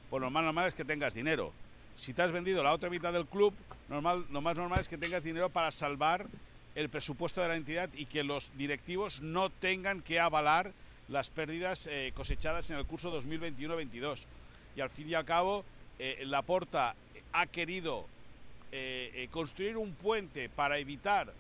pues 0.09 0.21
lo 0.21 0.31
más 0.31 0.45
normal 0.45 0.69
es 0.69 0.73
que 0.73 0.85
tengas 0.85 1.13
dinero. 1.13 1.51
Si 1.95 2.14
te 2.14 2.22
has 2.22 2.32
vendido 2.32 2.64
la 2.64 2.74
otra 2.74 2.90
mitad 2.90 3.14
del 3.14 3.28
club, 3.28 3.53
normal, 3.90 4.26
lo 4.32 4.41
más 4.41 4.57
normal 4.57 4.80
es 4.80 4.90
que 4.90 4.98
tengas 4.98 5.24
dinero 5.24 5.49
para 5.49 5.72
salvar 5.72 6.28
el 6.76 6.90
presupuesto 6.90 7.41
de 7.41 7.48
la 7.48 7.56
entidad 7.56 7.90
y 7.94 8.06
que 8.06 8.24
los 8.24 8.52
directivos 8.57 9.22
no 9.22 9.49
tengan 9.49 10.02
que 10.02 10.20
avalar 10.20 10.74
las 11.07 11.30
pérdidas 11.30 11.88
eh, 11.88 12.11
cosechadas 12.15 12.70
en 12.72 12.78
el 12.78 12.86
curso 12.86 13.15
2021-22. 13.15 14.26
Y 14.76 14.82
al 14.82 14.90
fin 14.90 15.10
y 15.10 15.14
al 15.14 15.26
cabo, 15.26 15.64
eh, 15.99 16.24
Laporta 16.26 16.95
ha 17.32 17.45
querido 17.48 18.07
eh, 18.72 19.11
eh, 19.14 19.28
construir 19.30 19.78
un 19.78 19.94
puente 19.94 20.49
para 20.49 20.78
evitar 20.80 21.32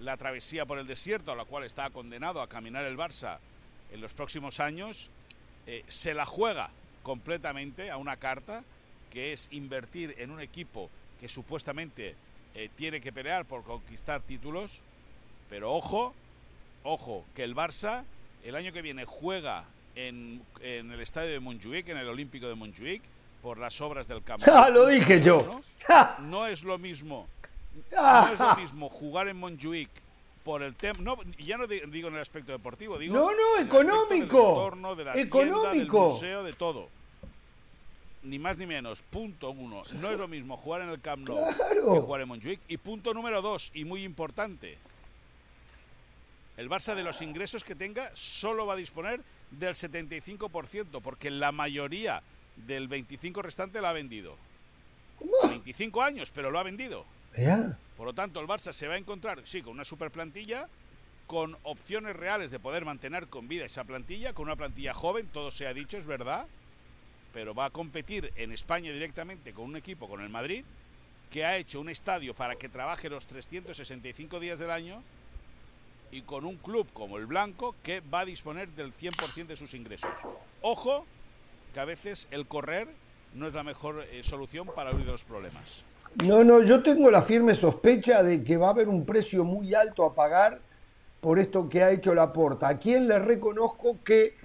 la 0.00 0.16
travesía 0.16 0.66
por 0.66 0.78
el 0.78 0.86
desierto, 0.86 1.32
a 1.32 1.36
la 1.36 1.44
cual 1.44 1.64
está 1.64 1.88
condenado 1.90 2.42
a 2.42 2.48
caminar 2.48 2.84
el 2.84 2.96
Barça 2.96 3.38
en 3.92 4.00
los 4.00 4.12
próximos 4.12 4.58
años, 4.58 5.10
se 5.88 6.12
la 6.12 6.26
juega 6.26 6.68
completamente 7.02 7.90
a 7.90 7.96
una 7.96 8.18
carta, 8.18 8.64
que 9.14 9.32
es 9.32 9.48
invertir 9.52 10.14
en 10.18 10.30
un 10.30 10.40
equipo 10.40 10.90
que 11.20 11.28
supuestamente 11.28 12.14
eh, 12.54 12.68
tiene 12.76 13.00
que 13.00 13.12
pelear 13.12 13.46
por 13.46 13.62
conquistar 13.62 14.20
títulos, 14.20 14.80
pero 15.48 15.72
ojo, 15.72 16.12
ojo, 16.82 17.24
que 17.34 17.44
el 17.44 17.54
Barça 17.54 18.02
el 18.44 18.56
año 18.56 18.72
que 18.72 18.82
viene 18.82 19.04
juega 19.06 19.64
en, 19.94 20.42
en 20.60 20.90
el 20.92 21.00
estadio 21.00 21.30
de 21.30 21.40
Montjuic, 21.40 21.88
en 21.88 21.96
el 21.96 22.08
Olímpico 22.08 22.46
de 22.48 22.54
Montjuic, 22.54 23.00
por 23.40 23.56
las 23.58 23.80
obras 23.80 24.06
del 24.08 24.22
campo. 24.22 24.44
¡Ah, 24.52 24.68
lo 24.68 24.86
dije 24.86 25.20
yo! 25.22 25.62
¿no? 25.88 26.20
No 26.26 26.46
es 26.46 26.62
lo 26.64 26.76
mismo. 26.76 27.26
No 27.92 28.32
es 28.32 28.38
lo 28.38 28.56
mismo 28.56 28.88
jugar 28.88 29.28
en 29.28 29.36
Montjuic 29.38 29.88
por 30.44 30.62
el 30.62 30.76
tema. 30.76 30.98
No, 31.00 31.16
ya 31.38 31.56
no 31.56 31.66
di- 31.66 31.80
digo 31.88 32.08
en 32.08 32.14
el 32.16 32.20
aspecto 32.20 32.52
deportivo, 32.52 32.98
digo. 32.98 33.14
No, 33.14 33.30
no, 33.30 33.56
el 33.58 33.66
económico. 33.66 34.08
Del 34.08 34.48
entorno, 34.50 34.94
de 34.96 35.04
la 35.04 35.12
tienda, 35.14 35.38
del 35.38 35.46
Económico. 35.48 36.08
museo, 36.10 36.42
de 36.42 36.52
todo. 36.52 36.88
Ni 38.24 38.38
más 38.38 38.56
ni 38.56 38.66
menos. 38.66 39.02
Punto 39.02 39.50
uno. 39.50 39.82
No 40.00 40.10
es 40.10 40.18
lo 40.18 40.26
mismo 40.28 40.56
jugar 40.56 40.80
en 40.82 40.88
el 40.88 41.00
Camp 41.00 41.28
Nou 41.28 41.36
Claro. 41.54 41.92
que 41.94 42.00
jugar 42.00 42.20
en 42.22 42.28
Montjuic. 42.28 42.60
Y 42.68 42.78
punto 42.78 43.12
número 43.14 43.42
dos, 43.42 43.70
y 43.74 43.84
muy 43.84 44.02
importante. 44.02 44.78
El 46.56 46.70
Barça 46.70 46.94
de 46.94 47.02
los 47.02 47.20
ingresos 47.20 47.64
que 47.64 47.74
tenga 47.74 48.10
solo 48.14 48.64
va 48.64 48.74
a 48.74 48.76
disponer 48.76 49.20
del 49.50 49.74
75%, 49.74 51.00
porque 51.02 51.30
la 51.30 51.52
mayoría 51.52 52.22
del 52.56 52.88
25 52.88 53.42
restante 53.42 53.80
la 53.80 53.90
ha 53.90 53.92
vendido. 53.92 54.36
25 55.48 56.02
años, 56.02 56.30
pero 56.34 56.50
lo 56.50 56.58
ha 56.58 56.62
vendido. 56.62 57.04
Ya. 57.36 57.76
Por 57.96 58.06
lo 58.06 58.14
tanto, 58.14 58.40
el 58.40 58.46
Barça 58.46 58.72
se 58.72 58.88
va 58.88 58.94
a 58.94 58.98
encontrar, 58.98 59.40
sí, 59.44 59.62
con 59.62 59.72
una 59.74 59.84
super 59.84 60.10
plantilla, 60.10 60.68
con 61.26 61.56
opciones 61.62 62.16
reales 62.16 62.50
de 62.50 62.58
poder 62.58 62.84
mantener 62.84 63.28
con 63.28 63.48
vida 63.48 63.64
esa 63.64 63.84
plantilla, 63.84 64.32
con 64.32 64.44
una 64.44 64.56
plantilla 64.56 64.94
joven, 64.94 65.26
todo 65.32 65.50
se 65.50 65.66
ha 65.66 65.74
dicho, 65.74 65.96
es 65.96 66.06
verdad, 66.06 66.46
pero 67.34 67.52
va 67.52 67.66
a 67.66 67.70
competir 67.70 68.32
en 68.36 68.52
España 68.52 68.92
directamente 68.92 69.52
con 69.52 69.64
un 69.64 69.76
equipo, 69.76 70.08
con 70.08 70.20
el 70.20 70.30
Madrid, 70.30 70.64
que 71.30 71.44
ha 71.44 71.56
hecho 71.56 71.80
un 71.80 71.88
estadio 71.88 72.32
para 72.32 72.54
que 72.54 72.68
trabaje 72.68 73.10
los 73.10 73.26
365 73.26 74.38
días 74.38 74.60
del 74.60 74.70
año 74.70 75.02
y 76.12 76.22
con 76.22 76.44
un 76.44 76.56
club 76.56 76.86
como 76.92 77.18
el 77.18 77.26
Blanco 77.26 77.74
que 77.82 78.00
va 78.00 78.20
a 78.20 78.24
disponer 78.24 78.68
del 78.68 78.94
100% 78.94 79.46
de 79.46 79.56
sus 79.56 79.74
ingresos. 79.74 80.12
Ojo, 80.62 81.04
que 81.74 81.80
a 81.80 81.84
veces 81.84 82.28
el 82.30 82.46
correr 82.46 82.86
no 83.34 83.48
es 83.48 83.54
la 83.54 83.64
mejor 83.64 84.06
eh, 84.12 84.22
solución 84.22 84.68
para 84.68 84.92
huir 84.92 85.04
de 85.04 85.10
los 85.10 85.24
problemas. 85.24 85.82
No, 86.24 86.44
no, 86.44 86.62
yo 86.62 86.84
tengo 86.84 87.10
la 87.10 87.22
firme 87.22 87.56
sospecha 87.56 88.22
de 88.22 88.44
que 88.44 88.56
va 88.56 88.68
a 88.68 88.70
haber 88.70 88.88
un 88.88 89.04
precio 89.04 89.42
muy 89.42 89.74
alto 89.74 90.04
a 90.04 90.14
pagar 90.14 90.60
por 91.20 91.40
esto 91.40 91.68
que 91.68 91.82
ha 91.82 91.90
hecho 91.90 92.14
Laporta. 92.14 92.68
A 92.68 92.78
quien 92.78 93.08
le 93.08 93.18
reconozco 93.18 93.98
que 94.04 94.36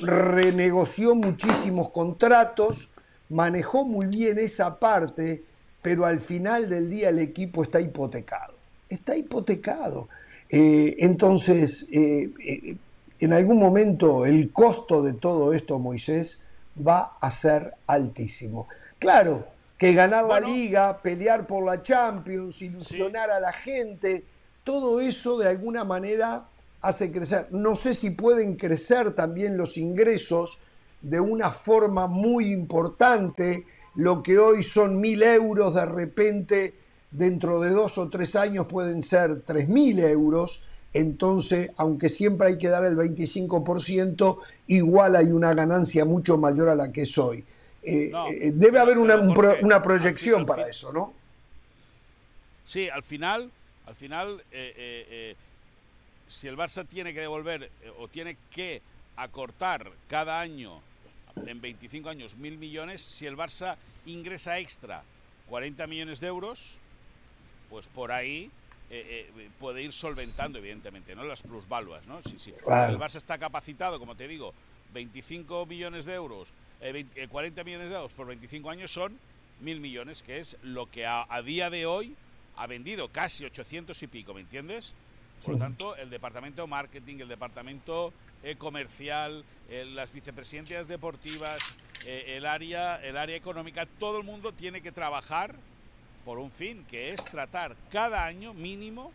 renegoció 0.00 1.14
muchísimos 1.14 1.90
contratos, 1.90 2.90
manejó 3.28 3.84
muy 3.84 4.06
bien 4.06 4.38
esa 4.38 4.78
parte, 4.78 5.42
pero 5.82 6.06
al 6.06 6.20
final 6.20 6.68
del 6.68 6.88
día 6.88 7.08
el 7.08 7.18
equipo 7.18 7.62
está 7.62 7.80
hipotecado. 7.80 8.54
Está 8.88 9.16
hipotecado. 9.16 10.08
Eh, 10.48 10.96
entonces, 10.98 11.88
eh, 11.92 12.30
eh, 12.46 12.76
en 13.18 13.32
algún 13.32 13.58
momento 13.58 14.26
el 14.26 14.52
costo 14.52 15.02
de 15.02 15.14
todo 15.14 15.52
esto, 15.52 15.78
Moisés, 15.78 16.40
va 16.76 17.16
a 17.20 17.30
ser 17.30 17.74
altísimo. 17.86 18.68
Claro, 18.98 19.46
que 19.78 19.92
ganar 19.92 20.24
la 20.24 20.40
liga, 20.40 21.00
pelear 21.02 21.46
por 21.46 21.64
la 21.64 21.82
Champions, 21.82 22.62
ilusionar 22.62 23.30
a 23.30 23.40
la 23.40 23.52
gente, 23.52 24.24
todo 24.62 25.00
eso 25.00 25.38
de 25.38 25.48
alguna 25.48 25.84
manera 25.84 26.46
hace 26.84 27.10
crecer. 27.10 27.48
No 27.50 27.74
sé 27.76 27.94
si 27.94 28.10
pueden 28.10 28.56
crecer 28.56 29.12
también 29.12 29.56
los 29.56 29.76
ingresos 29.76 30.58
de 31.00 31.18
una 31.20 31.50
forma 31.50 32.06
muy 32.06 32.52
importante, 32.52 33.66
lo 33.94 34.22
que 34.22 34.38
hoy 34.38 34.62
son 34.62 35.00
mil 35.00 35.22
euros, 35.22 35.74
de 35.74 35.86
repente 35.86 36.74
dentro 37.10 37.60
de 37.60 37.70
dos 37.70 37.96
o 37.98 38.08
tres 38.10 38.36
años 38.36 38.66
pueden 38.66 39.02
ser 39.02 39.40
tres 39.42 39.68
mil 39.68 39.98
euros, 40.00 40.62
entonces, 40.92 41.70
aunque 41.76 42.08
siempre 42.08 42.48
hay 42.48 42.58
que 42.58 42.68
dar 42.68 42.84
el 42.84 42.96
25%, 42.96 44.38
igual 44.68 45.16
hay 45.16 45.26
una 45.26 45.52
ganancia 45.54 46.04
mucho 46.04 46.38
mayor 46.38 46.68
a 46.68 46.74
la 46.74 46.92
que 46.92 47.02
es 47.02 47.18
hoy. 47.18 47.44
Eh, 47.82 48.08
No, 48.12 48.28
eh, 48.28 48.52
debe 48.54 48.78
haber 48.78 48.98
una, 48.98 49.16
un 49.16 49.34
pro- 49.34 49.54
una 49.62 49.76
al 49.76 49.82
proyección 49.82 50.38
fin- 50.40 50.46
para 50.46 50.62
al 50.62 50.68
fin- 50.68 50.74
eso, 50.76 50.92
¿no? 50.92 51.12
Sí, 52.64 52.88
al 52.88 53.02
final, 53.02 53.50
al 53.86 53.94
final, 53.94 54.42
eh, 54.52 55.36
si 56.28 56.48
el 56.48 56.56
Barça 56.56 56.86
tiene 56.86 57.12
que 57.14 57.20
devolver 57.20 57.70
eh, 57.82 57.92
o 57.98 58.08
tiene 58.08 58.36
que 58.50 58.82
acortar 59.16 59.90
cada 60.08 60.40
año 60.40 60.80
en 61.46 61.60
25 61.60 62.08
años 62.08 62.36
mil 62.36 62.58
millones, 62.58 63.00
si 63.02 63.26
el 63.26 63.36
Barça 63.36 63.76
ingresa 64.06 64.58
extra 64.58 65.02
40 65.48 65.86
millones 65.86 66.20
de 66.20 66.26
euros, 66.28 66.78
pues 67.70 67.86
por 67.88 68.12
ahí 68.12 68.50
eh, 68.90 69.30
eh, 69.36 69.50
puede 69.58 69.82
ir 69.82 69.92
solventando, 69.92 70.58
evidentemente, 70.58 71.14
¿no? 71.14 71.24
Las 71.24 71.42
plusvaluas, 71.42 72.06
¿no? 72.06 72.22
Si, 72.22 72.38
si- 72.38 72.52
Claro. 72.52 72.86
si 72.86 72.92
el 72.92 72.98
Barça 73.00 73.16
está 73.16 73.38
capacitado, 73.38 73.98
como 73.98 74.14
te 74.14 74.28
digo, 74.28 74.54
25 74.92 75.66
millones 75.66 76.04
de 76.04 76.14
euros 76.14 76.52
eh, 76.80 76.92
20 76.92 77.22
eh, 77.22 77.28
40 77.28 77.64
millones 77.64 77.88
de 77.88 77.94
euros 77.96 78.12
por 78.12 78.26
25 78.26 78.70
años 78.70 78.92
son 78.92 79.18
mil 79.60 79.80
millones, 79.80 80.22
que 80.22 80.38
es 80.38 80.56
lo 80.62 80.90
que 80.90 81.06
a, 81.06 81.26
a 81.28 81.42
día 81.42 81.70
de 81.70 81.86
hoy 81.86 82.14
ha 82.56 82.66
vendido 82.66 83.08
casi 83.08 83.44
800 83.44 84.00
y 84.02 84.06
pico, 84.06 84.34
¿me 84.34 84.40
entiendes? 84.42 84.94
Por 85.44 85.54
lo 85.54 85.58
tanto, 85.58 85.96
el 85.96 86.10
departamento 86.10 86.62
de 86.62 86.68
marketing, 86.68 87.18
el 87.20 87.28
departamento 87.28 88.12
eh, 88.42 88.56
comercial, 88.56 89.44
eh, 89.68 89.84
las 89.84 90.12
vicepresidencias 90.12 90.88
deportivas, 90.88 91.58
eh, 92.06 92.36
el, 92.36 92.46
área, 92.46 92.96
el 93.02 93.16
área 93.16 93.36
económica, 93.36 93.86
todo 93.98 94.18
el 94.18 94.24
mundo 94.24 94.52
tiene 94.52 94.80
que 94.80 94.90
trabajar 94.90 95.54
por 96.24 96.38
un 96.38 96.50
fin, 96.50 96.84
que 96.90 97.12
es 97.12 97.22
tratar 97.24 97.76
cada 97.92 98.24
año 98.24 98.54
mínimo 98.54 99.12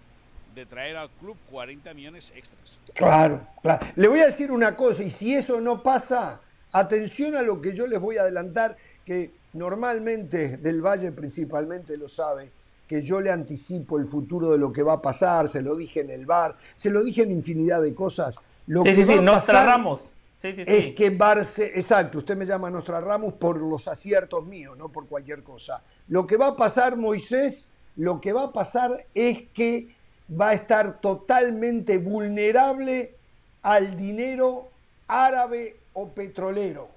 de 0.53 0.65
traer 0.65 0.97
al 0.97 1.10
club 1.10 1.38
40 1.49 1.93
millones 1.93 2.31
extras. 2.35 2.77
Claro, 2.93 3.47
claro. 3.61 3.85
Le 3.95 4.07
voy 4.07 4.19
a 4.19 4.27
decir 4.27 4.51
una 4.51 4.76
cosa, 4.76 5.03
y 5.03 5.10
si 5.10 5.34
eso 5.34 5.60
no 5.61 5.81
pasa, 5.81 6.41
atención 6.72 7.35
a 7.35 7.41
lo 7.41 7.61
que 7.61 7.76
yo 7.76 7.88
les 7.88 7.99
voy 7.99 8.18
a 8.18 8.22
adelantar, 8.22 8.77
que 9.06 9.31
normalmente 9.53 10.57
del 10.57 10.81
Valle 10.81 11.11
principalmente 11.11 11.97
lo 11.97 12.10
sabe, 12.10 12.51
que 12.89 13.03
yo 13.03 13.21
le 13.21 13.29
anticipo 13.31 13.99
el 13.99 14.07
futuro 14.07 14.49
de 14.51 14.57
lo 14.57 14.73
que 14.73 14.81
va 14.81 14.93
a 14.93 15.01
pasar, 15.01 15.47
se 15.47 15.61
lo 15.61 15.75
dije 15.75 15.99
en 15.99 16.09
el 16.09 16.25
bar, 16.25 16.57
se 16.75 16.89
lo 16.89 17.03
dije 17.03 17.21
en 17.21 17.31
infinidad 17.31 17.83
de 17.83 17.93
cosas. 17.93 18.35
Lo 18.65 18.81
Sí, 18.81 18.89
que 18.89 18.95
sí, 18.95 19.05
sí, 19.05 19.13
a 19.13 19.23
pasar 19.23 19.67
Ramos. 19.67 20.01
Sí, 20.41 20.53
sí, 20.53 20.65
sí. 20.65 20.75
Es 20.75 20.95
que 20.95 21.11
Barce, 21.11 21.67
exacto, 21.75 22.17
usted 22.17 22.35
me 22.35 22.47
llama 22.47 22.71
Nostra 22.71 22.99
Ramos 22.99 23.35
por 23.35 23.59
los 23.59 23.87
aciertos 23.87 24.43
míos, 24.43 24.75
no 24.75 24.89
por 24.89 25.05
cualquier 25.05 25.43
cosa. 25.43 25.83
Lo 26.07 26.25
que 26.25 26.35
va 26.35 26.47
a 26.47 26.55
pasar, 26.55 26.97
Moisés, 26.97 27.71
lo 27.95 28.19
que 28.19 28.33
va 28.33 28.45
a 28.45 28.51
pasar 28.51 29.05
es 29.13 29.43
que 29.53 29.89
va 30.29 30.49
a 30.49 30.53
estar 30.53 30.99
totalmente 30.99 31.99
vulnerable 31.99 33.13
al 33.61 33.97
dinero 33.97 34.69
árabe 35.07 35.75
o 35.93 36.07
petrolero. 36.07 36.89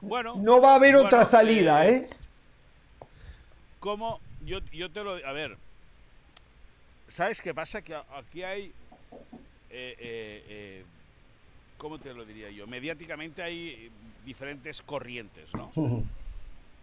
Bueno, 0.00 0.36
No 0.36 0.62
va 0.62 0.72
a 0.72 0.74
haber 0.76 0.94
bueno, 0.94 1.06
otra 1.08 1.26
salida, 1.26 1.86
eh, 1.86 2.08
¿Cómo? 3.86 4.20
Yo, 4.44 4.58
yo 4.72 4.90
te 4.90 5.04
lo... 5.04 5.12
A 5.12 5.30
ver, 5.30 5.56
¿sabes 7.06 7.40
qué 7.40 7.54
pasa? 7.54 7.82
Que 7.82 7.94
aquí 7.94 8.42
hay... 8.42 8.72
eh, 9.70 9.94
eh, 10.00 10.44
eh, 10.48 10.84
¿Cómo 11.78 11.96
te 12.00 12.12
lo 12.12 12.24
diría 12.24 12.50
yo? 12.50 12.66
Mediáticamente 12.66 13.44
hay 13.44 13.88
diferentes 14.24 14.82
corrientes, 14.82 15.54
¿no? 15.54 15.70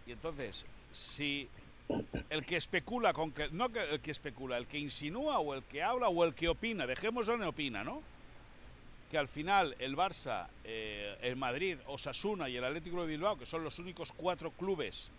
Y 0.06 0.12
entonces, 0.12 0.64
si 0.94 1.46
el 2.30 2.42
que 2.46 2.56
especula 2.56 3.12
con 3.12 3.32
que... 3.32 3.50
No 3.50 3.66
el 3.66 4.00
que 4.00 4.10
especula, 4.10 4.56
el 4.56 4.66
que 4.66 4.78
insinúa 4.78 5.40
o 5.40 5.52
el 5.52 5.62
que 5.64 5.82
habla 5.82 6.08
o 6.08 6.24
el 6.24 6.34
que 6.34 6.48
opina, 6.48 6.86
dejémoslo 6.86 7.34
en 7.34 7.42
opina, 7.42 7.84
¿no? 7.84 8.00
que 9.10 9.18
al 9.18 9.28
final 9.28 9.76
el 9.78 9.94
Barça, 9.94 10.46
eh, 10.64 11.18
el 11.20 11.36
Madrid, 11.36 11.76
Osasuna 11.86 12.48
y 12.48 12.56
el 12.56 12.64
Atlético 12.64 13.02
de 13.02 13.08
Bilbao, 13.08 13.38
que 13.38 13.44
son 13.44 13.62
los 13.62 13.78
únicos 13.78 14.10
cuatro 14.10 14.50
clubes 14.52 15.10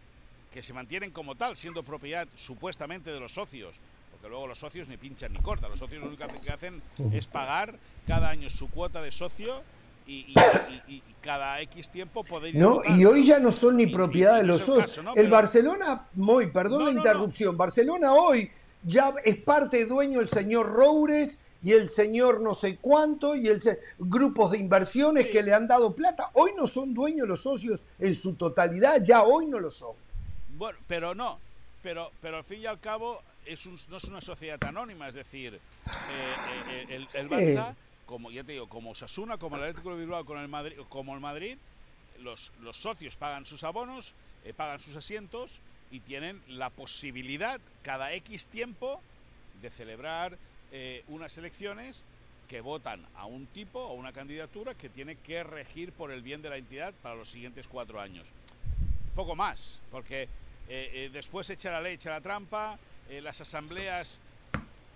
que 0.55 0.63
se 0.63 0.71
mantienen 0.71 1.11
como 1.11 1.35
tal, 1.35 1.57
siendo 1.57 1.83
propiedad 1.83 2.29
supuestamente 2.33 3.11
de 3.11 3.19
los 3.19 3.33
socios, 3.33 3.75
porque 4.09 4.29
luego 4.29 4.47
los 4.47 4.57
socios 4.57 4.87
ni 4.87 4.95
pinchan 4.95 5.33
ni 5.33 5.39
cortan, 5.39 5.69
los 5.69 5.77
socios 5.79 5.99
lo 6.01 6.07
único 6.07 6.23
que 6.41 6.49
hacen 6.49 6.81
es 7.11 7.27
pagar 7.27 7.75
cada 8.07 8.29
año 8.29 8.49
su 8.49 8.69
cuota 8.69 9.01
de 9.01 9.11
socio 9.11 9.61
y, 10.07 10.13
y- 10.13 10.33
y- 10.69 10.93
y- 10.93 10.95
y 10.95 11.15
cada 11.21 11.59
X 11.59 11.89
tiempo 11.89 12.23
poder 12.23 12.55
ir 12.55 12.61
No, 12.61 12.81
y 12.87 13.03
hoy 13.03 13.25
ya 13.25 13.37
no 13.37 13.51
son 13.51 13.75
ni 13.75 13.87
propiedad 13.87 14.37
de 14.37 14.43
los 14.43 14.61
socios. 14.61 14.97
El 14.99 15.13
Pero- 15.13 15.29
Barcelona, 15.29 16.07
muy, 16.13 16.47
perdón 16.47 16.79
No, 16.79 16.85
la 16.85 16.91
no. 16.93 16.97
interrupción, 16.99 17.57
Barcelona 17.57 18.13
hoy 18.13 18.49
ya 18.85 19.13
es 19.25 19.35
parte 19.35 19.85
dueño 19.85 20.21
el 20.21 20.29
señor 20.29 20.67
Roures 20.71 21.43
y 21.61 21.73
el 21.73 21.89
señor 21.89 22.39
no 22.39 22.55
sé 22.55 22.77
cuánto 22.77 23.35
y 23.35 23.49
el 23.49 23.59
se- 23.59 23.81
grupos 23.99 24.51
de 24.51 24.59
inversiones 24.59 25.27
que 25.27 25.43
le 25.43 25.53
han 25.53 25.67
dado 25.67 25.93
plata. 25.93 26.29
Hoy 26.31 26.51
no 26.55 26.65
son 26.65 26.93
dueños 26.93 27.27
los 27.27 27.41
socios 27.43 27.81
en 27.99 28.15
su 28.15 28.35
totalidad, 28.35 29.03
ya 29.03 29.21
hoy 29.23 29.47
no 29.47 29.59
lo 29.59 29.69
son. 29.69 30.04
Bueno, 30.57 30.77
pero 30.87 31.13
no, 31.13 31.39
pero, 31.83 32.11
pero 32.21 32.37
al 32.37 32.43
fin 32.43 32.61
y 32.61 32.65
al 32.65 32.79
cabo 32.79 33.21
es 33.45 33.65
un- 33.65 33.79
no 33.89 33.97
es 33.97 34.05
una 34.05 34.21
sociedad 34.21 34.63
anónima, 34.63 35.07
es 35.07 35.15
decir, 35.15 35.53
eh, 35.55 35.59
eh, 36.71 36.85
el, 36.89 37.07
el 37.13 37.29
Barça, 37.29 37.75
como 38.05 38.31
ya 38.31 38.43
te 38.43 38.53
digo, 38.53 38.67
como 38.69 38.91
Osasuna, 38.91 39.37
como 39.37 39.57
el 39.57 39.63
Atlético 39.63 39.91
de 39.93 39.99
Bilbao, 40.01 40.25
con 40.25 40.37
el 40.39 40.47
Madrid, 40.47 40.77
como 40.89 41.13
el 41.13 41.19
Madrid, 41.19 41.57
los, 42.21 42.51
los 42.61 42.77
socios 42.77 43.15
pagan 43.15 43.45
sus 43.45 43.63
abonos, 43.63 44.13
eh, 44.45 44.53
pagan 44.53 44.79
sus 44.79 44.95
asientos 44.95 45.59
y 45.91 45.99
tienen 45.99 46.41
la 46.47 46.69
posibilidad 46.69 47.59
cada 47.83 48.13
X 48.13 48.47
tiempo 48.47 49.01
de 49.61 49.69
celebrar 49.69 50.37
eh, 50.71 51.03
unas 51.07 51.37
elecciones 51.37 52.03
que 52.47 52.61
votan 52.61 53.05
a 53.15 53.25
un 53.25 53.47
tipo 53.47 53.79
o 53.79 53.93
una 53.93 54.13
candidatura 54.13 54.75
que 54.75 54.87
tiene 54.89 55.15
que 55.17 55.43
regir 55.43 55.91
por 55.91 56.11
el 56.11 56.21
bien 56.21 56.41
de 56.41 56.49
la 56.49 56.57
entidad 56.57 56.93
para 57.01 57.15
los 57.15 57.29
siguientes 57.29 57.67
cuatro 57.67 57.99
años. 57.99 58.29
Poco 59.15 59.35
más, 59.35 59.81
porque 59.91 60.27
eh, 60.69 60.89
eh, 60.93 61.09
después 61.11 61.49
echa 61.49 61.71
la 61.71 61.81
ley, 61.81 61.95
echa 61.95 62.09
la 62.11 62.21
trampa, 62.21 62.77
eh, 63.09 63.21
las 63.21 63.39
asambleas, 63.41 64.19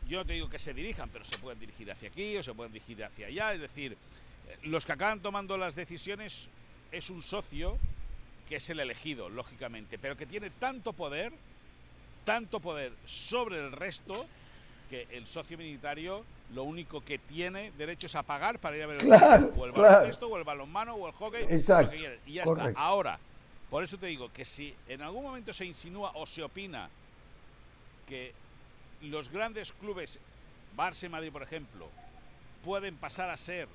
yo 0.07 0.17
no 0.19 0.25
te 0.25 0.33
digo 0.33 0.49
que 0.49 0.57
se 0.59 0.73
dirijan, 0.73 1.09
pero 1.09 1.23
se 1.25 1.37
pueden 1.37 1.59
dirigir 1.59 1.91
hacia 1.91 2.09
aquí 2.09 2.35
o 2.37 2.43
se 2.43 2.53
pueden 2.53 2.73
dirigir 2.73 3.03
hacia 3.03 3.27
allá, 3.27 3.53
es 3.53 3.61
decir, 3.61 3.93
eh, 3.93 4.57
los 4.63 4.85
que 4.85 4.93
acaban 4.93 5.19
tomando 5.21 5.57
las 5.57 5.75
decisiones 5.75 6.49
es 6.91 7.09
un 7.09 7.21
socio 7.21 7.77
que 8.47 8.55
es 8.55 8.69
el 8.71 8.79
elegido, 8.79 9.29
lógicamente, 9.29 9.99
pero 9.99 10.17
que 10.17 10.25
tiene 10.25 10.49
tanto 10.49 10.93
poder, 10.93 11.31
tanto 12.25 12.59
poder 12.59 12.91
sobre 13.05 13.59
el 13.59 13.71
resto, 13.71 14.25
que 14.89 15.07
el 15.11 15.27
socio 15.27 15.55
minoritario 15.55 16.25
lo 16.55 16.63
único 16.63 17.05
que 17.05 17.19
tiene 17.19 17.71
derecho 17.77 18.07
es 18.07 18.15
a 18.15 18.23
pagar 18.23 18.57
para 18.57 18.75
ir 18.75 18.81
a 18.81 18.87
ver 18.87 18.97
el 19.01 19.05
Claro, 19.05 19.53
o 19.55 19.65
el 19.67 19.71
claro. 19.71 19.87
baloncesto, 19.93 20.27
o 20.27 20.35
el 20.37 20.43
balonmano, 20.43 20.95
o 20.95 21.07
el 21.07 21.13
hockey, 21.13 21.43
lo 21.43 21.49
Exacto, 21.51 21.91
que 21.91 22.17
y 22.25 22.33
ya 22.33 22.43
correcto. 22.43 22.69
está. 22.69 22.81
Ahora, 22.81 23.19
por 23.69 23.83
eso 23.83 23.97
te 23.97 24.07
digo 24.07 24.31
que 24.33 24.45
si 24.45 24.73
en 24.87 25.01
algún 25.01 25.23
momento 25.23 25.53
se 25.53 25.65
insinúa 25.65 26.11
o 26.15 26.25
se 26.25 26.43
opina 26.43 26.89
que 28.07 28.33
los 29.01 29.29
grandes 29.29 29.71
clubes, 29.71 30.19
Barça 30.75 31.05
y 31.05 31.09
Madrid, 31.09 31.31
por 31.31 31.43
ejemplo, 31.43 31.87
pueden 32.63 32.95
pasar 32.95 33.29
a 33.29 33.37
ser 33.37 33.67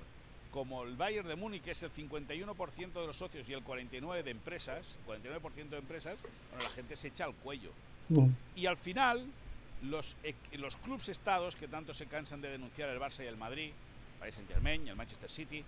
como 0.51 0.85
el 0.85 0.97
Bayern 0.97 1.27
de 1.27 1.37
Múnich, 1.37 1.63
que 1.63 1.73
es 1.73 1.83
el 1.83 1.93
51% 1.93 2.93
de 2.93 3.07
los 3.07 3.17
socios 3.17 3.49
y 3.49 3.53
el 3.53 3.65
49% 3.65 4.23
de 4.23 4.31
empresas, 4.31 4.99
49% 5.07 5.69
de 5.69 5.79
empresas, 5.79 6.17
bueno, 6.23 6.65
la 6.65 6.71
gente 6.71 6.95
se 6.97 7.09
echa 7.09 7.25
al 7.25 7.35
cuello. 7.35 7.73
Y 8.55 8.67
al 8.67 8.77
final, 8.77 9.27
los, 9.83 10.17
los 10.53 10.77
clubes 10.77 11.09
estados 11.09 11.57
que 11.57 11.67
tanto 11.67 11.93
se 11.95 12.07
cansan 12.07 12.41
de 12.41 12.51
denunciar 12.51 12.89
el 12.89 13.01
Barça 13.01 13.25
y 13.25 13.27
el 13.27 13.37
Madrid, 13.37 13.71
el 13.71 14.19
Paris 14.21 14.35
Saint 14.37 14.49
Germain, 14.49 14.87
el 14.87 14.95
Manchester 14.95 15.31
City, 15.31 15.65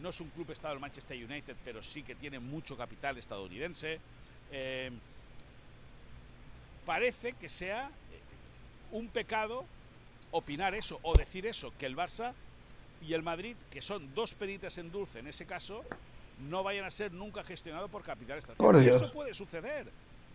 no 0.00 0.08
es 0.10 0.20
un 0.20 0.30
club 0.30 0.50
estado 0.50 0.74
el 0.74 0.80
Manchester 0.80 1.16
United, 1.16 1.56
pero 1.64 1.82
sí 1.82 2.02
que 2.02 2.14
tiene 2.14 2.38
mucho 2.38 2.76
capital 2.76 3.18
estadounidense. 3.18 4.00
eh, 4.50 4.90
parece 6.84 7.32
que 7.34 7.48
sea 7.48 7.86
eh, 7.88 8.20
un 8.92 9.08
pecado 9.08 9.64
opinar 10.32 10.74
eso 10.74 10.98
o 11.02 11.14
decir 11.16 11.46
eso, 11.46 11.72
que 11.78 11.86
el 11.86 11.96
Barça 11.96 12.32
y 13.06 13.14
el 13.14 13.22
Madrid, 13.22 13.56
que 13.70 13.82
son 13.82 14.14
dos 14.14 14.34
peritas 14.34 14.78
en 14.78 14.90
dulce 14.90 15.18
en 15.20 15.26
ese 15.28 15.46
caso, 15.46 15.84
no 16.48 16.62
vayan 16.62 16.84
a 16.84 16.90
ser 16.90 17.12
nunca 17.12 17.44
gestionados 17.44 17.90
por 17.90 18.02
capital 18.02 18.38
extranjero. 18.38 18.66
Por 18.66 18.78
Dios. 18.80 18.96
Eso 18.96 19.12
puede 19.12 19.34
suceder, 19.34 19.90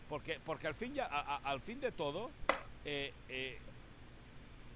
porque, 0.10 0.40
porque 0.46 0.68
al, 0.68 0.74
fin 0.74 0.94
ya, 0.94 1.06
a- 1.06 1.36
a- 1.36 1.42
al 1.50 1.60
fin 1.62 1.80
de 1.82 1.92
todo, 1.92 2.28
eh, 2.86 3.14
eh, 3.30 3.58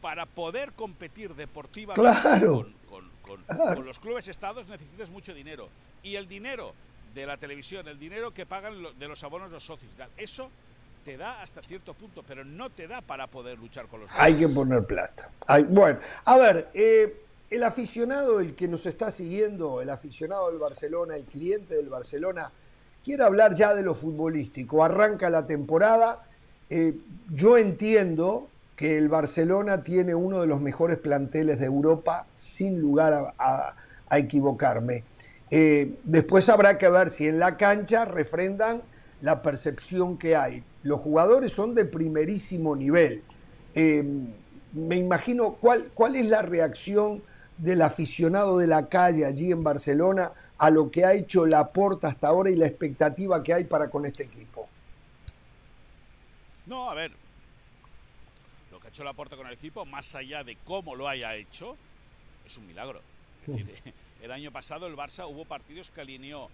para 0.01 0.25
poder 0.25 0.71
competir 0.73 1.35
deportivamente 1.35 2.19
Claro. 2.21 2.53
con, 2.55 2.73
con- 2.89 3.11
con- 3.21 3.43
Claro. 3.43 3.75
con 3.75 3.85
los 3.85 3.99
clubes 3.99 4.27
estados 4.27 4.67
necesitas 4.67 5.09
mucho 5.09 5.33
dinero. 5.33 5.69
Y 6.03 6.15
el 6.15 6.27
dinero 6.27 6.73
de 7.13 7.25
la 7.25 7.37
televisión, 7.37 7.87
el 7.87 7.99
dinero 7.99 8.33
que 8.33 8.45
pagan 8.45 8.81
lo- 8.81 8.93
de 8.93 9.07
los 9.07 9.23
abonos 9.23 9.51
los 9.51 9.63
socios 9.63 9.91
eso 10.17 10.49
te 11.05 11.17
da 11.17 11.41
hasta 11.41 11.61
cierto 11.61 11.93
punto, 11.93 12.23
pero 12.27 12.43
no 12.45 12.69
te 12.69 12.87
da 12.87 13.01
para 13.01 13.27
poder 13.27 13.57
luchar 13.57 13.87
con 13.87 14.01
los 14.01 14.11
Hay 14.13 14.35
que 14.35 14.47
poner 14.47 14.85
plata. 14.85 15.29
Hay- 15.47 15.63
bueno, 15.63 15.99
a 16.25 16.37
ver, 16.37 16.69
eh, 16.73 17.21
el 17.49 17.63
aficionado, 17.63 18.39
el 18.39 18.55
que 18.55 18.67
nos 18.67 18.85
está 18.85 19.11
siguiendo, 19.11 19.81
el 19.81 19.89
aficionado 19.89 20.49
del 20.49 20.59
Barcelona, 20.59 21.15
el 21.15 21.25
cliente 21.25 21.75
del 21.75 21.89
Barcelona, 21.89 22.51
quiere 23.03 23.23
hablar 23.23 23.55
ya 23.55 23.73
de 23.73 23.81
lo 23.81 23.93
futbolístico. 23.95 24.83
Arranca 24.83 25.29
la 25.29 25.45
temporada. 25.45 26.25
eh, 26.73 26.93
yo 27.33 27.57
entiendo 27.57 28.47
que 28.81 28.97
el 28.97 29.09
Barcelona 29.09 29.83
tiene 29.83 30.15
uno 30.15 30.41
de 30.41 30.47
los 30.47 30.59
mejores 30.59 30.97
planteles 30.97 31.59
de 31.59 31.67
Europa, 31.67 32.25
sin 32.33 32.81
lugar 32.81 33.35
a, 33.37 33.75
equivocarme. 34.09 35.03
Eh, 35.51 35.99
después 36.03 36.49
habrá 36.49 36.79
que 36.79 36.89
ver 36.89 37.11
si 37.11 37.27
en 37.27 37.37
la 37.37 37.57
cancha 37.57 38.05
refrendan 38.05 38.81
la 39.21 39.43
percepción 39.43 40.17
que 40.17 40.35
hay. 40.35 40.63
Los 40.81 40.99
jugadores 40.99 41.51
son 41.51 41.75
de 41.75 41.85
primerísimo 41.85 42.75
nivel. 42.75 43.21
Eh, 43.75 44.03
me 44.73 44.95
imagino 44.97 45.53
cuál, 45.61 45.91
cuál 45.93 46.15
es 46.15 46.25
la 46.25 46.41
reacción 46.41 47.21
del 47.59 47.83
aficionado 47.83 48.57
de 48.57 48.65
la 48.65 48.89
calle 48.89 49.27
allí 49.27 49.51
en 49.51 49.63
Barcelona 49.63 50.31
a 50.57 50.71
lo 50.71 50.89
que 50.89 51.05
ha 51.05 51.13
hecho 51.13 51.45
Laporta 51.45 52.07
hasta 52.07 52.29
ahora 52.29 52.49
y 52.49 52.55
la 52.55 52.65
expectativa 52.65 53.43
que 53.43 53.53
hay 53.53 53.65
para 53.65 53.91
con 53.91 54.07
este 54.07 54.23
equipo. 54.23 54.67
No, 56.65 56.89
a 56.89 56.95
ver, 56.95 57.20
hecho 58.91 59.03
Laporta 59.05 59.37
con 59.37 59.47
el 59.47 59.53
equipo, 59.53 59.85
más 59.85 60.13
allá 60.15 60.43
de 60.43 60.57
cómo 60.65 60.95
lo 60.95 61.07
haya 61.07 61.35
hecho, 61.35 61.77
es 62.45 62.57
un 62.57 62.67
milagro. 62.67 63.01
Es 63.47 63.65
decir, 63.65 63.93
el 64.21 64.31
año 64.31 64.51
pasado 64.51 64.85
el 64.87 64.95
Barça 64.95 65.27
hubo 65.27 65.45
partidos 65.45 65.89
que 65.89 66.01
alineó 66.01 66.49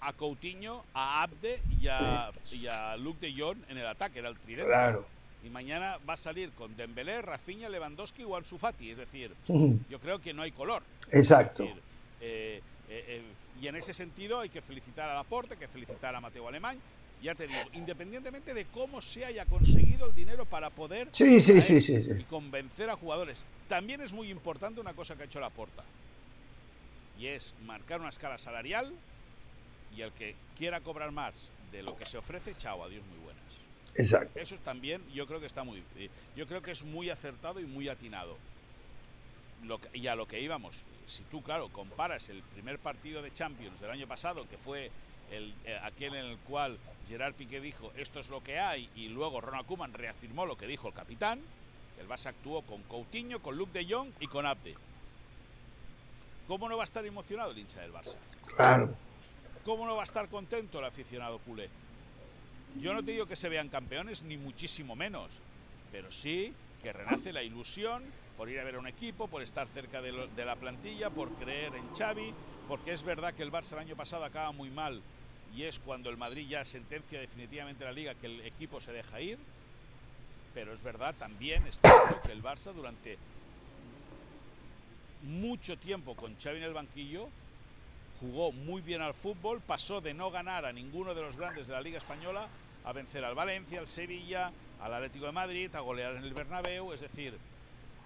a 0.00 0.12
Coutinho, 0.12 0.84
a 0.92 1.22
Abde 1.22 1.62
y 1.80 1.86
a, 1.86 2.32
y 2.50 2.66
a 2.66 2.96
Luke 2.96 3.24
de 3.24 3.40
Jong 3.40 3.58
en 3.68 3.78
el 3.78 3.86
ataque, 3.86 4.18
era 4.18 4.28
el 4.28 4.38
tridente. 4.38 4.66
Claro. 4.66 5.06
Y 5.44 5.50
mañana 5.50 5.98
va 6.08 6.14
a 6.14 6.16
salir 6.16 6.50
con 6.52 6.76
Dembélé, 6.76 7.22
Rafinha, 7.22 7.68
Lewandowski 7.68 8.24
o 8.24 8.36
Ansu 8.36 8.58
Fati. 8.58 8.90
Es 8.90 8.96
decir, 8.96 9.32
Ujú. 9.48 9.78
yo 9.88 10.00
creo 10.00 10.20
que 10.20 10.34
no 10.34 10.42
hay 10.42 10.52
color. 10.52 10.82
Exacto. 11.10 11.62
Decir, 11.62 11.80
eh, 12.20 12.62
eh, 12.88 13.04
eh, 13.08 13.22
y 13.60 13.68
en 13.68 13.76
ese 13.76 13.94
sentido 13.94 14.40
hay 14.40 14.48
que 14.48 14.60
felicitar 14.60 15.08
a 15.08 15.14
Laporte, 15.14 15.54
hay 15.54 15.60
que 15.60 15.68
felicitar 15.68 16.14
a 16.14 16.20
Mateo 16.20 16.46
Alemán. 16.48 16.78
Ya 17.22 17.34
te 17.36 17.46
digo, 17.46 17.60
independientemente 17.72 18.52
de 18.52 18.64
cómo 18.66 19.00
se 19.00 19.24
haya 19.24 19.46
conseguido 19.46 20.06
el 20.06 20.14
dinero 20.14 20.44
para 20.44 20.70
poder 20.70 21.08
Sí, 21.12 21.40
sí, 21.40 21.60
sí, 21.60 21.80
y 22.18 22.24
convencer 22.24 22.90
a 22.90 22.96
jugadores. 22.96 23.44
También 23.68 24.00
es 24.00 24.12
muy 24.12 24.28
importante 24.28 24.80
una 24.80 24.92
cosa 24.94 25.14
que 25.16 25.22
ha 25.22 25.26
hecho 25.26 25.38
Laporta. 25.38 25.84
Y 27.18 27.26
es 27.28 27.54
marcar 27.64 28.00
una 28.00 28.08
escala 28.08 28.38
salarial 28.38 28.92
y 29.96 30.00
el 30.02 30.10
que 30.12 30.34
quiera 30.58 30.80
cobrar 30.80 31.12
más 31.12 31.48
de 31.70 31.82
lo 31.84 31.96
que 31.96 32.06
se 32.06 32.18
ofrece, 32.18 32.54
chao, 32.58 32.82
adiós, 32.82 33.04
muy 33.06 33.18
buenas. 33.18 33.42
Exacto. 33.94 34.40
Eso 34.40 34.56
también 34.58 35.02
yo 35.12 35.26
creo 35.28 35.38
que 35.38 35.46
está 35.46 35.62
muy 35.62 35.82
eh, 35.96 36.08
yo 36.34 36.46
creo 36.48 36.60
que 36.62 36.72
es 36.72 36.82
muy 36.82 37.08
acertado 37.10 37.60
y 37.60 37.66
muy 37.66 37.88
atinado. 37.88 38.36
Lo 39.64 39.80
que- 39.80 39.96
y 39.96 40.08
a 40.08 40.16
lo 40.16 40.26
que 40.26 40.40
íbamos, 40.40 40.82
si 41.06 41.22
tú 41.24 41.40
claro 41.42 41.68
comparas 41.68 42.28
el 42.30 42.42
primer 42.42 42.80
partido 42.80 43.22
de 43.22 43.32
Champions 43.32 43.78
del 43.80 43.90
año 43.90 44.08
pasado 44.08 44.48
que 44.48 44.56
fue 44.58 44.90
el, 45.32 45.54
eh, 45.64 45.78
aquel 45.82 46.14
en 46.14 46.26
el 46.26 46.36
cual 46.38 46.78
Gerard 47.08 47.34
Piqué 47.34 47.60
dijo 47.60 47.92
esto 47.96 48.20
es 48.20 48.28
lo 48.28 48.42
que 48.42 48.58
hay 48.58 48.88
y 48.94 49.08
luego 49.08 49.40
Ronald 49.40 49.66
Koeman 49.66 49.92
reafirmó 49.94 50.46
lo 50.46 50.56
que 50.56 50.66
dijo 50.66 50.88
el 50.88 50.94
capitán, 50.94 51.40
que 51.96 52.02
el 52.02 52.08
Barça 52.08 52.26
actuó 52.26 52.62
con 52.62 52.82
Coutinho, 52.84 53.40
con 53.40 53.56
Luke 53.56 53.72
de 53.72 53.92
Jong 53.92 54.10
y 54.20 54.26
con 54.26 54.46
Abde. 54.46 54.74
¿Cómo 56.48 56.68
no 56.68 56.76
va 56.76 56.82
a 56.82 56.84
estar 56.84 57.04
emocionado 57.06 57.52
el 57.52 57.58
hincha 57.58 57.80
del 57.80 57.92
Barça? 57.92 58.16
Claro. 58.56 58.94
¿Cómo 59.64 59.86
no 59.86 59.94
va 59.96 60.02
a 60.02 60.04
estar 60.04 60.28
contento 60.28 60.78
el 60.80 60.84
aficionado 60.84 61.38
culé? 61.38 61.68
Yo 62.80 62.92
no 62.94 63.02
te 63.02 63.12
digo 63.12 63.26
que 63.26 63.36
se 63.36 63.48
vean 63.48 63.68
campeones, 63.68 64.22
ni 64.22 64.36
muchísimo 64.36 64.96
menos, 64.96 65.40
pero 65.92 66.10
sí 66.10 66.52
que 66.82 66.92
renace 66.92 67.32
la 67.32 67.42
ilusión 67.42 68.02
por 68.36 68.48
ir 68.48 68.58
a 68.58 68.64
ver 68.64 68.74
a 68.74 68.78
un 68.80 68.88
equipo, 68.88 69.28
por 69.28 69.42
estar 69.42 69.68
cerca 69.68 70.00
de, 70.02 70.10
lo- 70.12 70.26
de 70.26 70.44
la 70.44 70.56
plantilla, 70.56 71.10
por 71.10 71.30
creer 71.34 71.74
en 71.74 71.94
Xavi, 71.94 72.32
porque 72.66 72.92
es 72.92 73.02
verdad 73.02 73.34
que 73.34 73.42
el 73.42 73.52
Barça 73.52 73.72
el 73.74 73.80
año 73.80 73.94
pasado 73.96 74.24
acaba 74.24 74.50
muy 74.52 74.70
mal 74.70 75.00
y 75.54 75.64
es 75.64 75.78
cuando 75.78 76.10
el 76.10 76.16
Madrid 76.16 76.48
ya 76.48 76.64
sentencia 76.64 77.20
definitivamente 77.20 77.84
la 77.84 77.92
liga 77.92 78.14
que 78.14 78.26
el 78.26 78.40
equipo 78.40 78.80
se 78.80 78.92
deja 78.92 79.20
ir, 79.20 79.38
pero 80.54 80.72
es 80.72 80.82
verdad 80.82 81.14
también 81.18 81.66
está 81.66 82.20
que 82.24 82.32
el 82.32 82.42
Barça 82.42 82.72
durante 82.72 83.18
mucho 85.22 85.78
tiempo 85.78 86.14
con 86.14 86.36
Xavi 86.36 86.58
en 86.58 86.64
el 86.64 86.72
banquillo 86.72 87.28
jugó 88.20 88.52
muy 88.52 88.80
bien 88.80 89.02
al 89.02 89.14
fútbol, 89.14 89.60
pasó 89.60 90.00
de 90.00 90.14
no 90.14 90.30
ganar 90.30 90.64
a 90.64 90.72
ninguno 90.72 91.14
de 91.14 91.22
los 91.22 91.36
grandes 91.36 91.66
de 91.66 91.74
la 91.74 91.80
Liga 91.80 91.98
Española 91.98 92.46
a 92.84 92.92
vencer 92.92 93.24
al 93.24 93.34
Valencia, 93.34 93.80
al 93.80 93.88
Sevilla, 93.88 94.52
al 94.80 94.94
Atlético 94.94 95.26
de 95.26 95.32
Madrid, 95.32 95.74
a 95.74 95.80
golear 95.80 96.16
en 96.16 96.24
el 96.24 96.34
Bernabéu, 96.34 96.92
es 96.92 97.00
decir, 97.00 97.36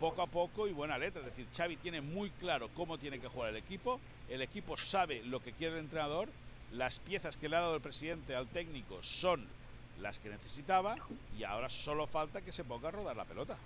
poco 0.01 0.23
a 0.23 0.27
poco 0.27 0.68
y 0.68 0.73
buena 0.73 0.98
letra, 0.98 1.20
es 1.20 1.27
decir, 1.27 1.47
Xavi 1.55 1.77
tiene 1.77 2.01
muy 2.01 2.31
claro 2.31 2.68
cómo 2.74 2.98
tiene 2.98 3.18
que 3.18 3.28
jugar 3.28 3.51
el 3.51 3.56
equipo, 3.56 4.01
el 4.28 4.43
equipo 4.43 4.77
sabe 4.77 5.23
lo 5.23 5.40
que 5.40 5.52
quiere 5.52 5.74
el 5.74 5.81
entrenador, 5.81 6.28
las 6.72 6.98
piezas 6.98 7.36
que 7.36 7.48
le 7.48 7.56
ha 7.56 7.60
dado 7.60 7.76
el 7.76 7.80
presidente 7.80 8.34
al 8.34 8.47
técnico 8.47 8.98
son 9.02 9.47
las 10.01 10.18
que 10.18 10.28
necesitaba 10.28 10.97
y 11.38 11.44
ahora 11.44 11.68
solo 11.68 12.06
falta 12.06 12.40
que 12.43 12.52
se 12.52 12.64
ponga 12.64 12.88
a 12.88 12.93
rodar 12.93 13.16
la 13.16 13.24
pelota. 13.24 13.56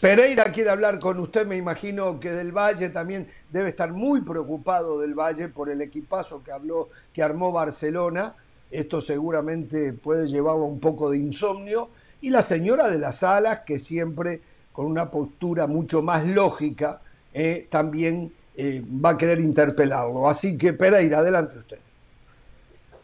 Pereira 0.00 0.44
quiere 0.44 0.70
hablar 0.70 1.00
con 1.00 1.18
usted, 1.18 1.44
me 1.44 1.56
imagino 1.56 2.20
que 2.20 2.30
del 2.30 2.52
Valle 2.52 2.90
también 2.90 3.26
debe 3.50 3.70
estar 3.70 3.92
muy 3.92 4.20
preocupado 4.20 5.00
del 5.00 5.14
Valle 5.14 5.48
por 5.48 5.70
el 5.70 5.80
equipazo 5.80 6.42
que 6.44 6.52
habló, 6.52 6.90
que 7.12 7.22
armó 7.22 7.50
Barcelona. 7.50 8.34
Esto 8.70 9.00
seguramente 9.00 9.92
puede 9.94 10.28
llevarlo 10.28 10.64
a 10.64 10.68
un 10.68 10.78
poco 10.78 11.10
de 11.10 11.18
insomnio. 11.18 11.90
Y 12.20 12.30
la 12.30 12.42
señora 12.42 12.88
de 12.88 12.98
las 12.98 13.24
alas, 13.24 13.60
que 13.66 13.80
siempre 13.80 14.40
con 14.72 14.86
una 14.86 15.10
postura 15.10 15.66
mucho 15.66 16.00
más 16.00 16.24
lógica, 16.26 17.02
eh, 17.34 17.66
también 17.68 18.32
eh, 18.54 18.80
va 19.04 19.10
a 19.10 19.18
querer 19.18 19.40
interpelarlo. 19.40 20.28
Así 20.28 20.56
que 20.56 20.74
Pereira, 20.74 21.18
adelante 21.18 21.58
usted. 21.58 21.78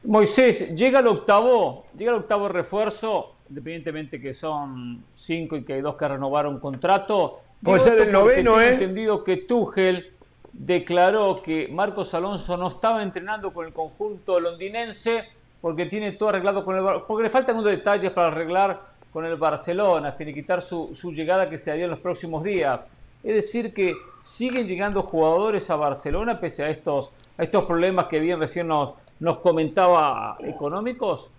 Moisés, 0.04 0.74
llega 0.74 1.00
el 1.00 1.06
octavo, 1.06 1.86
llega 1.96 2.12
el 2.12 2.18
octavo 2.18 2.48
refuerzo, 2.48 3.36
independientemente 3.48 4.20
que 4.20 4.34
son 4.34 5.04
cinco 5.14 5.56
y 5.56 5.64
que 5.64 5.74
hay 5.74 5.80
dos 5.80 5.96
que 5.96 6.06
renovaron 6.06 6.60
contrato. 6.60 7.36
Puede 7.62 7.80
ser 7.80 8.00
el 8.00 8.12
noveno, 8.12 8.60
¿eh? 8.60 8.74
entendido 8.74 9.24
que 9.24 9.38
Tuchel 9.38 10.12
declaró 10.52 11.40
que 11.42 11.68
Marcos 11.68 12.14
Alonso 12.14 12.56
no 12.56 12.68
estaba 12.68 13.02
entrenando 13.02 13.52
con 13.52 13.66
el 13.66 13.72
conjunto 13.72 14.38
londinense 14.38 15.24
porque 15.60 15.86
tiene 15.86 16.12
todo 16.12 16.28
arreglado 16.28 16.64
con 16.64 16.76
el 16.76 17.02
porque 17.08 17.24
le 17.24 17.30
faltan 17.30 17.56
unos 17.56 17.70
detalles 17.70 18.10
para 18.12 18.28
arreglar 18.28 18.94
con 19.10 19.24
el 19.24 19.36
Barcelona, 19.36 20.12
finiquitar 20.12 20.60
su, 20.60 20.90
su 20.92 21.12
llegada 21.12 21.48
que 21.48 21.56
se 21.56 21.70
haría 21.70 21.84
en 21.84 21.90
los 21.90 22.00
próximos 22.00 22.42
días. 22.44 22.86
Es 23.22 23.34
decir, 23.34 23.72
que 23.72 23.94
siguen 24.16 24.68
llegando 24.68 25.02
jugadores 25.02 25.70
a 25.70 25.76
Barcelona 25.76 26.38
pese 26.38 26.64
a 26.64 26.68
estos, 26.68 27.10
a 27.38 27.42
estos 27.42 27.64
problemas 27.64 28.06
que 28.06 28.20
bien 28.20 28.38
recién 28.38 28.68
nos, 28.68 28.94
nos 29.20 29.38
comentaba 29.38 30.36
económicos. 30.40 31.30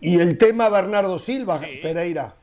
Y 0.00 0.18
el 0.18 0.38
tema 0.38 0.68
Bernardo 0.68 1.18
Silva, 1.18 1.60
Pereira. 1.60 2.34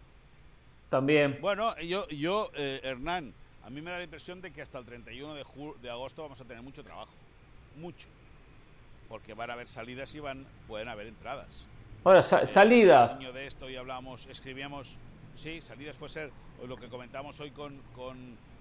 También. 0.89 1.39
Bueno, 1.41 1.75
yo, 1.79 2.07
yo 2.09 2.49
eh, 2.55 2.79
Hernán, 2.83 3.33
a 3.65 3.69
mí 3.69 3.81
me 3.81 3.91
da 3.91 3.97
la 3.97 4.03
impresión 4.03 4.41
de 4.41 4.51
que 4.51 4.61
hasta 4.61 4.77
el 4.79 4.85
31 4.85 5.33
de, 5.35 5.43
ju- 5.43 5.75
de 5.77 5.89
agosto 5.89 6.21
vamos 6.21 6.39
a 6.39 6.45
tener 6.45 6.63
mucho 6.63 6.83
trabajo. 6.83 7.11
Mucho. 7.77 8.07
Porque 9.09 9.33
van 9.33 9.49
a 9.49 9.53
haber 9.53 9.67
salidas 9.67 10.13
y 10.15 10.19
van, 10.19 10.45
pueden 10.67 10.87
haber 10.87 11.07
entradas. 11.07 11.65
Ahora, 12.03 12.21
sa- 12.21 12.45
salidas. 12.45 13.13
El 13.13 13.17
año 13.19 13.33
de 13.33 13.47
esto 13.47 13.69
ya 13.69 13.79
hablamos, 13.79 14.27
escribíamos, 14.27 14.97
sí, 15.35 15.61
salidas 15.61 15.97
puede 15.97 16.13
ser 16.13 16.31
lo 16.65 16.77
que 16.77 16.87
comentamos 16.87 17.39
hoy 17.39 17.51
con, 17.51 17.77
con, 17.95 18.17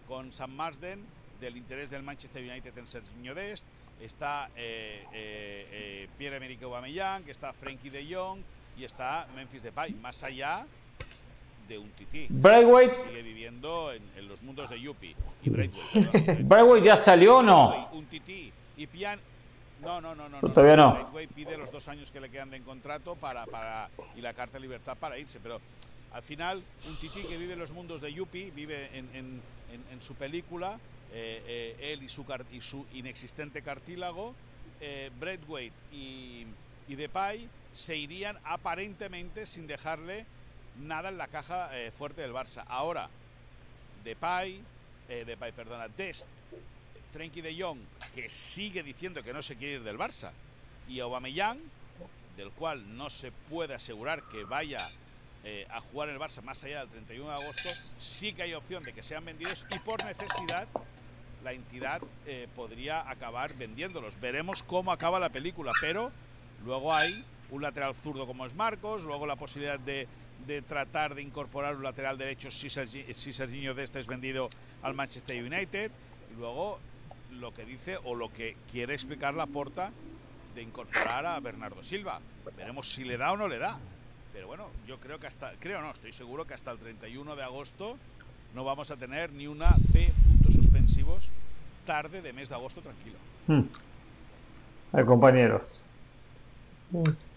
con 0.08 0.32
Sam 0.32 0.50
Marsden, 0.52 1.04
del 1.40 1.56
interés 1.56 1.90
del 1.90 2.02
Manchester 2.02 2.42
United 2.42 2.76
en 2.76 2.86
Serginho 2.86 3.34
Dest, 3.34 3.66
está 4.00 4.50
eh, 4.56 5.04
eh, 5.12 5.68
eh, 5.72 6.08
Pierre-Emerick 6.18 6.62
Aubameyang, 6.62 7.28
está 7.28 7.52
Frenkie 7.52 7.90
de 7.90 8.14
Jong 8.14 8.40
y 8.78 8.84
está 8.84 9.26
Memphis 9.34 9.62
Depay, 9.62 9.92
más 9.94 10.22
allá 10.22 10.66
de 11.68 11.78
un 11.78 11.90
tití. 11.90 12.26
Braithwaite. 12.30 12.94
Sigue 12.94 13.22
viviendo 13.22 13.92
en, 13.92 14.02
en 14.16 14.28
los 14.28 14.42
mundos 14.42 14.70
de 14.70 14.80
Yuppie. 14.80 15.16
Y 15.42 15.50
Braithwaite, 15.50 16.10
perdón. 16.22 16.48
¿Braithwaite 16.48 16.86
ya 16.86 16.96
salió 16.96 17.38
o 17.38 17.42
no? 17.42 17.88
Un 17.92 18.06
tití. 18.06 18.52
Y 18.76 18.86
Pian... 18.86 19.18
No, 19.82 20.00
no, 20.00 20.14
no, 20.14 20.28
no. 20.28 20.40
no, 20.40 20.48
Todavía 20.52 20.76
no. 20.76 20.92
Braithwaite 20.92 21.34
pide 21.34 21.58
los 21.58 21.70
dos 21.70 21.86
años 21.88 22.10
que 22.10 22.20
le 22.20 22.30
quedan 22.30 22.50
de 22.50 22.60
contrato 22.62 23.14
para, 23.16 23.44
para, 23.46 23.90
y 24.16 24.20
la 24.20 24.32
carta 24.32 24.54
de 24.54 24.60
libertad 24.60 24.96
para 24.96 25.18
irse. 25.18 25.38
Pero 25.42 25.60
al 26.12 26.22
final, 26.22 26.62
un 26.88 26.96
tití 26.96 27.22
que 27.22 27.36
vive 27.36 27.54
en 27.54 27.58
los 27.58 27.72
mundos 27.72 28.00
de 28.00 28.12
Yuppie, 28.12 28.50
vive 28.52 28.88
en- 28.96 29.10
en- 29.14 29.40
en 29.92 30.00
su 30.00 30.14
película, 30.14 30.78
eh, 31.18 31.43
eh, 31.78 31.93
él 31.94 32.02
y 32.02 32.60
su, 32.60 32.86
inexistente 32.93 33.62
cartílago, 33.62 34.34
eh, 34.82 35.10
y, 35.90 36.47
Depay 36.94 37.48
se 37.72 37.97
irían 37.97 38.38
aparentemente 38.44 39.47
sin 39.47 39.66
dejarle 39.66 40.26
nada 40.78 41.09
en 41.09 41.16
la 41.16 41.28
caja 41.28 41.70
eh, 41.72 41.90
fuerte 41.90 42.20
del 42.20 42.34
Barça. 42.34 42.64
Ahora, 42.68 43.09
Depay, 44.05 44.62
Depay, 45.09 45.52
perdona, 45.52 45.88
Dest, 45.88 46.28
Frenkie 47.12 47.40
de 47.40 47.59
Jong, 47.59 47.80
que 48.14 48.28
sigue 48.28 48.82
diciendo 48.82 49.22
que 49.22 49.32
no 49.32 49.43
se 49.43 49.56
quiere 49.56 49.76
ir 49.76 49.84
del 49.84 49.97
Barça, 49.97 50.32
y 50.86 51.01
Aubameyang, 51.01 51.59
del 52.36 52.51
cual 52.51 52.94
no 52.94 53.09
se 53.09 53.32
puede 53.32 53.72
asegurar 53.72 54.22
que 54.24 54.44
vaya 54.44 54.86
a 55.70 55.80
jugar 55.80 56.10
el 56.10 56.18
Barça 56.18 56.43
más 56.43 56.62
allá 56.64 56.80
del 56.80 56.88
31 56.88 57.26
de 57.26 57.34
agosto, 57.43 57.68
sí 57.98 58.34
que 58.34 58.43
hay 58.43 58.52
opción 58.52 58.82
de 58.82 58.93
que 58.93 59.02
sean 59.02 59.24
vendidos 59.24 59.64
y 59.70 59.78
por 59.78 60.05
necesidad 60.05 60.68
la 61.47 61.52
entidad 61.52 62.02
eh, 62.27 62.48
podría 62.56 63.09
acabar 63.09 63.55
vendiéndolos. 63.55 64.18
Veremos 64.18 64.64
cómo 64.64 64.90
acaba 64.90 65.20
la 65.20 65.28
película, 65.28 65.70
pero 65.81 66.10
luego 66.64 66.93
hay 66.93 67.24
un 67.52 67.62
lateral 67.62 67.94
zurdo 67.94 68.27
como 68.27 68.44
es 68.47 68.55
Marcos, 68.56 69.05
luego 69.05 69.27
la 69.27 69.36
posibilidad 69.36 69.78
de, 69.78 70.09
de 70.44 70.62
tratar 70.62 71.14
de 71.14 71.23
incorporar 71.23 71.77
un 71.77 71.85
lateral 71.85 72.18
derecho 72.18 72.51
si, 72.51 72.68
Sergi, 72.68 73.14
si 73.14 73.32
Serginho 73.32 73.74
Desta 73.74 74.01
es 74.01 74.09
vendido 74.09 74.48
al 74.82 74.94
Manchester 74.94 75.40
United, 75.40 75.93
y 76.32 76.36
luego 76.36 76.81
lo 77.31 77.55
que 77.55 77.64
dice 77.64 77.97
o 78.02 78.16
lo 78.16 78.32
que 78.32 78.56
quiere 78.73 78.94
explicar 78.94 79.35
la 79.35 79.47
porta 79.47 79.93
de 80.56 80.62
incorporar 80.62 81.27
a 81.27 81.39
Bernardo 81.39 81.85
Silva. 81.85 82.20
Veremos 82.56 82.93
si 82.93 83.05
le 83.05 83.16
da 83.16 83.31
o 83.31 83.36
no 83.36 83.47
le 83.47 83.59
da. 83.59 83.78
Pero 84.32 84.48
bueno, 84.48 84.66
yo 84.85 84.98
creo 84.98 85.20
que 85.20 85.28
hasta, 85.28 85.52
creo 85.60 85.81
no, 85.81 85.93
estoy 85.93 86.12
seguro 86.12 86.44
que 86.44 86.55
hasta 86.55 86.73
el 86.73 86.78
31 86.78 87.36
de 87.36 87.44
agosto 87.44 87.97
no 88.52 88.64
vamos 88.64 88.90
a 88.90 88.97
tener 88.97 89.32
ni 89.32 89.47
una 89.47 89.70
P 89.93 90.10
puntos 90.47 90.55
suspensivos 90.55 91.31
tarde 91.85 92.23
de 92.23 92.32
mes 92.32 92.48
de 92.48 92.55
agosto 92.55 92.81
tranquilo. 92.81 93.16
Hmm. 93.47 93.62
A 94.93 94.97
ver, 94.97 95.06
compañeros. 95.06 95.82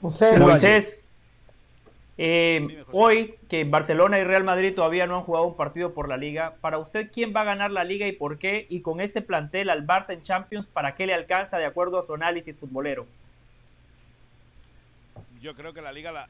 Moisés, 0.02 1.04
eh, 2.18 2.84
hoy 2.92 3.36
que 3.48 3.64
Barcelona 3.64 4.20
y 4.20 4.24
Real 4.24 4.44
Madrid 4.44 4.74
todavía 4.74 5.08
no 5.08 5.18
han 5.18 5.24
jugado 5.24 5.46
un 5.46 5.56
partido 5.56 5.94
por 5.94 6.08
la 6.08 6.18
liga, 6.18 6.56
para 6.62 6.78
usted, 6.78 7.10
¿quién 7.12 7.34
va 7.36 7.42
a 7.42 7.46
ganar 7.46 7.72
la 7.72 7.84
liga 7.84 8.08
y 8.08 8.12
por 8.12 8.38
qué? 8.38 8.66
Y 8.70 8.82
con 8.82 9.02
este 9.02 9.22
plantel 9.22 9.70
al 9.70 9.86
Barça 9.86 10.14
en 10.14 10.24
Champions, 10.24 10.68
¿para 10.68 10.96
qué 10.96 11.06
le 11.06 11.14
alcanza 11.14 11.58
de 11.58 11.66
acuerdo 11.66 12.00
a 12.00 12.06
su 12.06 12.14
análisis 12.14 12.58
futbolero? 12.58 13.06
yo 15.42 15.56
creo 15.56 15.74
que 15.74 15.82
la 15.82 15.94
liga, 15.94 16.12
la, 16.12 16.28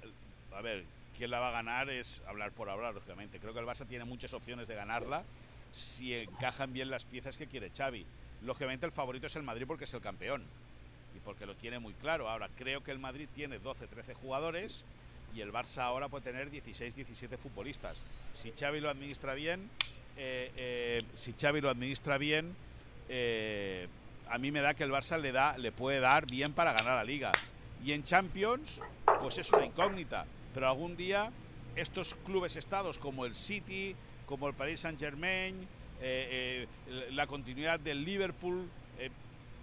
a 0.55 0.61
ver, 0.61 0.83
quién 1.17 1.31
la 1.31 1.39
va 1.39 1.49
a 1.49 1.51
ganar 1.51 1.89
es 1.89 2.21
hablar 2.27 2.51
por 2.51 2.69
hablar, 2.69 2.93
lógicamente. 2.93 3.39
Creo 3.39 3.53
que 3.53 3.59
el 3.59 3.65
Barça 3.65 3.87
tiene 3.87 4.05
muchas 4.05 4.35
opciones 4.35 4.67
de 4.67 4.75
ganarla 4.75 5.23
si 5.71 6.13
encajan 6.13 6.73
bien 6.73 6.89
las 6.89 7.05
piezas 7.05 7.37
que 7.37 7.47
quiere 7.47 7.71
Xavi. 7.75 8.05
Lógicamente 8.43 8.85
el 8.85 8.91
favorito 8.91 9.27
es 9.27 9.35
el 9.35 9.43
Madrid 9.43 9.65
porque 9.67 9.83
es 9.83 9.93
el 9.93 10.01
campeón 10.01 10.43
y 11.15 11.19
porque 11.19 11.45
lo 11.45 11.55
tiene 11.55 11.79
muy 11.79 11.93
claro. 11.93 12.29
Ahora, 12.29 12.49
creo 12.57 12.83
que 12.83 12.91
el 12.91 12.99
Madrid 12.99 13.27
tiene 13.35 13.59
12, 13.59 13.87
13 13.87 14.13
jugadores 14.13 14.85
y 15.35 15.41
el 15.41 15.51
Barça 15.51 15.83
ahora 15.83 16.07
puede 16.09 16.23
tener 16.23 16.49
16, 16.49 16.95
17 16.95 17.37
futbolistas. 17.37 17.97
Si 18.33 18.51
Xavi 18.51 18.79
lo 18.79 18.89
administra 18.89 19.33
bien, 19.33 19.69
eh, 20.17 20.51
eh, 20.55 21.03
si 21.13 21.33
Xavi 21.33 21.61
lo 21.61 21.69
administra 21.69 22.17
bien, 22.17 22.55
eh, 23.09 23.87
a 24.29 24.37
mí 24.37 24.51
me 24.51 24.61
da 24.61 24.73
que 24.73 24.83
el 24.83 24.91
Barça 24.91 25.19
le, 25.19 25.31
da, 25.31 25.57
le 25.57 25.71
puede 25.71 25.99
dar 25.99 26.25
bien 26.25 26.53
para 26.53 26.73
ganar 26.73 26.95
la 26.95 27.03
liga. 27.03 27.31
Y 27.83 27.93
en 27.93 28.03
Champions, 28.03 28.81
pues 29.21 29.37
es 29.37 29.51
una 29.51 29.65
incógnita. 29.65 30.25
Pero 30.53 30.67
algún 30.67 30.97
día 30.97 31.31
estos 31.75 32.15
clubes 32.25 32.55
estados 32.55 32.97
como 32.97 33.25
el 33.25 33.35
City, 33.35 33.95
como 34.29 34.47
el 34.47 34.53
Paris 34.53 34.81
Saint 34.81 34.99
Germain, 34.99 35.67
la 37.09 37.25
continuidad 37.25 37.79
del 37.79 38.05
Liverpool, 38.05 38.69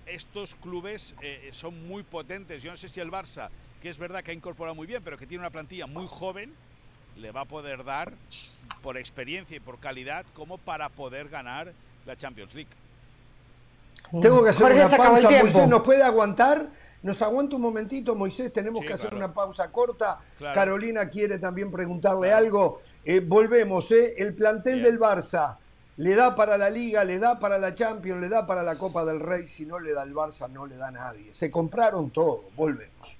estos 0.06 0.56
clubes 0.56 1.14
son 1.52 1.86
muy 1.86 2.02
potentes. 2.02 2.64
Yo 2.64 2.72
no 2.72 2.76
sé 2.76 2.88
si 2.88 2.98
el 2.98 3.12
Barça, 3.12 3.48
que 3.80 3.88
es 3.88 3.96
verdad 3.96 4.24
que 4.24 4.32
ha 4.32 4.34
incorporado 4.34 4.74
muy 4.74 4.88
bien, 4.88 5.02
pero 5.04 5.16
que 5.16 5.24
tiene 5.24 5.42
una 5.42 5.50
plantilla 5.50 5.86
muy 5.86 6.08
joven, 6.08 6.52
le 7.16 7.30
va 7.30 7.42
a 7.42 7.44
poder 7.44 7.84
dar 7.84 8.12
por 8.82 8.96
experiencia 8.96 9.56
y 9.56 9.60
por 9.60 9.78
calidad 9.78 10.26
como 10.34 10.58
para 10.58 10.88
poder 10.88 11.28
ganar 11.28 11.72
la 12.04 12.16
Champions 12.16 12.52
League. 12.52 12.70
Tengo 14.20 14.42
que 14.42 14.50
hacer 14.50 14.72
una 14.72 14.88
pausa, 14.88 15.30
Moisés, 15.30 15.68
¿nos 15.68 15.82
puede 15.82 16.02
aguantar? 16.02 16.66
Nos 17.02 17.22
aguanta 17.22 17.54
un 17.54 17.62
momentito, 17.62 18.16
Moisés, 18.16 18.52
tenemos 18.52 18.84
que 18.84 18.92
hacer 18.92 19.14
una 19.14 19.32
pausa 19.32 19.70
corta. 19.70 20.18
Carolina 20.38 21.08
quiere 21.08 21.38
también 21.38 21.70
preguntarle 21.70 22.32
algo. 22.32 22.82
Eh, 23.08 23.20
volvemos, 23.20 23.92
¿eh? 23.92 24.14
El 24.18 24.34
plantel 24.34 24.82
del 24.82 24.98
Barça 24.98 25.56
le 25.98 26.16
da 26.16 26.34
para 26.34 26.58
la 26.58 26.68
Liga, 26.68 27.04
le 27.04 27.20
da 27.20 27.38
para 27.38 27.56
la 27.56 27.72
Champions, 27.72 28.20
le 28.20 28.28
da 28.28 28.44
para 28.44 28.64
la 28.64 28.76
Copa 28.76 29.04
del 29.04 29.20
Rey. 29.20 29.46
Si 29.46 29.64
no 29.64 29.78
le 29.78 29.94
da 29.94 30.02
el 30.02 30.12
Barça, 30.12 30.50
no 30.50 30.66
le 30.66 30.76
da 30.76 30.88
a 30.88 30.90
nadie. 30.90 31.32
Se 31.32 31.48
compraron 31.48 32.10
todo. 32.10 32.46
Volvemos. 32.56 33.16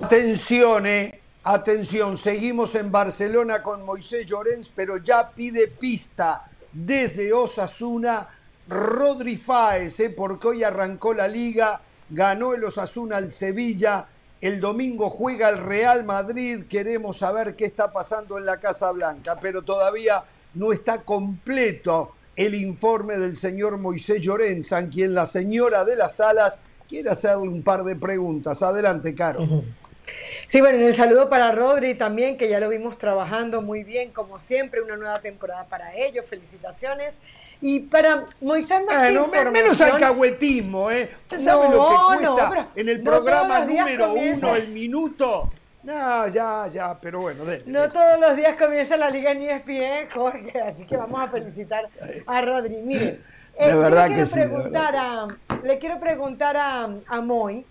Atención, 0.00 0.86
eh. 0.86 1.20
Atención, 1.42 2.16
seguimos 2.16 2.76
en 2.76 2.92
Barcelona 2.92 3.64
con 3.64 3.84
Moisés 3.84 4.24
Llorens, 4.26 4.70
pero 4.72 4.98
ya 4.98 5.28
pide 5.28 5.66
pista 5.66 6.48
desde 6.72 7.32
Osasuna 7.32 8.28
Rodri 8.68 9.36
Fáez, 9.36 10.00
eh, 10.00 10.10
porque 10.10 10.48
hoy 10.48 10.64
arrancó 10.64 11.14
la 11.14 11.28
liga, 11.28 11.80
ganó 12.10 12.54
el 12.54 12.64
Osasuna 12.64 13.16
al 13.16 13.30
Sevilla, 13.30 14.06
el 14.40 14.60
domingo 14.60 15.08
juega 15.08 15.48
el 15.48 15.58
Real 15.58 16.04
Madrid, 16.04 16.64
queremos 16.68 17.18
saber 17.18 17.54
qué 17.56 17.64
está 17.64 17.92
pasando 17.92 18.38
en 18.38 18.44
la 18.44 18.58
Casa 18.58 18.90
Blanca, 18.90 19.36
pero 19.40 19.62
todavía 19.62 20.24
no 20.54 20.72
está 20.72 21.02
completo 21.02 22.12
el 22.34 22.54
informe 22.54 23.16
del 23.16 23.36
señor 23.36 23.78
Moisés 23.78 24.20
Llorens, 24.20 24.72
a 24.72 24.88
quien 24.88 25.14
la 25.14 25.26
señora 25.26 25.84
de 25.84 25.96
las 25.96 26.20
alas 26.20 26.58
quiere 26.88 27.10
hacerle 27.10 27.48
un 27.48 27.62
par 27.62 27.82
de 27.84 27.96
preguntas. 27.96 28.62
Adelante, 28.62 29.14
Caro. 29.14 29.64
Sí, 30.46 30.60
bueno, 30.60 30.84
el 30.84 30.94
saludo 30.94 31.28
para 31.28 31.50
Rodri 31.52 31.94
también, 31.94 32.36
que 32.36 32.48
ya 32.48 32.60
lo 32.60 32.68
vimos 32.68 32.98
trabajando 32.98 33.62
muy 33.62 33.84
bien, 33.84 34.10
como 34.12 34.38
siempre, 34.38 34.82
una 34.82 34.96
nueva 34.96 35.20
temporada 35.20 35.64
para 35.64 35.94
ellos, 35.96 36.24
felicitaciones. 36.28 37.16
Y 37.60 37.80
para 37.80 38.24
Moisés 38.40 38.82
bueno, 38.84 39.50
menos 39.50 39.80
alcahuetismo, 39.80 40.90
¿eh? 40.90 41.10
¿Usted 41.22 41.40
sabe 41.40 41.68
lo 41.70 41.88
que 41.88 42.16
cuesta 42.16 42.68
en 42.74 42.88
el 42.88 43.02
programa 43.02 43.60
número 43.60 44.12
uno, 44.12 44.54
el 44.54 44.68
minuto? 44.68 45.50
No, 45.82 46.26
ya, 46.26 46.66
ya, 46.66 46.98
pero 47.00 47.20
bueno, 47.20 47.44
No 47.66 47.88
todos 47.88 48.18
los 48.18 48.36
días 48.36 48.56
comienza 48.56 48.96
la 48.96 49.08
liga 49.08 49.30
en 49.30 49.42
ESPN, 49.42 50.10
Jorge, 50.12 50.60
así 50.60 50.84
que 50.84 50.96
vamos 50.96 51.20
a 51.20 51.28
felicitar 51.28 51.88
a 52.26 52.40
Rodri. 52.40 52.78
Mire, 52.82 53.04
de 53.58 53.70
eh, 53.70 53.76
verdad 53.76 54.08
le, 54.08 54.14
quiero 54.16 54.28
que 54.28 54.34
preguntar 54.34 54.96
A, 54.96 55.28
le 55.62 55.78
quiero 55.78 56.00
preguntar 56.00 56.56
a, 56.56 56.90
a 57.06 57.20
Moy, 57.20 57.64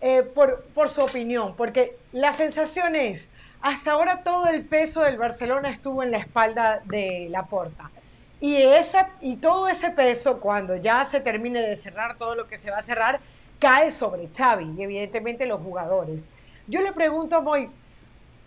eh, 0.00 0.22
por, 0.22 0.64
por, 0.74 0.88
su 0.88 1.00
opinión, 1.00 1.54
porque 1.56 1.96
la 2.12 2.32
sensación 2.34 2.96
es, 2.96 3.28
hasta 3.62 3.92
ahora 3.92 4.24
todo 4.24 4.48
el 4.48 4.64
peso 4.64 5.02
del 5.02 5.16
Barcelona 5.16 5.70
estuvo 5.70 6.02
en 6.02 6.10
la 6.10 6.18
espalda 6.18 6.80
de 6.86 7.28
la 7.30 7.44
porta. 7.44 7.90
Y, 8.40 8.56
esa, 8.56 9.10
y 9.20 9.36
todo 9.36 9.68
ese 9.68 9.90
peso, 9.90 10.40
cuando 10.40 10.76
ya 10.76 11.04
se 11.04 11.20
termine 11.20 11.60
de 11.60 11.76
cerrar 11.76 12.16
todo 12.16 12.34
lo 12.34 12.46
que 12.48 12.58
se 12.58 12.70
va 12.70 12.78
a 12.78 12.82
cerrar, 12.82 13.20
cae 13.58 13.90
sobre 13.90 14.28
Xavi 14.34 14.74
y 14.78 14.82
evidentemente 14.82 15.44
los 15.46 15.60
jugadores. 15.60 16.28
Yo 16.66 16.80
le 16.80 16.92
pregunto 16.92 17.36
a 17.36 17.40
Moy, 17.40 17.68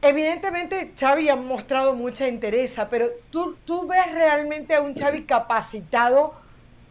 evidentemente 0.01 0.93
Xavi 0.99 1.29
ha 1.29 1.35
mostrado 1.35 1.93
mucha 1.93 2.27
interés, 2.27 2.75
pero 2.89 3.09
¿tú, 3.29 3.55
¿tú 3.65 3.87
ves 3.87 4.11
realmente 4.11 4.73
a 4.73 4.81
un 4.81 4.95
Xavi 4.95 5.23
capacitado 5.23 6.33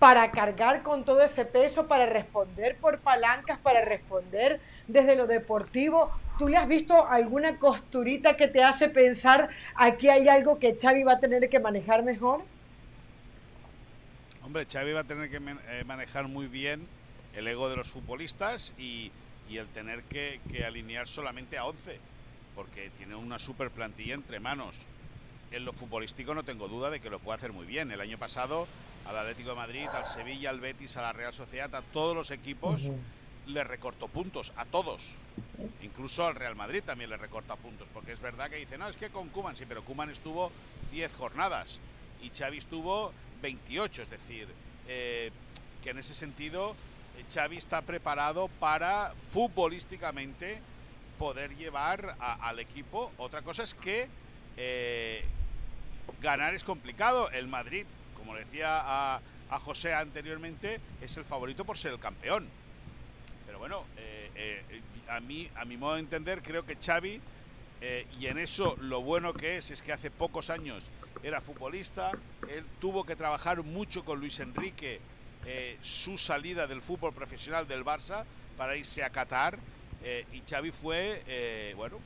para 0.03 0.33
cargar 0.33 0.83
con 0.83 1.05
todo 1.05 1.23
ese 1.23 1.45
peso, 1.45 1.87
para 1.87 2.07
responder 2.07 2.77
por 2.77 2.99
palancas, 2.99 3.61
para 3.61 3.85
responder 3.85 4.59
desde 4.89 5.15
lo 5.15 5.29
deportivo. 5.29 6.11
¿Tú 6.41 6.49
le 6.49 6.57
has 6.57 6.67
visto 6.67 7.07
alguna 7.07 7.61
costurita 7.61 8.37
que 8.37 8.49
te 8.49 8.65
hace 8.65 8.89
pensar 8.89 9.51
aquí 9.77 10.09
hay 10.09 10.27
algo 10.27 10.59
que 10.59 10.77
Xavi 10.77 11.05
va 11.05 11.13
a 11.13 11.21
tener 11.21 11.49
que 11.49 11.61
manejar 11.61 12.03
mejor? 12.03 12.43
Hombre, 14.45 14.67
Xavi 14.67 14.93
va 14.93 15.01
a 15.01 15.05
tener 15.05 15.31
que 15.31 15.37
eh, 15.37 15.85
manejar 15.85 16.27
muy 16.27 16.47
bien 16.47 16.87
el 17.35 17.47
ego 17.47 17.71
de 17.71 17.77
los 17.77 17.89
futbolistas 17.89 18.75
y, 18.79 19.11
el 19.51 19.69
tener 19.69 20.03
que, 20.05 20.41
que, 20.51 20.65
alinear 20.65 21.07
solamente 21.07 21.59
a 21.59 21.67
11, 21.67 21.99
porque 22.55 22.91
tiene 22.97 23.15
una 23.15 23.39
super 23.39 23.71
plantilla 23.71 24.15
entre 24.15 24.41
manos. 24.41 24.87
En 25.51 25.67
lo 25.67 25.75
futbolístico 25.75 26.35
no 26.35 26.43
tengo 26.43 26.69
duda 26.69 26.89
de 26.89 27.01
que 27.01 27.11
lo 27.11 27.19
puede 27.19 27.37
hacer 27.37 27.53
muy 27.53 27.67
bien. 27.67 27.93
El 27.93 28.01
año 28.01 28.17
pasado 28.17 28.67
al 29.05 29.19
Atlético 29.19 29.51
de 29.51 29.57
Madrid, 29.57 29.87
al 29.93 30.07
Sevilla, 30.07 30.49
al 30.49 30.61
Betis, 30.61 30.97
a 30.97 31.03
la 31.03 31.13
Real 31.13 31.35
Sociedad, 31.35 31.75
a 31.75 31.83
todos 31.83 32.17
los 32.17 32.31
equipos 32.31 32.91
le 33.47 33.65
recortó 33.65 34.09
puntos, 34.09 34.53
a 34.57 34.65
todos. 34.65 35.15
Incluso 35.83 36.27
al 36.27 36.35
Real 36.35 36.57
Madrid 36.57 36.83
también 36.85 37.11
le 37.11 37.17
recorta 37.17 37.57
puntos, 37.57 37.89
porque 37.93 38.13
es 38.13 38.21
verdad 38.21 38.49
que 38.49 38.57
dice, 38.57 38.79
no, 38.79 38.89
es 38.89 38.97
que 38.97 39.11
con 39.11 39.29
Kuman, 39.29 39.57
sí, 39.57 39.65
pero 39.69 39.85
Kuman 39.85 40.11
estuvo 40.11 40.51
10 40.93 41.15
jornadas 41.17 41.81
y 42.23 42.31
Xavi 42.31 42.59
estuvo 42.59 43.13
28, 43.43 44.03
es 44.03 44.11
decir, 44.11 44.49
eh, 44.89 45.31
que 45.83 45.91
en 45.91 45.99
ese 45.99 46.15
sentido 46.15 46.75
eh, 47.19 47.25
Xavi 47.33 47.59
está 47.59 47.83
preparado 47.83 48.49
para 48.49 49.13
futbolísticamente 49.31 50.63
poder 51.19 51.55
llevar 51.57 52.17
al 52.19 52.59
equipo. 52.59 53.13
Otra 53.19 53.43
cosa 53.43 53.63
es 53.63 53.75
que 53.75 54.09
eh, 54.57 55.25
ganar 56.21 56.55
es 56.55 56.65
complicado. 56.65 57.31
El 57.31 57.49
Madrid 57.49 57.85
como 58.17 58.37
decía 58.37 58.81
a, 58.81 59.21
José 59.59 59.93
anteriormente, 59.93 60.81
es 61.03 61.15
el 61.19 61.25
favorito 61.25 61.65
por 61.65 61.77
ser 61.77 61.93
el 61.93 61.99
campeón. 61.99 62.49
Pero 63.45 63.59
bueno, 63.59 63.85
a, 65.09 65.21
mí, 65.21 65.51
a 65.57 65.67
mi 65.67 65.77
modo 65.77 65.95
de 65.95 66.01
entender, 66.01 66.41
creo 66.41 66.65
que 66.65 66.77
Xavi, 66.77 67.21
eh, 67.83 68.07
y 68.19 68.27
en 68.27 68.39
eso 68.39 68.77
lo 68.81 69.03
bueno 69.03 69.35
que 69.35 69.59
es, 69.59 69.71
es 69.71 69.83
que 69.83 69.93
hace 69.93 70.11
pocos 70.11 70.49
años 70.49 70.91
era 71.23 71.41
futbolista, 71.41 72.11
él 72.49 72.65
tuvo 72.81 73.05
que 73.05 73.17
trabajar 73.17 73.63
mucho 73.63 74.05
con 74.05 74.19
Luis 74.19 74.41
Enrique 74.41 75.01
su 75.81 76.19
salida 76.19 76.69
del 76.69 76.81
fútbol 76.81 77.13
profesional 77.13 77.67
del 77.67 77.85
Barça 77.85 78.25
para 78.57 78.77
irse 78.77 79.03
a 79.03 79.11
Qatar, 79.11 79.59
y 80.33 80.43
Xavi 80.49 80.71
fue, 80.71 81.75
bueno, 81.77 81.99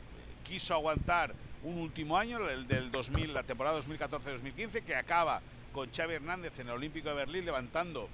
quiso 0.43 0.73
aguantar 0.73 1.35
un 1.63 1.79
último 1.79 2.17
año, 2.17 2.49
el 2.49 2.67
del 2.67 2.91
2000, 2.91 3.35
la 3.35 3.43
temporada 3.43 3.81
2014-2015, 3.81 4.85
que 4.85 4.95
acaba 4.95 5.43
con 5.73 5.91
Xavi 5.93 6.15
Hernández 6.15 6.59
en 6.61 6.69
el 6.69 6.75
Olímpico 6.75 7.09
de 7.09 7.17
Berlín 7.17 7.45
levantando 7.45 8.09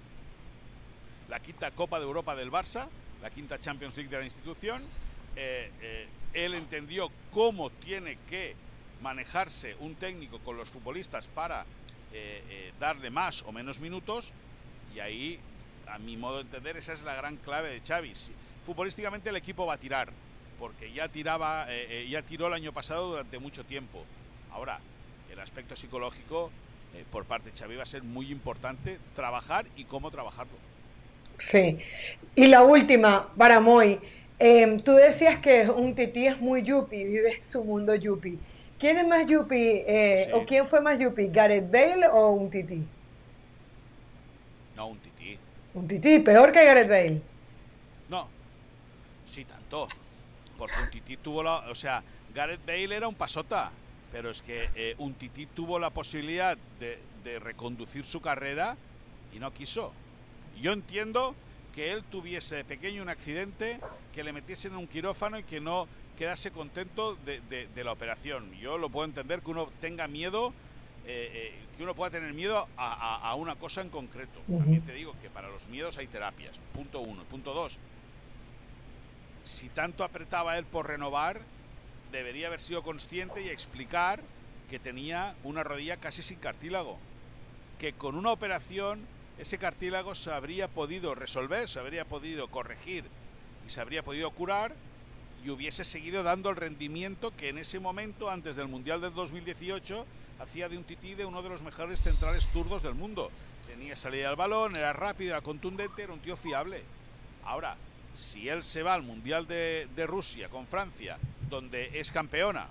la 1.29 1.39
quinta 1.41 1.71
Copa 1.71 1.99
de 1.99 2.07
Europa 2.07 2.35
del 2.35 2.51
Barça, 2.51 2.89
la 3.21 3.31
quinta 3.31 3.59
Champions 3.59 3.97
League 3.97 4.11
de 4.11 4.19
la 4.19 4.25
institución. 4.25 4.83
Eh, 5.37 5.71
eh, 5.81 6.07
él 6.35 6.55
entendió 6.55 7.11
cómo 7.33 7.71
tiene 7.71 8.19
que 8.29 8.55
manejarse 9.01 9.77
un 9.81 9.95
técnico 9.95 10.39
con 10.41 10.57
los 10.57 10.69
futbolistas 10.69 11.27
para 11.27 11.67
eh, 12.13 12.73
darle 12.79 13.11
más 13.11 13.43
o 13.43 13.53
menos 13.53 13.81
minutos 13.81 14.33
y 14.95 15.01
ahí, 15.01 15.41
a 15.87 15.99
mi 15.99 16.17
modo 16.17 16.37
de 16.37 16.43
entender, 16.43 16.77
esa 16.77 16.93
es 16.93 17.03
la 17.03 17.15
gran 17.15 17.37
clave 17.37 17.71
de 17.71 17.81
Xavi. 17.81 18.13
Futbolísticamente 18.65 19.31
el 19.31 19.37
equipo 19.37 19.67
va 19.67 19.75
a 19.75 19.79
tirar, 19.79 20.11
porque 20.59 20.93
ya 20.93 21.09
tiraba, 21.09 21.67
ya 22.09 22.23
tiró 22.23 22.47
el 22.47 22.53
año 22.53 22.73
pasado 22.73 23.11
durante 23.11 23.39
mucho 23.39 23.65
tiempo. 23.65 24.05
Ahora, 24.53 24.79
el 25.31 25.41
aspecto 25.41 25.75
psicológico 25.75 26.51
eh, 26.95 27.05
por 27.11 27.25
parte 27.25 27.51
de 27.51 27.57
Xavi 27.57 27.77
va 27.77 27.85
a 27.85 27.87
ser 27.87 28.03
muy 28.03 28.31
importante 28.31 28.99
trabajar 29.17 29.65
y 29.77 29.85
cómo 29.85 30.11
trabajarlo. 30.11 30.53
Sí. 31.39 31.79
Y 32.35 32.47
la 32.47 32.63
última, 32.63 33.33
para 33.37 33.61
Moy. 33.61 33.99
Em, 34.45 34.77
tú 34.77 34.95
decías 34.95 35.39
que 35.39 35.71
un 35.71 35.95
tití 35.95 36.27
es 36.27 36.41
muy 36.41 36.65
yuppie, 36.65 37.05
vive 37.05 37.41
su 37.41 37.63
mundo 37.63 37.95
yuppie. 37.95 38.39
¿Quién 38.77 38.99
es 38.99 39.07
más 39.07 39.25
yuppie 39.25 39.85
eh, 39.87 40.33
o 40.35 40.45
quién 40.45 40.67
fue 40.67 40.81
más 40.81 40.99
yuppie, 40.99 41.29
Gareth 41.29 41.71
Bale 41.71 42.09
o 42.09 42.31
un 42.31 42.51
tití? 42.51 42.83
No, 44.75 44.89
un 44.89 44.99
tití. 44.99 45.39
Un 45.75 45.87
tití, 45.87 46.19
peor 46.19 46.51
que 46.51 46.65
Gareth 46.65 46.89
Bale. 46.89 47.23
No, 48.09 48.27
sí, 49.27 49.45
tanto. 49.45 49.87
Porque 50.59 50.75
un 50.83 50.91
tití 50.91 51.19
tuvo 51.19 51.45
la. 51.45 51.59
O 51.71 51.77
sea, 51.77 52.03
Gareth 52.35 52.67
Bale 52.67 52.97
era 52.97 53.07
un 53.07 53.15
pasota. 53.15 53.71
Pero 54.11 54.29
es 54.29 54.43
que 54.43 54.71
eh, 54.75 54.97
un 54.99 55.15
tití 55.15 55.47
tuvo 55.47 55.79
la 55.79 55.91
posibilidad 55.91 56.59
de, 56.81 56.99
de 57.23 57.39
reconducir 57.39 58.05
su 58.05 58.21
carrera 58.21 58.77
y 59.33 59.39
no 59.39 59.53
quiso. 59.55 59.93
Yo 60.61 60.73
entiendo 60.73 61.37
que 61.75 61.93
él 61.93 62.03
tuviese 62.05 62.57
de 62.57 62.65
pequeño 62.65 63.03
un 63.03 63.09
accidente, 63.09 63.81
que 64.15 64.23
le 64.25 64.33
metiesen 64.33 64.73
en 64.73 64.79
un 64.79 64.87
quirófano 64.89 65.39
y 65.39 65.45
que 65.45 65.61
no 65.61 65.89
quedase 66.19 66.51
contento 66.51 67.17
de, 67.25 67.41
de- 67.43 67.67
de 67.69 67.85
la 67.85 67.93
operación. 67.93 68.53
Yo 68.55 68.77
lo 68.79 68.91
puedo 68.91 69.07
entender 69.07 69.41
que 69.41 69.51
uno 69.51 69.71
tenga 69.81 70.07
miedo, 70.09 70.53
eh, 71.07 71.31
eh, 71.33 71.59
que 71.77 71.83
uno 71.83 71.95
pueda 71.95 72.11
tener 72.11 72.33
miedo 72.35 72.69
a, 72.77 72.93
a- 72.93 73.31
a 73.31 73.35
una 73.35 73.57
cosa 73.57 73.81
en 73.81 73.89
concreto. 73.89 74.41
También 74.59 74.83
te 74.83 74.93
digo 74.93 75.15
que 75.23 75.31
para 75.31 75.49
los 75.49 75.67
miedos 75.69 75.97
hay 75.99 76.07
terapias. 76.07 76.61
Punto 76.75 77.01
uno. 77.01 77.25
Punto 77.25 77.55
dos. 77.55 77.79
Si 79.43 79.69
tanto 79.71 80.05
apretaba 80.05 80.59
él 80.59 80.65
por 80.67 80.87
renovar, 80.87 81.41
debería 82.13 82.47
haber 82.49 82.61
sido 82.61 82.83
consciente 82.83 83.43
y 83.43 83.49
explicar 83.49 84.21
que 84.71 84.79
tenía 84.79 85.35
una 85.43 85.65
rodilla 85.65 85.97
casi 85.97 86.23
sin 86.23 86.39
cartílago. 86.39 86.99
Que 87.79 87.95
con 87.95 88.15
una 88.15 88.31
operación 88.31 89.01
ese 89.43 89.59
cartílago 89.59 90.15
se 90.15 90.33
habría 90.33 90.69
podido 90.69 91.15
resolver, 91.15 91.69
se 91.69 91.81
habría 91.81 92.05
podido 92.05 92.49
corregir 92.49 93.05
y 93.67 93.71
se 93.71 93.81
habría 93.81 94.05
podido 94.05 94.31
curar 94.31 94.73
y 95.45 95.51
hubiese 95.51 95.83
seguido 95.85 96.23
dando 96.23 96.51
el 96.51 96.57
rendimiento 96.57 97.37
que 97.37 97.49
en 97.49 97.59
ese 97.59 97.81
momento, 97.81 98.31
antes 98.31 98.55
del 98.55 98.69
Mundial 98.69 99.01
del 99.01 99.13
2018, 99.13 100.07
hacía 100.39 100.69
de 100.69 100.79
un 100.79 100.85
tití 100.85 101.15
de 101.15 101.25
uno 101.25 101.43
de 101.43 101.49
los 101.49 101.63
mejores 101.63 102.01
centrales 102.01 102.47
zurdos 102.47 102.85
del 102.85 102.95
mundo. 102.95 103.33
Tenía 103.67 103.97
salida 103.97 104.29
al 104.29 104.37
balón, 104.37 104.77
era 104.77 104.93
rápido, 104.93 105.33
era 105.33 105.41
contundente, 105.41 106.05
era 106.05 106.13
un 106.13 106.21
tío 106.21 106.37
fiable. 106.37 106.83
Ahora, 107.45 107.77
si 108.15 108.49
él 108.49 108.63
se 108.63 108.85
va 108.85 108.95
al 108.95 109.03
Mundial 109.03 109.49
de 109.49 110.07
Rusia 110.07 110.49
con 110.51 110.69
Francia, 110.69 111.19
donde 111.51 111.99
es 111.99 112.13
campeona, 112.13 112.69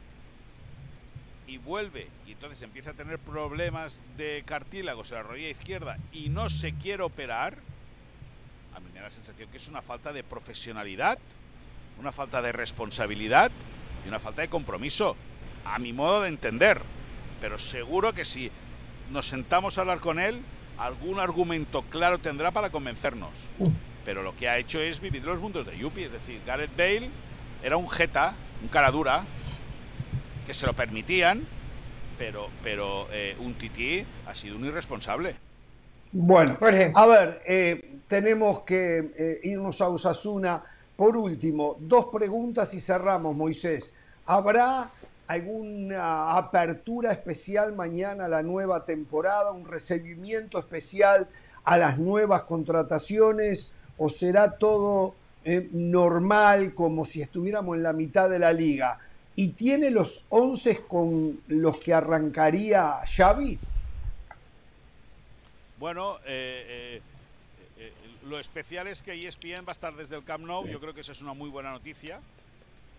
y 1.51 1.57
vuelve 1.57 2.07
y 2.25 2.31
entonces 2.31 2.61
empieza 2.61 2.91
a 2.91 2.93
tener 2.93 3.19
problemas 3.19 4.01
de 4.15 4.41
cartílagos 4.45 5.11
en 5.11 5.17
la 5.17 5.23
rodilla 5.23 5.49
izquierda 5.49 5.97
y 6.13 6.29
no 6.29 6.49
se 6.49 6.73
quiere 6.73 7.03
operar, 7.03 7.57
a 8.73 8.79
mí 8.79 8.87
me 8.93 8.99
da 8.99 9.07
la 9.07 9.11
sensación 9.11 9.49
que 9.49 9.57
es 9.57 9.67
una 9.67 9.81
falta 9.81 10.13
de 10.13 10.23
profesionalidad, 10.23 11.19
una 11.99 12.13
falta 12.13 12.41
de 12.41 12.53
responsabilidad 12.53 13.51
y 14.05 14.07
una 14.07 14.19
falta 14.19 14.43
de 14.43 14.47
compromiso, 14.47 15.17
a 15.65 15.77
mi 15.77 15.91
modo 15.91 16.21
de 16.21 16.29
entender. 16.29 16.81
Pero 17.41 17.59
seguro 17.59 18.13
que 18.13 18.23
si 18.23 18.49
nos 19.11 19.27
sentamos 19.27 19.77
a 19.77 19.81
hablar 19.81 19.99
con 19.99 20.19
él, 20.19 20.41
algún 20.77 21.19
argumento 21.19 21.81
claro 21.81 22.19
tendrá 22.19 22.51
para 22.51 22.69
convencernos. 22.69 23.49
Pero 24.05 24.23
lo 24.23 24.37
que 24.37 24.47
ha 24.47 24.57
hecho 24.57 24.79
es 24.79 25.01
vivir 25.01 25.25
los 25.25 25.41
mundos 25.41 25.65
de 25.65 25.77
Yuppie, 25.77 26.05
es 26.05 26.13
decir, 26.13 26.41
Gareth 26.45 26.77
Bale 26.77 27.09
era 27.61 27.75
un 27.75 27.89
jeta, 27.89 28.35
un 28.61 28.69
cara 28.69 28.89
dura, 28.89 29.25
que 30.51 30.55
se 30.55 30.65
lo 30.65 30.75
permitían, 30.75 31.47
pero, 32.17 32.49
pero 32.61 33.07
eh, 33.13 33.37
un 33.39 33.53
tití 33.53 34.05
ha 34.27 34.35
sido 34.35 34.57
un 34.57 34.65
irresponsable. 34.65 35.33
Bueno, 36.11 36.57
a 36.93 37.05
ver, 37.05 37.41
eh, 37.45 37.99
tenemos 38.09 38.63
que 38.63 39.13
eh, 39.17 39.39
irnos 39.43 39.79
a 39.79 39.87
Osasuna. 39.87 40.61
Por 40.97 41.15
último, 41.15 41.77
dos 41.79 42.07
preguntas 42.11 42.73
y 42.73 42.81
cerramos, 42.81 43.33
Moisés. 43.33 43.93
¿Habrá 44.25 44.91
alguna 45.25 46.35
apertura 46.35 47.13
especial 47.13 47.73
mañana 47.73 48.25
a 48.25 48.27
la 48.27 48.43
nueva 48.43 48.83
temporada, 48.83 49.51
un 49.51 49.65
recibimiento 49.65 50.59
especial 50.59 51.29
a 51.63 51.77
las 51.77 51.97
nuevas 51.97 52.43
contrataciones 52.43 53.71
o 53.97 54.09
será 54.09 54.57
todo 54.57 55.15
eh, 55.45 55.69
normal 55.71 56.73
como 56.75 57.05
si 57.05 57.21
estuviéramos 57.21 57.77
en 57.77 57.83
la 57.83 57.93
mitad 57.93 58.29
de 58.29 58.39
la 58.39 58.51
liga? 58.51 58.99
¿Y 59.41 59.47
tiene 59.53 59.89
los 59.89 60.25
11 60.29 60.81
con 60.87 61.41
los 61.47 61.79
que 61.79 61.95
arrancaría 61.95 62.99
Xavi? 63.07 63.57
Bueno, 65.79 66.17
eh, 66.27 66.99
eh, 66.99 67.01
eh, 67.79 67.91
lo 68.27 68.37
especial 68.37 68.85
es 68.85 69.01
que 69.01 69.13
ESPN 69.13 69.61
va 69.65 69.69
a 69.69 69.71
estar 69.71 69.95
desde 69.95 70.15
el 70.15 70.23
Camp 70.23 70.45
Nou. 70.45 70.67
Yo 70.67 70.79
creo 70.79 70.93
que 70.93 71.01
esa 71.01 71.13
es 71.13 71.23
una 71.23 71.33
muy 71.33 71.49
buena 71.49 71.71
noticia 71.71 72.21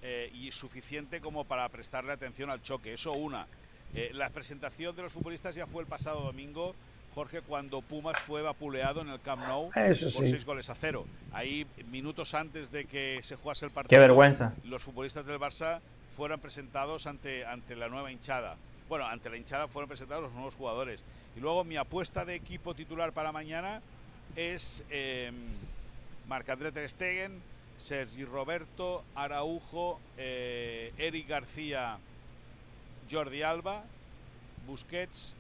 eh, 0.03 0.33
y 0.35 0.51
suficiente 0.51 1.21
como 1.21 1.45
para 1.45 1.69
prestarle 1.69 2.11
atención 2.11 2.51
al 2.51 2.61
choque. 2.61 2.93
Eso 2.95 3.13
una. 3.13 3.47
Eh, 3.95 4.11
la 4.13 4.29
presentación 4.31 4.97
de 4.97 5.03
los 5.03 5.13
futbolistas 5.13 5.55
ya 5.55 5.69
fue 5.69 5.83
el 5.83 5.87
pasado 5.89 6.23
domingo, 6.23 6.75
Jorge, 7.15 7.43
cuando 7.43 7.83
Pumas 7.83 8.19
fue 8.19 8.43
vapuleado 8.43 9.03
en 9.03 9.11
el 9.11 9.21
Camp 9.21 9.43
Nou 9.47 9.71
Eso 9.77 10.11
por 10.11 10.25
sí. 10.25 10.31
seis 10.31 10.45
goles 10.45 10.69
a 10.71 10.75
cero. 10.75 11.07
Ahí, 11.31 11.69
minutos 11.93 12.35
antes 12.35 12.73
de 12.73 12.87
que 12.87 13.21
se 13.23 13.37
jugase 13.37 13.65
el 13.67 13.71
partido, 13.71 13.91
Qué 13.91 13.99
vergüenza. 14.01 14.55
los 14.65 14.83
futbolistas 14.83 15.25
del 15.25 15.39
Barça 15.39 15.79
fueron 16.17 16.41
presentados 16.41 17.07
ante, 17.07 17.45
ante 17.45 17.77
la 17.77 17.89
nueva 17.89 18.13
hinchada. 18.13 18.57
Bueno, 18.89 19.07
ante 19.07 19.31
la 19.31 19.37
hinchada 19.37 19.69
fueron 19.69 19.89
presentados 19.89 20.23
los 20.23 20.33
nuevos 20.33 20.55
jugadores. 20.55 21.03
Y 21.37 21.41
luego 21.41 21.65
mi 21.65 21.77
apuesta 21.77 22.25
de 22.25 22.35
equipo 22.35 22.75
titular 22.75 23.13
para 23.13 23.33
mañana 23.33 23.81
es 24.37 24.85
eh, 24.91 25.33
Marc-André 26.29 26.73
Ter 26.73 26.89
Stegen, 26.89 27.43
Sergi 27.79 28.25
Roberto, 28.25 29.03
Araujo, 29.15 30.01
eh, 30.17 30.93
Eric 30.99 31.29
García, 31.29 31.99
Jordi 33.11 33.43
Alba, 33.43 33.85
Busquets, 34.67 35.35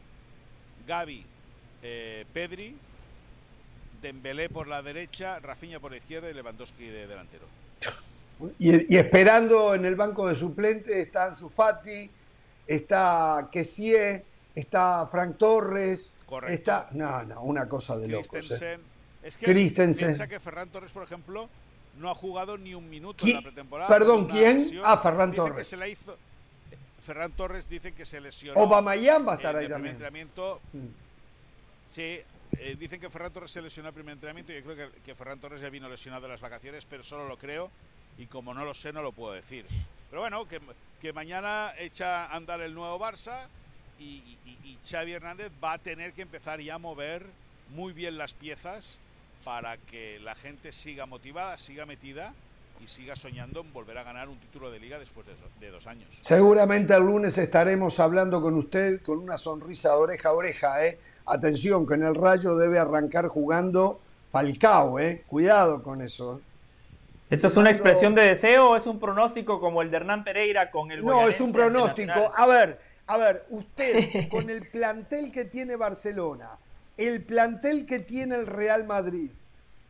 Gaby, 0.86 1.24
eh, 1.82 2.24
Pedri, 2.32 2.76
Dembélé 4.00 4.48
por 4.48 4.66
la 4.66 4.82
derecha, 4.82 5.38
Rafinha 5.38 5.78
por 5.78 5.92
la 5.92 5.98
izquierda 5.98 6.28
y 6.28 6.34
Lewandowski 6.34 6.86
de 6.86 7.06
delantero. 7.06 7.46
Y, 8.58 8.94
y 8.94 8.96
esperando 8.98 9.74
en 9.74 9.84
el 9.84 9.94
banco 9.96 10.26
de 10.28 10.34
suplentes 10.36 10.96
está 10.96 11.24
Ansu 11.26 11.48
Fati, 11.48 12.10
está 12.66 13.48
Kessie, 13.50 14.24
está 14.54 15.06
Frank 15.06 15.36
Torres, 15.38 16.12
Correcto. 16.26 16.52
está... 16.54 16.88
No, 16.92 17.22
no, 17.24 17.42
una 17.42 17.68
cosa 17.68 17.96
de 17.96 18.08
locos. 18.08 18.26
¿eh? 18.28 18.30
Christensen. 18.38 18.80
Es 19.22 19.36
que 19.36 19.46
Christensen. 19.46 20.08
piensa 20.08 20.26
que 20.26 20.40
Ferran 20.40 20.68
Torres, 20.70 20.90
por 20.90 21.04
ejemplo, 21.04 21.48
no 21.98 22.10
ha 22.10 22.14
jugado 22.14 22.58
ni 22.58 22.74
un 22.74 22.88
minuto 22.90 23.24
¿Qui- 23.24 23.30
en 23.30 23.36
la 23.36 23.42
pretemporada. 23.42 23.88
perdón, 23.88 24.26
¿quién? 24.26 24.58
lesión. 24.58 24.82
Ah, 24.84 24.96
Ferran 24.96 25.30
Dicen 25.30 25.44
que 25.44 25.50
Torres. 25.50 25.66
se 25.68 25.76
la 25.76 25.86
hizo. 25.88 26.16
Ferran 27.02 27.32
Torres 27.32 27.68
dice 27.68 27.92
que 27.92 28.04
se 28.04 28.20
lesionó. 28.20 28.60
Aubameyang 28.60 29.26
va 29.26 29.32
a 29.32 29.36
estar 29.36 29.54
ahí 29.56 29.68
también. 29.68 29.92
entrenamiento. 29.94 30.60
Mm. 30.72 30.86
Sí, 31.88 32.18
eh, 32.58 32.76
dicen 32.78 33.00
que 33.00 33.10
Ferran 33.10 33.32
Torres 33.32 33.50
se 33.50 33.60
lesionó 33.62 33.88
el 33.88 33.94
primer 33.94 34.14
entrenamiento. 34.14 34.52
Yo 34.52 34.62
creo 34.62 34.76
que, 34.90 35.00
que 35.02 35.14
Ferran 35.14 35.38
Torres 35.38 35.60
ya 35.60 35.68
vino 35.68 35.88
lesionado 35.88 36.24
en 36.26 36.32
las 36.32 36.40
vacaciones, 36.40 36.84
pero 36.88 37.02
solo 37.02 37.28
lo 37.28 37.36
creo. 37.36 37.70
Y 38.18 38.26
como 38.26 38.54
no 38.54 38.64
lo 38.64 38.74
sé, 38.74 38.92
no 38.92 39.02
lo 39.02 39.12
puedo 39.12 39.32
decir. 39.32 39.64
Pero 40.10 40.22
bueno, 40.22 40.46
que, 41.00 41.12
mañana 41.12 41.72
echa 41.78 42.26
a 42.26 42.36
andar 42.36 42.60
el 42.60 42.74
nuevo 42.74 42.98
Barça 42.98 43.46
y, 43.98 44.02
y- 44.46 44.78
Xavi 44.88 45.12
Hernández 45.12 45.50
va 45.62 45.74
a 45.74 45.78
tener 45.78 46.12
que 46.12 46.22
empezar 46.22 46.60
ya 46.60 46.74
a 46.74 46.78
mover 46.78 47.24
muy 47.74 47.92
bien 47.92 48.18
las 48.18 48.34
piezas 48.34 48.98
para 49.44 49.76
que 49.76 50.18
la 50.20 50.34
gente 50.34 50.72
siga 50.72 51.06
motivada, 51.06 51.56
siga 51.58 51.86
metida 51.86 52.34
y 52.82 52.88
siga 52.88 53.14
soñando 53.16 53.60
en 53.60 53.72
volver 53.72 53.96
a 53.98 54.02
ganar 54.02 54.28
un 54.28 54.38
título 54.38 54.70
de 54.70 54.80
liga 54.80 54.98
después 54.98 55.24
de, 55.60 55.70
dos- 55.70 55.86
años. 55.86 56.08
Seguramente 56.20 56.94
el 56.94 57.02
lunes 57.04 57.38
estaremos 57.38 57.98
hablando 58.00 58.42
con 58.42 58.54
usted 58.54 59.00
con 59.02 59.18
una 59.18 59.38
sonrisa 59.38 59.90
de 59.90 59.94
oreja 59.96 60.28
a 60.30 60.32
oreja. 60.32 60.84
¿eh? 60.86 60.98
Atención, 61.26 61.86
que 61.86 61.94
en 61.94 62.02
el 62.04 62.14
Rayo 62.16 62.56
debe 62.56 62.78
arrancar 62.80 63.28
jugando 63.28 64.00
Falcao. 64.32 64.98
¿eh? 64.98 65.22
Cuidado 65.28 65.82
con 65.82 66.02
eso. 66.02 66.40
¿Eso 67.32 67.46
es 67.46 67.56
una 67.56 67.70
expresión 67.70 68.14
de 68.14 68.20
deseo 68.20 68.68
o 68.68 68.76
es 68.76 68.86
un 68.86 69.00
pronóstico 69.00 69.58
como 69.58 69.80
el 69.80 69.90
de 69.90 69.96
Hernán 69.96 70.22
Pereira 70.22 70.70
con 70.70 70.90
el 70.90 71.02
No, 71.02 71.26
es 71.26 71.40
un 71.40 71.50
pronóstico. 71.50 72.30
A 72.36 72.44
ver, 72.44 72.78
a 73.06 73.16
ver, 73.16 73.46
usted 73.48 74.28
con 74.30 74.50
el 74.50 74.68
plantel 74.68 75.32
que 75.32 75.46
tiene 75.46 75.76
Barcelona, 75.76 76.50
el 76.98 77.22
plantel 77.22 77.86
que 77.86 78.00
tiene 78.00 78.34
el 78.34 78.46
Real 78.46 78.84
Madrid, 78.84 79.30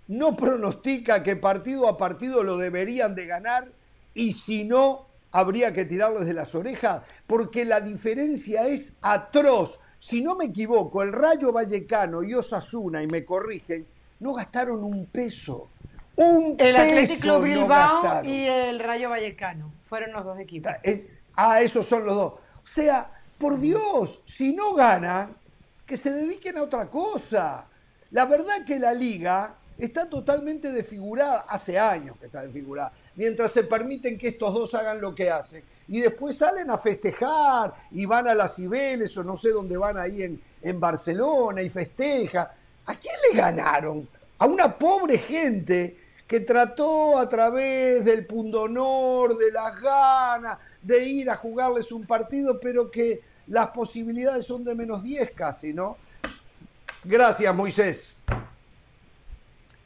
no 0.06 0.36
pronostica 0.36 1.24
que 1.24 1.35
partido 1.35 1.89
a 1.89 1.98
partido 1.98 2.44
lo 2.44 2.59
deberían 2.59 3.16
de 3.16 3.27
ganar 3.27 3.73
y 4.14 4.35
si 4.35 4.62
no, 4.62 5.09
habría 5.32 5.73
que 5.73 5.85
tirarles 5.85 6.28
de 6.28 6.35
las 6.35 6.55
orejas, 6.55 7.02
porque 7.27 7.64
la 7.64 7.81
diferencia 7.81 8.69
es 8.69 8.98
atroz. 9.02 9.81
Si 9.98 10.23
no 10.23 10.36
me 10.36 10.44
equivoco, 10.44 11.02
el 11.02 11.12
Rayo 11.12 11.51
Vallecano 11.51 12.23
y 12.23 12.35
Osasuna, 12.35 13.02
y 13.02 13.09
me 13.09 13.24
corrigen, 13.24 13.85
no 14.20 14.32
gastaron 14.32 14.85
un 14.85 15.06
peso. 15.06 15.70
Un 16.16 16.56
El 16.59 16.76
Athletic 16.76 17.20
Club 17.20 17.44
Bilbao 17.44 18.24
y 18.24 18.44
el 18.44 18.78
Rayo 18.78 19.10
Vallecano 19.10 19.72
fueron 19.89 20.12
los 20.12 20.24
dos 20.24 20.39
equipos. 20.39 20.72
Ah, 21.34 21.62
esos 21.62 21.86
son 21.86 22.05
los 22.05 22.14
dos. 22.14 22.32
O 22.34 22.66
sea, 22.66 23.10
por 23.39 23.59
Dios, 23.59 24.20
si 24.24 24.55
no 24.55 24.74
ganan, 24.74 25.34
que 25.86 25.97
se 25.97 26.10
dediquen 26.10 26.59
a 26.59 26.62
otra 26.62 26.89
cosa. 26.89 27.66
La 28.10 28.26
verdad 28.26 28.64
que 28.66 28.78
la 28.78 28.93
liga 28.93 29.55
está 29.78 30.09
totalmente 30.09 30.70
desfigurada, 30.70 31.47
hace 31.48 31.78
años 31.78 32.16
que 32.18 32.26
está 32.26 32.43
desfigurada, 32.43 32.93
mientras 33.16 33.51
se 33.52 33.64
permiten 33.64 34.18
que 34.18 34.28
estos 34.28 34.52
dos 34.52 34.74
hagan 34.74 35.01
lo 35.01 35.14
que 35.14 35.30
hacen. 35.30 35.64
Y 35.89 36.01
después 36.01 36.36
salen 36.36 36.70
a 36.70 36.78
festejar 36.78 37.74
y 37.90 38.05
van 38.06 38.28
a 38.28 38.34
las 38.34 38.56
Cibeles 38.56 39.16
o 39.16 39.24
no 39.24 39.36
sé 39.36 39.51
dónde 39.51 39.76
van 39.76 39.98
ahí 39.98 40.22
en, 40.22 40.40
en 40.62 40.78
Barcelona 40.78 41.62
y 41.62 41.70
festeja. 41.70 42.55
¿A 42.86 42.94
quién 42.94 43.14
le 43.30 43.39
ganaron? 43.39 44.09
A 44.39 44.47
una 44.47 44.76
pobre 44.76 45.18
gente 45.18 46.02
que 46.33 46.41
trató 46.41 47.19
a 47.19 47.29
través 47.29 48.07
del 48.07 48.25
pundonor, 48.25 49.37
de 49.37 49.53
las 49.53 49.79
ganas, 49.79 50.57
de 50.81 51.07
ir 51.07 51.29
a 51.29 51.37
jugarles 51.37 51.93
un 51.93 52.07
partido, 52.07 52.59
pero 52.59 52.91
que 52.91 53.21
las 53.49 53.69
posibilidades 53.69 54.47
son 54.47 54.65
de 54.65 54.75
menos 54.75 55.03
10 55.03 55.31
casi, 55.33 55.75
¿no? 55.75 55.99
Gracias, 57.05 57.55
Moisés. 57.55 58.17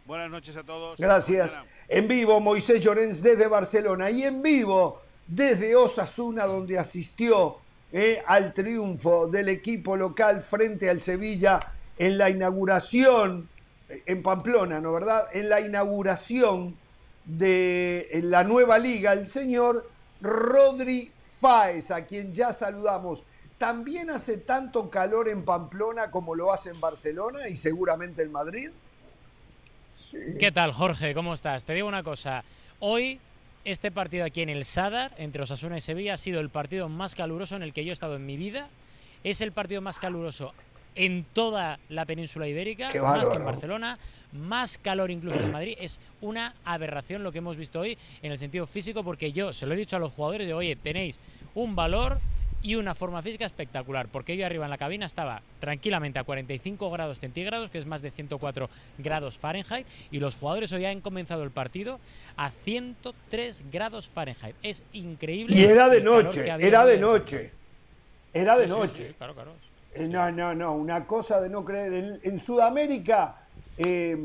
Buenas 0.07 0.31
noches 0.31 0.57
a 0.57 0.63
todos. 0.63 1.01
Gracias. 1.01 1.53
En 1.89 2.07
vivo, 2.07 2.39
Moisés 2.39 2.81
Llorens 2.81 3.21
desde 3.21 3.49
Barcelona 3.49 4.09
y 4.13 4.23
en 4.23 4.41
vivo 4.41 5.03
desde 5.27 5.75
Osasuna, 5.75 6.45
donde 6.45 6.79
asistió 6.79 7.57
eh, 7.91 8.23
al 8.25 8.55
triunfo 8.55 9.27
del 9.27 9.49
equipo 9.49 9.97
local 9.97 10.43
frente 10.43 10.89
al 10.89 11.01
Sevilla 11.01 11.59
en 11.99 12.17
la 12.17 12.31
inauguración, 12.31 13.49
en 13.89 14.23
Pamplona, 14.23 14.81
¿no 14.81 14.93
verdad? 14.93 15.27
En 15.33 15.49
la 15.49 15.61
inauguración 15.61 16.77
de 17.25 18.21
la 18.25 18.45
nueva 18.45 18.79
liga, 18.79 19.13
el 19.13 19.27
señor 19.27 19.89
Rodri 20.21 21.11
Fáez, 21.41 21.91
a 21.91 22.05
quien 22.05 22.33
ya 22.33 22.53
saludamos. 22.53 23.23
¿También 23.59 24.11
hace 24.11 24.39
tanto 24.39 24.91
calor 24.91 25.29
en 25.29 25.45
Pamplona 25.45 26.11
como 26.11 26.35
lo 26.35 26.53
hace 26.53 26.71
en 26.71 26.81
Barcelona 26.81 27.49
y 27.49 27.57
seguramente 27.57 28.23
en 28.23 28.33
Madrid? 28.33 28.71
¿Qué 30.39 30.53
tal, 30.53 30.73
Jorge? 30.73 31.15
¿Cómo 31.15 31.33
estás? 31.33 31.65
Te 31.65 31.73
digo 31.73 31.89
una 31.89 32.03
cosa. 32.03 32.45
Hoy, 32.81 33.19
este 33.65 33.91
partido 33.91 34.27
aquí 34.27 34.43
en 34.43 34.51
el 34.51 34.65
Sadar, 34.65 35.15
entre 35.17 35.43
Osasuna 35.43 35.79
y 35.79 35.81
Sevilla, 35.81 36.15
ha 36.15 36.19
sido 36.19 36.41
el 36.41 36.51
partido 36.51 36.89
más 36.89 37.15
caluroso 37.15 37.57
en 37.57 37.63
el 37.63 37.73
que 37.73 37.85
yo 37.85 37.91
he 37.91 37.93
estado 37.93 38.17
en 38.17 38.27
mi 38.27 38.37
vida. 38.37 38.69
Es 39.25 39.41
el 39.41 39.53
partido 39.53 39.81
más 39.81 39.99
caluroso 39.99 40.53
en 40.97 41.25
toda 41.33 41.79
la 41.89 42.05
península 42.05 42.49
ibérica, 42.49 42.91
más 43.03 43.29
que 43.29 43.37
en 43.37 43.45
Barcelona, 43.45 43.99
más 44.33 44.79
calor 44.79 45.11
incluso 45.11 45.39
en 45.39 45.53
Madrid. 45.53 45.77
Es 45.81 46.01
una 46.21 46.55
aberración 46.65 47.23
lo 47.23 47.33
que 47.33 47.39
hemos 47.39 47.57
visto 47.57 47.81
hoy 47.81 47.97
en 48.23 48.33
el 48.33 48.39
sentido 48.39 48.67
físico, 48.67 49.05
porque 49.05 49.33
yo 49.33 49.53
se 49.53 49.67
lo 49.67 49.75
he 49.75 49.77
dicho 49.77 49.97
a 49.97 49.99
los 49.99 50.13
jugadores 50.13 50.47
de, 50.47 50.55
oye, 50.55 50.77
tenéis 50.77 51.21
un 51.55 51.77
valor 51.77 52.19
y 52.63 52.75
una 52.75 52.95
forma 52.95 53.23
física 53.23 53.45
espectacular, 53.45 54.09
porque 54.09 54.37
yo 54.37 54.45
arriba 54.45 54.65
en 54.65 54.71
la 54.71 54.79
cabina 54.79 55.07
estaba 55.07 55.41
tranquilamente 55.61 56.19
a 56.19 56.25
45 56.25 56.91
grados 56.91 57.21
centígrados, 57.21 57.71
que 57.71 57.79
es 57.79 57.87
más 57.87 58.03
de 58.03 58.11
104 58.11 58.69
grados 58.99 59.39
Fahrenheit, 59.39 59.87
y 60.11 60.19
los 60.19 60.35
jugadores 60.35 60.73
hoy 60.73 60.85
han 60.85 61.01
comenzado 61.01 61.45
el 61.45 61.51
partido 61.51 62.01
a 62.37 62.51
103 62.65 63.65
grados 63.71 64.09
Fahrenheit. 64.09 64.57
Es 64.63 64.83
increíble. 64.93 65.57
Y 65.57 65.65
era 65.65 65.89
de 65.89 66.01
noche, 66.01 66.41
era 66.43 66.85
de 66.85 66.99
noche. 66.99 67.53
Era 68.33 68.59
de 68.59 68.67
noche. 68.67 69.15
claro, 69.17 69.35
claro. 69.35 69.53
Eh, 69.97 70.09
no, 70.09 70.31
no, 70.31 70.55
no, 70.55 70.75
una 70.75 71.07
cosa 71.07 71.41
de 71.41 71.49
no 71.49 71.65
creer. 71.65 72.21
En, 72.23 72.39
Sudamérica 72.39 73.37
eh, 73.79 74.17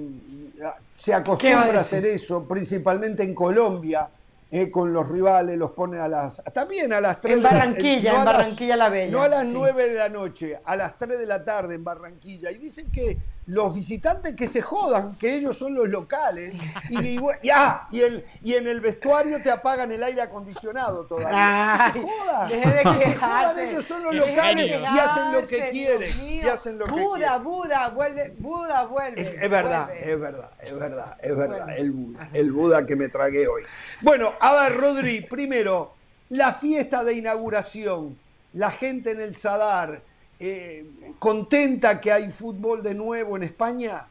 se 0.97 1.13
acostumbra 1.13 1.77
a 1.77 1.81
hacer 1.81 2.05
eso, 2.05 2.45
principalmente 2.45 3.23
en 3.23 3.33
Colombia 3.33 4.09
eh, 4.51 4.69
con 4.69 4.91
los 4.91 5.07
rivales, 5.07 5.57
los 5.57 5.71
pone 5.71 5.97
a 5.99 6.09
las. 6.09 6.43
También 6.53 6.91
a 6.91 6.99
las 6.99 7.21
3 7.21 7.37
En 7.37 7.43
Barranquilla, 7.43 8.19
en 8.19 8.25
Barranquilla 8.25 8.75
la 8.75 8.89
Bella. 8.89 9.11
No 9.11 9.23
a 9.23 9.29
las 9.29 9.45
9 9.45 9.89
de 9.89 9.95
la 9.95 10.09
noche, 10.09 10.59
a 10.63 10.75
las 10.75 10.97
3 10.97 11.19
de 11.19 11.25
la 11.25 11.45
tarde 11.45 11.75
en 11.75 11.85
Barranquilla. 11.85 12.51
Y 12.51 12.57
dicen 12.57 12.91
que 12.91 13.17
los 13.47 13.73
visitantes 13.73 14.35
que 14.35 14.47
se 14.47 14.61
jodan, 14.61 15.15
que 15.15 15.35
ellos 15.35 15.57
son 15.57 15.73
los 15.73 15.89
locales. 15.89 16.55
Y, 16.89 17.19
ah, 17.53 17.87
y, 17.91 18.01
el, 18.01 18.25
y 18.43 18.53
en 18.53 18.67
el 18.67 18.81
vestuario 18.81 19.41
te 19.41 19.49
apagan 19.49 19.91
el 19.91 20.03
aire 20.03 20.21
acondicionado 20.21 21.05
todavía. 21.05 21.91
que 21.93 21.99
se 21.99 22.05
jodan. 22.05 22.97
Que 22.97 23.05
se 23.05 23.15
jodan, 23.15 23.59
ellos 23.59 23.85
son 23.85 24.03
los 24.03 24.15
locales 24.15 24.67
y 24.67 24.99
hacen 24.99 25.31
lo 25.31 25.47
que 25.47 25.69
quieren. 25.69 26.29
Y 26.29 26.41
hacen 26.41 26.77
lo 26.77 26.85
que 26.85 26.91
Buda, 26.91 27.17
quieren. 27.17 27.43
Buda, 27.43 27.89
vuelve, 27.89 28.33
Buda, 28.37 28.83
vuelve. 28.85 29.21
Es, 29.21 29.49
verdad, 29.49 29.89
es 29.95 30.19
verdad, 30.19 30.51
es 30.61 30.79
verdad, 30.79 31.17
es 31.19 31.37
verdad. 31.37 31.77
El 31.77 31.91
Buda, 31.91 32.29
el 32.33 32.51
Buda 32.51 32.85
que 32.85 32.95
me 32.95 33.09
tragué 33.09 33.47
hoy. 33.47 33.63
Bueno, 34.01 34.33
a 34.39 34.53
ver, 34.53 34.77
Rodri, 34.77 35.21
primero, 35.21 35.93
la 36.29 36.53
fiesta 36.53 37.03
de 37.03 37.13
inauguración, 37.13 38.17
la 38.53 38.71
gente 38.71 39.11
en 39.11 39.21
el 39.21 39.35
Sadar, 39.35 40.01
eh, 40.43 41.13
contenta 41.19 42.01
que 42.01 42.11
hay 42.11 42.31
fútbol 42.31 42.81
de 42.81 42.95
nuevo 42.95 43.37
en 43.37 43.43
España. 43.43 44.07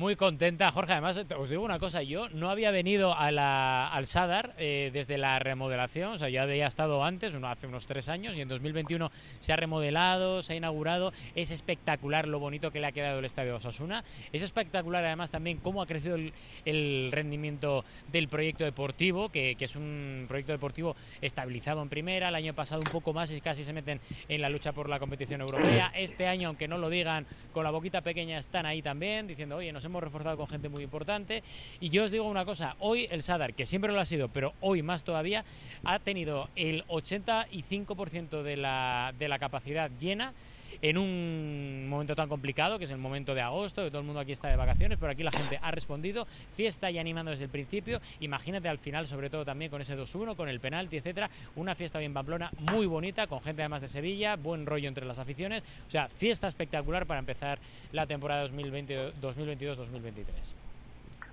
Muy 0.00 0.16
contenta, 0.16 0.72
Jorge. 0.72 0.92
Además, 0.92 1.20
os 1.36 1.50
digo 1.50 1.62
una 1.62 1.78
cosa, 1.78 2.02
yo 2.02 2.30
no 2.30 2.48
había 2.48 2.70
venido 2.70 3.14
a 3.14 3.30
la, 3.30 3.86
al 3.86 4.06
Sadar 4.06 4.54
eh, 4.56 4.88
desde 4.94 5.18
la 5.18 5.38
remodelación, 5.38 6.12
o 6.12 6.16
sea, 6.16 6.30
yo 6.30 6.40
había 6.40 6.66
estado 6.66 7.04
antes, 7.04 7.34
hace 7.34 7.66
unos 7.66 7.84
tres 7.84 8.08
años, 8.08 8.34
y 8.34 8.40
en 8.40 8.48
2021 8.48 9.12
se 9.40 9.52
ha 9.52 9.56
remodelado, 9.56 10.40
se 10.40 10.54
ha 10.54 10.56
inaugurado. 10.56 11.12
Es 11.34 11.50
espectacular 11.50 12.26
lo 12.28 12.38
bonito 12.38 12.70
que 12.70 12.80
le 12.80 12.86
ha 12.86 12.92
quedado 12.92 13.18
el 13.18 13.26
estadio 13.26 13.54
Osasuna. 13.54 14.02
Es 14.32 14.40
espectacular 14.40 15.04
además 15.04 15.30
también 15.30 15.58
cómo 15.58 15.82
ha 15.82 15.86
crecido 15.86 16.16
el, 16.64 17.12
rendimiento 17.12 17.84
del 18.10 18.28
proyecto 18.28 18.64
deportivo, 18.64 19.28
que, 19.28 19.54
que, 19.56 19.66
es 19.66 19.76
un 19.76 20.24
proyecto 20.28 20.52
deportivo 20.52 20.96
estabilizado 21.20 21.82
en 21.82 21.90
primera. 21.90 22.30
El 22.30 22.36
año 22.36 22.54
pasado 22.54 22.80
un 22.80 22.90
poco 22.90 23.12
más 23.12 23.30
y 23.32 23.42
casi 23.42 23.64
se 23.64 23.74
meten 23.74 24.00
en 24.30 24.40
la 24.40 24.48
lucha 24.48 24.72
por 24.72 24.88
la 24.88 24.98
competición 24.98 25.42
europea. 25.42 25.92
Este 25.94 26.26
año, 26.26 26.48
aunque 26.48 26.68
no 26.68 26.78
lo 26.78 26.88
digan, 26.88 27.26
con 27.52 27.64
la 27.64 27.70
boquita 27.70 28.00
pequeña 28.00 28.38
están 28.38 28.64
ahí 28.64 28.80
también, 28.80 29.26
diciendo, 29.26 29.56
oye, 29.56 29.70
nos 29.74 29.84
hemos 29.84 29.89
reforzado 29.98 30.36
con 30.36 30.46
gente 30.46 30.68
muy 30.68 30.84
importante. 30.84 31.42
Y 31.80 31.88
yo 31.88 32.04
os 32.04 32.12
digo 32.12 32.28
una 32.28 32.44
cosa, 32.44 32.76
hoy 32.78 33.08
el 33.10 33.22
Sadar, 33.22 33.54
que 33.54 33.66
siempre 33.66 33.92
lo 33.92 34.00
ha 34.00 34.04
sido, 34.04 34.28
pero 34.28 34.52
hoy 34.60 34.82
más 34.82 35.02
todavía, 35.02 35.44
ha 35.82 35.98
tenido 35.98 36.48
el 36.54 36.84
85% 36.86 38.42
de 38.42 38.56
la, 38.56 39.12
de 39.18 39.28
la 39.28 39.38
capacidad 39.40 39.90
llena 39.98 40.34
en 40.82 40.98
un 40.98 41.88
momento 41.88 42.14
tan 42.14 42.28
complicado, 42.28 42.78
que 42.78 42.84
es 42.84 42.90
el 42.90 42.98
momento 42.98 43.34
de 43.34 43.42
agosto, 43.42 43.82
que 43.82 43.90
todo 43.90 44.00
el 44.00 44.06
mundo 44.06 44.20
aquí 44.20 44.32
está 44.32 44.48
de 44.48 44.56
vacaciones, 44.56 44.98
pero 44.98 45.12
aquí 45.12 45.22
la 45.22 45.32
gente 45.32 45.58
ha 45.60 45.70
respondido, 45.70 46.26
fiesta 46.56 46.90
y 46.90 46.98
animando 46.98 47.30
desde 47.30 47.44
el 47.44 47.50
principio. 47.50 48.00
Imagínate 48.20 48.68
al 48.68 48.78
final, 48.78 49.06
sobre 49.06 49.30
todo 49.30 49.44
también 49.44 49.70
con 49.70 49.80
ese 49.80 49.96
2-1, 49.96 50.36
con 50.36 50.48
el 50.48 50.60
penalti, 50.60 50.96
etcétera. 50.96 51.30
Una 51.56 51.74
fiesta 51.74 51.98
bien 51.98 52.14
Pamplona 52.14 52.50
muy 52.72 52.86
bonita, 52.86 53.26
con 53.26 53.40
gente 53.40 53.62
además 53.62 53.82
de 53.82 53.88
Sevilla, 53.88 54.36
buen 54.36 54.66
rollo 54.66 54.88
entre 54.88 55.04
las 55.04 55.18
aficiones. 55.18 55.64
O 55.86 55.90
sea, 55.90 56.08
fiesta 56.08 56.46
espectacular 56.46 57.06
para 57.06 57.20
empezar 57.20 57.58
la 57.92 58.06
temporada 58.06 58.46
2022-2023. 58.46 60.24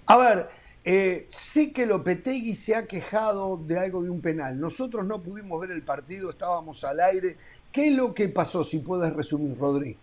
A 0.07 0.17
ver, 0.17 0.49
eh, 0.89 1.27
sí 1.31 1.73
que 1.73 1.85
Lopetegui 1.85 2.55
se 2.55 2.73
ha 2.73 2.85
quejado 2.87 3.57
de 3.57 3.77
algo 3.77 4.01
de 4.03 4.09
un 4.09 4.21
penal. 4.21 4.57
Nosotros 4.57 5.05
no 5.05 5.21
pudimos 5.21 5.59
ver 5.59 5.71
el 5.71 5.81
partido, 5.81 6.29
estábamos 6.29 6.81
al 6.85 7.01
aire 7.01 7.35
¿Qué 7.77 7.89
es 7.89 7.93
lo 7.93 8.11
que 8.11 8.27
pasó, 8.27 8.63
si 8.63 8.79
puedes 8.79 9.13
resumir, 9.13 9.55
Rodri? 9.55 9.95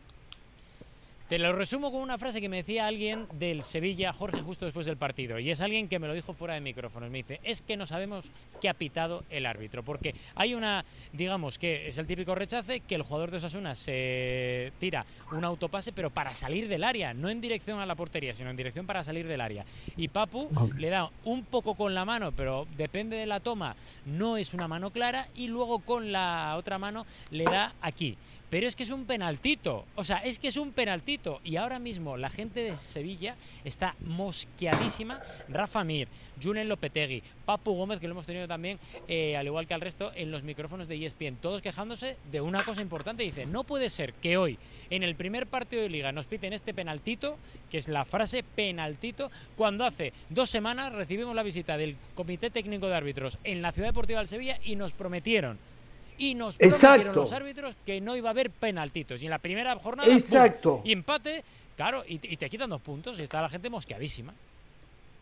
Te 1.29 1.39
lo 1.39 1.55
resumo 1.55 1.91
con 1.91 2.03
una 2.03 2.19
frase 2.19 2.39
que 2.43 2.51
me 2.51 2.59
decía 2.59 2.87
alguien 2.87 3.27
del 3.33 3.63
Sevilla, 3.63 4.13
Jorge, 4.13 4.43
justo 4.43 4.67
después 4.67 4.85
del 4.85 4.99
partido. 4.99 5.39
Y 5.39 5.51
es 5.51 5.63
alguien 5.63 5.89
que 5.89 5.99
me 5.99 6.07
lo 6.07 6.13
dijo 6.13 6.35
fuera 6.35 6.53
de 6.53 6.61
micrófonos. 6.61 7.11
Me 7.11 7.19
dice, 7.19 7.41
es 7.43 7.63
que 7.63 7.79
no 7.79 7.87
sabemos 7.87 8.27
qué 8.61 8.69
ha 8.69 8.75
pitado 8.75 9.25
el 9.31 9.47
árbitro. 9.47 9.83
Porque 9.83 10.15
hay 10.35 10.55
una, 10.55 10.85
digamos 11.15 11.57
que 11.57 11.89
es 11.89 11.97
el 11.97 12.07
típico 12.07 12.35
rechace, 12.35 12.81
que 12.81 12.95
el 12.95 13.03
jugador 13.03 13.31
de 13.31 13.39
Osasuna 13.39 13.75
se 13.75 14.71
tira 14.79 15.07
un 15.33 15.45
autopase, 15.45 15.93
pero 15.93 16.11
para 16.11 16.35
salir 16.35 16.69
del 16.69 16.85
área. 16.85 17.15
No 17.15 17.31
en 17.31 17.41
dirección 17.41 17.81
a 17.81 17.87
la 17.87 17.95
portería, 17.95 18.35
sino 18.35 18.51
en 18.51 18.57
dirección 18.57 18.87
para 18.87 19.03
salir 19.03 19.27
del 19.27 19.41
área. 19.41 19.65
Y 19.97 20.09
Papu 20.09 20.51
le 20.77 20.91
da 20.91 21.09
un 21.25 21.47
poco 21.47 21.75
con 21.75 21.95
la 21.95 22.05
mano, 22.05 22.33
pero 22.33 22.67
depende 22.77 23.17
de 23.17 23.25
la 23.25 23.41
toma, 23.41 23.77
no 24.05 24.37
es 24.37 24.53
una 24.53 24.69
mano 24.69 24.91
clara. 24.91 25.29
Y 25.35 25.49
luego 25.49 25.79
con 25.79 26.13
la 26.13 26.55
otra 26.59 26.77
mano 26.77 27.07
le 27.31 27.45
da 27.45 27.73
aquí 27.81 28.19
pero 28.55 28.69
es 28.69 28.77
que 28.77 28.85
es 28.85 28.91
un 28.91 29.05
penaltito. 29.05 29.85
O 29.97 30.05
sea, 30.05 30.19
es 30.19 30.39
que 30.39 30.47
es 30.47 30.57
un 30.57 30.71
penaltito. 30.71 31.41
Y 31.43 31.57
ahora 31.57 31.81
mismo 31.81 32.17
la 32.17 32.31
gente 32.31 32.61
de 32.61 32.77
Sevilla 32.77 33.35
está 33.65 33.97
mosqueadísima. 33.99 35.21
Rafa 35.49 35.83
Mir, 35.83 36.07
Julen 36.41 36.69
Lopetegui, 36.69 37.25
Papu 37.45 37.73
Gómez, 37.75 37.99
que 37.99 38.07
lo 38.07 38.13
hemos 38.13 38.27
tenido 38.27 38.47
también, 38.47 38.79
eh, 39.09 39.37
al 39.37 39.47
igual 39.47 39.67
que 39.67 39.75
al 39.75 39.81
resto, 39.81 40.13
en 40.15 40.31
los 40.31 40.45
micrófonos 40.45 40.87
de 40.87 41.05
ESPN. 41.05 41.35
Todos 41.43 41.63
quejándose 41.63 42.17
de 42.31 42.41
una 42.41 42.61
cosa 42.61 42.81
importante. 42.81 43.25
Dice, 43.25 43.45
no 43.45 43.65
puede 43.65 43.91
ser 43.91 44.13
que 44.13 44.37
hoy, 44.37 44.57
en 44.89 45.03
el 45.03 45.17
primer 45.17 45.49
partido 45.49 45.83
de 45.83 45.89
liga, 45.89 46.13
nos 46.13 46.27
piten 46.27 46.53
este 46.53 46.73
penaltito, 46.73 47.37
que 47.73 47.79
es 47.79 47.89
la 47.89 48.05
frase 48.05 48.45
penaltito, 48.45 49.33
cuando 49.57 49.85
hace 49.85 50.13
dos 50.31 50.49
semanas 50.49 50.93
recibimos 50.93 51.35
la 51.35 51.43
visita 51.43 51.77
del 51.77 51.97
Comité 52.15 52.51
Técnico 52.51 52.87
de 52.87 52.95
Árbitros 52.95 53.37
en 53.43 53.63
la 53.63 53.73
Ciudad 53.73 53.89
Deportiva 53.89 54.21
del 54.21 54.29
Sevilla 54.29 54.61
y 54.63 54.77
nos 54.77 54.93
prometieron 54.93 55.59
y 56.19 56.35
nos 56.35 56.57
prometieron 56.57 57.15
los 57.15 57.33
árbitros 57.33 57.77
que 57.85 58.01
no 58.01 58.17
iba 58.17 58.29
a 58.29 58.33
haber 58.33 58.51
penaltitos. 58.51 59.23
Y 59.23 59.27
en 59.27 59.31
la 59.31 59.39
primera 59.39 59.75
jornada, 59.79 60.13
Exacto. 60.13 60.83
y 60.85 60.93
empate, 60.93 61.45
claro, 61.77 62.05
y, 62.07 62.19
te 62.19 62.51
quitan 62.51 62.71
dos 62.71 62.81
puntos 62.81 63.19
y 63.19 63.23
está 63.23 63.43
la 63.43 63.49
gente 63.49 63.71
mosqueadísima. 63.71 64.35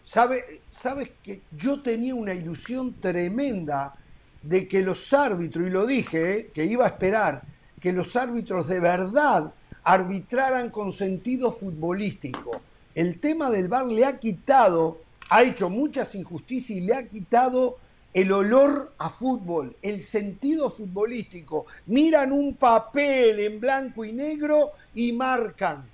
¿Sabe, 0.05 0.61
Sabes 0.71 1.11
que 1.23 1.41
yo 1.57 1.81
tenía 1.81 2.15
una 2.15 2.35
ilusión 2.35 2.95
tremenda 3.01 3.95
de 4.43 4.67
que 4.67 4.83
los 4.83 5.13
árbitros, 5.13 5.67
y 5.67 5.71
lo 5.71 5.87
dije, 5.87 6.39
eh, 6.39 6.51
que 6.53 6.65
iba 6.65 6.85
a 6.85 6.89
esperar, 6.89 7.43
que 7.81 7.93
los 7.93 8.17
árbitros 8.17 8.69
de 8.69 8.81
verdad 8.81 9.53
arbitraran 9.85 10.71
con 10.71 10.93
sentido 10.93 11.53
futbolístico. 11.53 12.61
El 12.95 13.19
tema 13.21 13.51
del 13.51 13.69
VAR 13.69 13.87
le 13.87 14.05
ha 14.05 14.19
quitado, 14.19 15.01
ha 15.31 15.43
hecho 15.43 15.71
muchas 15.71 16.15
injusticias 16.15 16.79
y 16.79 16.83
le 16.83 16.95
ha 16.95 17.09
quitado 17.09 17.79
el 18.15 18.31
olor 18.31 18.93
a 18.99 19.09
fútbol, 19.09 19.77
el 19.81 20.03
sentido 20.03 20.71
futbolístico. 20.71 21.67
Miran 21.87 22.33
un 22.33 22.57
papel 22.57 23.41
en 23.41 23.61
blanco 23.61 24.05
y 24.05 24.13
negro 24.13 24.73
y 24.95 25.13
marcan. 25.13 25.91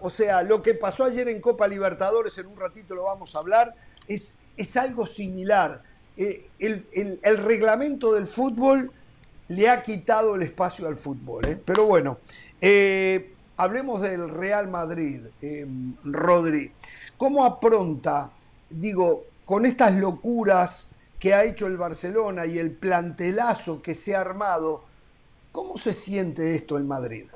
o 0.00 0.10
sea, 0.10 0.42
lo 0.42 0.62
que 0.62 0.74
pasó 0.74 1.04
ayer 1.04 1.28
en 1.28 1.40
Copa 1.40 1.66
Libertadores, 1.66 2.36
en 2.38 2.46
un 2.46 2.58
ratito 2.58 2.94
lo 2.94 3.04
vamos 3.04 3.34
a 3.34 3.38
hablar, 3.38 3.74
es, 4.06 4.38
es 4.56 4.76
algo 4.76 5.06
similar. 5.06 5.82
Eh, 6.16 6.48
el, 6.58 7.38
reglamento 7.38 8.12
del 8.12 8.26
fútbol 8.26 8.92
le 9.48 9.68
ha 9.70 9.82
quitado 9.82 10.34
el 10.34 10.42
espacio 10.42 10.86
al 10.86 10.96
fútbol. 10.96 11.46
¿eh? 11.46 11.58
Pero 11.64 11.86
bueno, 11.86 12.18
eh, 12.60 13.32
hablemos 13.56 14.02
del 14.02 14.28
Real 14.28 14.68
Madrid, 14.68 15.22
Rodri. 16.04 16.72
¿Cómo 17.16 17.44
apronta, 17.44 18.30
digo, 18.68 19.24
con 19.44 19.66
estas 19.66 19.94
locuras 19.94 20.89
que 21.20 21.34
ha 21.34 21.44
hecho 21.44 21.66
el 21.66 21.76
Barcelona 21.76 22.46
y 22.46 22.58
el 22.58 22.72
plantelazo 22.72 23.82
que 23.82 23.94
se 23.94 24.16
ha 24.16 24.22
armado, 24.22 24.84
cómo 25.52 25.76
se 25.76 25.92
siente 25.94 26.54
esto 26.54 26.78
en 26.78 26.88
Madrid? 26.88 27.26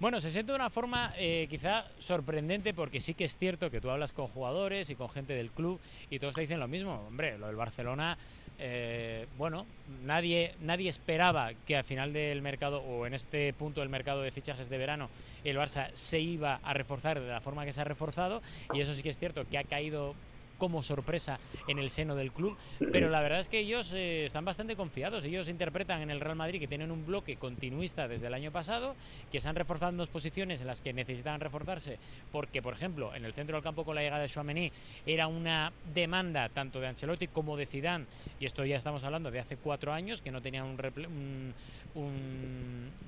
Bueno, 0.00 0.20
se 0.20 0.30
siente 0.30 0.50
de 0.50 0.56
una 0.56 0.68
forma 0.68 1.14
eh, 1.16 1.46
quizá 1.48 1.84
sorprendente 2.00 2.74
porque 2.74 3.00
sí 3.00 3.14
que 3.14 3.22
es 3.22 3.36
cierto 3.36 3.70
que 3.70 3.80
tú 3.80 3.88
hablas 3.88 4.12
con 4.12 4.26
jugadores 4.26 4.90
y 4.90 4.96
con 4.96 5.08
gente 5.08 5.32
del 5.32 5.52
club 5.52 5.78
y 6.10 6.18
todos 6.18 6.34
te 6.34 6.40
dicen 6.40 6.58
lo 6.58 6.66
mismo. 6.66 7.04
Hombre, 7.06 7.38
lo 7.38 7.46
del 7.46 7.54
Barcelona, 7.54 8.18
eh, 8.58 9.28
bueno, 9.38 9.64
nadie, 10.04 10.56
nadie 10.60 10.88
esperaba 10.88 11.52
que 11.68 11.76
al 11.76 11.84
final 11.84 12.12
del 12.12 12.42
mercado 12.42 12.80
o 12.80 13.06
en 13.06 13.14
este 13.14 13.52
punto 13.52 13.78
del 13.78 13.90
mercado 13.90 14.22
de 14.22 14.32
fichajes 14.32 14.68
de 14.68 14.78
verano 14.78 15.08
el 15.44 15.56
Barça 15.56 15.90
se 15.94 16.18
iba 16.18 16.58
a 16.64 16.74
reforzar 16.74 17.20
de 17.20 17.28
la 17.28 17.40
forma 17.40 17.64
que 17.64 17.72
se 17.72 17.80
ha 17.80 17.84
reforzado 17.84 18.42
y 18.74 18.80
eso 18.80 18.94
sí 18.94 19.04
que 19.04 19.10
es 19.10 19.18
cierto 19.20 19.44
que 19.48 19.58
ha 19.58 19.64
caído 19.64 20.16
como 20.62 20.80
sorpresa 20.84 21.40
en 21.66 21.80
el 21.80 21.90
seno 21.90 22.14
del 22.14 22.30
club, 22.30 22.56
pero 22.92 23.10
la 23.10 23.20
verdad 23.20 23.40
es 23.40 23.48
que 23.48 23.58
ellos 23.58 23.92
eh, 23.94 24.26
están 24.26 24.44
bastante 24.44 24.76
confiados. 24.76 25.24
Ellos 25.24 25.48
interpretan 25.48 26.02
en 26.02 26.10
el 26.12 26.20
Real 26.20 26.36
Madrid 26.36 26.60
que 26.60 26.68
tienen 26.68 26.92
un 26.92 27.04
bloque 27.04 27.34
continuista 27.34 28.06
desde 28.06 28.28
el 28.28 28.34
año 28.34 28.52
pasado, 28.52 28.94
que 29.32 29.40
se 29.40 29.48
han 29.48 29.56
reforzado 29.56 29.90
en 29.90 29.96
dos 29.96 30.08
posiciones 30.08 30.60
en 30.60 30.68
las 30.68 30.80
que 30.80 30.92
necesitaban 30.92 31.40
reforzarse, 31.40 31.98
porque, 32.30 32.62
por 32.62 32.74
ejemplo, 32.74 33.12
en 33.12 33.24
el 33.24 33.32
centro 33.32 33.56
del 33.56 33.64
campo 33.64 33.84
con 33.84 33.96
la 33.96 34.02
llegada 34.02 34.22
de 34.22 34.28
Chouameni 34.28 34.70
era 35.04 35.26
una 35.26 35.72
demanda 35.92 36.48
tanto 36.48 36.78
de 36.78 36.86
Ancelotti 36.86 37.26
como 37.26 37.56
de 37.56 37.66
Zidane, 37.66 38.06
y 38.38 38.46
esto 38.46 38.64
ya 38.64 38.76
estamos 38.76 39.02
hablando 39.02 39.32
de 39.32 39.40
hace 39.40 39.56
cuatro 39.56 39.92
años, 39.92 40.22
que 40.22 40.30
no 40.30 40.40
tenían 40.40 40.66
un 40.66 41.54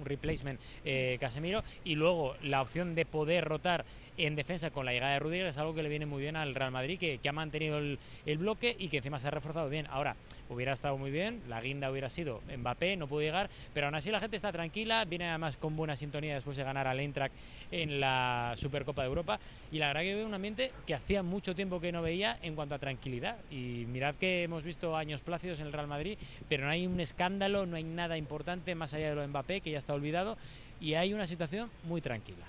replacement 0.04 0.60
eh, 0.84 1.18
Casemiro, 1.20 1.62
y 1.84 1.94
luego 1.94 2.34
la 2.42 2.62
opción 2.62 2.96
de 2.96 3.06
poder 3.06 3.44
rotar 3.44 3.84
en 4.16 4.36
defensa 4.36 4.70
con 4.70 4.86
la 4.86 4.92
llegada 4.92 5.14
de 5.14 5.18
Rudiger 5.18 5.46
es 5.46 5.58
algo 5.58 5.74
que 5.74 5.82
le 5.82 5.88
viene 5.88 6.06
muy 6.06 6.22
bien 6.22 6.36
al 6.36 6.54
Real 6.54 6.70
Madrid, 6.70 6.98
que, 6.98 7.20
ha 7.28 7.32
mantenido 7.32 7.78
el, 7.78 7.98
el 8.26 8.38
bloque 8.38 8.76
y 8.78 8.88
que 8.88 8.98
encima 8.98 9.18
se 9.18 9.28
ha 9.28 9.30
reforzado 9.30 9.68
bien. 9.68 9.86
Ahora, 9.88 10.16
hubiera 10.48 10.72
estado 10.72 10.96
muy 10.96 11.10
bien, 11.10 11.40
la 11.48 11.60
guinda 11.60 11.90
hubiera 11.90 12.08
sido 12.08 12.40
Mbappé, 12.56 12.96
no 12.96 13.06
pudo 13.06 13.22
llegar, 13.22 13.50
pero 13.72 13.86
aún 13.86 13.94
así 13.94 14.10
la 14.10 14.20
gente 14.20 14.36
está 14.36 14.52
tranquila, 14.52 15.04
viene 15.04 15.28
además 15.28 15.56
con 15.56 15.76
buena 15.76 15.96
sintonía 15.96 16.34
después 16.34 16.56
de 16.56 16.64
ganar 16.64 16.86
al 16.86 17.00
Eintracht 17.00 17.34
en 17.70 18.00
la 18.00 18.52
Supercopa 18.56 19.02
de 19.02 19.08
Europa, 19.08 19.40
y 19.72 19.78
la 19.78 19.88
verdad 19.88 20.02
que 20.02 20.14
veo 20.14 20.26
un 20.26 20.34
ambiente 20.34 20.72
que 20.86 20.94
hacía 20.94 21.22
mucho 21.22 21.54
tiempo 21.54 21.80
que 21.80 21.92
no 21.92 22.02
veía 22.02 22.38
en 22.42 22.54
cuanto 22.54 22.74
a 22.74 22.78
tranquilidad. 22.78 23.36
Y 23.50 23.86
mirad 23.88 24.14
que 24.14 24.44
hemos 24.44 24.64
visto 24.64 24.96
años 24.96 25.20
plácidos 25.20 25.60
en 25.60 25.66
el 25.66 25.72
Real 25.72 25.86
Madrid, 25.86 26.18
pero 26.48 26.64
no 26.64 26.70
hay 26.70 26.86
un 26.86 27.00
escándalo, 27.00 27.66
no 27.66 27.76
hay 27.76 27.84
nada 27.84 28.16
importante 28.16 28.74
más 28.74 28.94
allá 28.94 29.10
de 29.10 29.14
lo 29.16 29.20
de 29.22 29.28
Mbappé, 29.28 29.60
que 29.60 29.70
ya 29.70 29.78
está 29.78 29.94
olvidado, 29.94 30.36
y 30.80 30.94
hay 30.94 31.14
una 31.14 31.26
situación 31.26 31.70
muy 31.84 32.00
tranquila. 32.00 32.44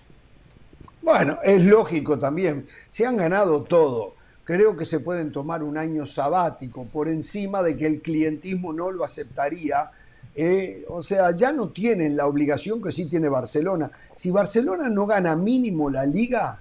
Bueno, 1.01 1.37
es 1.43 1.63
lógico 1.63 2.17
también. 2.17 2.65
Se 2.89 3.05
han 3.05 3.17
ganado 3.17 3.63
todo. 3.63 4.15
Creo 4.43 4.75
que 4.77 4.85
se 4.85 4.99
pueden 4.99 5.31
tomar 5.31 5.63
un 5.63 5.77
año 5.77 6.05
sabático 6.05 6.85
por 6.85 7.07
encima 7.07 7.63
de 7.63 7.77
que 7.77 7.87
el 7.87 8.01
clientismo 8.01 8.73
no 8.73 8.91
lo 8.91 9.03
aceptaría. 9.03 9.89
Eh, 10.35 10.85
o 10.89 11.01
sea, 11.01 11.31
ya 11.31 11.51
no 11.51 11.69
tienen 11.69 12.17
la 12.17 12.27
obligación 12.27 12.81
que 12.81 12.91
sí 12.91 13.09
tiene 13.09 13.29
Barcelona. 13.29 13.89
Si 14.15 14.31
Barcelona 14.31 14.89
no 14.89 15.05
gana 15.05 15.35
mínimo 15.35 15.89
la 15.89 16.05
liga, 16.05 16.59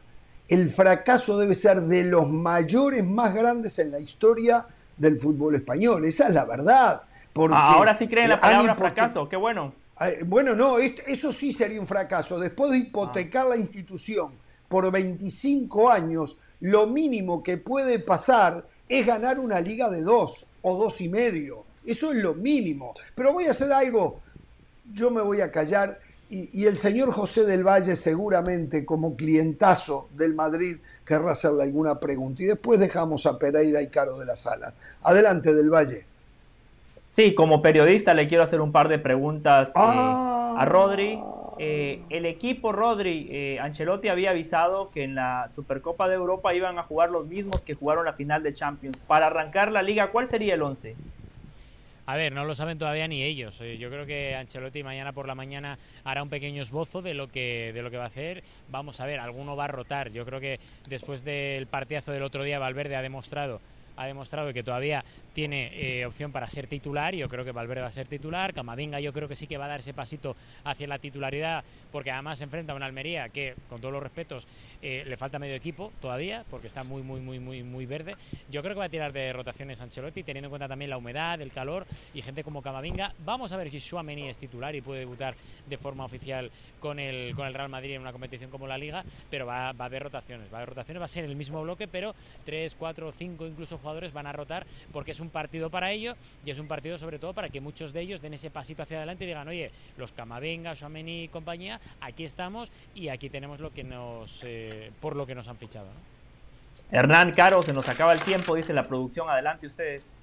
el 0.49 0.69
fracaso 0.71 1.39
debe 1.39 1.55
ser 1.55 1.83
de 1.83 2.05
los 2.05 2.31
mayores 2.31 3.05
más 3.05 3.35
grandes 3.35 3.79
en 3.79 3.91
la 3.91 3.99
historia 3.99 4.67
del 4.97 5.19
fútbol 5.19 5.55
español. 5.55 6.05
Esa 6.05 6.29
es 6.29 6.35
la 6.35 6.45
verdad. 6.45 7.03
Ah, 7.51 7.75
Ahora 7.75 7.95
sí 7.95 8.07
creen 8.07 8.29
la 8.29 8.41
palabra 8.41 8.75
fracaso, 8.77 9.29
qué 9.29 9.37
bueno. 9.37 9.73
Bueno, 10.27 10.55
no, 10.55 10.79
est- 10.79 11.01
eso 11.07 11.33
sí 11.33 11.53
sería 11.53 11.81
un 11.81 11.87
fracaso. 11.87 12.39
Después 12.39 12.71
de 12.73 12.79
hipotecar 12.79 13.47
la 13.47 13.57
institución 13.57 14.33
por 14.69 14.91
25 14.91 15.91
años, 15.91 16.37
lo 16.61 16.87
mínimo 16.87 17.43
que 17.43 17.59
puede 17.59 17.99
pasar 18.01 18.67
es 18.89 19.07
ganar 19.07 19.39
una 19.39 19.61
liga 19.61 19.89
de 19.91 20.03
dos 20.03 20.47
o 20.63 20.77
dos 20.77 21.01
y 21.01 21.09
medio. 21.09 21.65
Eso 21.87 22.13
es 22.13 22.23
lo 22.23 22.35
mínimo. 22.35 22.95
Pero 23.15 23.33
voy 23.33 23.45
a 23.45 23.51
hacer 23.53 23.73
algo, 23.73 24.21
yo 24.93 25.11
me 25.11 25.21
voy 25.23 25.41
a 25.43 25.53
callar 25.53 26.01
y, 26.31 26.49
y 26.59 26.67
el 26.67 26.77
señor 26.77 27.13
José 27.13 27.45
del 27.45 27.63
Valle 27.67 27.95
seguramente 27.97 28.85
como 28.85 29.15
clientazo 29.15 30.09
del 30.17 30.35
Madrid 30.35 30.79
querrá 31.07 31.33
hacerle 31.33 31.63
alguna 31.63 32.01
pregunta. 32.01 32.43
Y 32.43 32.47
después 32.47 32.81
dejamos 32.81 33.27
a 33.27 33.39
Pereira 33.39 33.81
y 33.83 33.89
Caro 33.89 34.19
de 34.19 34.27
las 34.27 34.47
Alas. 34.47 34.75
Adelante 35.03 35.55
del 35.55 35.71
Valle. 35.71 36.07
Sí, 37.07 37.35
como 37.35 37.63
periodista 37.63 38.15
le 38.15 38.27
quiero 38.27 38.43
hacer 38.45 38.61
un 38.61 38.73
par 38.73 38.89
de 38.89 38.99
preguntas 38.99 39.69
eh, 39.69 39.73
Ah. 39.77 40.57
a 40.59 40.65
Rodri. 40.65 41.19
Eh, 41.59 42.03
el 42.11 42.27
equipo 42.27 42.73
Rodri, 42.73 43.29
eh, 43.31 43.59
Ancelotti 43.61 44.09
había 44.09 44.31
avisado 44.31 44.91
que 44.91 45.05
en 45.05 45.15
la 45.15 45.49
Supercopa 45.55 46.09
de 46.09 46.17
Europa 46.17 46.53
iban 46.53 46.79
a 46.79 46.83
jugar 46.83 47.11
los 47.11 47.27
mismos 47.29 47.61
que 47.61 47.75
jugaron 47.75 48.05
la 48.07 48.15
final 48.15 48.43
de 48.43 48.53
Champions. 48.55 48.97
Para 49.07 49.27
arrancar 49.27 49.71
la 49.71 49.83
liga, 49.83 50.11
¿cuál 50.11 50.27
sería 50.27 50.55
el 50.55 50.63
11? 50.63 50.97
A 52.07 52.17
ver, 52.17 52.33
no 52.33 52.45
lo 52.45 52.55
saben 52.55 52.77
todavía 52.79 53.07
ni 53.07 53.23
ellos. 53.23 53.63
Yo 53.79 53.89
creo 53.89 54.05
que 54.05 54.35
Ancelotti 54.35 54.83
mañana 54.83 55.13
por 55.13 55.27
la 55.29 55.35
mañana 55.37 55.79
hará 56.03 56.23
un 56.23 56.29
pequeño 56.29 56.61
esbozo 56.61 57.01
de 57.01 57.15
lo 57.15 57.29
que 57.29 57.71
de 57.73 57.83
lo 57.83 57.91
que 57.91 57.97
va 57.97 58.05
a 58.05 58.09
hacer. 58.09 58.43
Vamos 58.69 59.01
a 59.01 59.07
ver, 59.07 59.21
alguno 59.21 59.57
va 59.57 59.65
a 59.65 59.69
rotar. 59.69 60.11
Yo 60.11 60.27
creo 60.27 60.41
que 60.41 60.59
después 60.89 61.25
del 61.25 61.67
partidazo 61.67 62.11
del 62.13 62.25
otro 62.25 62.43
día 62.43 62.59
Valverde 62.59 62.97
ha 62.97 63.03
demostrado 63.03 63.61
ha 63.97 64.07
demostrado 64.07 64.53
que 64.53 64.65
todavía 64.65 65.05
tiene 65.35 65.71
eh, 65.75 66.07
opción 66.07 66.33
para 66.33 66.49
ser 66.49 66.67
titular. 66.67 67.15
Yo 67.15 67.29
creo 67.29 67.45
que 67.45 67.53
Valverde 67.53 67.83
va 67.83 67.89
a 67.89 67.93
ser 67.93 68.07
titular. 68.07 68.55
Camavinga 68.55 69.01
yo 69.01 69.13
creo 69.13 69.29
que 69.29 69.37
sí 69.37 69.47
que 69.47 69.59
va 69.59 69.67
a 69.67 69.69
dar 69.69 69.81
ese 69.81 69.93
pasito 69.93 70.37
hacia 70.65 70.87
la 70.87 70.99
titularidad, 70.99 71.65
porque 71.93 72.11
además 72.11 72.39
se 72.39 72.45
enfrenta 72.45 72.73
a 72.73 72.77
una 72.77 72.87
Almería 72.87 73.29
que, 73.29 73.55
con 73.69 73.81
todos 73.81 73.93
los 73.93 74.03
respetos, 74.03 74.47
eh, 74.81 75.03
le 75.07 75.17
falta 75.17 75.39
medio 75.39 75.55
equipo 75.55 75.93
todavía, 76.01 76.45
porque 76.51 76.69
está 76.69 76.85
muy, 76.85 77.03
muy, 77.03 77.21
muy, 77.21 77.41
muy, 77.41 77.63
muy 77.63 77.85
verde. 77.85 78.15
Yo 78.51 78.63
creo 78.63 78.75
que 78.75 78.81
va 78.81 78.87
a 78.87 78.91
tirar 78.91 79.13
de 79.13 79.33
rotaciones 79.33 79.81
Ancelotti, 79.81 80.23
teniendo 80.23 80.47
en 80.47 80.51
cuenta 80.51 80.69
también 80.69 80.91
la 80.91 80.97
humedad, 80.97 81.41
el 81.41 81.51
calor 81.51 81.87
y 82.15 82.23
gente 82.23 82.45
como 82.45 82.63
Camavinga. 82.63 83.13
Vamos 83.25 83.51
a 83.53 83.57
ver 83.57 83.71
si 83.71 83.81
Chouameni 83.81 84.29
es 84.29 84.39
titular 84.39 84.75
y 84.75 84.81
puede 84.81 85.01
debutar 85.01 85.35
de 85.67 85.77
forma 85.77 86.05
oficial 86.05 86.51
con 86.79 87.01
el, 87.01 87.35
con 87.35 87.47
el 87.47 87.55
Real 87.55 87.69
Madrid 87.69 87.95
en 87.95 88.03
una 88.03 88.13
competición 88.13 88.51
como 88.51 88.69
la 88.69 88.79
Liga, 88.79 89.05
pero 89.31 89.47
va, 89.47 89.73
va 89.73 89.87
a 89.87 89.89
haber 89.89 90.05
rotaciones. 90.05 90.53
Va 90.53 90.59
a 90.59 90.61
haber 90.61 90.69
rotaciones, 90.71 91.01
va 91.01 91.07
a 91.07 91.09
ser 91.09 91.25
el 91.25 91.35
mismo 91.35 91.61
bloque, 91.63 91.89
pero 91.89 92.15
3, 92.45 92.75
4, 92.77 93.11
5 93.11 93.47
incluso 93.47 93.79
jugadores 93.79 94.13
van 94.13 94.27
a 94.27 94.33
rotar 94.33 94.65
porque 94.93 95.11
es 95.11 95.21
un 95.21 95.24
partido 95.31 95.71
para 95.71 95.91
ello 95.93 96.15
y 96.45 96.51
es 96.51 96.59
un 96.59 96.69
partido 96.69 96.99
sobre 96.99 97.19
todo 97.19 97.33
para 97.33 97.49
que 97.49 97.61
muchos 97.61 97.93
de 97.93 98.01
ellos 98.01 98.21
den 98.21 98.35
ese 98.35 98.51
pasito 98.51 98.83
hacia 98.83 98.99
adelante 98.99 99.25
y 99.25 99.27
digan, 99.29 99.49
oye, 99.49 99.71
los 99.97 100.13
Camavinga, 100.13 100.75
Chouameni 100.75 101.25
y 101.25 101.29
compañía, 101.29 101.81
aquí 102.01 102.25
estamos 102.25 102.71
y 102.95 103.09
aquí 103.09 103.31
tenemos 103.31 103.61
lo 103.61 103.71
que 103.71 103.85
nos, 103.85 104.41
eh, 104.45 104.91
por 105.01 105.17
lo 105.17 105.27
que 105.27 105.35
nos 105.35 105.49
han 105.49 105.57
fichado. 105.57 105.87
¿no? 105.87 106.15
Hernán 106.91 107.33
Caro, 107.33 107.63
se 107.63 107.73
nos 107.73 107.89
acaba 107.89 108.13
el 108.13 108.21
tiempo, 108.21 108.55
dice 108.55 108.73
la 108.73 108.87
producción. 108.87 109.29
Adelante 109.31 109.67
ustedes. 109.67 110.17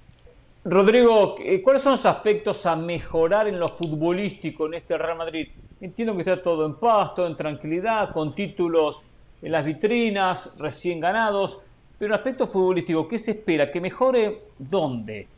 Rodrigo, 0.64 1.36
eh, 1.40 1.60
¿cuáles 1.60 1.82
son 1.82 1.92
los 1.92 2.06
aspectos 2.06 2.64
a 2.66 2.76
mejorar 2.76 3.48
en 3.48 3.58
lo 3.58 3.68
futbolístico 3.68 4.66
en 4.66 4.74
este 4.74 4.96
Real 4.96 5.18
Madrid? 5.18 5.48
Entiendo 5.80 6.14
que 6.14 6.20
está 6.20 6.40
todo 6.40 6.64
en 6.64 6.76
paz, 6.76 7.14
todo 7.16 7.26
en 7.26 7.36
tranquilidad, 7.36 8.12
con 8.12 8.34
títulos 8.34 9.02
en 9.42 9.50
las 9.50 9.64
vitrinas, 9.64 10.54
recién 10.58 11.00
ganados, 11.00 11.58
pero 12.02 12.14
el 12.14 12.18
aspecto 12.18 12.48
futbolístico, 12.48 13.06
¿qué 13.06 13.16
se 13.16 13.30
espera? 13.30 13.70
¿Que 13.70 13.80
mejore 13.80 14.46
dónde? 14.58 15.28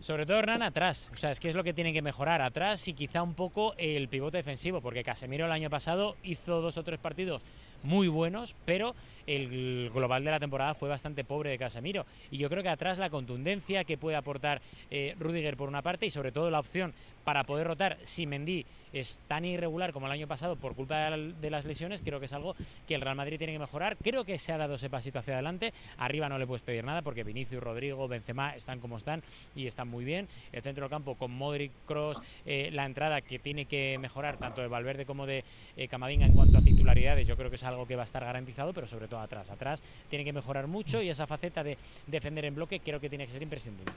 Sobre 0.00 0.26
todo 0.26 0.40
Hernán 0.40 0.62
atrás, 0.62 1.08
o 1.14 1.16
sea, 1.16 1.30
es 1.30 1.38
que 1.38 1.48
es 1.48 1.54
lo 1.54 1.62
que 1.62 1.72
tienen 1.72 1.94
que 1.94 2.02
mejorar 2.02 2.42
atrás 2.42 2.88
y 2.88 2.92
quizá 2.92 3.22
un 3.22 3.34
poco 3.34 3.74
el 3.78 4.08
pivote 4.08 4.38
defensivo, 4.38 4.80
porque 4.80 5.04
Casemiro 5.04 5.46
el 5.46 5.52
año 5.52 5.70
pasado 5.70 6.16
hizo 6.24 6.60
dos 6.60 6.76
o 6.76 6.82
tres 6.82 6.98
partidos 6.98 7.42
muy 7.84 8.08
buenos, 8.08 8.54
pero 8.64 8.94
el 9.26 9.90
global 9.92 10.24
de 10.24 10.30
la 10.30 10.38
temporada 10.40 10.74
fue 10.74 10.88
bastante 10.88 11.24
pobre 11.24 11.50
de 11.50 11.58
Casemiro. 11.58 12.06
Y 12.30 12.38
yo 12.38 12.48
creo 12.48 12.62
que 12.62 12.68
atrás 12.68 12.98
la 12.98 13.10
contundencia 13.10 13.84
que 13.84 13.98
puede 13.98 14.16
aportar 14.16 14.60
eh, 14.90 15.14
Rudiger 15.18 15.56
por 15.56 15.68
una 15.68 15.82
parte 15.82 16.06
y 16.06 16.10
sobre 16.10 16.30
todo 16.32 16.50
la 16.50 16.60
opción 16.60 16.94
para 17.24 17.42
poder 17.42 17.66
rotar 17.66 17.98
si 18.04 18.24
Mendy 18.24 18.64
es 18.92 19.20
tan 19.26 19.44
irregular 19.44 19.92
como 19.92 20.06
el 20.06 20.12
año 20.12 20.28
pasado 20.28 20.54
por 20.54 20.76
culpa 20.76 20.96
de, 20.96 21.10
la- 21.10 21.32
de 21.40 21.50
las 21.50 21.64
lesiones, 21.64 22.00
creo 22.02 22.20
que 22.20 22.26
es 22.26 22.32
algo 22.32 22.54
que 22.86 22.94
el 22.94 23.00
Real 23.00 23.16
Madrid 23.16 23.36
tiene 23.36 23.52
que 23.52 23.58
mejorar. 23.58 23.96
Creo 23.96 24.24
que 24.24 24.38
se 24.38 24.52
ha 24.52 24.58
dado 24.58 24.76
ese 24.76 24.88
pasito 24.88 25.18
hacia 25.18 25.34
adelante. 25.34 25.72
Arriba 25.98 26.28
no 26.28 26.38
le 26.38 26.46
puedes 26.46 26.62
pedir 26.62 26.84
nada 26.84 27.02
porque 27.02 27.24
Vinicius, 27.24 27.62
Rodrigo, 27.62 28.06
Benzema 28.06 28.54
están 28.54 28.78
como 28.78 28.96
están 28.96 29.22
y 29.56 29.66
están 29.66 29.88
muy 29.88 30.04
bien. 30.04 30.28
El 30.52 30.62
centro 30.62 30.84
del 30.84 30.90
campo 30.90 31.16
con 31.16 31.32
Modric, 31.32 31.72
Cross, 31.84 32.22
la 32.46 32.86
entrada 32.86 33.20
que 33.22 33.40
tiene 33.40 33.64
que 33.66 33.98
mejorar 33.98 34.36
tanto 34.36 34.60
de 34.60 34.68
Valverde 34.68 35.04
como 35.04 35.26
de 35.26 35.42
eh, 35.76 35.88
Camavinga 35.88 36.26
en 36.26 36.32
cuanto 36.32 36.58
a 36.58 36.60
titularidades, 36.60 37.26
yo 37.26 37.36
creo 37.36 37.50
que 37.50 37.56
es 37.56 37.64
algo 37.66 37.86
que 37.86 37.96
va 37.96 38.02
a 38.02 38.04
estar 38.04 38.24
garantizado, 38.24 38.72
pero 38.72 38.86
sobre 38.86 39.08
todo 39.08 39.20
atrás. 39.20 39.50
Atrás 39.50 39.82
tiene 40.08 40.24
que 40.24 40.32
mejorar 40.32 40.66
mucho 40.66 41.02
y 41.02 41.10
esa 41.10 41.26
faceta 41.26 41.62
de 41.62 41.76
defender 42.06 42.44
en 42.44 42.54
bloque 42.54 42.80
creo 42.80 43.00
que 43.00 43.08
tiene 43.08 43.26
que 43.26 43.32
ser 43.32 43.42
imprescindible. 43.42 43.92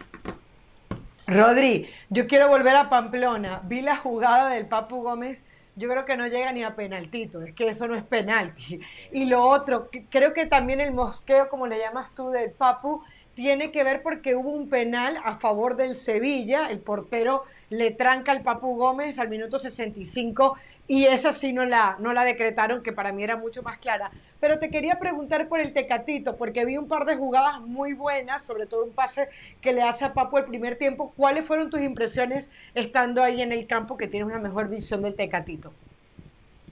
Rodri, 1.28 1.88
yo 2.10 2.28
quiero 2.28 2.48
volver 2.48 2.76
a 2.76 2.90
Pamplona. 2.90 3.62
Vi 3.64 3.82
la 3.82 3.96
jugada 3.96 4.50
del 4.50 4.66
Papu 4.66 5.04
Gómez 5.04 5.46
yo 5.80 5.88
creo 5.88 6.04
que 6.04 6.18
no 6.18 6.28
llega 6.28 6.52
ni 6.52 6.64
a 6.64 6.76
penaltito, 6.76 7.42
es 7.42 7.56
que 7.56 7.70
eso 7.70 7.88
no 7.88 7.96
es 7.96 8.04
penalti. 8.04 8.82
Y 9.14 9.26
lo 9.26 9.44
otro, 9.44 9.90
creo 10.10 10.34
que 10.34 10.46
también 10.46 10.82
el 10.82 10.92
mosqueo, 10.92 11.48
como 11.48 11.68
le 11.68 11.80
llamas 11.80 12.14
tú, 12.14 12.30
del 12.30 12.52
Papu, 12.52 13.02
tiene 13.34 13.72
que 13.72 13.86
ver 13.86 14.04
porque 14.04 14.36
hubo 14.36 14.50
un 14.50 14.68
penal 14.68 15.18
a 15.24 15.36
favor 15.36 15.78
del 15.78 15.96
Sevilla, 15.96 16.70
el 16.70 16.80
portero 16.80 17.46
le 17.70 17.92
tranca 17.92 18.34
al 18.34 18.42
Papu 18.42 18.76
Gómez 18.76 19.20
al 19.20 19.30
minuto 19.30 19.58
65 19.58 20.58
y 20.90 21.06
esa 21.06 21.32
sí 21.32 21.54
no 21.54 21.66
la, 21.66 21.96
no 22.00 22.14
la 22.14 22.24
decretaron, 22.24 22.82
que 22.82 22.92
para 22.92 23.14
mí 23.14 23.24
era 23.24 23.38
mucho 23.38 23.62
más 23.62 23.78
clara. 23.78 24.10
Pero 24.40 24.58
te 24.58 24.72
quería 24.72 24.98
preguntar 24.98 25.48
por 25.48 25.60
el 25.60 25.72
Tecatito, 25.72 26.36
porque 26.36 26.66
vi 26.66 26.78
un 26.78 26.88
par 26.88 27.06
de 27.06 27.16
jugadas 27.16 27.62
muy 27.62 27.94
buenas, 27.94 28.44
sobre 28.44 28.66
todo 28.66 28.84
un 28.86 28.92
pase 28.92 29.30
que 29.62 29.72
le 29.72 29.84
hace 29.84 30.04
a 30.06 30.14
Papu 30.14 30.40
el 30.40 30.46
primer 30.46 30.78
tiempo. 30.78 31.14
¿Cuáles 31.16 31.46
fueron 31.46 31.70
tus 31.70 31.80
impresiones 31.82 32.50
estando 32.74 33.22
ahí 33.24 33.42
en 33.44 33.52
el 33.52 33.68
campo 33.68 33.98
que 33.98 34.08
tienes 34.08 34.28
una 34.28 34.40
mejor 34.40 34.68
visión 34.68 35.04
del 35.04 35.14
Tecatito? 35.14 35.72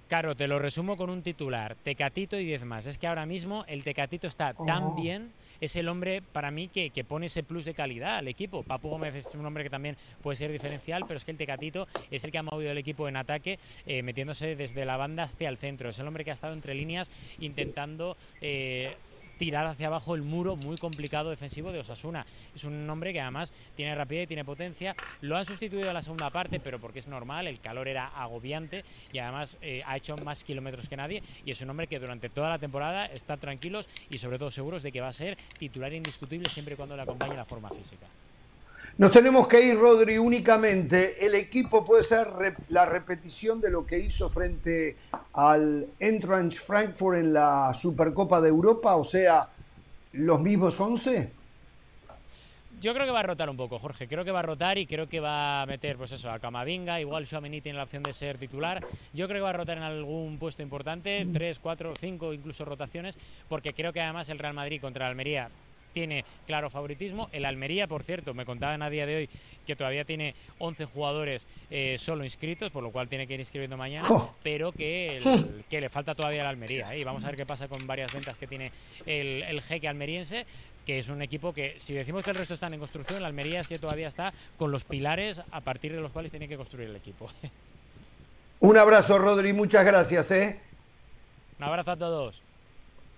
Claro, 0.07 0.35
te 0.35 0.48
lo 0.48 0.57
resumo 0.57 0.98
con 0.98 1.11
un 1.11 1.22
titular, 1.22 1.76
Tecatito 1.84 2.39
y 2.39 2.45
10 2.45 2.64
más. 2.65 2.88
Es 2.88 2.98
que 2.98 3.06
ahora 3.06 3.27
mismo 3.27 3.65
el 3.68 3.84
Tecatito 3.84 4.26
está 4.26 4.53
tan 4.53 4.84
Oh. 4.84 4.95
bien 4.95 5.31
es 5.61 5.75
el 5.75 5.88
hombre 5.89 6.21
para 6.21 6.51
mí 6.51 6.67
que, 6.67 6.89
que, 6.89 7.03
pone 7.03 7.27
ese 7.27 7.43
plus 7.43 7.65
de 7.65 7.73
calidad 7.73 8.17
al 8.17 8.27
equipo. 8.27 8.63
Papu 8.63 8.89
Gómez 8.89 9.15
es 9.15 9.34
un 9.35 9.45
hombre 9.45 9.63
que 9.63 9.69
también 9.69 9.95
puede 10.21 10.35
ser 10.35 10.51
diferencial, 10.51 11.03
pero 11.07 11.17
es 11.17 11.25
que 11.25 11.31
el 11.31 11.38
Tecatito 11.38 11.88
es 12.11 12.23
el 12.23 12.31
que 12.31 12.38
ha 12.38 12.43
movido 12.43 12.71
el 12.71 12.77
equipo 12.77 13.07
en 13.07 13.17
ataque, 13.17 13.59
eh, 13.85 14.03
metiéndose 14.03 14.55
desde 14.55 14.85
la 14.85 14.97
banda 14.97 15.23
hacia 15.23 15.49
el 15.49 15.57
centro. 15.57 15.89
Es 15.89 15.99
el 15.99 16.07
hombre 16.07 16.23
que 16.23 16.31
ha 16.31 16.34
estado 16.34 16.53
entre 16.53 16.73
líneas 16.75 17.11
intentando 17.39 18.17
eh, 18.41 18.95
tirar 19.38 19.65
hacia 19.65 19.88
abajo 19.88 20.15
el 20.15 20.22
muro 20.22 20.55
muy 20.55 20.77
complicado 20.77 21.30
defensivo 21.30 21.72
de 21.72 21.80
Osasuna. 21.80 22.26
Es 22.55 22.64
un 22.64 22.89
hombre 22.89 23.14
que 23.14 23.22
además 23.22 23.53
tiene 23.76 23.95
rapidez 23.95 24.27
tiene 24.27 24.45
potencia. 24.45 24.95
Lo 25.22 25.38
han 25.38 25.45
sustituido 25.45 25.89
a 25.89 25.93
la 25.93 26.01
segunda 26.01 26.30
parte, 26.30 26.59
pero 26.59 26.80
porque 26.80 26.99
es 26.99 27.07
normal, 27.07 27.47
el 27.47 27.59
calor 27.59 27.88
era 27.88 28.07
agobiante 28.07 28.84
y 29.11 29.19
además 29.19 29.57
eh, 29.61 29.81
ha 29.85 29.97
hecho 29.97 30.15
más 30.18 30.43
kilómetros 30.43 30.89
que 30.89 30.97
nadie 30.97 31.23
y 31.45 31.51
es 31.51 31.61
un 31.61 31.69
hombre 31.69 31.88
que 31.88 31.99
durante 31.99 32.30
toda 32.30 32.49
la 32.49 32.59
temporada 32.59 33.05
está 33.05 33.38
tranquilos 33.38 33.88
y 34.09 34.18
sobre 34.18 34.39
todo 34.39 34.51
seguros 34.51 34.84
de 34.84 34.91
que 34.91 35.01
va 35.01 35.09
a 35.09 35.14
ser 35.14 35.38
titular 35.57 35.93
indiscutible 35.93 36.49
siempre 36.49 36.73
y 36.73 36.77
cuando 36.77 36.95
le 36.95 37.03
acompañe 37.03 37.35
la 37.35 37.45
forma 37.45 37.69
física. 37.69 38.07
Nos 38.97 39.11
tenemos 39.11 39.47
que 39.47 39.61
ir, 39.61 39.77
Rodri, 39.77 40.17
únicamente. 40.17 41.23
El 41.23 41.35
equipo 41.35 41.85
puede 41.85 42.03
ser 42.03 42.27
la 42.69 42.83
repetición 42.83 43.61
de 43.61 43.69
lo 43.69 43.85
que 43.85 43.99
hizo 43.99 44.27
frente 44.31 44.97
al 45.33 45.85
Eintracht 45.99 46.57
Frankfurt 46.57 47.19
en 47.19 47.31
la 47.31 47.75
Supercopa 47.75 48.41
de 48.41 48.49
Europa, 48.49 48.95
o 48.95 49.03
sea, 49.03 49.49
los 50.13 50.41
mismos 50.41 50.79
11. 50.79 51.31
Yo 52.81 52.93
creo 52.95 53.05
que 53.05 53.11
va 53.11 53.19
a 53.19 53.23
rotar 53.23 53.51
un 53.51 53.57
poco, 53.57 53.77
Jorge. 53.77 54.07
Creo 54.07 54.25
que 54.25 54.31
va 54.31 54.39
a 54.39 54.43
rotar 54.43 54.79
y 54.79 54.87
creo 54.87 55.07
que 55.07 55.19
va 55.19 55.61
a 55.61 55.65
meter, 55.67 55.95
pues 55.97 56.11
eso, 56.13 56.31
a 56.31 56.39
Camavinga. 56.39 56.99
Igual 56.99 57.27
Xiomeni 57.27 57.61
tiene 57.61 57.77
la 57.77 57.83
opción 57.83 58.01
de 58.01 58.13
ser 58.13 58.39
titular. 58.39 58.83
Yo 59.13 59.27
creo 59.27 59.39
que 59.39 59.43
va 59.43 59.49
a 59.51 59.53
rotar 59.53 59.77
en 59.77 59.83
algún 59.83 60.39
puesto 60.39 60.63
importante, 60.63 61.27
tres, 61.31 61.59
cuatro, 61.59 61.93
cinco, 61.99 62.33
incluso 62.33 62.65
rotaciones, 62.65 63.19
porque 63.47 63.73
creo 63.73 63.93
que 63.93 64.01
además 64.01 64.29
el 64.29 64.39
Real 64.39 64.55
Madrid 64.55 64.81
contra 64.81 65.05
el 65.05 65.11
Almería 65.11 65.51
tiene 65.97 66.23
claro 66.45 66.69
favoritismo. 66.69 67.27
El 67.31 67.43
Almería, 67.43 67.87
por 67.87 68.03
cierto, 68.03 68.35
me 68.35 68.45
contaban 68.45 68.83
a 68.83 68.89
día 68.91 69.07
de 69.07 69.15
hoy 69.15 69.29
que 69.65 69.75
todavía 69.75 70.05
tiene 70.05 70.35
11 70.59 70.85
jugadores 70.85 71.47
eh, 71.71 71.95
solo 71.97 72.23
inscritos, 72.23 72.69
por 72.71 72.83
lo 72.83 72.91
cual 72.91 73.07
tiene 73.07 73.25
que 73.25 73.33
ir 73.33 73.39
inscribiendo 73.39 73.77
mañana, 73.77 74.07
pero 74.43 74.71
que, 74.71 75.17
el- 75.17 75.63
que 75.67 75.81
le 75.81 75.89
falta 75.89 76.13
todavía 76.13 76.41
al 76.41 76.47
Almería. 76.49 76.85
¿eh? 76.93 76.99
Y 76.99 77.03
vamos 77.03 77.23
a 77.23 77.27
ver 77.27 77.35
qué 77.35 77.47
pasa 77.47 77.67
con 77.67 77.87
varias 77.87 78.13
ventas 78.13 78.37
que 78.37 78.45
tiene 78.45 78.71
el, 79.07 79.41
el 79.41 79.59
jeque 79.63 79.87
almeriense, 79.87 80.45
que 80.85 80.99
es 80.99 81.09
un 81.09 81.23
equipo 81.23 81.51
que, 81.51 81.73
si 81.79 81.95
decimos 81.95 82.23
que 82.23 82.29
el 82.29 82.37
resto 82.37 82.53
están 82.53 82.73
en 82.75 82.79
construcción, 82.79 83.19
la 83.21 83.27
Almería 83.27 83.59
es 83.59 83.67
que 83.67 83.79
todavía 83.79 84.07
está 84.07 84.31
con 84.55 84.71
los 84.71 84.83
pilares 84.83 85.41
a 85.51 85.61
partir 85.61 85.93
de 85.93 85.99
los 85.99 86.11
cuales 86.11 86.29
tiene 86.31 86.47
que 86.47 86.57
construir 86.57 86.89
el 86.89 86.95
equipo. 86.95 87.29
Un 88.59 88.77
abrazo, 88.77 89.17
Rodri, 89.17 89.51
muchas 89.51 89.83
gracias. 89.83 90.29
¿eh? 90.29 90.59
Un 91.57 91.63
abrazo 91.65 91.91
a 91.91 91.97
todos. 91.97 92.43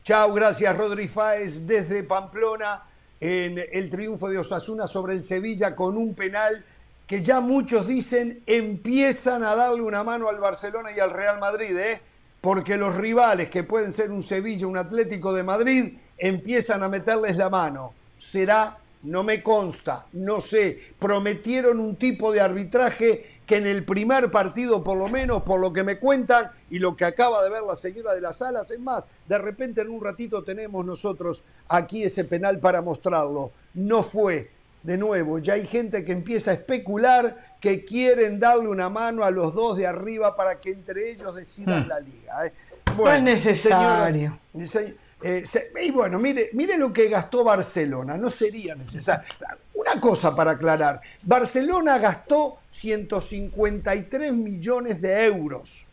Chao, 0.04 0.34
gracias, 0.34 0.76
Rodri 0.76 1.08
Fáez, 1.08 1.68
desde 1.68 2.04
Pamplona, 2.04 2.84
en 3.20 3.64
el 3.72 3.90
triunfo 3.90 4.30
de 4.30 4.40
Osasuna 4.40 4.88
sobre 4.88 5.14
el 5.14 5.24
Sevilla 5.24 5.76
con 5.76 5.98
un 5.98 6.16
penal 6.16 6.64
que 7.06 7.22
ya 7.22 7.42
muchos 7.42 7.86
dicen 7.88 8.42
empiezan 8.46 9.44
a 9.44 9.56
darle 9.56 9.82
una 9.82 10.04
mano 10.04 10.30
al 10.30 10.40
Barcelona 10.40 10.92
y 10.96 11.00
al 11.00 11.12
Real 11.12 11.40
Madrid, 11.40 11.78
¿eh? 11.78 12.02
porque 12.40 12.78
los 12.78 12.96
rivales 12.96 13.50
que 13.50 13.64
pueden 13.64 13.94
ser 13.94 14.12
un 14.12 14.24
Sevilla, 14.24 14.68
un 14.68 14.78
Atlético 14.78 15.34
de 15.34 15.44
Madrid, 15.44 15.98
empiezan 16.18 16.82
a 16.84 16.90
meterles 16.90 17.36
la 17.36 17.50
mano. 17.50 17.94
Será, 18.18 18.78
no 19.04 19.24
me 19.24 19.44
consta, 19.44 20.06
no 20.14 20.40
sé, 20.40 20.94
prometieron 20.98 21.80
un 21.80 21.96
tipo 21.98 22.32
de 22.32 22.42
arbitraje 22.42 23.39
que 23.50 23.58
en 23.58 23.66
el 23.66 23.84
primer 23.84 24.30
partido, 24.30 24.84
por 24.84 24.96
lo 24.96 25.08
menos, 25.08 25.42
por 25.42 25.60
lo 25.60 25.74
que 25.74 25.84
me 25.84 25.98
cuentan 25.98 26.52
y 26.70 26.78
lo 26.78 26.96
que 26.96 27.04
acaba 27.04 27.44
de 27.44 27.50
ver 27.50 27.64
la 27.64 27.76
señora 27.76 28.14
de 28.14 28.22
las 28.22 28.44
alas, 28.44 28.70
es 28.70 28.80
más, 28.80 29.04
de 29.28 29.40
repente 29.40 29.82
en 29.82 29.90
un 29.90 30.04
ratito 30.04 30.44
tenemos 30.44 30.86
nosotros 30.86 31.42
aquí 31.68 32.04
ese 32.04 32.26
penal 32.26 32.60
para 32.60 32.84
mostrarlo. 32.84 33.52
No 33.74 34.04
fue. 34.04 34.52
De 34.84 34.98
nuevo, 34.98 35.40
ya 35.40 35.54
hay 35.54 35.66
gente 35.66 36.06
que 36.06 36.12
empieza 36.12 36.52
a 36.52 36.54
especular 36.54 37.56
que 37.60 37.84
quieren 37.84 38.40
darle 38.40 38.68
una 38.70 38.88
mano 38.88 39.24
a 39.26 39.32
los 39.32 39.54
dos 39.56 39.76
de 39.78 39.88
arriba 39.88 40.36
para 40.36 40.60
que 40.60 40.70
entre 40.70 41.10
ellos 41.12 41.36
decidan 41.36 41.86
Hmm. 41.86 41.90
la 41.90 42.00
liga. 42.00 42.46
¿eh? 42.46 42.54
No 42.96 43.12
es 43.12 43.22
necesario. 43.24 44.38
señoras, 44.54 44.72
se- 44.72 44.96
eh, 45.22 45.44
se- 45.46 45.72
y 45.84 45.92
bueno, 45.92 46.18
mire, 46.20 46.50
mire 46.54 46.78
lo 46.78 46.92
que 46.94 47.10
gastó 47.10 47.44
Barcelona, 47.44 48.18
no 48.18 48.32
sería 48.32 48.76
necesario. 48.76 49.26
Una 49.74 50.00
cosa 50.02 50.36
para 50.36 50.52
aclarar, 50.52 51.00
Barcelona 51.24 51.98
gastó 51.98 52.58
153 52.72 54.34
millones 54.34 55.02
de 55.02 55.26
euros. 55.26 55.86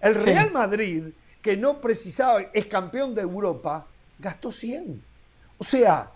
El 0.00 0.18
Sí. 0.18 0.24
Real 0.26 0.50
Madrid, 0.52 1.04
que 1.42 1.56
no 1.56 1.80
precisaba, 1.80 2.40
es 2.52 2.66
campeón 2.66 3.14
de 3.14 3.22
Europa, 3.22 3.86
gastó 4.18 4.52
100. 4.52 5.02
O 5.58 5.64
sea, 5.64 6.10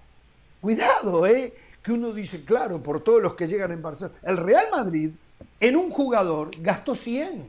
cuidado, 0.60 1.26
¿eh? 1.26 1.55
Que 1.82 1.93
uno 1.93 2.12
dice, 2.12 2.44
claro, 2.44 2.82
por 2.82 3.02
todos 3.02 3.22
los 3.22 3.35
que 3.35 3.47
llegan 3.48 3.72
en 3.72 3.82
Barcelona. 3.82 4.14
El 4.22 4.36
Real 4.36 4.66
Madrid, 4.70 5.10
en 5.60 5.76
un 5.76 5.90
jugador, 5.90 6.51
gastó 6.60 6.94
100. 6.94 7.47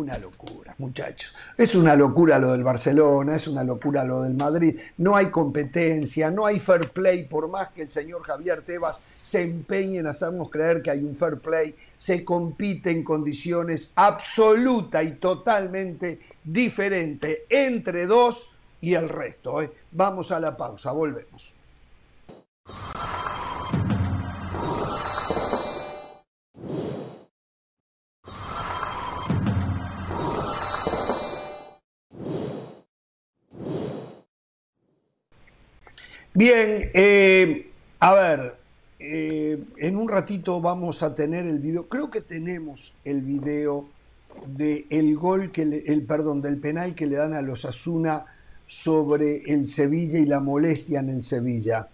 Una 0.00 0.16
locura, 0.16 0.74
muchachos. 0.78 1.34
Es 1.58 1.74
una 1.74 1.94
locura 1.94 2.38
lo 2.38 2.52
del 2.52 2.64
Barcelona, 2.64 3.36
es 3.36 3.46
una 3.46 3.62
locura 3.62 4.02
lo 4.02 4.22
del 4.22 4.32
Madrid. 4.32 4.80
No 4.96 5.14
hay 5.14 5.26
competencia, 5.26 6.30
no 6.30 6.46
hay 6.46 6.58
fair 6.58 6.88
play, 6.88 7.24
por 7.24 7.48
más 7.48 7.68
que 7.68 7.82
el 7.82 7.90
señor 7.90 8.22
Javier 8.22 8.62
Tebas 8.62 8.98
se 8.98 9.42
empeñe 9.42 9.98
en 9.98 10.06
hacernos 10.06 10.48
creer 10.48 10.80
que 10.80 10.90
hay 10.90 11.04
un 11.04 11.16
fair 11.16 11.36
play, 11.36 11.76
se 11.98 12.24
compite 12.24 12.90
en 12.90 13.04
condiciones 13.04 13.92
absoluta 13.94 15.02
y 15.02 15.12
totalmente 15.16 16.18
diferente 16.42 17.44
entre 17.50 18.06
dos 18.06 18.52
y 18.80 18.94
el 18.94 19.10
resto. 19.10 19.60
¿eh? 19.60 19.70
Vamos 19.92 20.32
a 20.32 20.40
la 20.40 20.56
pausa, 20.56 20.92
volvemos. 20.92 21.52
Bien, 36.32 36.90
eh, 36.94 37.70
a 37.98 38.14
ver, 38.14 38.54
eh, 38.98 39.62
en 39.78 39.96
un 39.96 40.08
ratito 40.08 40.60
vamos 40.60 41.02
a 41.02 41.14
tener 41.14 41.44
el 41.46 41.58
video, 41.58 41.88
creo 41.88 42.10
que 42.10 42.20
tenemos 42.20 42.94
el 43.04 43.22
video 43.22 43.86
del 44.46 45.16
gol 45.16 45.50
que 45.50 45.64
le- 45.66 45.84
el 45.86 46.02
perdón, 46.02 46.40
del 46.40 46.58
penal 46.58 46.94
que 46.94 47.06
le 47.06 47.16
dan 47.16 47.34
a 47.34 47.42
los 47.42 47.64
Asuna 47.64 48.26
sobre 48.68 49.42
el 49.52 49.66
Sevilla 49.66 50.18
y 50.20 50.26
la 50.26 50.38
molestia 50.38 51.00
en 51.00 51.10
el 51.10 51.24
Sevilla. 51.24 51.88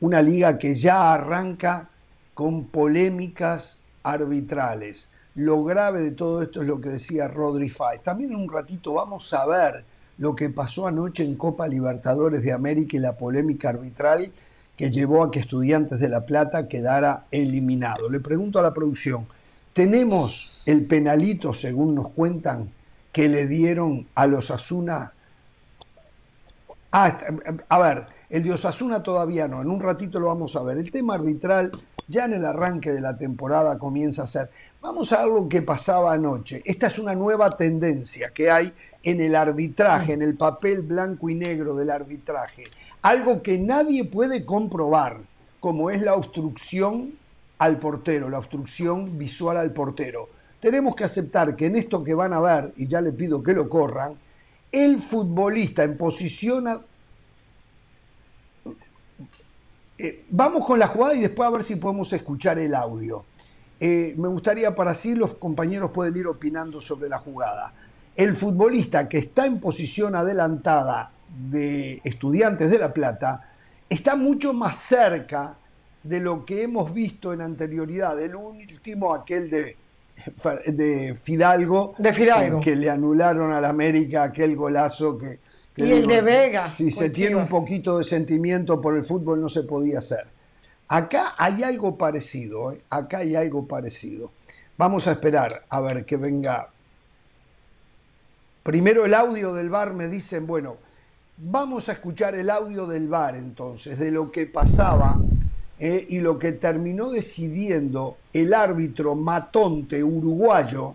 Una 0.00 0.22
liga 0.22 0.58
que 0.58 0.74
ya 0.74 1.12
arranca 1.12 1.90
con 2.32 2.64
polémicas 2.64 3.80
arbitrales. 4.02 5.08
Lo 5.34 5.62
grave 5.62 6.00
de 6.00 6.12
todo 6.12 6.42
esto 6.42 6.62
es 6.62 6.66
lo 6.66 6.80
que 6.80 6.88
decía 6.88 7.28
Rodri 7.28 7.68
Fáez. 7.68 8.02
También 8.02 8.30
en 8.30 8.36
un 8.36 8.50
ratito 8.50 8.94
vamos 8.94 9.32
a 9.34 9.44
ver 9.46 9.84
lo 10.18 10.36
que 10.36 10.50
pasó 10.50 10.86
anoche 10.86 11.24
en 11.24 11.36
Copa 11.36 11.66
Libertadores 11.68 12.42
de 12.42 12.52
América 12.52 12.96
y 12.96 13.00
la 13.00 13.16
polémica 13.16 13.70
arbitral 13.70 14.32
que 14.76 14.90
llevó 14.90 15.22
a 15.22 15.30
que 15.30 15.40
Estudiantes 15.40 16.00
de 16.00 16.08
La 16.08 16.26
Plata 16.26 16.68
quedara 16.68 17.26
eliminado. 17.30 18.10
Le 18.10 18.20
pregunto 18.20 18.58
a 18.58 18.62
la 18.62 18.74
producción, 18.74 19.26
¿tenemos 19.72 20.60
el 20.66 20.84
penalito, 20.86 21.54
según 21.54 21.94
nos 21.94 22.10
cuentan, 22.10 22.70
que 23.12 23.28
le 23.28 23.46
dieron 23.46 24.06
a 24.14 24.26
los 24.26 24.50
Asuna? 24.50 25.12
Ah, 26.90 27.18
a 27.68 27.78
ver, 27.78 28.06
el 28.30 28.42
de 28.42 28.52
Osasuna 28.52 29.02
todavía 29.02 29.46
no, 29.48 29.62
en 29.62 29.70
un 29.70 29.80
ratito 29.80 30.18
lo 30.18 30.26
vamos 30.26 30.56
a 30.56 30.62
ver. 30.62 30.78
El 30.78 30.90
tema 30.90 31.14
arbitral 31.14 31.72
ya 32.08 32.24
en 32.24 32.34
el 32.34 32.44
arranque 32.44 32.92
de 32.92 33.00
la 33.00 33.16
temporada 33.16 33.78
comienza 33.78 34.24
a 34.24 34.26
ser. 34.26 34.50
Vamos 34.80 35.12
a 35.12 35.24
ver 35.24 35.32
lo 35.32 35.48
que 35.48 35.62
pasaba 35.62 36.12
anoche. 36.12 36.62
Esta 36.64 36.88
es 36.88 36.98
una 36.98 37.14
nueva 37.14 37.56
tendencia 37.56 38.30
que 38.30 38.50
hay 38.50 38.72
en 39.04 39.20
el 39.20 39.36
arbitraje, 39.36 40.14
en 40.14 40.22
el 40.22 40.34
papel 40.36 40.82
blanco 40.82 41.28
y 41.28 41.34
negro 41.34 41.74
del 41.76 41.90
arbitraje. 41.90 42.64
Algo 43.02 43.42
que 43.42 43.58
nadie 43.58 44.04
puede 44.04 44.44
comprobar, 44.44 45.20
como 45.60 45.90
es 45.90 46.02
la 46.02 46.14
obstrucción 46.14 47.12
al 47.58 47.78
portero, 47.78 48.28
la 48.28 48.38
obstrucción 48.38 49.18
visual 49.18 49.56
al 49.56 49.72
portero. 49.72 50.28
tenemos 50.60 50.96
que 50.96 51.04
aceptar 51.04 51.54
que 51.56 51.66
en 51.66 51.76
esto 51.76 52.02
que 52.02 52.14
van 52.14 52.32
a 52.32 52.40
ver, 52.40 52.72
y 52.78 52.86
ya 52.88 53.02
le 53.02 53.12
pido 53.12 53.42
que 53.42 53.52
lo 53.52 53.68
corran, 53.68 54.14
el 54.72 55.00
futbolista 55.00 55.84
en 55.84 55.96
posición... 55.98 56.66
a- 56.68 56.80
Eh, 59.96 60.24
vamos 60.30 60.66
con 60.66 60.78
la 60.78 60.88
jugada 60.88 61.14
y 61.14 61.20
después 61.20 61.46
a 61.46 61.50
ver 61.50 61.62
si 61.62 61.76
podemos 61.76 62.12
escuchar 62.12 62.58
el 62.58 62.74
audio. 62.74 63.24
Eh, 63.78 64.14
me 64.18 64.26
gustaría 64.28 64.74
para 64.74 64.90
así 64.90 65.14
los 65.14 65.34
compañeros 65.34 65.92
pueden 65.92 66.16
ir 66.16 66.26
opinando 66.26 66.80
sobre 66.80 67.08
la 67.08 67.18
jugada. 67.18 67.72
El 68.16 68.36
futbolista 68.36 69.08
que 69.08 69.18
está 69.18 69.46
en 69.46 69.58
posición 69.58 70.14
adelantada 70.14 71.10
de 71.50 72.00
Estudiantes 72.04 72.70
de 72.70 72.78
La 72.78 72.92
Plata 72.92 73.50
está 73.88 74.14
mucho 74.14 74.52
más 74.52 74.76
cerca 74.76 75.56
de 76.02 76.20
lo 76.20 76.44
que 76.44 76.62
hemos 76.62 76.94
visto 76.94 77.32
en 77.32 77.40
anterioridad. 77.40 78.20
El 78.20 78.36
último, 78.36 79.14
aquel 79.14 79.50
de, 79.50 79.76
de 80.66 81.14
Fidalgo, 81.20 81.94
De 81.98 82.12
Fidalgo. 82.12 82.60
que 82.60 82.76
le 82.76 82.88
anularon 82.88 83.52
al 83.52 83.64
América 83.64 84.24
aquel 84.24 84.54
golazo 84.54 85.18
que... 85.18 85.40
que 85.74 85.86
Y 85.86 85.92
el 85.92 86.06
de 86.06 86.20
Vega, 86.20 86.70
Si 86.70 86.92
se 86.92 87.10
tiene 87.10 87.34
un 87.34 87.48
poquito 87.48 87.98
de 87.98 88.04
sentimiento 88.04 88.80
por 88.80 88.96
el 88.96 89.04
fútbol 89.04 89.40
no 89.40 89.48
se 89.48 89.64
podía 89.64 89.98
hacer. 89.98 90.26
Acá 90.86 91.34
hay 91.38 91.64
algo 91.64 91.96
parecido, 91.96 92.70
¿eh? 92.72 92.80
acá 92.90 93.18
hay 93.18 93.34
algo 93.34 93.66
parecido. 93.66 94.30
Vamos 94.76 95.08
a 95.08 95.12
esperar 95.12 95.64
a 95.68 95.80
ver 95.80 96.04
que 96.04 96.16
venga. 96.16 96.68
Primero 98.64 99.04
el 99.04 99.12
audio 99.12 99.52
del 99.52 99.68
bar 99.68 99.92
me 99.92 100.08
dicen, 100.08 100.46
bueno, 100.46 100.78
vamos 101.36 101.90
a 101.90 101.92
escuchar 101.92 102.34
el 102.34 102.48
audio 102.48 102.86
del 102.86 103.08
bar 103.08 103.36
entonces, 103.36 103.98
de 103.98 104.10
lo 104.10 104.32
que 104.32 104.46
pasaba 104.46 105.18
¿eh? 105.78 106.06
y 106.08 106.20
lo 106.20 106.38
que 106.38 106.52
terminó 106.52 107.10
decidiendo 107.10 108.16
el 108.32 108.54
árbitro 108.54 109.16
Matonte 109.16 110.02
uruguayo 110.02 110.94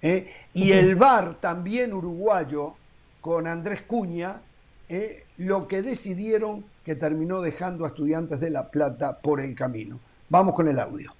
¿eh? 0.00 0.32
y 0.54 0.70
el 0.70 0.94
bar 0.94 1.40
también 1.40 1.92
uruguayo 1.92 2.74
con 3.20 3.48
Andrés 3.48 3.82
Cuña, 3.82 4.40
¿eh? 4.88 5.24
lo 5.38 5.66
que 5.66 5.82
decidieron 5.82 6.64
que 6.84 6.94
terminó 6.94 7.40
dejando 7.40 7.84
a 7.84 7.88
estudiantes 7.88 8.38
de 8.38 8.50
La 8.50 8.70
Plata 8.70 9.18
por 9.18 9.40
el 9.40 9.56
camino. 9.56 9.98
Vamos 10.28 10.54
con 10.54 10.68
el 10.68 10.78
audio. 10.78 11.12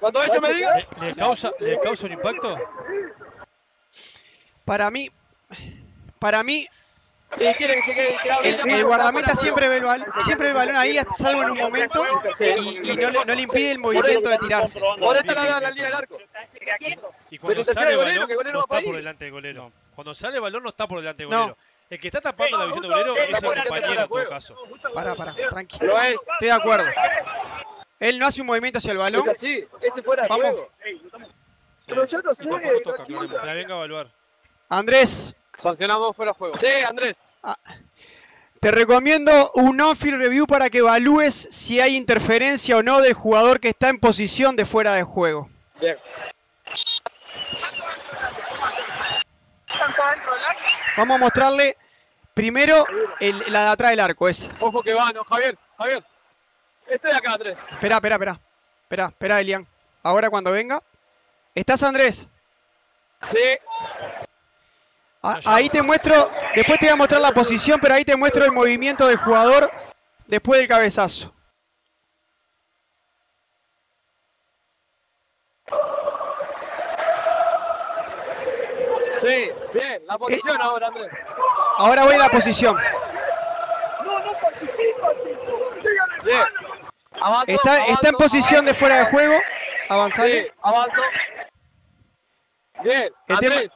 Cuando 0.00 0.22
ella 0.22 0.40
me 0.40 0.54
diga. 0.54 0.74
¿Le, 0.74 1.06
le 1.06 1.14
causa, 1.14 1.52
¿Le 1.60 1.78
causa 1.80 2.06
un 2.06 2.12
impacto? 2.12 2.56
Para 4.68 4.90
mí. 4.90 5.10
Para 6.18 6.42
mí. 6.44 6.68
Y 7.36 7.54
quiere 7.54 7.74
que 7.74 7.82
se 7.82 7.94
quede 7.94 8.16
que 8.22 8.30
hable 8.30 8.48
El, 8.78 8.84
guardameta 8.84 9.34
siempre 9.34 9.68
ve 9.68 9.76
el, 9.78 9.84
bal- 9.84 10.06
siempre 10.20 10.46
ve 10.46 10.50
el 10.52 10.56
balón 10.56 10.76
ahí, 10.76 10.98
salvo 11.14 11.42
en 11.42 11.50
un 11.50 11.58
momento, 11.58 12.02
y, 12.40 12.90
y 12.90 12.96
no, 12.96 13.10
le, 13.10 13.24
no 13.26 13.34
le 13.34 13.42
impide 13.42 13.70
el 13.72 13.78
movimiento 13.78 14.30
de 14.30 14.38
tirarse. 14.38 14.80
Por 14.98 15.14
esta 15.16 15.34
la, 15.34 15.60
la 15.60 15.70
línea 15.70 15.86
del 15.86 15.94
arco. 15.94 16.18
Y 17.30 17.38
cuando 17.38 17.64
sale 17.64 17.90
el 17.92 17.98
balón, 17.98 18.26
que 18.28 18.34
golero 18.34 18.54
no 18.54 18.60
está 18.62 18.80
por 18.80 18.96
delante 18.96 19.24
del 19.26 19.32
golero. 19.32 19.72
Cuando 19.94 20.14
sale 20.14 20.36
el 20.36 20.40
balón, 20.40 20.62
no 20.62 20.68
está 20.70 20.86
por 20.86 21.00
delante 21.00 21.22
del 21.24 21.30
No. 21.30 21.38
golero. 21.40 21.58
El 21.90 21.98
que 22.00 22.08
está 22.08 22.20
tapando 22.20 22.58
la 22.58 22.64
visión 22.66 22.82
del 22.82 22.90
golero 22.90 23.16
Está 23.16 23.36
es 23.38 23.42
el 23.42 23.62
compañero 23.62 24.02
en 24.02 24.08
todo 24.08 24.28
caso. 24.28 24.56
Pará, 24.94 25.14
pará, 25.14 25.34
tranqui. 25.50 25.76
Estoy 25.76 26.48
de 26.48 26.52
acuerdo. 26.52 26.86
Él 28.00 28.18
no 28.18 28.26
hace 28.26 28.40
un 28.42 28.46
movimiento 28.46 28.78
hacia 28.78 28.92
el 28.92 28.98
balón. 28.98 29.22
Es 29.22 29.28
así, 29.28 29.66
ese 29.82 30.02
fuera 30.02 30.22
de 30.24 30.28
Vamos. 30.28 30.54
Pero 31.86 32.04
yo 32.06 32.22
no 32.22 32.34
sé. 32.34 32.48
La 33.44 33.54
venga 33.54 33.74
a 33.74 33.76
evaluar. 33.78 34.17
Andrés, 34.68 35.34
Sancionamos 35.62 36.14
fuera 36.14 36.32
de 36.32 36.38
juego. 36.38 36.56
Sí, 36.56 36.66
Andrés. 36.88 37.16
te 38.60 38.70
recomiendo 38.70 39.50
un 39.54 39.80
on-field 39.80 40.18
review 40.18 40.46
para 40.46 40.70
que 40.70 40.78
evalúes 40.78 41.34
si 41.50 41.80
hay 41.80 41.96
interferencia 41.96 42.76
o 42.76 42.82
no 42.82 43.00
del 43.00 43.14
jugador 43.14 43.58
que 43.60 43.70
está 43.70 43.88
en 43.88 43.98
posición 43.98 44.54
de 44.56 44.64
fuera 44.66 44.92
de 44.94 45.02
juego. 45.02 45.48
Bien. 45.80 45.96
Vamos 50.96 51.16
a 51.16 51.18
mostrarle 51.18 51.76
primero 52.34 52.84
el- 53.20 53.44
la 53.52 53.62
de 53.64 53.68
atrás 53.70 53.90
del 53.90 54.00
arco, 54.00 54.28
esa. 54.28 54.50
Ojo 54.60 54.82
que 54.82 54.94
va, 54.94 55.12
no, 55.12 55.24
Javier, 55.24 55.56
Javier. 55.76 56.04
Este 56.86 57.08
de 57.08 57.14
acá, 57.14 57.32
Andrés. 57.34 57.56
Espera, 57.72 57.96
espera, 57.96 58.14
espera. 58.16 58.40
Espera, 58.82 59.06
espera, 59.06 59.40
Elian. 59.40 59.66
Ahora 60.02 60.30
cuando 60.30 60.50
venga. 60.52 60.82
¿Estás, 61.54 61.82
Andrés? 61.82 62.28
Sí. 63.26 63.38
Ahí 65.22 65.68
te 65.68 65.82
muestro, 65.82 66.30
después 66.54 66.78
te 66.78 66.86
voy 66.86 66.92
a 66.92 66.96
mostrar 66.96 67.20
la 67.20 67.32
posición, 67.32 67.80
pero 67.80 67.94
ahí 67.94 68.04
te 68.04 68.16
muestro 68.16 68.44
el 68.44 68.52
movimiento 68.52 69.06
del 69.06 69.16
jugador 69.16 69.70
después 70.26 70.60
del 70.60 70.68
cabezazo. 70.68 71.34
Sí, 79.16 79.50
bien. 79.74 80.02
La 80.06 80.16
posición 80.16 80.60
ahora, 80.60 80.86
Andrés. 80.88 81.10
Ahora 81.78 82.04
voy 82.04 82.14
a 82.14 82.18
la 82.18 82.28
posición. 82.28 82.76
No, 84.04 84.18
no 84.20 84.32
participa, 84.40 85.12
tipo. 85.24 85.70
Bien. 86.24 86.44
Avanzo, 87.20 87.52
Está, 87.52 87.76
está 87.78 88.08
en 88.08 88.14
avanzo, 88.14 88.18
posición 88.18 88.64
de 88.64 88.74
fuera 88.74 88.98
de 88.98 89.04
juego. 89.06 89.40
Avanzale. 89.88 90.42
Sí, 90.44 90.50
avanzo. 90.62 91.02
Bien, 92.82 93.12
Andrés. 93.28 93.72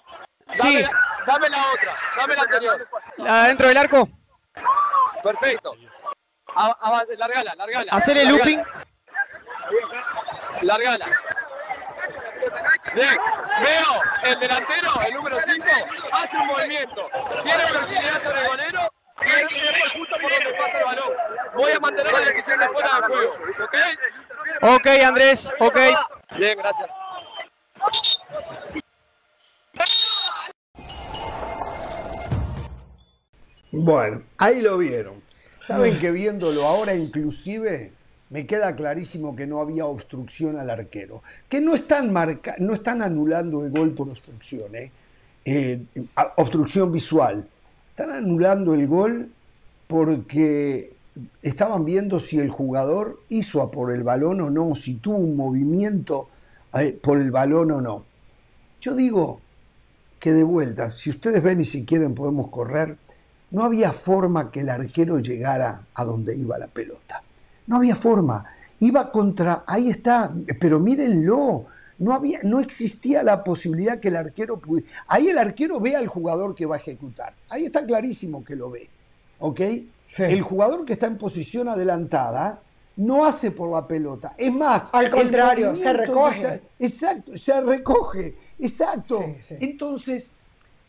Dame, 0.47 0.61
Sí. 0.71 0.83
la, 0.83 0.91
dame 1.27 1.49
la 1.49 1.73
otra, 1.73 1.97
dame 2.17 2.35
la 2.37 2.43
anterior. 2.43 2.89
La 3.19 3.25
de 3.35 3.41
adentro 3.41 3.69
del 3.69 3.77
arco. 3.77 4.09
Perfecto. 5.23 5.75
A- 6.55 7.05
largala, 7.17 7.55
largala. 7.55 7.93
Hacer 7.93 8.17
el 8.19 8.29
largala. 8.29 8.45
looping. 8.45 8.63
Largala. 10.63 11.07
Bien, 12.95 13.17
veo 13.63 14.03
el 14.25 14.41
delantero, 14.41 15.01
el 15.07 15.15
número 15.15 15.37
5, 15.41 15.65
hace 16.13 16.37
un 16.37 16.47
movimiento. 16.47 17.09
Tiene 17.43 17.65
velocidad 17.67 18.23
sobre 18.23 18.41
el 18.43 18.47
golero 18.49 18.93
y 19.23 19.29
él 19.41 19.49
tiene 19.49 19.91
justo 19.95 20.17
por 20.21 20.31
donde 20.31 20.53
pasa 20.55 20.79
el 20.79 20.85
balón. 20.85 21.13
Voy 21.55 21.73
a 21.73 21.81
mantener 21.81 22.13
la 22.13 22.21
decisión 22.21 22.59
de 22.59 22.69
fuera 22.69 23.01
de 23.01 23.07
juego. 23.07 23.35
¿Ok? 23.65 23.77
Ok, 24.63 24.87
Andrés. 25.05 25.51
Ok. 25.61 25.79
Bien, 26.37 26.59
gracias. 26.59 26.91
Bueno, 33.73 34.23
ahí 34.37 34.61
lo 34.61 34.77
vieron. 34.77 35.15
Saben 35.67 35.99
que 35.99 36.11
viéndolo 36.11 36.67
ahora 36.67 36.95
inclusive 36.95 37.93
me 38.29 38.47
queda 38.47 38.77
clarísimo 38.77 39.35
que 39.35 39.47
no 39.47 39.61
había 39.61 39.87
obstrucción 39.87 40.59
al 40.59 40.69
arquero. 40.69 41.23
Que 41.49 41.61
no 41.61 41.75
están, 41.75 42.13
marca 42.13 42.55
no 42.59 42.75
están 42.75 43.01
anulando 43.01 43.65
el 43.65 43.71
gol 43.71 43.93
por 43.93 44.11
obstrucción, 44.11 44.75
¿eh? 44.75 44.93
Eh, 45.45 45.83
obstrucción 46.37 46.93
visual. 46.93 47.49
Están 47.91 48.11
anulando 48.11 48.75
el 48.75 48.87
gol 48.87 49.31
porque 49.87 50.93
estaban 51.43 51.85
viendo 51.85 52.21
si 52.21 52.39
el 52.39 52.51
jugador 52.51 53.21
hizo 53.29 53.63
a 53.63 53.71
por 53.71 53.91
el 53.91 54.03
balón 54.03 54.41
o 54.43 54.51
no, 54.51 54.75
si 54.75 54.95
tuvo 54.95 55.17
un 55.17 55.37
movimiento 55.37 56.29
eh, 56.75 56.99
por 57.03 57.19
el 57.19 57.31
balón 57.31 57.71
o 57.71 57.81
no. 57.81 58.05
Yo 58.81 58.95
digo 58.95 59.41
que 60.19 60.33
de 60.33 60.45
vuelta, 60.45 60.91
si 60.91 61.11
ustedes 61.11 61.43
ven 61.43 61.61
y 61.61 61.65
si 61.65 61.85
quieren 61.85 62.15
podemos 62.15 62.49
correr, 62.49 62.99
no 63.53 63.63
había 63.65 63.93
forma 63.93 64.51
que 64.51 64.61
el 64.61 64.69
arquero 64.71 65.19
llegara 65.21 65.83
a 65.95 66.05
donde 66.05 66.37
iba 66.37 66.59
la 66.59 66.67
pelota. 66.67 67.23
No 67.67 67.77
había 67.77 67.95
forma. 67.95 68.45
Iba 68.81 69.13
contra, 69.13 69.63
ahí 69.67 69.89
está, 69.91 70.33
pero 70.59 70.81
mírenlo, 70.81 71.67
no, 71.99 72.15
había, 72.15 72.41
no 72.43 72.59
existía 72.59 73.23
la 73.23 73.45
posibilidad 73.45 74.01
que 74.01 74.09
el 74.09 74.17
arquero 74.17 74.59
pudiera. 74.59 74.89
Ahí 75.07 75.29
el 75.29 75.39
arquero 75.39 75.79
ve 75.79 75.95
al 75.95 76.09
jugador 76.09 76.55
que 76.57 76.67
va 76.67 76.75
a 76.75 76.79
ejecutar. 76.79 77.35
Ahí 77.49 77.65
está 77.67 77.87
clarísimo 77.87 78.45
que 78.45 78.57
lo 78.57 78.71
ve. 78.71 78.89
¿Ok? 79.39 79.61
El 80.19 80.43
jugador 80.43 80.85
que 80.85 80.95
está 80.95 81.07
en 81.07 81.17
posición 81.19 81.69
adelantada 81.69 82.61
no 82.97 83.25
hace 83.25 83.51
por 83.51 83.71
la 83.73 83.87
pelota. 83.87 84.35
Es 84.37 84.53
más, 84.53 84.89
Al 84.93 85.11
contrario, 85.11 85.75
se 85.77 85.93
recoge. 85.93 86.39
exa- 86.47 86.61
Exacto, 86.79 87.37
se 87.39 87.61
recoge. 87.61 88.37
Exacto. 88.59 89.25
Entonces, 89.61 90.31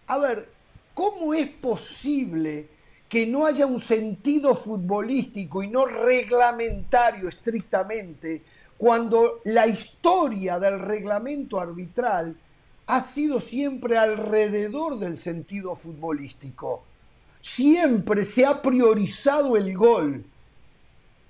a 0.07 0.17
ver, 0.17 0.49
¿cómo 0.93 1.33
es 1.33 1.47
posible 1.49 2.67
que 3.09 3.27
no 3.27 3.45
haya 3.45 3.65
un 3.65 3.79
sentido 3.79 4.55
futbolístico 4.55 5.61
y 5.61 5.67
no 5.67 5.85
reglamentario 5.85 7.29
estrictamente 7.29 8.41
cuando 8.77 9.41
la 9.45 9.67
historia 9.67 10.59
del 10.59 10.79
reglamento 10.79 11.59
arbitral 11.59 12.35
ha 12.87 13.01
sido 13.01 13.39
siempre 13.39 13.97
alrededor 13.97 14.97
del 14.97 15.17
sentido 15.17 15.75
futbolístico? 15.75 16.83
Siempre 17.41 18.25
se 18.25 18.45
ha 18.45 18.61
priorizado 18.61 19.57
el 19.57 19.75
gol. 19.75 20.25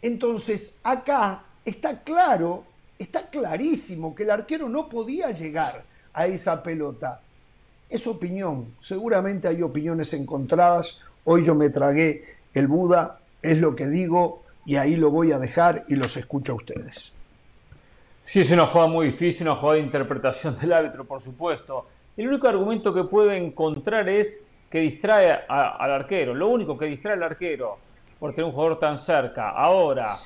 Entonces, 0.02 0.78
acá 0.84 1.44
está 1.66 2.04
claro, 2.04 2.66
está 3.00 3.30
clarísimo 3.30 4.14
que 4.14 4.24
el 4.24 4.32
arquero 4.32 4.70
no 4.70 4.88
podía 4.90 5.32
llegar 5.32 5.84
a 6.14 6.28
esa 6.28 6.62
pelota. 6.62 7.22
Es 7.94 8.08
opinión, 8.08 8.74
seguramente 8.82 9.48
hay 9.48 9.62
opiniones 9.62 10.16
encontradas. 10.16 11.00
Hoy 11.26 11.46
yo 11.46 11.54
me 11.54 11.70
tragué 11.70 12.26
el 12.56 12.68
Buda, 12.68 13.20
es 13.40 13.60
lo 13.60 13.76
que 13.76 13.86
digo 13.86 14.42
y 14.66 14.78
ahí 14.78 14.96
lo 14.96 15.12
voy 15.12 15.32
a 15.32 15.38
dejar 15.38 15.84
y 15.88 15.96
los 15.96 16.18
escucho 16.18 16.54
a 16.54 16.56
ustedes. 16.56 17.16
Sí, 18.24 18.42
es 18.42 18.50
una 18.50 18.66
jugada 18.66 18.90
muy 18.90 19.06
difícil, 19.06 19.46
una 19.46 19.58
jugada 19.58 19.76
de 19.76 19.84
interpretación 19.84 20.60
del 20.60 20.74
árbitro, 20.74 21.06
por 21.06 21.22
supuesto. 21.22 21.86
El 22.18 22.30
único 22.30 22.48
argumento 22.48 22.92
que 22.96 23.04
puede 23.04 23.38
encontrar 23.38 24.10
es 24.10 24.48
que 24.72 24.80
distrae 24.80 25.32
al 25.48 25.92
arquero. 25.92 26.34
Lo 26.34 26.48
único 26.48 26.76
que 26.76 26.86
distrae 26.86 27.14
al 27.14 27.22
arquero 27.22 27.78
por 28.20 28.32
tener 28.32 28.46
un 28.46 28.54
jugador 28.54 28.80
tan 28.80 28.98
cerca. 28.98 29.52
Ahora, 29.52 30.18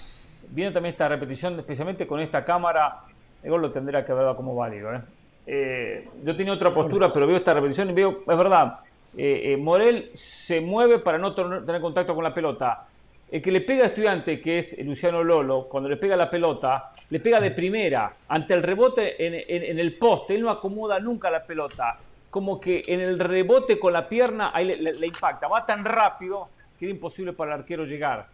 viendo 0.51 0.75
también 0.75 0.93
esta 0.93 1.09
repetición, 1.09 1.59
especialmente 1.59 2.07
con 2.07 2.21
esta 2.21 2.45
cámara, 2.45 3.03
el 3.43 3.51
lo 3.51 3.69
tendría 3.73 4.05
que 4.05 4.13
dado 4.13 4.37
como 4.37 4.55
válido. 4.55 4.93
¿eh? 4.95 5.01
Eh, 5.49 6.05
yo 6.23 6.35
tenía 6.35 6.51
otra 6.53 6.73
postura, 6.73 7.11
pero 7.13 7.25
veo 7.25 7.37
esta 7.37 7.53
repetición 7.53 7.89
y 7.89 7.93
veo, 7.93 8.19
es 8.27 8.37
verdad, 8.37 8.79
eh, 9.17 9.53
eh, 9.53 9.57
Morel 9.57 10.11
se 10.13 10.59
mueve 10.59 10.99
para 10.99 11.17
no 11.17 11.33
tener 11.33 11.79
contacto 11.79 12.13
con 12.13 12.23
la 12.23 12.33
pelota. 12.33 12.85
El 13.31 13.41
que 13.41 13.51
le 13.51 13.61
pega 13.61 13.83
a 13.83 13.87
estudiante, 13.87 14.39
que 14.41 14.59
es 14.59 14.77
Luciano 14.85 15.23
Lolo, 15.23 15.67
cuando 15.69 15.87
le 15.89 15.95
pega 15.97 16.15
la 16.17 16.29
pelota, 16.29 16.91
le 17.09 17.19
pega 17.21 17.39
de 17.39 17.51
primera, 17.51 18.11
ante 18.27 18.53
el 18.53 18.61
rebote 18.63 19.25
en, 19.25 19.33
en- 19.35 19.63
en 19.71 19.79
el 19.79 19.97
poste, 19.97 20.35
él 20.35 20.41
no 20.41 20.49
acomoda 20.49 20.99
nunca 20.99 21.29
la 21.31 21.43
pelota, 21.43 21.97
como 22.29 22.59
que 22.59 22.81
en 22.87 22.99
el 22.99 23.17
rebote 23.19 23.79
con 23.79 23.93
la 23.93 24.07
pierna 24.07 24.51
ahí 24.53 24.65
le, 24.65 24.77
le- 24.77 24.93
le 24.93 25.07
impacta, 25.07 25.47
va 25.47 25.65
tan 25.65 25.83
rápido 25.85 26.49
que 26.77 26.85
era 26.85 26.93
imposible 26.93 27.33
para 27.33 27.53
el 27.55 27.61
arquero 27.61 27.85
llegar. 27.85 28.27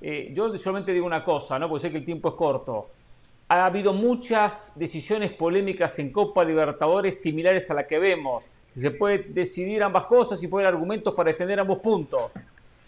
Eh, 0.00 0.30
yo 0.32 0.56
solamente 0.58 0.92
digo 0.92 1.06
una 1.06 1.22
cosa, 1.24 1.58
¿no? 1.58 1.68
porque 1.68 1.82
sé 1.82 1.90
que 1.90 1.98
el 1.98 2.04
tiempo 2.04 2.28
es 2.30 2.34
corto. 2.34 2.90
Ha 3.48 3.66
habido 3.66 3.92
muchas 3.94 4.72
decisiones 4.76 5.32
polémicas 5.32 5.98
en 6.00 6.10
Copa 6.10 6.42
Libertadores 6.44 7.20
similares 7.20 7.70
a 7.70 7.74
la 7.74 7.86
que 7.86 7.98
vemos. 7.98 8.48
Se 8.74 8.90
puede 8.90 9.18
decidir 9.28 9.82
ambas 9.82 10.04
cosas 10.06 10.42
y 10.42 10.46
haber 10.46 10.66
argumentos 10.66 11.14
para 11.14 11.30
defender 11.30 11.60
ambos 11.60 11.78
puntos. 11.78 12.32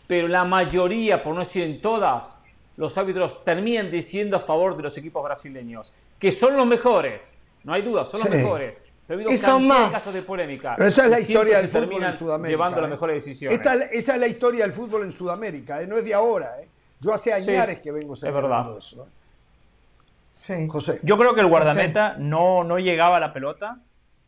Pero 0.07 0.27
la 0.27 0.45
mayoría, 0.45 1.23
por 1.23 1.35
no 1.35 1.41
decir 1.41 1.63
en 1.63 1.81
todas, 1.81 2.37
los 2.77 2.99
árbitros 2.99 3.45
terminan 3.45 3.91
decidiendo 3.91 4.37
a 4.37 4.41
favor 4.41 4.77
de 4.77 4.83
los 4.83 4.97
equipos 4.99 5.23
brasileños, 5.23 5.93
que 6.19 6.33
son 6.33 6.57
los 6.57 6.67
mejores. 6.67 7.33
No 7.63 7.73
hay 7.73 7.83
duda, 7.83 8.05
son 8.05 8.21
los 8.21 8.29
Sí. 8.29 8.37
mejores. 8.37 8.83
Pero 9.07 9.17
ha 9.21 9.23
habido 9.23 9.31
Y 9.33 9.37
son 9.37 9.67
más. 9.67 9.93
casos 9.93 10.13
de 10.13 10.23
polémica. 10.23 10.75
Pero 10.77 10.89
esa 10.89 11.05
es 11.05 11.11
la 11.11 11.21
historia 11.21 11.59
del 11.59 11.69
fútbol 11.69 12.03
en 12.03 12.13
Sudamérica. 12.13 12.51
Llevando 12.57 12.81
las 12.81 12.89
¿eh? 12.89 12.93
mejores 12.93 13.25
decisiones. 13.25 13.59
Esta- 13.59 13.75
esa 13.87 14.15
es 14.15 14.21
la 14.21 14.27
historia 14.27 14.65
del 14.65 14.73
fútbol 14.73 15.05
en 15.05 15.13
Sudamérica, 15.13 15.81
¿eh? 15.81 15.87
no 15.87 15.97
es 15.97 16.05
de 16.05 16.15
ahora. 16.15 16.61
¿eh? 16.61 16.69
Yo 17.01 17.15
hace 17.15 17.31
Sí, 17.41 17.51
años 17.57 17.79
que 17.79 17.93
vengo 17.93 18.15
es 18.15 18.21
señalando 18.21 18.49
verdad. 18.49 18.79
eso. 18.79 19.07
¿Eh? 20.51 20.69
José. 20.69 21.01
Yo 21.03 21.17
creo 21.19 21.35
que 21.35 21.41
el 21.41 21.47
guardameta 21.49 22.17
no, 22.19 22.65
no 22.65 22.79
llegaba 22.79 23.17
a 23.17 23.21
la 23.21 23.33
pelota, 23.33 23.81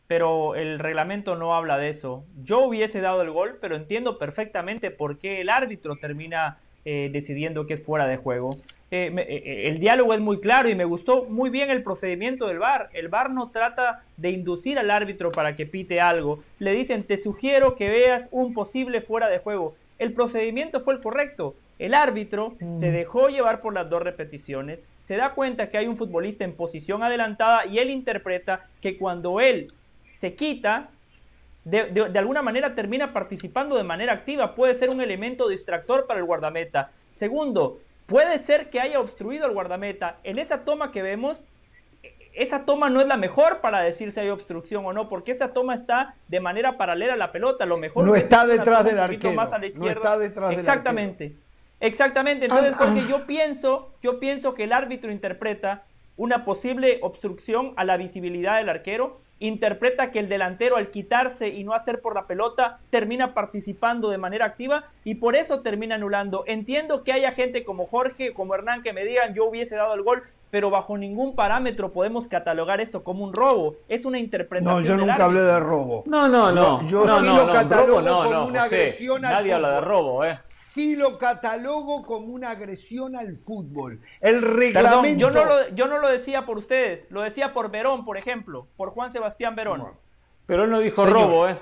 pero 0.07 0.55
el 0.55 0.79
reglamento 0.79 1.35
no 1.35 1.55
habla 1.55 1.77
de 1.77 1.89
eso. 1.89 2.25
Yo 2.43 2.59
hubiese 2.65 2.99
dado 3.01 3.21
el 3.21 3.31
gol, 3.31 3.57
pero 3.61 3.75
entiendo 3.75 4.17
perfectamente 4.17 4.91
por 4.91 5.19
qué 5.19 5.41
el 5.41 5.49
árbitro 5.49 5.95
termina 5.95 6.57
eh, 6.83 7.09
decidiendo 7.13 7.65
que 7.67 7.75
es 7.75 7.83
fuera 7.83 8.07
de 8.07 8.17
juego. 8.17 8.57
Eh, 8.89 9.09
me- 9.13 9.21
eh, 9.21 9.69
el 9.69 9.79
diálogo 9.79 10.13
es 10.13 10.19
muy 10.19 10.39
claro 10.41 10.67
y 10.67 10.75
me 10.75 10.83
gustó 10.83 11.23
muy 11.25 11.49
bien 11.49 11.69
el 11.69 11.81
procedimiento 11.83 12.47
del 12.47 12.59
VAR. 12.59 12.89
El 12.93 13.07
VAR 13.07 13.29
no 13.31 13.51
trata 13.51 14.03
de 14.17 14.31
inducir 14.31 14.77
al 14.79 14.91
árbitro 14.91 15.31
para 15.31 15.55
que 15.55 15.65
pite 15.65 16.01
algo. 16.01 16.39
Le 16.59 16.71
dicen, 16.73 17.03
te 17.03 17.15
sugiero 17.17 17.75
que 17.75 17.89
veas 17.89 18.27
un 18.31 18.53
posible 18.53 18.99
fuera 18.99 19.29
de 19.29 19.37
juego. 19.39 19.75
El 19.97 20.11
procedimiento 20.13 20.81
fue 20.81 20.95
el 20.95 21.01
correcto. 21.01 21.55
El 21.81 21.93
árbitro 21.95 22.55
se 22.79 22.91
dejó 22.91 23.29
llevar 23.29 23.59
por 23.61 23.73
las 23.73 23.89
dos 23.89 24.01
repeticiones, 24.03 24.83
se 25.01 25.17
da 25.17 25.33
cuenta 25.33 25.69
que 25.69 25.77
hay 25.79 25.87
un 25.87 25.97
futbolista 25.97 26.43
en 26.43 26.53
posición 26.53 27.01
adelantada 27.01 27.65
y 27.65 27.79
él 27.79 27.89
interpreta 27.89 28.67
que 28.81 28.97
cuando 28.99 29.39
él 29.39 29.65
se 30.13 30.35
quita, 30.35 30.89
de, 31.63 31.85
de- 31.85 32.09
de 32.09 32.19
alguna 32.19 32.41
manera 32.43 32.75
termina 32.75 33.13
participando 33.13 33.75
de 33.77 33.83
manera 33.83 34.13
activa. 34.13 34.53
Puede 34.55 34.75
ser 34.75 34.89
un 34.91 35.01
elemento 35.01 35.47
distractor 35.49 36.05
para 36.05 36.19
el 36.19 36.25
guardameta. 36.25 36.91
Segundo, 37.09 37.79
puede 38.05 38.37
ser 38.37 38.69
que 38.69 38.79
haya 38.79 38.99
obstruido 38.99 39.45
al 39.45 39.53
guardameta. 39.53 40.17
En 40.23 40.37
esa 40.37 40.63
toma 40.63 40.91
que 40.91 41.01
vemos, 41.01 41.43
esa 42.33 42.63
toma 42.65 42.89
no 42.91 43.01
es 43.01 43.07
la 43.07 43.17
mejor 43.17 43.59
para 43.59 43.81
decir 43.81 44.11
si 44.11 44.19
hay 44.19 44.29
obstrucción 44.29 44.85
o 44.85 44.93
no, 44.93 45.09
porque 45.09 45.31
esa 45.31 45.49
toma 45.53 45.73
está 45.75 46.13
de 46.27 46.39
manera 46.39 46.77
paralela 46.77 47.13
a 47.13 47.17
la 47.17 47.31
pelota. 47.31 47.65
Lo 47.65 47.77
mejor 47.77 48.05
No 48.05 48.15
es 48.15 48.21
está 48.23 48.45
detrás 48.45 48.85
del 48.85 48.99
arquero, 48.99 49.33
más 49.33 49.49
a 49.49 49.53
la 49.53 49.59
no 49.61 49.65
izquierda. 49.67 49.93
está 49.93 50.17
detrás 50.19 50.49
del 50.51 50.59
Exactamente. 51.81 52.45
Exactamente. 52.45 52.45
Entonces, 52.45 52.73
Ah, 52.73 52.77
Jorge, 52.77 53.01
ah. 53.03 53.07
yo 53.09 53.27
pienso, 53.27 53.93
yo 54.01 54.19
pienso 54.19 54.53
que 54.53 54.63
el 54.63 54.73
árbitro 54.73 55.11
interpreta 55.11 55.83
una 56.15 56.45
posible 56.45 56.99
obstrucción 57.01 57.73
a 57.77 57.83
la 57.83 57.97
visibilidad 57.97 58.57
del 58.57 58.69
arquero, 58.69 59.19
interpreta 59.39 60.11
que 60.11 60.19
el 60.19 60.29
delantero 60.29 60.77
al 60.77 60.91
quitarse 60.91 61.49
y 61.49 61.63
no 61.63 61.73
hacer 61.73 61.99
por 62.01 62.13
la 62.13 62.27
pelota 62.27 62.79
termina 62.91 63.33
participando 63.33 64.09
de 64.11 64.19
manera 64.19 64.45
activa 64.45 64.85
y 65.03 65.15
por 65.15 65.35
eso 65.35 65.61
termina 65.61 65.95
anulando. 65.95 66.43
Entiendo 66.45 67.03
que 67.03 67.11
haya 67.11 67.31
gente 67.31 67.63
como 67.63 67.87
Jorge, 67.87 68.33
como 68.33 68.53
Hernán 68.53 68.83
que 68.83 68.93
me 68.93 69.03
digan 69.03 69.33
yo 69.33 69.45
hubiese 69.45 69.75
dado 69.75 69.95
el 69.95 70.03
gol, 70.03 70.21
pero 70.51 70.69
bajo 70.69 70.97
ningún 70.97 71.33
parámetro 71.33 71.91
podemos 71.93 72.27
catalogar 72.27 72.81
esto 72.81 73.03
como 73.03 73.23
un 73.23 73.33
robo. 73.33 73.77
Es 73.87 74.03
una 74.05 74.19
interpretación. 74.19 74.81
No, 74.83 74.87
yo 74.87 74.97
del 74.97 75.07
nunca 75.07 75.23
hablé 75.25 75.41
de 75.41 75.59
robo. 75.59 76.03
No, 76.05 76.27
no, 76.27 76.51
no. 76.51 76.85
Yo 76.87 77.05
no, 77.05 77.19
sí 77.19 77.25
no, 77.25 77.37
lo 77.37 77.47
no, 77.47 77.53
catalogo 77.53 78.01
robo 78.01 78.23
como 78.23 78.31
no, 78.33 78.45
una 78.47 78.61
José. 78.63 78.75
agresión 78.75 79.25
al 79.25 79.31
Nadie 79.33 79.53
habla 79.53 79.69
de 79.69 79.75
fútbol. 79.77 79.89
robo, 79.89 80.25
¿eh? 80.25 80.39
Sí 80.47 80.95
lo 80.97 81.17
catalogo 81.17 82.05
como 82.05 82.27
una 82.33 82.49
agresión 82.51 83.15
al 83.15 83.37
fútbol. 83.37 84.01
El 84.19 84.41
Perdón, 84.41 84.57
reglamento. 84.59 85.19
yo 85.19 85.31
no, 85.31 85.45
lo, 85.45 85.69
yo 85.69 85.87
no 85.87 85.99
lo 85.99 86.09
decía 86.09 86.45
por 86.45 86.57
ustedes, 86.57 87.07
lo 87.09 87.21
decía 87.21 87.53
por 87.53 87.71
Verón, 87.71 88.03
por 88.03 88.17
ejemplo, 88.17 88.67
por 88.75 88.89
Juan 88.91 89.11
Sebastián 89.13 89.55
Verón. 89.55 89.87
Pero 90.45 90.65
él 90.65 90.69
no 90.69 90.79
dijo 90.79 91.05
Señor. 91.05 91.21
robo, 91.21 91.47
¿eh? 91.47 91.57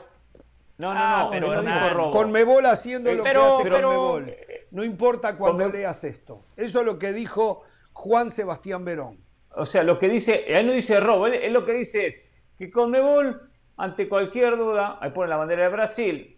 No, 0.80 0.94
no, 0.94 0.99
Ah, 0.99 1.22
no, 1.26 1.30
pero 1.30 1.53
él 1.53 1.64
no 1.64 1.72
dijo 1.76 1.90
robo. 1.91 2.11
Conmebol 2.11 2.66
haciendo 2.66 3.14
lo 3.14 3.22
Pero- 3.22 3.41
que 3.41 3.48
hace 3.48 3.64
pero- 3.64 3.88
Conmebol. 3.90 4.36
No 4.72 4.84
importa 4.84 5.38
cuando 5.38 5.68
leas 5.68 6.03
esto. 6.03 6.41
Eso 6.56 6.80
es 6.80 6.86
lo 6.86 6.98
que 6.99 7.11
dijo 7.11 7.64
Juan 7.99 8.31
Sebastián 8.31 8.85
Verón. 8.85 9.17
O 9.55 9.65
sea, 9.65 9.84
lo 9.84 9.99
que 9.99 10.07
dice, 10.07 10.45
él 10.47 10.67
no 10.67 10.71
dice 10.71 11.01
robo, 11.01 11.27
él, 11.27 11.34
él 11.34 11.51
lo 11.51 11.65
que 11.65 11.73
dice 11.73 12.07
es 12.07 12.21
que 12.57 12.71
Conmebol, 12.71 13.49
ante 13.76 14.07
cualquier 14.07 14.55
duda, 14.57 14.97
ahí 15.01 15.11
pone 15.11 15.30
la 15.30 15.35
bandera 15.35 15.63
de 15.63 15.69
Brasil, 15.69 16.38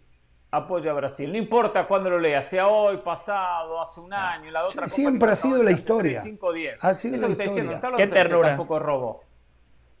apoya 0.50 0.90
a 0.90 0.94
Brasil. 0.94 1.30
No 1.30 1.38
importa 1.38 1.86
cuándo 1.86 2.10
lo 2.10 2.18
lea, 2.18 2.42
sea 2.42 2.66
hoy, 2.66 2.96
pasado, 2.96 3.80
hace 3.80 4.00
un 4.00 4.12
año, 4.12 4.50
la 4.50 4.64
otra 4.64 4.82
Copa 4.82 4.88
siempre 4.88 5.30
ha 5.30 5.36
sido 5.36 5.62
la 5.62 5.70
historia. 5.70 6.20
3, 6.22 6.32
5, 6.32 6.52
10. 6.52 6.84
Ha 6.84 6.94
sido 6.96 7.14
Eso 7.14 7.28
la 7.28 7.44
historia. 7.44 7.80
Qué 7.96 8.06
ternura. 8.08 8.48
tampoco 8.48 8.78
robo. 8.80 9.22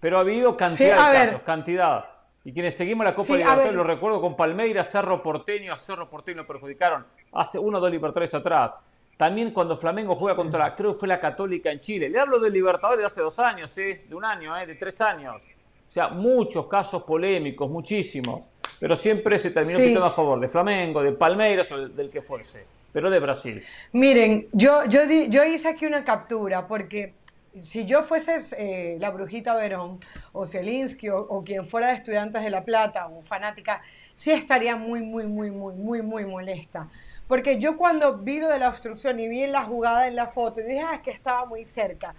Pero 0.00 0.16
ha 0.18 0.20
habido 0.22 0.56
cantidad 0.56 0.96
Sí, 0.98 1.12
de 1.12 1.18
ver. 1.18 1.26
casos, 1.28 1.42
cantidad. 1.42 2.04
Y 2.44 2.52
quienes 2.52 2.76
seguimos 2.76 3.04
la 3.04 3.14
Copa 3.14 3.26
Sí, 3.26 3.32
Libertadores, 3.34 3.72
lo 3.72 3.84
recuerdo 3.84 4.20
con 4.20 4.34
Palmeiras, 4.34 4.90
Cerro 4.90 5.22
Porteño, 5.22 5.72
a 5.72 5.78
Cerro 5.78 6.10
Porteño 6.10 6.38
lo 6.38 6.46
perjudicaron 6.48 7.06
hace 7.30 7.56
uno 7.60 7.78
o 7.78 7.80
dos 7.80 7.90
Libertadores 7.92 8.34
atrás. 8.34 8.76
También 9.16 9.52
cuando 9.52 9.76
Flamengo 9.76 10.16
juega 10.16 10.34
contra, 10.36 10.74
creo 10.74 10.92
que 10.94 10.98
fue 10.98 11.08
la 11.08 11.20
Católica 11.20 11.70
en 11.70 11.78
Chile. 11.80 12.08
Le 12.08 12.18
hablo 12.18 12.38
de 12.40 12.50
Libertadores 12.50 13.00
de 13.00 13.06
hace 13.06 13.20
dos 13.20 13.38
años, 13.38 13.76
¿eh? 13.78 14.04
de 14.08 14.14
un 14.14 14.24
año, 14.24 14.56
¿eh? 14.58 14.66
de 14.66 14.74
tres 14.74 15.00
años. 15.00 15.42
O 15.44 15.90
sea, 15.90 16.08
muchos 16.08 16.66
casos 16.68 17.02
polémicos, 17.04 17.70
muchísimos. 17.70 18.46
Pero 18.80 18.96
siempre 18.96 19.38
se 19.38 19.50
terminó 19.52 19.78
Sí. 19.78 19.84
pitando 19.88 20.06
a 20.06 20.10
favor 20.10 20.40
de 20.40 20.48
Flamengo, 20.48 21.02
de 21.02 21.12
Palmeiras 21.12 21.70
o 21.70 21.78
del, 21.78 21.94
del 21.94 22.10
que 22.10 22.20
fuese. 22.20 22.66
Pero 22.92 23.10
de 23.10 23.20
Brasil. 23.20 23.62
Miren, 23.92 24.48
yo, 24.52 24.84
yo, 24.86 25.06
di- 25.06 25.28
yo 25.28 25.44
hice 25.44 25.68
aquí 25.68 25.86
una 25.86 26.02
captura 26.04 26.66
porque 26.66 27.14
si 27.60 27.84
yo 27.84 28.02
fuese 28.02 28.38
eh, 28.58 28.96
la 28.98 29.10
brujita 29.10 29.54
Verón 29.54 30.00
o 30.32 30.46
Zelinsky 30.46 31.10
o, 31.10 31.18
o 31.18 31.44
quien 31.44 31.66
fuera 31.66 31.88
de 31.88 31.94
Estudiantes 31.94 32.42
de 32.42 32.50
La 32.50 32.64
Plata 32.64 33.06
o 33.06 33.22
fanática, 33.22 33.82
sí 34.14 34.32
estaría 34.32 34.74
muy, 34.76 35.00
muy, 35.02 35.26
muy, 35.26 35.50
muy, 35.50 35.74
muy, 35.74 36.02
muy 36.02 36.24
molesta. 36.24 36.88
Porque 37.28 37.58
yo 37.58 37.76
cuando 37.76 38.18
vi 38.18 38.38
lo 38.38 38.48
de 38.48 38.58
la 38.58 38.68
obstrucción 38.68 39.18
y 39.20 39.28
vi 39.28 39.46
la 39.46 39.64
jugada 39.64 40.06
en 40.06 40.16
la 40.16 40.26
foto, 40.26 40.60
dije, 40.60 40.80
ah, 40.80 40.94
es 40.96 41.00
que 41.02 41.10
estaba 41.10 41.44
muy 41.46 41.64
cerca. 41.64 42.14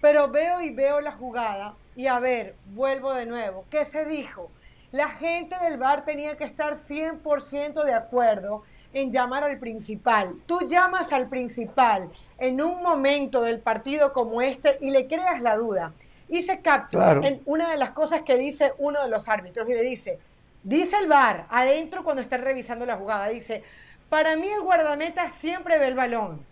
Pero 0.00 0.28
veo 0.28 0.60
y 0.60 0.70
veo 0.70 1.00
la 1.00 1.12
jugada 1.12 1.74
y 1.94 2.06
a 2.06 2.18
ver, 2.18 2.54
vuelvo 2.74 3.14
de 3.14 3.26
nuevo. 3.26 3.64
¿Qué 3.70 3.84
se 3.84 4.04
dijo? 4.04 4.50
La 4.92 5.08
gente 5.10 5.56
del 5.62 5.78
bar 5.78 6.04
tenía 6.04 6.36
que 6.36 6.44
estar 6.44 6.74
100% 6.76 7.84
de 7.84 7.94
acuerdo 7.94 8.62
en 8.92 9.12
llamar 9.12 9.44
al 9.44 9.58
principal. 9.58 10.34
Tú 10.46 10.60
llamas 10.66 11.12
al 11.12 11.28
principal 11.28 12.08
en 12.38 12.60
un 12.62 12.82
momento 12.82 13.42
del 13.42 13.60
partido 13.60 14.12
como 14.12 14.40
este 14.42 14.78
y 14.80 14.90
le 14.90 15.06
creas 15.06 15.40
la 15.42 15.56
duda. 15.56 15.92
Y 16.28 16.42
se 16.42 16.60
captura 16.60 17.04
Claro. 17.12 17.24
en 17.24 17.40
una 17.44 17.70
de 17.70 17.76
las 17.76 17.90
cosas 17.90 18.22
que 18.22 18.36
dice 18.36 18.72
uno 18.78 19.02
de 19.02 19.08
los 19.08 19.28
árbitros 19.28 19.68
y 19.68 19.74
le 19.74 19.82
dice, 19.82 20.18
dice 20.62 20.96
el 20.98 21.08
bar 21.08 21.46
adentro 21.50 22.04
cuando 22.04 22.22
está 22.22 22.36
revisando 22.36 22.84
la 22.86 22.96
jugada, 22.96 23.28
dice, 23.28 23.62
para 24.08 24.36
mí 24.36 24.48
el 24.48 24.60
guardameta 24.62 25.28
siempre 25.28 25.78
ve 25.78 25.88
el 25.88 25.94
balón, 25.94 26.44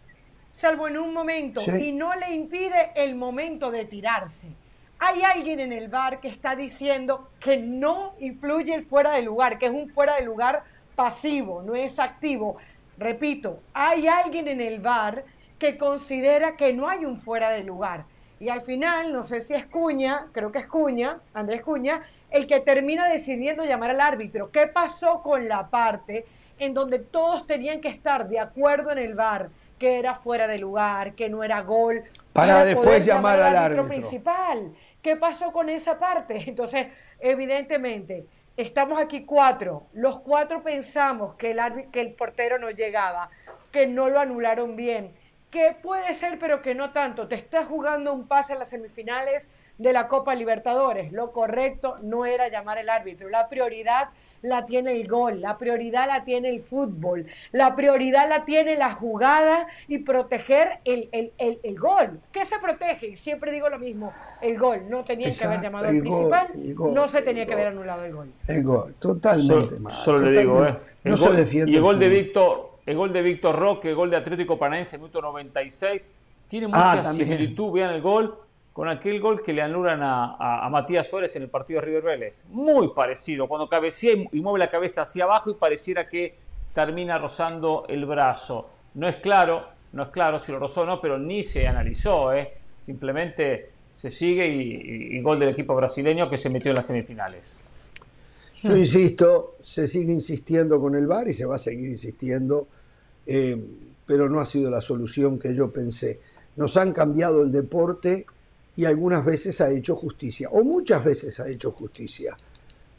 salvo 0.51 0.89
en 0.89 0.99
un 0.99 1.13
momento, 1.13 1.61
Sí. 1.61 1.89
y 1.89 1.93
no 1.93 2.15
le 2.15 2.35
impide 2.35 2.93
el 2.95 3.15
momento 3.15 3.71
de 3.71 3.85
tirarse. 3.85 4.49
Hay 4.99 5.23
alguien 5.23 5.61
en 5.61 5.73
el 5.73 5.89
bar 5.89 6.21
que 6.21 6.29
está 6.29 6.57
diciendo 6.57 7.29
que 7.41 7.57
no 7.59 8.15
influye 8.21 8.75
el 8.75 8.87
fuera 8.87 9.11
de 9.13 9.23
lugar, 9.23 9.59
que 9.59 9.67
es 9.67 9.73
un 9.73 9.89
fuera 9.91 10.17
de 10.17 10.23
lugar 10.23 10.63
pasivo, 10.95 11.63
no 11.63 11.75
es 11.75 11.99
activo. 11.99 12.57
Repito, 12.97 13.61
hay 13.75 14.07
alguien 14.07 14.47
en 14.49 14.61
el 14.61 14.81
bar 14.81 15.25
que 15.59 15.77
considera 15.77 16.57
que 16.57 16.73
no 16.73 16.89
hay 16.89 17.05
un 17.05 17.17
fuera 17.17 17.51
de 17.51 17.65
lugar. 17.65 18.05
Y 18.39 18.49
al 18.49 18.61
final, 18.63 19.13
no 19.13 19.25
sé 19.25 19.41
si 19.41 19.55
es 19.55 19.67
Cuña, 19.67 20.27
creo 20.33 20.53
que 20.53 20.59
es 20.59 20.67
Cuña, 20.67 21.19
Andrés 21.35 21.63
Cuña, 21.63 22.03
el 22.31 22.47
que 22.47 22.61
termina 22.61 23.09
decidiendo 23.09 23.65
llamar 23.65 23.91
al 23.91 24.01
árbitro. 24.01 24.51
¿Qué 24.51 24.67
pasó 24.67 25.23
con 25.23 25.49
la 25.49 25.69
parte 25.71 26.25
en 26.59 26.75
donde 26.75 26.99
todos 26.99 27.47
tenían 27.47 27.81
que 27.81 27.89
estar 27.89 28.29
de 28.29 28.39
acuerdo 28.41 28.91
en 28.91 28.99
el 28.99 29.15
bar 29.15 29.51
que 29.79 29.99
era 29.99 30.15
fuera 30.15 30.47
de 30.47 30.59
lugar, 30.59 31.15
que 31.15 31.29
no 31.29 31.43
era 31.43 31.61
gol. 31.63 32.05
Para 32.33 32.55
para 32.55 32.65
después 32.65 32.87
poder 32.87 33.03
llamar 33.03 33.41
al 33.41 33.57
árbitro. 33.57 33.89
principal. 33.89 34.73
¿Qué 35.03 35.17
pasó 35.17 35.53
con 35.53 35.69
esa 35.69 35.99
parte? 35.99 36.45
Entonces, 36.47 36.87
evidentemente, 37.21 38.27
estamos 38.57 39.01
aquí 39.01 39.25
cuatro. 39.25 39.87
Los 39.93 40.21
cuatro 40.21 40.63
pensamos 40.63 41.35
que 41.35 41.51
el, 41.51 41.59
árbi- 41.59 41.91
que 41.91 42.01
el 42.01 42.13
portero 42.15 42.59
no 42.59 42.71
llegaba, 42.71 43.31
que 43.73 43.87
no 43.87 44.09
lo 44.09 44.21
anularon 44.21 44.77
bien, 44.77 45.13
que 45.51 45.77
puede 45.83 46.15
ser, 46.15 46.39
pero 46.39 46.61
que 46.61 46.75
no 46.75 46.93
tanto. 46.93 47.29
Te 47.29 47.35
estás 47.35 47.67
jugando 47.67 48.13
un 48.13 48.27
pase 48.27 48.53
en 48.55 48.61
las 48.61 48.71
semifinales 48.71 49.51
de 49.79 49.93
la 49.93 50.09
Copa 50.09 50.35
Libertadores. 50.35 51.13
Lo 51.13 51.33
correcto 51.33 51.97
no 52.03 52.25
era 52.27 52.49
llamar 52.49 52.79
al 52.79 52.89
árbitro. 52.89 53.29
La 53.29 53.49
prioridad 53.49 54.09
la 54.45 54.67
tiene 54.67 54.93
el 55.01 55.09
gol, 55.09 55.41
la 55.41 55.57
prioridad 55.57 56.07
la 56.07 56.23
tiene 56.25 56.51
el 56.51 56.61
fútbol, 56.61 57.27
la 57.51 57.75
prioridad 57.75 58.29
la 58.29 58.45
tiene 58.45 58.77
la 58.77 58.93
jugada 58.93 59.67
y 59.89 59.99
proteger 59.99 60.81
el, 60.85 61.09
el- 61.13 61.33
el- 61.39 61.59
el 61.63 61.79
gol. 61.79 62.21
¿Qué 62.31 62.45
se 62.45 62.59
protege? 62.59 63.17
Siempre 63.17 63.51
digo 63.53 63.69
lo 63.71 63.79
mismo, 63.79 64.13
el 64.43 64.59
gol. 64.59 64.83
No 64.89 65.03
tenían 65.03 65.33
que 65.33 65.45
haber 65.45 65.57
Exacto, 65.59 65.63
llamado 65.65 65.89
al 65.89 65.95
el 65.97 66.03
gol, 66.05 66.11
principal, 66.31 66.47
el 66.69 66.75
gol, 66.75 66.95
no 66.95 67.09
se 67.09 67.23
tenía 67.23 67.45
que 67.47 67.53
gol. 67.53 67.61
haber 67.61 67.73
anulado 67.73 68.05
el 68.05 68.13
gol. 68.15 68.33
El 68.47 68.63
gol, 68.65 68.95
totalmente 68.99 69.71
Solo, 69.71 69.81
mal. 69.81 69.93
solo 69.93 70.31
le 70.31 70.41
digo, 70.41 70.65
¿eh? 70.67 70.77
El 71.05 71.13
No 71.13 71.17
gol- 71.17 71.31
se 71.31 71.33
defiende. 71.37 71.73
Y 71.73 71.77
el 71.77 71.83
gol 71.83 71.99
de. 71.99 72.09
Víctor, 72.11 72.71
el 72.85 72.97
gol 72.97 73.13
de 73.15 73.23
Víctor 73.23 73.59
Roque, 73.59 73.89
el 73.89 73.95
gol 73.95 74.11
de 74.11 74.17
Atlético 74.19 74.59
Paranaense, 74.59 74.99
minuto 74.99 75.23
96, 75.23 76.13
tiene 76.49 76.67
Ah, 76.73 76.97
mucha 76.99 77.13
similitud, 77.13 77.73
vean 77.73 77.95
el 77.95 78.03
gol, 78.03 78.37
con 78.75 78.89
aquel 78.89 79.21
gol 79.21 79.41
que 79.41 79.55
le 79.55 79.63
anulan 79.63 80.01
a, 80.03 80.69
Matías 80.71 81.09
Suárez 81.09 81.35
en 81.37 81.45
el 81.45 81.49
partido 81.49 81.81
de 81.81 81.87
River 81.87 82.03
Vélez. 82.03 82.45
Muy 82.49 82.89
parecido, 82.89 83.49
cuando 83.49 83.69
cabecea 83.69 84.13
y, 84.13 84.41
mueve 84.41 84.59
la 84.59 84.71
cabeza 84.71 85.03
hacia 85.03 85.25
abajo 85.25 85.51
y 85.51 85.55
pareciera 85.55 86.09
que 86.09 86.35
termina 86.75 87.17
rozando 87.17 87.87
el 87.89 88.05
brazo. 88.05 88.69
No 88.95 89.09
es 89.09 89.17
claro, 89.17 89.65
no 89.93 90.03
es 90.03 90.09
claro 90.11 90.39
si 90.39 90.53
lo 90.53 90.59
rozó 90.59 90.83
o 90.83 90.87
no, 90.87 91.01
pero 91.01 91.17
ni 91.19 91.43
se 91.43 91.67
analizó, 91.67 92.35
¿eh? 92.35 92.53
simplemente 92.77 93.71
se 93.95 94.11
sigue 94.11 94.47
y 94.49 95.23
gol 95.23 95.39
del 95.39 95.51
equipo 95.51 95.75
brasileño 95.77 96.29
que 96.29 96.37
se 96.37 96.51
metió 96.51 96.73
en 96.73 96.77
las 96.77 96.87
semifinales. 96.87 97.59
Yo 98.65 98.75
insisto, 98.75 99.57
se 99.61 99.87
sigue 99.87 100.11
insistiendo 100.11 100.81
con 100.81 100.95
el 100.95 101.07
VAR 101.07 101.29
y 101.29 101.35
se 101.35 101.45
va 101.45 101.57
a 101.57 101.59
seguir 101.59 101.91
insistiendo, 101.91 102.67
eh, 103.27 103.63
pero 104.07 104.31
no 104.31 104.41
ha 104.41 104.47
sido 104.47 104.71
la 104.71 104.81
solución 104.81 105.39
que 105.39 105.55
yo 105.55 105.71
pensé. 105.71 106.19
Nos 106.57 106.79
han 106.79 106.95
cambiado 106.95 107.43
el 107.43 107.53
deporte 107.53 108.25
y 108.77 108.85
algunas 108.85 109.25
veces 109.25 109.61
ha 109.61 109.71
hecho 109.71 109.95
justicia, 109.97 110.49
o 110.51 110.65
muchas 110.65 111.05
veces 111.05 111.39
ha 111.41 111.49
hecho 111.49 111.71
justicia, 111.73 112.37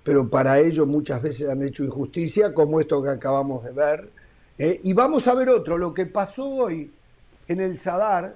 pero 0.03 0.29
para 0.29 0.59
ello 0.59 0.85
muchas 0.85 1.21
veces 1.21 1.49
han 1.49 1.61
hecho 1.63 1.83
injusticia, 1.83 2.53
como 2.53 2.79
esto 2.79 3.01
que 3.03 3.09
acabamos 3.09 3.63
de 3.63 3.71
ver. 3.71 4.09
eh, 4.57 4.79
y 4.83 4.93
vamos 4.93 5.27
a 5.27 5.33
ver 5.33 5.49
otro, 5.49 5.77
lo 5.77 5.93
que 5.93 6.05
pasó 6.05 6.47
hoy 6.47 6.91
en 7.47 7.59
el 7.59 7.77
Sadar, 7.77 8.35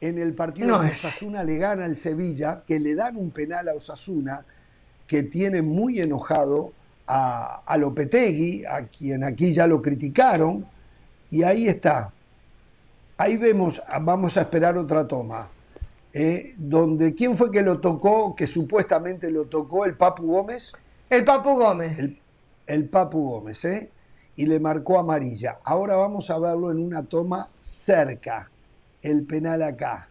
en 0.00 0.18
el 0.18 0.34
partido 0.34 0.68
No 0.68 0.80
que 0.80 0.92
Osasuna 0.92 1.42
le 1.42 1.56
gana 1.56 1.84
al 1.84 1.96
Sevilla, 1.96 2.62
que 2.66 2.78
le 2.78 2.94
dan 2.94 3.16
un 3.16 3.30
penal 3.30 3.68
a 3.68 3.74
Osasuna, 3.74 4.44
que 5.06 5.24
tiene 5.24 5.62
muy 5.62 6.00
enojado 6.00 6.72
a, 7.06 7.62
a 7.66 7.76
Lopetegui, 7.76 8.64
a 8.64 8.86
quien 8.86 9.24
aquí 9.24 9.52
ya 9.52 9.66
lo 9.66 9.82
criticaron, 9.82 10.64
y 11.30 11.42
ahí 11.42 11.66
está. 11.66 12.12
Ahí 13.16 13.36
vemos, 13.36 13.82
vamos 14.02 14.36
a 14.36 14.42
esperar 14.42 14.78
otra 14.78 15.08
toma, 15.08 15.48
eh, 16.12 16.54
donde 16.56 17.14
quién 17.14 17.36
fue 17.36 17.50
que 17.50 17.62
lo 17.62 17.80
tocó, 17.80 18.34
que 18.34 18.46
supuestamente 18.46 19.30
lo 19.30 19.46
tocó 19.46 19.84
el 19.84 19.96
Papu 19.96 20.26
Gómez, 20.26 20.72
El 21.10 21.24
Papu 21.24 21.56
Gómez. 21.56 21.98
el, 21.98 22.18
el 22.66 22.88
Papu 22.88 23.30
Gómez, 23.30 23.64
¿eh? 23.64 23.90
y 24.36 24.46
le 24.46 24.60
marcó 24.60 24.98
amarilla. 24.98 25.58
Ahora 25.64 25.96
vamos 25.96 26.30
a 26.30 26.38
verlo 26.38 26.70
en 26.70 26.78
una 26.78 27.02
toma 27.02 27.48
cerca, 27.60 28.48
el 29.02 29.24
penal 29.24 29.62
acá. 29.62 30.08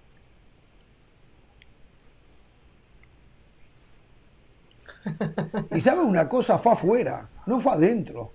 Y 5.71 5.79
sabe 5.79 6.01
una 6.01 6.27
cosa, 6.27 6.57
fue 6.57 6.73
afuera, 6.73 7.29
no 7.45 7.59
fue 7.59 7.71
adentro. 7.73 8.31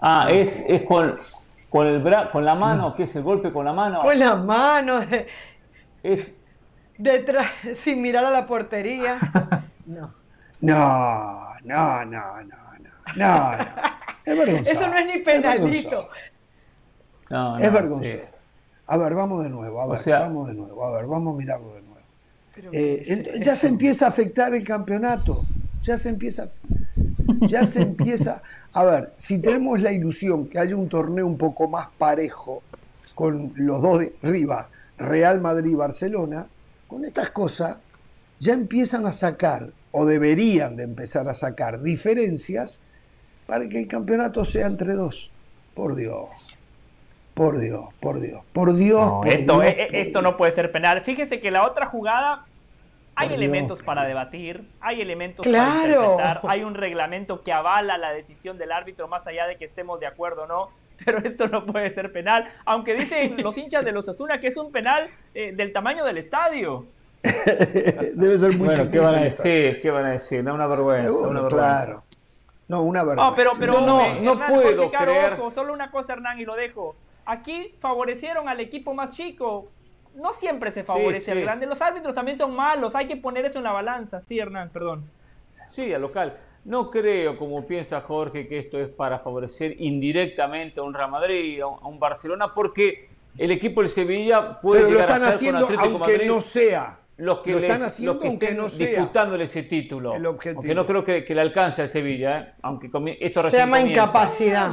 Ah, 0.00 0.28
es, 0.30 0.62
es 0.68 0.82
con, 0.84 1.16
con, 1.70 1.86
el 1.86 2.02
bra- 2.02 2.30
con 2.30 2.44
la 2.44 2.54
mano, 2.54 2.94
¿qué 2.94 3.04
es 3.04 3.16
el 3.16 3.22
golpe 3.22 3.52
con 3.52 3.64
la 3.64 3.72
mano? 3.72 4.00
Con 4.00 4.18
las 4.18 4.42
manos, 4.44 5.08
de- 5.10 5.26
Es, 6.02 6.32
detrás, 6.98 7.50
sin 7.74 8.00
mirar 8.02 8.24
a 8.24 8.30
la 8.30 8.46
portería. 8.46 9.18
No. 9.86 10.12
No, 10.60 11.52
no, 11.62 12.04
no, 12.06 12.42
no, 12.42 12.56
no. 13.14 13.52
Es 14.24 14.36
vergonzoso. 14.36 14.70
Eso 14.70 14.88
no 14.88 14.96
es 14.96 15.06
ni 15.06 15.18
penalito. 15.20 16.08
no, 17.30 17.56
Es 17.56 17.72
vergonzoso. 17.72 18.02
sí. 18.02 18.18
A 18.88 18.96
ver, 18.96 19.14
vamos 19.14 19.44
de 19.44 19.50
nuevo, 19.50 19.80
a 19.80 19.86
O 19.86 19.90
ver, 19.90 19.98
sea- 19.98 20.20
vamos 20.20 20.48
de 20.48 20.54
nuevo, 20.54 20.84
a 20.84 20.92
ver, 20.96 21.06
vamos 21.06 21.34
a 21.34 21.38
mirarlo 21.38 21.74
de 21.74 21.82
nuevo. 21.82 21.96
Eh, 22.72 23.02
¿qué 23.06 23.12
es 23.12 23.18
ent- 23.18 23.44
ya 23.44 23.54
se 23.54 23.68
empieza 23.68 24.06
a 24.06 24.08
afectar 24.08 24.54
el 24.54 24.64
campeonato, 24.66 25.42
ya 25.82 25.98
se 25.98 26.08
empieza, 26.08 26.48
ya 27.40 27.64
se 27.64 27.82
empieza. 27.82 28.42
A 28.72 28.84
ver, 28.84 29.12
si 29.18 29.38
tenemos 29.38 29.80
la 29.80 29.92
ilusión 29.92 30.48
que 30.48 30.58
haya 30.58 30.76
un 30.76 30.88
torneo 30.88 31.26
un 31.26 31.38
poco 31.38 31.68
más 31.68 31.88
parejo 31.98 32.62
con 33.14 33.52
los 33.56 33.80
dos 33.80 34.00
de 34.00 34.14
arriba, 34.22 34.68
Real 34.98 35.40
Madrid 35.40 35.72
y 35.72 35.74
Barcelona, 35.74 36.46
con 36.86 37.04
estas 37.04 37.30
cosas 37.30 37.78
ya 38.38 38.52
empiezan 38.52 39.06
a 39.06 39.12
sacar, 39.12 39.72
o 39.92 40.04
deberían 40.04 40.76
de 40.76 40.84
empezar 40.84 41.28
a 41.28 41.34
sacar, 41.34 41.82
diferencias 41.82 42.80
para 43.46 43.68
que 43.68 43.78
el 43.78 43.88
campeonato 43.88 44.44
sea 44.44 44.66
entre 44.66 44.92
dos. 44.92 45.30
Por 45.74 45.94
Dios, 45.94 46.26
por 47.34 47.58
Dios, 47.58 47.86
por 48.00 48.20
Dios, 48.20 48.42
por 48.52 48.74
Dios. 48.74 49.06
No, 49.06 49.20
por 49.20 49.28
esto, 49.28 49.60
Dios, 49.60 49.64
eh, 49.64 49.76
eh, 49.78 49.86
por 49.86 49.96
esto 49.96 50.10
Dios. 50.10 50.22
no 50.22 50.36
puede 50.36 50.52
ser 50.52 50.72
penal. 50.72 51.02
Fíjese 51.02 51.40
que 51.40 51.50
la 51.50 51.66
otra 51.66 51.86
jugada 51.86 52.46
hay 53.16 53.28
Por 53.28 53.36
elementos 53.36 53.78
Dios, 53.78 53.86
para 53.86 54.04
debatir, 54.04 54.68
hay 54.80 55.00
elementos 55.00 55.44
Claro. 55.44 55.72
para 56.16 56.30
interpretar, 56.30 56.40
hay 56.50 56.62
un 56.64 56.74
reglamento 56.74 57.42
que 57.42 57.52
avala 57.52 57.98
la 57.98 58.12
decisión 58.12 58.58
del 58.58 58.72
árbitro 58.72 59.08
más 59.08 59.26
allá 59.26 59.46
de 59.46 59.56
que 59.56 59.64
estemos 59.64 59.98
de 60.00 60.06
acuerdo 60.06 60.44
o 60.44 60.46
no. 60.46 60.68
Pero 61.04 61.18
esto 61.18 61.48
no 61.48 61.66
puede 61.66 61.90
ser 61.92 62.10
penal, 62.12 62.46
aunque 62.64 62.94
dicen 62.94 63.36
los 63.42 63.56
hinchas 63.58 63.84
de 63.84 63.92
los 63.92 64.08
Asuna 64.08 64.38
que 64.40 64.46
es 64.48 64.56
un 64.56 64.70
penal 64.72 65.08
eh, 65.34 65.52
del 65.52 65.72
tamaño 65.72 66.04
del 66.04 66.18
estadio. 66.18 66.86
Debe 68.14 68.38
ser 68.38 68.52
muy 68.56 68.66
Bueno, 68.68 68.90
¿qué 68.90 68.98
van 68.98 69.14
a 69.16 69.22
decir? 69.22 69.80
¿Qué 69.82 69.90
van 69.90 70.04
a 70.06 70.10
decir? 70.12 70.44
No, 70.44 70.54
una 70.54 70.66
vergüenza, 70.66 71.04
Seguro, 71.08 71.30
una 71.30 71.40
vergüenza. 71.42 71.84
claro. 71.84 72.02
No, 72.68 72.82
una 72.82 73.02
vergüenza. 73.04 73.30
No, 73.30 73.36
pero, 73.36 73.50
pero 73.58 73.72
No, 73.74 73.86
no, 73.86 74.04
eh, 74.04 74.20
no 74.22 74.32
Hernán, 74.32 74.48
puedo 74.48 74.76
Jorge 74.84 74.90
Caro, 74.90 75.12
creer. 75.12 75.32
ojo, 75.34 75.50
solo 75.52 75.72
una 75.72 75.90
cosa, 75.90 76.12
Hernán, 76.14 76.38
y 76.40 76.44
lo 76.44 76.54
dejo. 76.54 76.96
Aquí 77.24 77.74
favorecieron 77.80 78.48
al 78.48 78.60
equipo 78.60 78.94
más 78.94 79.10
chico. 79.10 79.68
No 80.16 80.32
siempre 80.32 80.70
se 80.72 80.82
favorece 80.84 81.20
Sí, 81.26 81.30
al 81.30 81.40
grande. 81.42 81.66
Los 81.66 81.80
árbitros 81.82 82.14
también 82.14 82.38
son 82.38 82.54
malos. 82.54 82.94
Hay 82.94 83.06
que 83.06 83.16
poner 83.16 83.44
eso 83.44 83.58
en 83.58 83.64
la 83.64 83.72
balanza. 83.72 84.20
Sí, 84.20 84.38
Hernán, 84.38 84.70
perdón. 84.70 85.04
Sí, 85.68 85.92
al 85.92 86.00
local. 86.02 86.32
No 86.64 86.90
creo, 86.90 87.36
como 87.38 87.64
piensa 87.66 88.00
Jorge, 88.00 88.48
que 88.48 88.58
esto 88.58 88.78
es 88.78 88.88
para 88.88 89.20
favorecer 89.20 89.76
indirectamente 89.80 90.80
a 90.80 90.82
un 90.82 90.94
Real 90.94 91.10
Madrid, 91.10 91.60
a 91.60 91.66
un, 91.68 91.98
Barcelona, 92.00 92.52
porque 92.54 93.08
el 93.38 93.50
equipo 93.52 93.82
del 93.82 93.88
Sevilla 93.90 94.60
puede 94.60 94.80
Pero 94.82 94.92
lo 94.92 94.98
llegar 95.00 95.10
a 95.10 95.14
están 95.14 95.28
ser 95.28 95.34
haciendo 95.36 95.66
con 95.66 95.74
Atlético 95.76 95.96
aunque 95.98 96.12
Madrid 96.16 96.28
no 96.28 96.40
sea. 96.40 96.98
los 97.18 97.38
que, 97.40 97.52
lo 97.52 97.58
les- 97.60 97.70
están 97.70 97.86
haciendo 97.86 98.12
los 98.14 98.22
que 98.22 98.28
aunque 98.28 98.46
estén 98.46 98.58
no 98.58 98.68
sea. 98.68 98.86
disputándole 98.88 99.44
ese 99.44 99.62
título. 99.62 100.14
el 100.16 100.26
objetivo. 100.26 100.60
Aunque 100.60 100.74
no 100.74 100.86
creo 100.86 101.04
que, 101.04 101.24
que 101.24 101.34
le 101.34 101.40
alcance 101.42 101.82
al 101.82 101.88
Sevilla, 101.88 102.40
¿eh? 102.40 102.52
aunque 102.62 102.86
esto 103.20 103.40
Se 103.40 103.46
recién 103.46 103.62
llama 103.62 103.78
comienza. 103.78 104.02
incapacidad. 104.02 104.72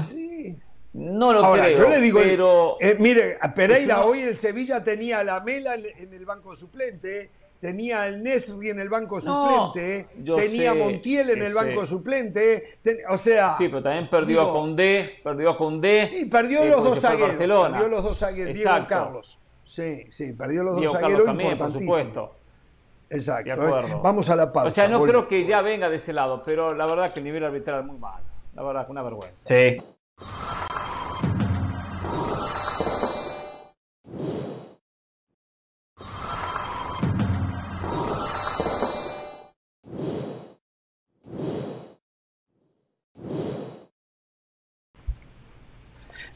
No 0.94 1.34
lo 1.34 1.44
Ahora, 1.44 1.66
creo, 1.66 1.78
yo 1.80 1.90
le 1.90 2.00
digo, 2.00 2.20
pero... 2.22 2.76
eh, 2.80 2.96
mire, 3.00 3.38
Pereira 3.56 3.98
una- 3.98 4.06
hoy 4.06 4.22
el 4.22 4.38
Sevilla 4.38 4.84
tenía 4.84 5.20
a 5.20 5.24
la 5.24 5.40
Mela 5.40 5.74
en 5.76 6.14
el 6.14 6.24
banco 6.26 6.56
suplente, 6.56 7.32
tenía 7.60 8.04
al 8.04 8.22
Nesri 8.22 8.70
en 8.70 8.80
el 8.80 8.90
banco 8.90 9.20
No, 9.22 9.66
suplente, 9.74 10.08
tenía 10.36 10.74
sé, 10.74 10.78
Montiel 10.80 11.30
en 11.32 11.42
el 11.42 11.54
banco 11.54 11.86
suplente, 11.88 12.78
ten- 12.84 13.00
o 13.10 13.18
sea, 13.18 13.54
Sí, 13.54 13.70
pero 13.70 13.82
también 13.82 14.08
perdió 14.08 14.40
digo, 14.42 14.52
a 14.52 14.54
Condé, 14.54 15.16
perdió 15.24 15.50
a 15.50 15.58
Condé. 15.58 16.08
sí, 16.10 16.26
perdió 16.26 16.62
eh, 16.62 16.70
los 16.70 16.84
dos 16.84 17.00
zagueros, 17.00 17.30
Barcelona. 17.30 17.70
perdió 17.80 17.88
los 17.88 18.04
dos 18.04 18.18
zagueros, 18.20 18.54
Diego 18.54 18.70
Exacto. 18.70 18.90
Carlos. 18.94 19.40
Sí, 19.66 20.06
sí, 20.12 20.34
perdió 20.34 20.62
los 20.64 20.76
Diego 20.76 20.94
dos 20.94 21.02
zagueros 21.02 21.26
también, 21.26 21.58
por 21.58 21.72
supuesto. 21.72 22.36
Exacto. 23.10 23.50
De 23.50 23.62
¿eh? 23.62 23.68
acuerdo. 23.68 24.00
Vamos 24.02 24.30
a 24.30 24.36
la 24.36 24.52
pausa. 24.54 24.68
O 24.68 24.70
sea, 24.70 24.88
no 24.88 25.02
creo 25.04 25.28
que 25.28 25.44
ya 25.44 25.62
venga 25.64 25.90
de 25.90 25.96
ese 25.96 26.14
lado, 26.14 26.44
pero 26.46 26.76
la 26.76 26.86
verdad 26.86 27.12
que 27.12 27.20
el 27.20 27.24
nivel 27.26 27.44
arbitral 27.44 27.80
es 27.82 27.86
muy 27.88 27.98
malo. 27.98 28.24
La 28.54 28.62
verdad, 28.62 28.86
una 28.90 29.02
vergüenza. 29.02 29.48
Sí. 29.48 29.78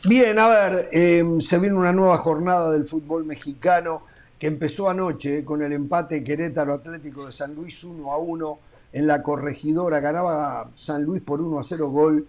Bien, 0.08 0.40
a 0.40 0.48
ver, 0.48 0.90
eh, 0.94 1.22
se 1.42 1.60
viene 1.60 1.76
una 1.76 1.92
nueva 1.92 2.18
jornada 2.20 2.72
del 2.72 2.86
fútbol 2.86 3.26
mexicano 3.26 4.04
que 4.40 4.48
empezó 4.48 4.90
anoche 4.90 5.40
eh, 5.40 5.44
con 5.44 5.64
el 5.64 5.74
empate 5.74 6.24
Querétaro 6.24 6.76
Atlético 6.76 7.26
de 7.26 7.34
San 7.34 7.56
Luis 7.56 7.84
1 7.84 8.14
a 8.14 8.18
1 8.18 8.60
en 8.94 9.08
la 9.08 9.22
corregidora. 9.22 10.00
Ganaba 10.00 10.70
San 10.76 11.04
Luis 11.04 11.22
por 11.22 11.42
1 11.42 11.60
a 11.60 11.64
0 11.64 11.90
gol 11.90 12.28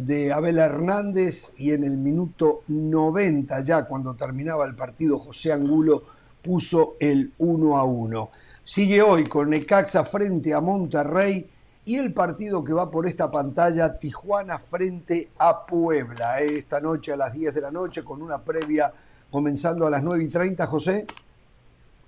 de 0.00 0.32
Abel 0.32 0.58
Hernández 0.58 1.52
y 1.58 1.72
en 1.72 1.84
el 1.84 1.96
minuto 1.96 2.62
90 2.68 3.60
ya 3.62 3.84
cuando 3.84 4.14
terminaba 4.14 4.66
el 4.66 4.74
partido 4.74 5.18
José 5.18 5.52
Angulo 5.52 6.02
puso 6.42 6.96
el 7.00 7.32
1 7.38 7.76
a 7.76 7.84
1. 7.84 8.30
Sigue 8.64 9.02
hoy 9.02 9.24
con 9.24 9.50
Necaxa 9.50 10.04
frente 10.04 10.54
a 10.54 10.60
Monterrey 10.60 11.48
y 11.84 11.96
el 11.96 12.12
partido 12.12 12.62
que 12.62 12.72
va 12.72 12.90
por 12.90 13.06
esta 13.06 13.30
pantalla, 13.30 13.98
Tijuana 13.98 14.58
frente 14.58 15.30
a 15.38 15.66
Puebla, 15.66 16.40
esta 16.40 16.80
noche 16.80 17.12
a 17.12 17.16
las 17.16 17.32
10 17.32 17.54
de 17.54 17.60
la 17.60 17.70
noche 17.70 18.04
con 18.04 18.22
una 18.22 18.38
previa 18.38 18.92
comenzando 19.30 19.86
a 19.86 19.90
las 19.90 20.02
9 20.02 20.24
y 20.24 20.28
30, 20.28 20.66
José. 20.66 21.06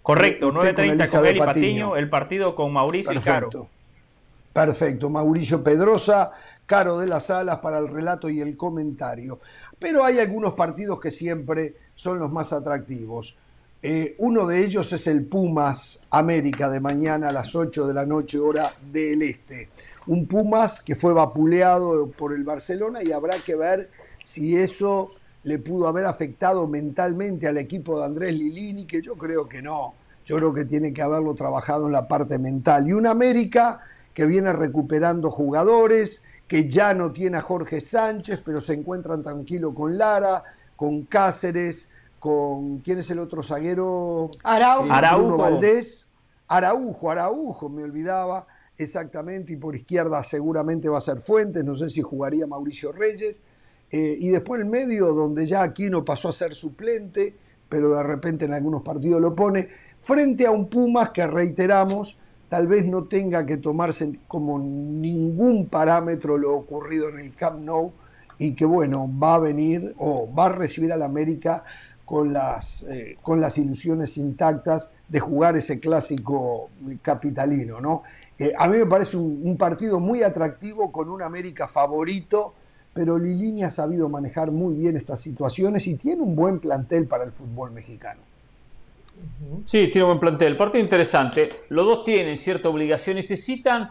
Correcto, 0.02 0.48
Usted 0.48 0.74
9.30 0.74 0.74
con 0.74 0.84
Elizabeth 0.84 1.30
Eli 1.30 1.38
Patiño. 1.38 1.62
Patiño, 1.62 1.96
el 1.96 2.10
partido 2.10 2.54
con 2.54 2.72
Mauricio 2.72 3.12
y 3.12 3.18
Caro. 3.18 3.50
Perfecto. 3.50 3.82
Perfecto. 4.52 5.08
Mauricio 5.08 5.64
Pedrosa, 5.64 6.32
Caro 6.72 6.98
de 7.00 7.06
las 7.06 7.28
Alas 7.28 7.58
para 7.58 7.76
el 7.76 7.86
relato 7.86 8.30
y 8.30 8.40
el 8.40 8.56
comentario. 8.56 9.40
Pero 9.78 10.06
hay 10.06 10.20
algunos 10.20 10.54
partidos 10.54 10.98
que 11.00 11.10
siempre 11.10 11.74
son 11.94 12.18
los 12.18 12.32
más 12.32 12.50
atractivos. 12.54 13.36
Eh, 13.82 14.14
uno 14.16 14.46
de 14.46 14.64
ellos 14.64 14.90
es 14.94 15.06
el 15.06 15.26
Pumas 15.26 16.00
América 16.08 16.70
de 16.70 16.80
mañana 16.80 17.28
a 17.28 17.32
las 17.32 17.54
8 17.54 17.86
de 17.86 17.92
la 17.92 18.06
noche, 18.06 18.38
hora 18.38 18.72
del 18.90 19.20
este. 19.20 19.68
Un 20.06 20.24
Pumas 20.26 20.80
que 20.80 20.96
fue 20.96 21.12
vapuleado 21.12 22.10
por 22.10 22.32
el 22.32 22.42
Barcelona 22.42 23.00
y 23.02 23.12
habrá 23.12 23.34
que 23.36 23.54
ver 23.54 23.90
si 24.24 24.56
eso 24.56 25.10
le 25.42 25.58
pudo 25.58 25.88
haber 25.88 26.06
afectado 26.06 26.66
mentalmente 26.68 27.48
al 27.48 27.58
equipo 27.58 27.98
de 27.98 28.06
Andrés 28.06 28.34
Lilini, 28.34 28.86
que 28.86 29.02
yo 29.02 29.14
creo 29.16 29.46
que 29.46 29.60
no. 29.60 29.92
Yo 30.24 30.38
creo 30.38 30.54
que 30.54 30.64
tiene 30.64 30.94
que 30.94 31.02
haberlo 31.02 31.34
trabajado 31.34 31.84
en 31.84 31.92
la 31.92 32.08
parte 32.08 32.38
mental. 32.38 32.88
Y 32.88 32.94
un 32.94 33.06
América 33.06 33.82
que 34.14 34.24
viene 34.24 34.54
recuperando 34.54 35.30
jugadores, 35.30 36.22
que 36.52 36.68
ya 36.68 36.92
no 36.92 37.12
tiene 37.12 37.38
a 37.38 37.40
Jorge 37.40 37.80
Sánchez, 37.80 38.42
pero 38.44 38.60
se 38.60 38.74
encuentran 38.74 39.22
tranquilo 39.22 39.72
con 39.72 39.96
Lara, 39.96 40.44
con 40.76 41.04
Cáceres, 41.04 41.88
con 42.18 42.80
quién 42.80 42.98
es 42.98 43.08
el 43.08 43.20
otro 43.20 43.42
zaguero, 43.42 44.30
Araujo. 44.44 44.84
Eh, 44.84 44.88
Bruno 44.88 44.94
Araujo. 44.94 45.38
Valdés, 45.38 46.06
Araujo, 46.48 47.10
Araujo, 47.10 47.70
me 47.70 47.82
olvidaba 47.84 48.46
exactamente, 48.76 49.54
y 49.54 49.56
por 49.56 49.74
izquierda 49.74 50.22
seguramente 50.22 50.90
va 50.90 50.98
a 50.98 51.00
ser 51.00 51.22
Fuentes, 51.22 51.64
no 51.64 51.74
sé 51.74 51.88
si 51.88 52.02
jugaría 52.02 52.46
Mauricio 52.46 52.92
Reyes, 52.92 53.40
Eh, 53.90 54.16
y 54.20 54.28
después 54.28 54.60
el 54.60 54.68
medio, 54.68 55.14
donde 55.14 55.46
ya 55.46 55.62
Aquino 55.62 56.04
pasó 56.04 56.28
a 56.28 56.32
ser 56.34 56.54
suplente, 56.54 57.34
pero 57.70 57.94
de 57.94 58.02
repente 58.02 58.44
en 58.44 58.52
algunos 58.52 58.82
partidos 58.82 59.22
lo 59.22 59.34
pone, 59.34 59.70
frente 60.02 60.46
a 60.46 60.50
un 60.50 60.68
Pumas 60.68 61.12
que 61.12 61.26
reiteramos, 61.26 62.18
tal 62.52 62.66
vez 62.66 62.84
no 62.86 63.04
tenga 63.04 63.46
que 63.46 63.56
tomarse 63.56 64.12
como 64.28 64.58
ningún 64.58 65.70
parámetro 65.70 66.36
lo 66.36 66.54
ocurrido 66.54 67.08
en 67.08 67.20
el 67.20 67.34
Camp 67.34 67.60
Nou 67.60 67.92
y 68.36 68.52
que 68.54 68.66
bueno, 68.66 69.08
va 69.18 69.36
a 69.36 69.38
venir 69.38 69.94
o 69.96 70.30
va 70.30 70.44
a 70.44 70.48
recibir 70.50 70.92
al 70.92 71.02
América 71.02 71.64
con 72.04 72.30
las, 72.30 72.82
eh, 72.82 73.16
con 73.22 73.40
las 73.40 73.56
ilusiones 73.56 74.18
intactas 74.18 74.90
de 75.08 75.18
jugar 75.18 75.56
ese 75.56 75.80
clásico 75.80 76.68
capitalino, 77.00 77.80
¿no? 77.80 78.02
Eh, 78.38 78.52
a 78.58 78.68
mí 78.68 78.76
me 78.76 78.84
parece 78.84 79.16
un, 79.16 79.40
un 79.42 79.56
partido 79.56 79.98
muy 79.98 80.22
atractivo 80.22 80.92
con 80.92 81.08
un 81.08 81.22
América 81.22 81.68
favorito, 81.68 82.52
pero 82.92 83.16
Lilini 83.16 83.62
ha 83.62 83.70
sabido 83.70 84.10
manejar 84.10 84.50
muy 84.50 84.74
bien 84.74 84.94
estas 84.94 85.22
situaciones 85.22 85.86
y 85.86 85.94
tiene 85.94 86.20
un 86.20 86.36
buen 86.36 86.60
plantel 86.60 87.06
para 87.06 87.24
el 87.24 87.32
fútbol 87.32 87.70
mexicano. 87.70 88.20
Sí, 89.64 89.88
tiene 89.88 90.06
buen 90.06 90.18
plantel. 90.18 90.56
Partido 90.56 90.82
interesante. 90.82 91.48
Los 91.68 91.86
dos 91.86 92.04
tienen 92.04 92.36
cierta 92.36 92.68
obligación. 92.68 93.16
Necesitan 93.16 93.90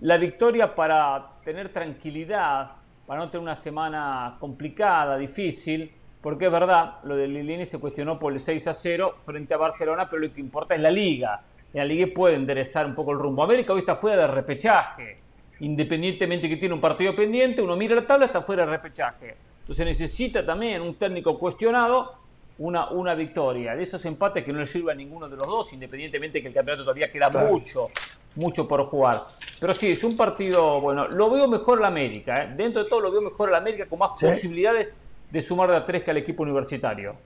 la 0.00 0.16
victoria 0.18 0.74
para 0.74 1.38
tener 1.44 1.72
tranquilidad, 1.72 2.72
para 3.06 3.20
no 3.20 3.30
tener 3.30 3.42
una 3.42 3.56
semana 3.56 4.36
complicada, 4.38 5.16
difícil. 5.16 5.92
Porque 6.20 6.46
es 6.46 6.52
verdad, 6.52 6.98
lo 7.04 7.16
de 7.16 7.28
Lilini 7.28 7.64
se 7.66 7.78
cuestionó 7.78 8.18
por 8.18 8.32
el 8.32 8.40
6 8.40 8.66
a 8.66 8.74
0 8.74 9.14
frente 9.18 9.54
a 9.54 9.58
Barcelona, 9.58 10.08
pero 10.10 10.22
lo 10.22 10.32
que 10.32 10.40
importa 10.40 10.74
es 10.74 10.80
la 10.80 10.90
liga. 10.90 11.40
La 11.72 11.84
liga 11.84 12.06
puede 12.14 12.34
enderezar 12.34 12.86
un 12.86 12.94
poco 12.94 13.12
el 13.12 13.18
rumbo. 13.18 13.42
América 13.42 13.72
hoy 13.72 13.80
está 13.80 13.94
fuera 13.94 14.22
de 14.22 14.26
repechaje. 14.26 15.16
Independientemente 15.60 16.48
que 16.48 16.56
tiene 16.56 16.74
un 16.74 16.80
partido 16.80 17.14
pendiente, 17.14 17.62
uno 17.62 17.76
mira 17.76 17.94
la 17.94 18.06
tabla, 18.06 18.26
está 18.26 18.42
fuera 18.42 18.64
de 18.64 18.72
repechaje. 18.72 19.36
Entonces 19.60 19.86
necesita 19.86 20.44
también 20.44 20.82
un 20.82 20.94
técnico 20.94 21.38
cuestionado 21.38 22.25
una, 22.58 22.90
una 22.90 23.14
victoria. 23.14 23.74
De 23.76 23.82
esos 23.82 24.04
empates 24.06 24.44
que 24.44 24.52
no 24.52 24.58
le 24.60 24.66
sirve 24.66 24.92
a 24.92 24.94
ninguno 24.94 25.28
de 25.28 25.36
los 25.36 25.46
dos, 25.46 25.72
independientemente 25.72 26.40
que 26.40 26.48
el 26.48 26.54
campeonato 26.54 26.84
todavía 26.84 27.10
queda 27.10 27.30
Claro. 27.30 27.48
mucho, 27.52 27.88
mucho 28.34 28.66
por 28.66 28.84
jugar. 28.86 29.16
Pero 29.60 29.74
sí, 29.74 29.90
es 29.90 30.04
un 30.04 30.16
partido, 30.16 30.80
bueno, 30.80 31.06
lo 31.08 31.30
veo 31.30 31.48
mejor 31.48 31.80
la 31.80 31.88
América. 31.88 32.44
¿eh? 32.44 32.52
Dentro 32.56 32.82
de 32.84 32.88
todo 32.88 33.00
lo 33.00 33.10
veo 33.10 33.20
mejor 33.22 33.50
la 33.50 33.58
América 33.58 33.86
con 33.86 33.98
más 33.98 34.10
Sí. 34.18 34.26
posibilidades 34.26 34.96
de 35.30 35.40
sumar 35.40 35.70
de 35.70 35.76
a 35.76 35.84
tres 35.86 36.02
que 36.04 36.10
al 36.10 36.16
equipo 36.18 36.42
universitario. 36.42 37.16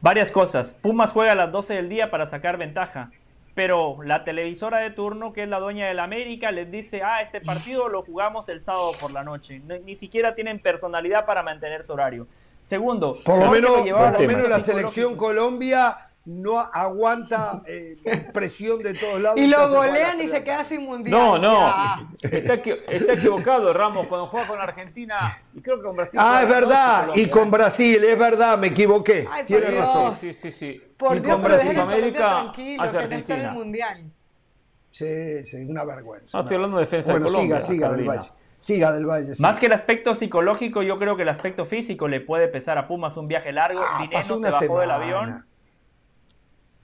Varias 0.00 0.30
cosas. 0.30 0.74
Pumas 0.74 1.10
juega 1.10 1.32
a 1.32 1.34
las 1.34 1.50
12 1.50 1.74
del 1.74 1.88
día 1.88 2.10
para 2.10 2.26
sacar 2.26 2.56
ventaja. 2.56 3.10
Pero 3.54 3.98
la 4.04 4.22
televisora 4.22 4.78
de 4.78 4.90
turno, 4.92 5.32
que 5.32 5.42
es 5.42 5.48
la 5.48 5.58
dueña 5.58 5.88
del 5.88 5.98
América, 5.98 6.52
les 6.52 6.70
dice, 6.70 7.02
ah, 7.02 7.20
este 7.22 7.40
partido 7.40 7.88
lo 7.88 8.02
jugamos 8.02 8.48
el 8.48 8.60
sábado 8.60 8.92
por 9.00 9.10
la 9.10 9.24
noche. 9.24 9.60
No- 9.66 9.76
ni 9.80 9.96
siquiera 9.96 10.36
tienen 10.36 10.60
personalidad 10.60 11.26
para 11.26 11.42
mantener 11.42 11.84
su 11.84 11.92
horario. 11.92 12.28
Segundo, 12.60 13.16
Por 13.24 13.38
lo 13.44 13.50
menos, 13.50 13.70
por 13.72 13.86
lo 13.88 14.10
la 14.20 14.26
menos 14.26 14.48
la 14.48 14.60
selección 14.60 15.16
Colombia 15.16 15.96
no 16.26 16.58
aguanta 16.60 17.62
eh, 17.66 17.96
presión 18.34 18.82
de 18.82 18.92
todos 18.92 19.18
lados. 19.18 19.38
Y 19.38 19.46
lo 19.46 19.66
golean 19.70 20.20
y 20.20 20.28
se 20.28 20.44
queda 20.44 20.62
sin 20.62 20.82
mundial. 20.84 21.10
No, 21.18 21.38
no. 21.38 22.10
Está, 22.20 22.62
equi- 22.62 22.82
está 22.86 23.14
equivocado 23.14 23.72
Ramos 23.72 24.06
cuando 24.08 24.26
juega 24.26 24.46
con 24.46 24.60
Argentina 24.60 25.40
y 25.54 25.62
creo 25.62 25.78
que 25.78 25.84
con 25.84 25.96
Brasil. 25.96 26.20
Ah, 26.22 26.40
es 26.42 26.48
noche 26.48 26.60
verdad. 26.60 27.08
Y 27.14 27.26
con. 27.28 27.50
Brasil, 27.50 28.04
es 28.04 28.18
verdad, 28.18 28.58
me 28.58 28.66
equivoqué. 28.66 29.26
Ay, 29.30 29.44
por 29.44 29.46
Tiene 29.46 29.70
Dios. 29.70 29.86
razón. 29.86 30.12
Sí, 30.12 30.34
sí, 30.34 30.50
sí. 30.52 30.82
Por 30.98 31.16
Y 31.16 31.20
Dios, 31.20 31.32
con 31.32 31.42
Brasil. 31.44 31.80
América 31.80 32.40
hace 32.50 32.56
que 32.58 32.76
no 32.76 32.84
está 32.84 32.98
en 32.98 33.04
el 33.06 33.12
Argentina. 33.14 33.52
mundial. 33.52 34.04
Sí, 34.90 35.46
sí, 35.46 35.56
una 35.64 35.84
vergüenza. 35.84 36.36
No, 36.36 36.42
estoy 36.42 36.54
hablando 36.56 36.76
de 36.76 36.84
defensa 36.84 37.12
bueno, 37.12 37.26
de 37.26 37.32
Colombia. 37.32 37.60
siga, 37.62 37.86
siga 37.88 37.92
del. 37.92 38.06
Valle. 38.06 38.30
Siga 38.60 38.92
del 38.92 39.06
Valle. 39.06 39.34
sí. 39.34 39.42
Más 39.42 39.58
que 39.58 39.66
el 39.66 39.72
aspecto 39.72 40.14
psicológico, 40.14 40.82
yo 40.82 40.98
creo 40.98 41.16
que 41.16 41.22
el 41.22 41.28
aspecto 41.28 41.64
físico 41.64 42.08
le 42.08 42.20
puede 42.20 42.48
pesar 42.48 42.76
a 42.78 42.88
Pumas 42.88 43.16
un 43.16 43.28
viaje 43.28 43.52
largo. 43.52 43.80
Ah, 43.82 43.98
Dineno 44.02 44.22
se 44.22 44.50
bajó 44.50 44.80
del 44.80 44.90
avión. 44.90 45.44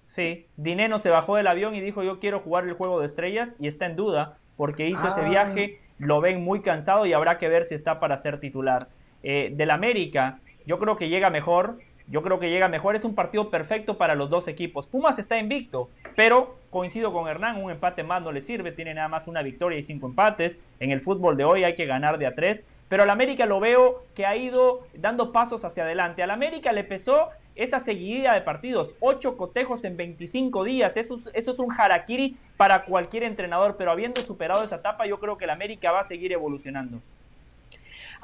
Sí, 0.02 0.46
Dineno 0.56 0.98
se 0.98 1.10
bajó 1.10 1.36
del 1.36 1.46
avión 1.46 1.74
y 1.74 1.80
dijo 1.80 2.02
yo 2.02 2.20
quiero 2.20 2.40
jugar 2.40 2.64
el 2.64 2.74
juego 2.74 3.00
de 3.00 3.06
estrellas 3.06 3.56
y 3.58 3.66
está 3.68 3.86
en 3.86 3.96
duda 3.96 4.36
porque 4.56 4.86
hizo 4.88 5.06
ese 5.08 5.22
Ah. 5.22 5.28
viaje, 5.28 5.80
lo 5.98 6.20
ven 6.20 6.42
muy 6.44 6.60
cansado 6.60 7.06
y 7.06 7.12
habrá 7.12 7.38
que 7.38 7.48
ver 7.48 7.64
si 7.64 7.74
está 7.74 7.98
para 8.00 8.16
ser 8.18 8.38
titular. 8.38 8.88
Eh, 9.22 9.52
del 9.56 9.70
América, 9.70 10.38
yo 10.66 10.78
creo 10.78 10.96
que 10.96 11.08
llega 11.08 11.30
mejor, 11.30 11.78
yo 12.06 12.22
creo 12.22 12.38
que 12.38 12.50
llega 12.50 12.68
mejor, 12.68 12.96
es 12.96 13.04
un 13.04 13.14
partido 13.14 13.50
perfecto 13.50 13.96
para 13.96 14.14
los 14.14 14.28
dos 14.28 14.46
equipos. 14.46 14.86
Pumas 14.86 15.18
está 15.18 15.38
invicto, 15.38 15.88
pero 16.16 16.56
coincido 16.70 17.12
con 17.12 17.28
Hernán, 17.28 17.62
un 17.62 17.70
empate 17.70 18.02
más 18.02 18.22
no 18.22 18.32
le 18.32 18.40
sirve, 18.40 18.72
tiene 18.72 18.94
nada 18.94 19.08
más 19.08 19.26
una 19.26 19.42
victoria 19.42 19.78
y 19.78 19.82
cinco 19.82 20.06
empates. 20.06 20.58
En 20.80 20.90
el 20.90 21.00
fútbol 21.00 21.36
de 21.36 21.44
hoy 21.44 21.64
hay 21.64 21.74
que 21.74 21.86
ganar 21.86 22.18
de 22.18 22.26
a 22.26 22.34
tres, 22.34 22.64
pero 22.88 23.04
al 23.04 23.10
América 23.10 23.46
lo 23.46 23.58
veo 23.58 24.04
que 24.14 24.26
ha 24.26 24.36
ido 24.36 24.86
dando 24.94 25.32
pasos 25.32 25.64
hacia 25.64 25.84
adelante. 25.84 26.22
Al 26.22 26.30
América 26.30 26.72
le 26.72 26.84
pesó 26.84 27.30
esa 27.54 27.78
seguidilla 27.78 28.34
de 28.34 28.40
partidos, 28.42 28.94
ocho 29.00 29.36
cotejos 29.36 29.84
en 29.84 29.96
25 29.96 30.64
días, 30.64 30.96
eso 30.96 31.14
es, 31.14 31.30
eso 31.34 31.52
es 31.52 31.58
un 31.58 31.72
harakiri 31.72 32.36
para 32.56 32.84
cualquier 32.84 33.22
entrenador, 33.22 33.76
pero 33.76 33.92
habiendo 33.92 34.20
superado 34.22 34.64
esa 34.64 34.76
etapa, 34.76 35.06
yo 35.06 35.20
creo 35.20 35.36
que 35.36 35.44
el 35.44 35.50
América 35.50 35.92
va 35.92 36.00
a 36.00 36.04
seguir 36.04 36.32
evolucionando. 36.32 37.00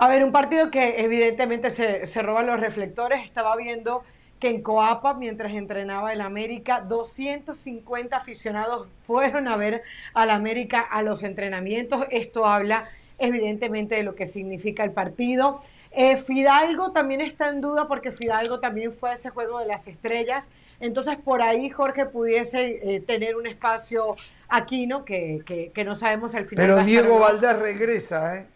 A 0.00 0.08
ver, 0.08 0.24
un 0.24 0.32
partido 0.32 0.70
que 0.70 1.02
evidentemente 1.04 1.68
se, 1.68 2.06
se 2.06 2.22
roban 2.22 2.46
los 2.46 2.58
reflectores. 2.58 3.22
Estaba 3.22 3.54
viendo 3.56 4.02
que 4.38 4.48
en 4.48 4.62
Coapa, 4.62 5.12
mientras 5.12 5.52
entrenaba 5.52 6.14
el 6.14 6.22
América, 6.22 6.80
250 6.80 8.16
aficionados 8.16 8.88
fueron 9.06 9.46
a 9.46 9.58
ver 9.58 9.82
al 10.14 10.30
América 10.30 10.80
a 10.80 11.02
los 11.02 11.22
entrenamientos. 11.22 12.06
Esto 12.10 12.46
habla 12.46 12.88
evidentemente 13.18 13.96
de 13.96 14.02
lo 14.02 14.14
que 14.14 14.26
significa 14.26 14.84
el 14.84 14.92
partido. 14.92 15.60
Eh, 15.90 16.16
Fidalgo 16.16 16.92
también 16.92 17.20
está 17.20 17.50
en 17.50 17.60
duda 17.60 17.86
porque 17.86 18.10
Fidalgo 18.10 18.58
también 18.58 18.94
fue 18.94 19.10
a 19.10 19.12
ese 19.12 19.28
juego 19.28 19.58
de 19.58 19.66
las 19.66 19.86
estrellas. 19.86 20.50
Entonces, 20.80 21.18
por 21.18 21.42
ahí 21.42 21.68
Jorge 21.68 22.06
pudiese 22.06 22.80
eh, 22.82 23.00
tener 23.00 23.36
un 23.36 23.46
espacio 23.46 24.16
aquí, 24.48 24.86
¿no? 24.86 25.04
Que, 25.04 25.42
que, 25.44 25.72
que 25.74 25.84
no 25.84 25.94
sabemos 25.94 26.34
al 26.34 26.46
final. 26.46 26.66
Pero 26.66 26.84
Diego. 26.84 27.18
Valdés 27.18 27.58
regresa, 27.58 28.38
¿eh? 28.38 28.46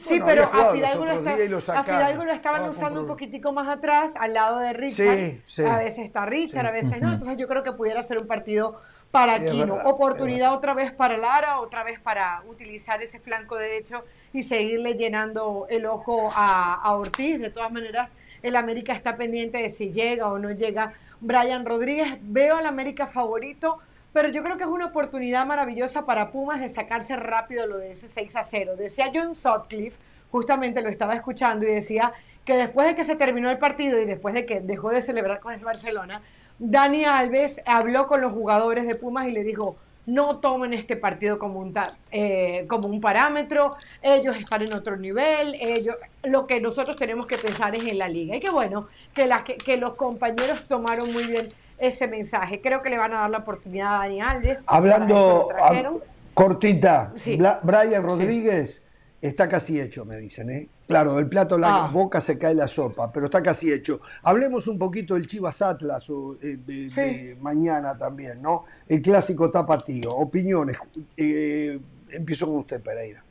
Sí, 0.00 0.18
Bueno, 0.18 0.48
pero 0.50 0.62
a 0.62 0.72
Fidalgo, 0.72 1.04
lo, 1.04 1.12
está- 1.58 1.78
a. 1.80 1.84
Fidalgo 1.84 2.24
lo 2.24 2.32
estaban 2.32 2.60
Estaba 2.62 2.70
usando 2.70 3.00
un 3.02 3.06
poquitico 3.06 3.52
más 3.52 3.68
atrás, 3.68 4.14
al 4.18 4.32
lado 4.34 4.58
de 4.58 4.72
Richard. 4.72 5.14
Sí, 5.16 5.42
sí. 5.46 5.62
A 5.64 5.76
veces 5.76 6.06
está 6.06 6.24
Richard, 6.24 6.62
Sí. 6.62 6.68
a 6.68 6.70
veces 6.70 7.00
no. 7.02 7.12
Entonces 7.12 7.36
yo 7.36 7.46
creo 7.46 7.62
que 7.62 7.72
pudiera 7.72 8.02
ser 8.02 8.18
un 8.18 8.26
partido 8.26 8.80
para 9.10 9.34
Aquino. 9.34 9.74
verdad, 9.74 9.86
Oportunidad 9.86 10.54
otra 10.54 10.72
vez 10.72 10.90
para 10.92 11.18
Lara, 11.18 11.60
otra 11.60 11.82
vez 11.84 12.00
para 12.00 12.42
utilizar 12.48 13.02
ese 13.02 13.20
flanco 13.20 13.56
derecho 13.56 14.04
y 14.32 14.42
seguirle 14.42 14.94
llenando 14.94 15.66
el 15.68 15.84
ojo 15.86 16.30
a, 16.34 16.74
a 16.74 16.94
Ortiz. 16.94 17.40
De 17.40 17.50
todas 17.50 17.70
maneras, 17.70 18.12
el 18.42 18.56
América 18.56 18.94
está 18.94 19.16
pendiente 19.16 19.58
de 19.58 19.68
si 19.68 19.90
llega 19.92 20.28
o 20.28 20.38
no 20.38 20.50
llega 20.52 20.94
Brian 21.20 21.66
Rodríguez. 21.66 22.16
Veo 22.22 22.56
al 22.56 22.66
América 22.66 23.06
favorito 23.06 23.78
pero 24.12 24.28
yo 24.28 24.42
creo 24.42 24.56
que 24.56 24.64
es 24.64 24.70
una 24.70 24.86
oportunidad 24.86 25.46
maravillosa 25.46 26.04
para 26.04 26.30
Pumas 26.30 26.60
de 26.60 26.68
sacarse 26.68 27.16
rápido 27.16 27.66
lo 27.66 27.78
de 27.78 27.92
ese 27.92 28.08
6 28.08 28.36
a 28.36 28.42
0. 28.42 28.76
Decía 28.76 29.10
John 29.14 29.34
Sutcliffe, 29.34 29.98
justamente 30.30 30.82
lo 30.82 30.88
estaba 30.88 31.14
escuchando 31.14 31.66
y 31.66 31.70
decía 31.70 32.12
que 32.44 32.54
después 32.54 32.86
de 32.86 32.96
que 32.96 33.04
se 33.04 33.16
terminó 33.16 33.50
el 33.50 33.58
partido 33.58 34.00
y 34.00 34.04
después 34.04 34.34
de 34.34 34.46
que 34.46 34.60
dejó 34.60 34.90
de 34.90 35.02
celebrar 35.02 35.40
con 35.40 35.52
el 35.52 35.60
Barcelona, 35.60 36.22
Dani 36.58 37.04
Alves 37.04 37.62
habló 37.66 38.06
con 38.06 38.20
los 38.20 38.32
jugadores 38.32 38.86
de 38.86 38.94
Pumas 38.94 39.28
y 39.28 39.32
le 39.32 39.44
dijo, 39.44 39.76
no 40.06 40.38
tomen 40.38 40.74
este 40.74 40.96
partido 40.96 41.38
como 41.38 41.60
un, 41.60 41.72
eh, 42.10 42.64
como 42.68 42.88
un 42.88 43.00
parámetro, 43.00 43.76
ellos 44.02 44.36
están 44.36 44.62
en 44.62 44.72
otro 44.72 44.96
nivel, 44.96 45.56
ellos, 45.60 45.96
lo 46.24 46.46
que 46.46 46.60
nosotros 46.60 46.96
tenemos 46.96 47.26
que 47.26 47.38
pensar 47.38 47.74
es 47.76 47.84
en 47.86 47.98
la 47.98 48.08
liga. 48.08 48.34
Y 48.36 48.40
qué 48.40 48.50
bueno 48.50 48.88
que, 49.14 49.26
la, 49.26 49.44
que, 49.44 49.56
que 49.56 49.76
los 49.76 49.94
compañeros 49.94 50.66
tomaron 50.66 51.12
muy 51.12 51.24
bien 51.26 51.52
ese 51.80 52.06
mensaje. 52.08 52.60
Creo 52.60 52.80
que 52.80 52.90
le 52.90 52.98
van 52.98 53.12
a 53.14 53.20
dar 53.22 53.30
la 53.30 53.38
oportunidad 53.38 53.94
a 53.96 53.98
Dani 54.00 54.20
Alves. 54.20 54.62
Hablando 54.66 55.48
a- 55.52 55.92
cortita, 56.34 57.12
Sí. 57.16 57.36
Bla- 57.36 57.60
Brian 57.62 58.02
Sí. 58.02 58.08
Rodríguez 58.08 58.84
está 59.20 59.48
casi 59.48 59.80
hecho, 59.80 60.04
me 60.04 60.16
dicen. 60.16 60.50
¿eh? 60.50 60.68
Claro, 60.86 61.14
del 61.16 61.28
plato 61.28 61.54
a 61.54 61.58
la 61.58 61.84
Ah. 61.84 61.88
boca 61.88 62.20
se 62.20 62.38
cae 62.38 62.54
la 62.54 62.66
sopa, 62.66 63.12
pero 63.12 63.26
está 63.26 63.42
casi 63.42 63.72
hecho. 63.72 64.00
Hablemos 64.22 64.66
un 64.66 64.78
poquito 64.78 65.14
del 65.14 65.26
Chivas 65.26 65.62
Atlas 65.62 66.08
o, 66.10 66.34
eh, 66.42 66.56
de, 66.66 66.88
de 66.88 67.36
mañana 67.40 67.96
también, 67.96 68.40
¿no? 68.42 68.64
El 68.88 69.00
clásico 69.02 69.50
tapatío. 69.50 70.10
Opiniones. 70.16 70.76
Eh, 71.16 71.78
empiezo 72.10 72.46
con 72.46 72.56
usted, 72.56 72.80
Pereira. 72.80 73.22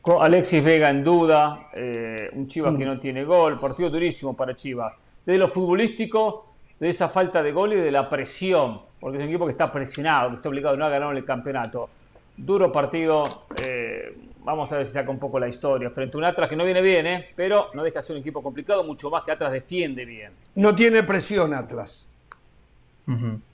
Con 0.00 0.22
Alexis 0.22 0.64
Vega 0.64 0.88
en 0.88 1.04
duda, 1.04 1.68
eh, 1.74 2.30
un 2.32 2.46
Chivas 2.46 2.72
Mm. 2.72 2.78
que 2.78 2.84
no 2.86 3.00
tiene 3.00 3.24
gol, 3.24 3.60
partido 3.60 3.90
durísimo 3.90 4.34
para 4.34 4.56
Chivas. 4.56 4.96
Desde 5.26 5.38
lo 5.38 5.46
futbolístico, 5.48 6.49
de 6.80 6.88
esa 6.88 7.08
falta 7.08 7.42
de 7.42 7.52
gol 7.52 7.74
y 7.74 7.76
de 7.76 7.90
la 7.90 8.08
presión, 8.08 8.80
porque 8.98 9.18
es 9.18 9.22
un 9.22 9.28
equipo 9.28 9.44
que 9.44 9.52
está 9.52 9.70
presionado, 9.70 10.30
que 10.30 10.36
está 10.36 10.48
obligado 10.48 10.76
no 10.76 10.86
a 10.86 10.88
ganar 10.88 11.14
el 11.14 11.24
campeonato. 11.24 11.90
Duro 12.36 12.72
partido, 12.72 13.22
eh, 13.62 14.16
vamos 14.42 14.72
a 14.72 14.78
ver 14.78 14.86
si 14.86 14.94
saca 14.94 15.10
un 15.10 15.18
poco 15.18 15.38
la 15.38 15.46
historia, 15.46 15.90
frente 15.90 16.16
a 16.16 16.18
un 16.18 16.24
Atlas 16.24 16.48
que 16.48 16.56
no 16.56 16.64
viene 16.64 16.80
bien, 16.80 17.06
eh, 17.06 17.28
pero 17.36 17.66
no 17.74 17.82
deja 17.82 17.98
de 17.98 18.02
ser 18.02 18.16
un 18.16 18.22
equipo 18.22 18.42
complicado, 18.42 18.82
mucho 18.82 19.10
más 19.10 19.24
que 19.24 19.32
Atlas 19.32 19.52
defiende 19.52 20.06
bien. 20.06 20.32
No 20.54 20.74
tiene 20.74 21.02
presión 21.02 21.52
Atlas. 21.52 22.06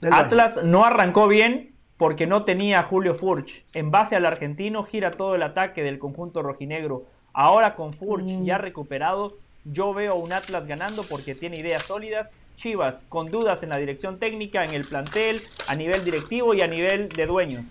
Atlas 0.09 0.63
no 0.63 0.85
arrancó 0.85 1.27
bien 1.27 1.73
porque 1.97 2.27
no 2.27 2.45
tenía 2.45 2.79
a 2.79 2.83
Julio 2.83 3.15
Furch. 3.15 3.65
En 3.73 3.91
base 3.91 4.15
al 4.15 4.25
argentino 4.25 4.83
gira 4.83 5.11
todo 5.11 5.35
el 5.35 5.43
ataque 5.43 5.83
del 5.83 5.99
conjunto 5.99 6.43
rojinegro. 6.43 7.05
Ahora 7.33 7.75
con 7.75 7.91
Furch 7.91 8.43
ya 8.43 8.59
recuperado, 8.59 9.35
yo 9.65 9.93
veo 9.93 10.15
un 10.15 10.31
Atlas 10.31 10.67
ganando 10.67 11.03
porque 11.03 11.35
tiene 11.35 11.57
ideas 11.57 11.83
sólidas. 11.83 12.31
Chivas 12.61 13.05
con 13.07 13.27
dudas 13.27 13.61
en 13.61 13.69
la 13.69 13.77
dirección 13.77 14.17
técnica, 14.17 14.65
en 14.65 14.73
el 14.73 14.83
plantel, 14.83 15.39
a 15.67 15.75
nivel 15.75 16.03
directivo 16.03 16.55
y 16.55 16.61
a 16.61 16.67
nivel 16.67 17.07
de 17.09 17.25
dueños. 17.27 17.65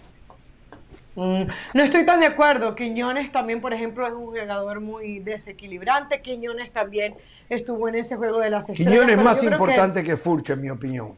Mm, 1.16 1.42
No 1.74 1.82
estoy 1.82 2.06
tan 2.06 2.20
de 2.20 2.26
acuerdo. 2.26 2.74
Quiñones 2.76 3.32
también, 3.32 3.60
por 3.60 3.74
ejemplo, 3.74 4.06
es 4.06 4.12
un 4.12 4.26
jugador 4.26 4.80
muy 4.80 5.18
desequilibrante. 5.18 6.22
Quiñones 6.22 6.70
también 6.72 7.14
estuvo 7.48 7.88
en 7.88 7.96
ese 7.96 8.16
juego 8.16 8.38
de 8.38 8.48
las 8.50 8.68
estrellas. 8.68 8.92
Quiñones 8.92 9.18
es 9.18 9.24
más 9.24 9.38
creo 9.40 9.50
que 9.50 9.54
importante 9.56 10.04
que 10.04 10.16
Furch, 10.16 10.50
en 10.50 10.60
mi 10.60 10.70
opinión. 10.70 11.16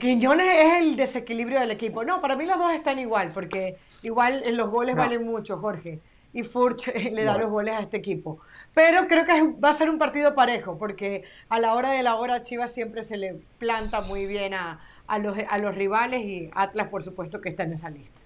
Quiñones 0.00 0.46
es 0.48 0.74
el 0.82 0.96
desequilibrio 0.96 1.60
del 1.60 1.70
equipo. 1.70 2.02
No, 2.04 2.20
para 2.20 2.34
mí 2.34 2.44
los 2.44 2.58
dos 2.58 2.72
están 2.74 2.98
igual, 2.98 3.30
porque 3.32 3.76
igual 4.02 4.42
eh, 4.44 4.52
los 4.52 4.68
goles 4.68 4.96
No. 4.96 5.02
valen 5.02 5.24
mucho, 5.24 5.58
Jorge. 5.58 6.00
Y 6.32 6.42
Furch 6.44 6.88
eh, 6.94 7.10
le 7.12 7.24
da 7.24 7.36
los 7.38 7.50
goles 7.50 7.74
a 7.74 7.80
este 7.80 7.98
equipo. 7.98 8.40
Pero 8.74 9.06
creo 9.06 9.24
que 9.26 9.52
va 9.62 9.70
a 9.70 9.74
ser 9.74 9.90
un 9.90 9.98
partido 9.98 10.34
parejo, 10.34 10.78
porque 10.78 11.24
a 11.48 11.58
la 11.60 11.74
hora 11.74 11.90
de 11.92 12.02
la 12.02 12.14
hora 12.16 12.42
Chivas 12.42 12.72
siempre 12.72 13.02
se 13.04 13.16
le 13.16 13.40
planta 13.58 14.00
muy 14.00 14.26
bien 14.26 14.54
a, 14.54 14.80
a 15.06 15.18
los, 15.18 15.36
a 15.48 15.58
los 15.58 15.74
rivales 15.74 16.24
y 16.24 16.50
Atlas, 16.54 16.88
por 16.88 17.02
supuesto, 17.02 17.40
que 17.40 17.50
está 17.50 17.64
en 17.64 17.74
esa 17.74 17.90
lista. 17.90 18.20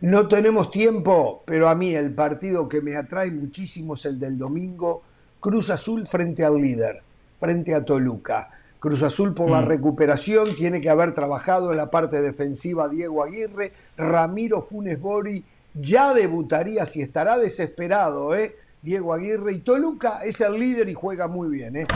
No 0.00 0.28
tenemos 0.28 0.70
tiempo, 0.70 1.42
pero 1.44 1.68
a 1.68 1.74
mí 1.74 1.94
el 1.94 2.14
partido 2.14 2.68
que 2.68 2.80
me 2.80 2.96
atrae 2.96 3.30
muchísimo 3.30 3.94
es 3.94 4.06
el 4.06 4.18
del 4.18 4.38
domingo, 4.38 5.02
Cruz 5.40 5.68
Azul 5.68 6.06
frente 6.06 6.42
al 6.44 6.56
líder, 6.56 7.02
frente 7.38 7.74
a 7.74 7.84
Toluca. 7.84 8.50
Cruz 8.78 9.02
Azul 9.02 9.34
por 9.34 9.50
la 9.50 9.60
Mm. 9.60 9.66
recuperación 9.66 10.56
tiene 10.56 10.80
que 10.80 10.88
haber 10.88 11.14
trabajado 11.14 11.70
en 11.70 11.76
la 11.76 11.90
parte 11.90 12.22
defensiva 12.22 12.88
Diego 12.88 13.22
Aguirre, 13.22 13.72
Ramiro 13.98 14.62
Funes 14.62 14.98
Bori 14.98 15.44
ya 15.74 16.12
debutaría 16.14 16.86
si 16.86 17.02
estará 17.02 17.38
desesperado, 17.38 18.34
¿eh? 18.34 18.56
Diego 18.82 19.12
Aguirre 19.12 19.52
y 19.52 19.58
Toluca 19.58 20.24
es 20.24 20.40
el 20.40 20.58
líder 20.58 20.88
y 20.88 20.94
juega 20.94 21.28
muy 21.28 21.48
bien, 21.48 21.76
¿eh? 21.76 21.86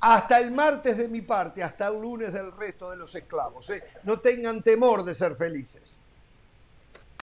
Hasta 0.00 0.40
el 0.40 0.50
martes 0.50 0.98
de 0.98 1.08
mi 1.08 1.20
parte, 1.20 1.62
hasta 1.62 1.86
el 1.86 2.02
lunes 2.02 2.32
del 2.32 2.50
resto 2.52 2.90
de 2.90 2.96
los 2.96 3.14
esclavos, 3.14 3.70
¿eh? 3.70 3.82
No 4.02 4.18
tengan 4.18 4.62
temor 4.62 5.04
de 5.04 5.14
ser 5.14 5.36
felices. 5.36 6.01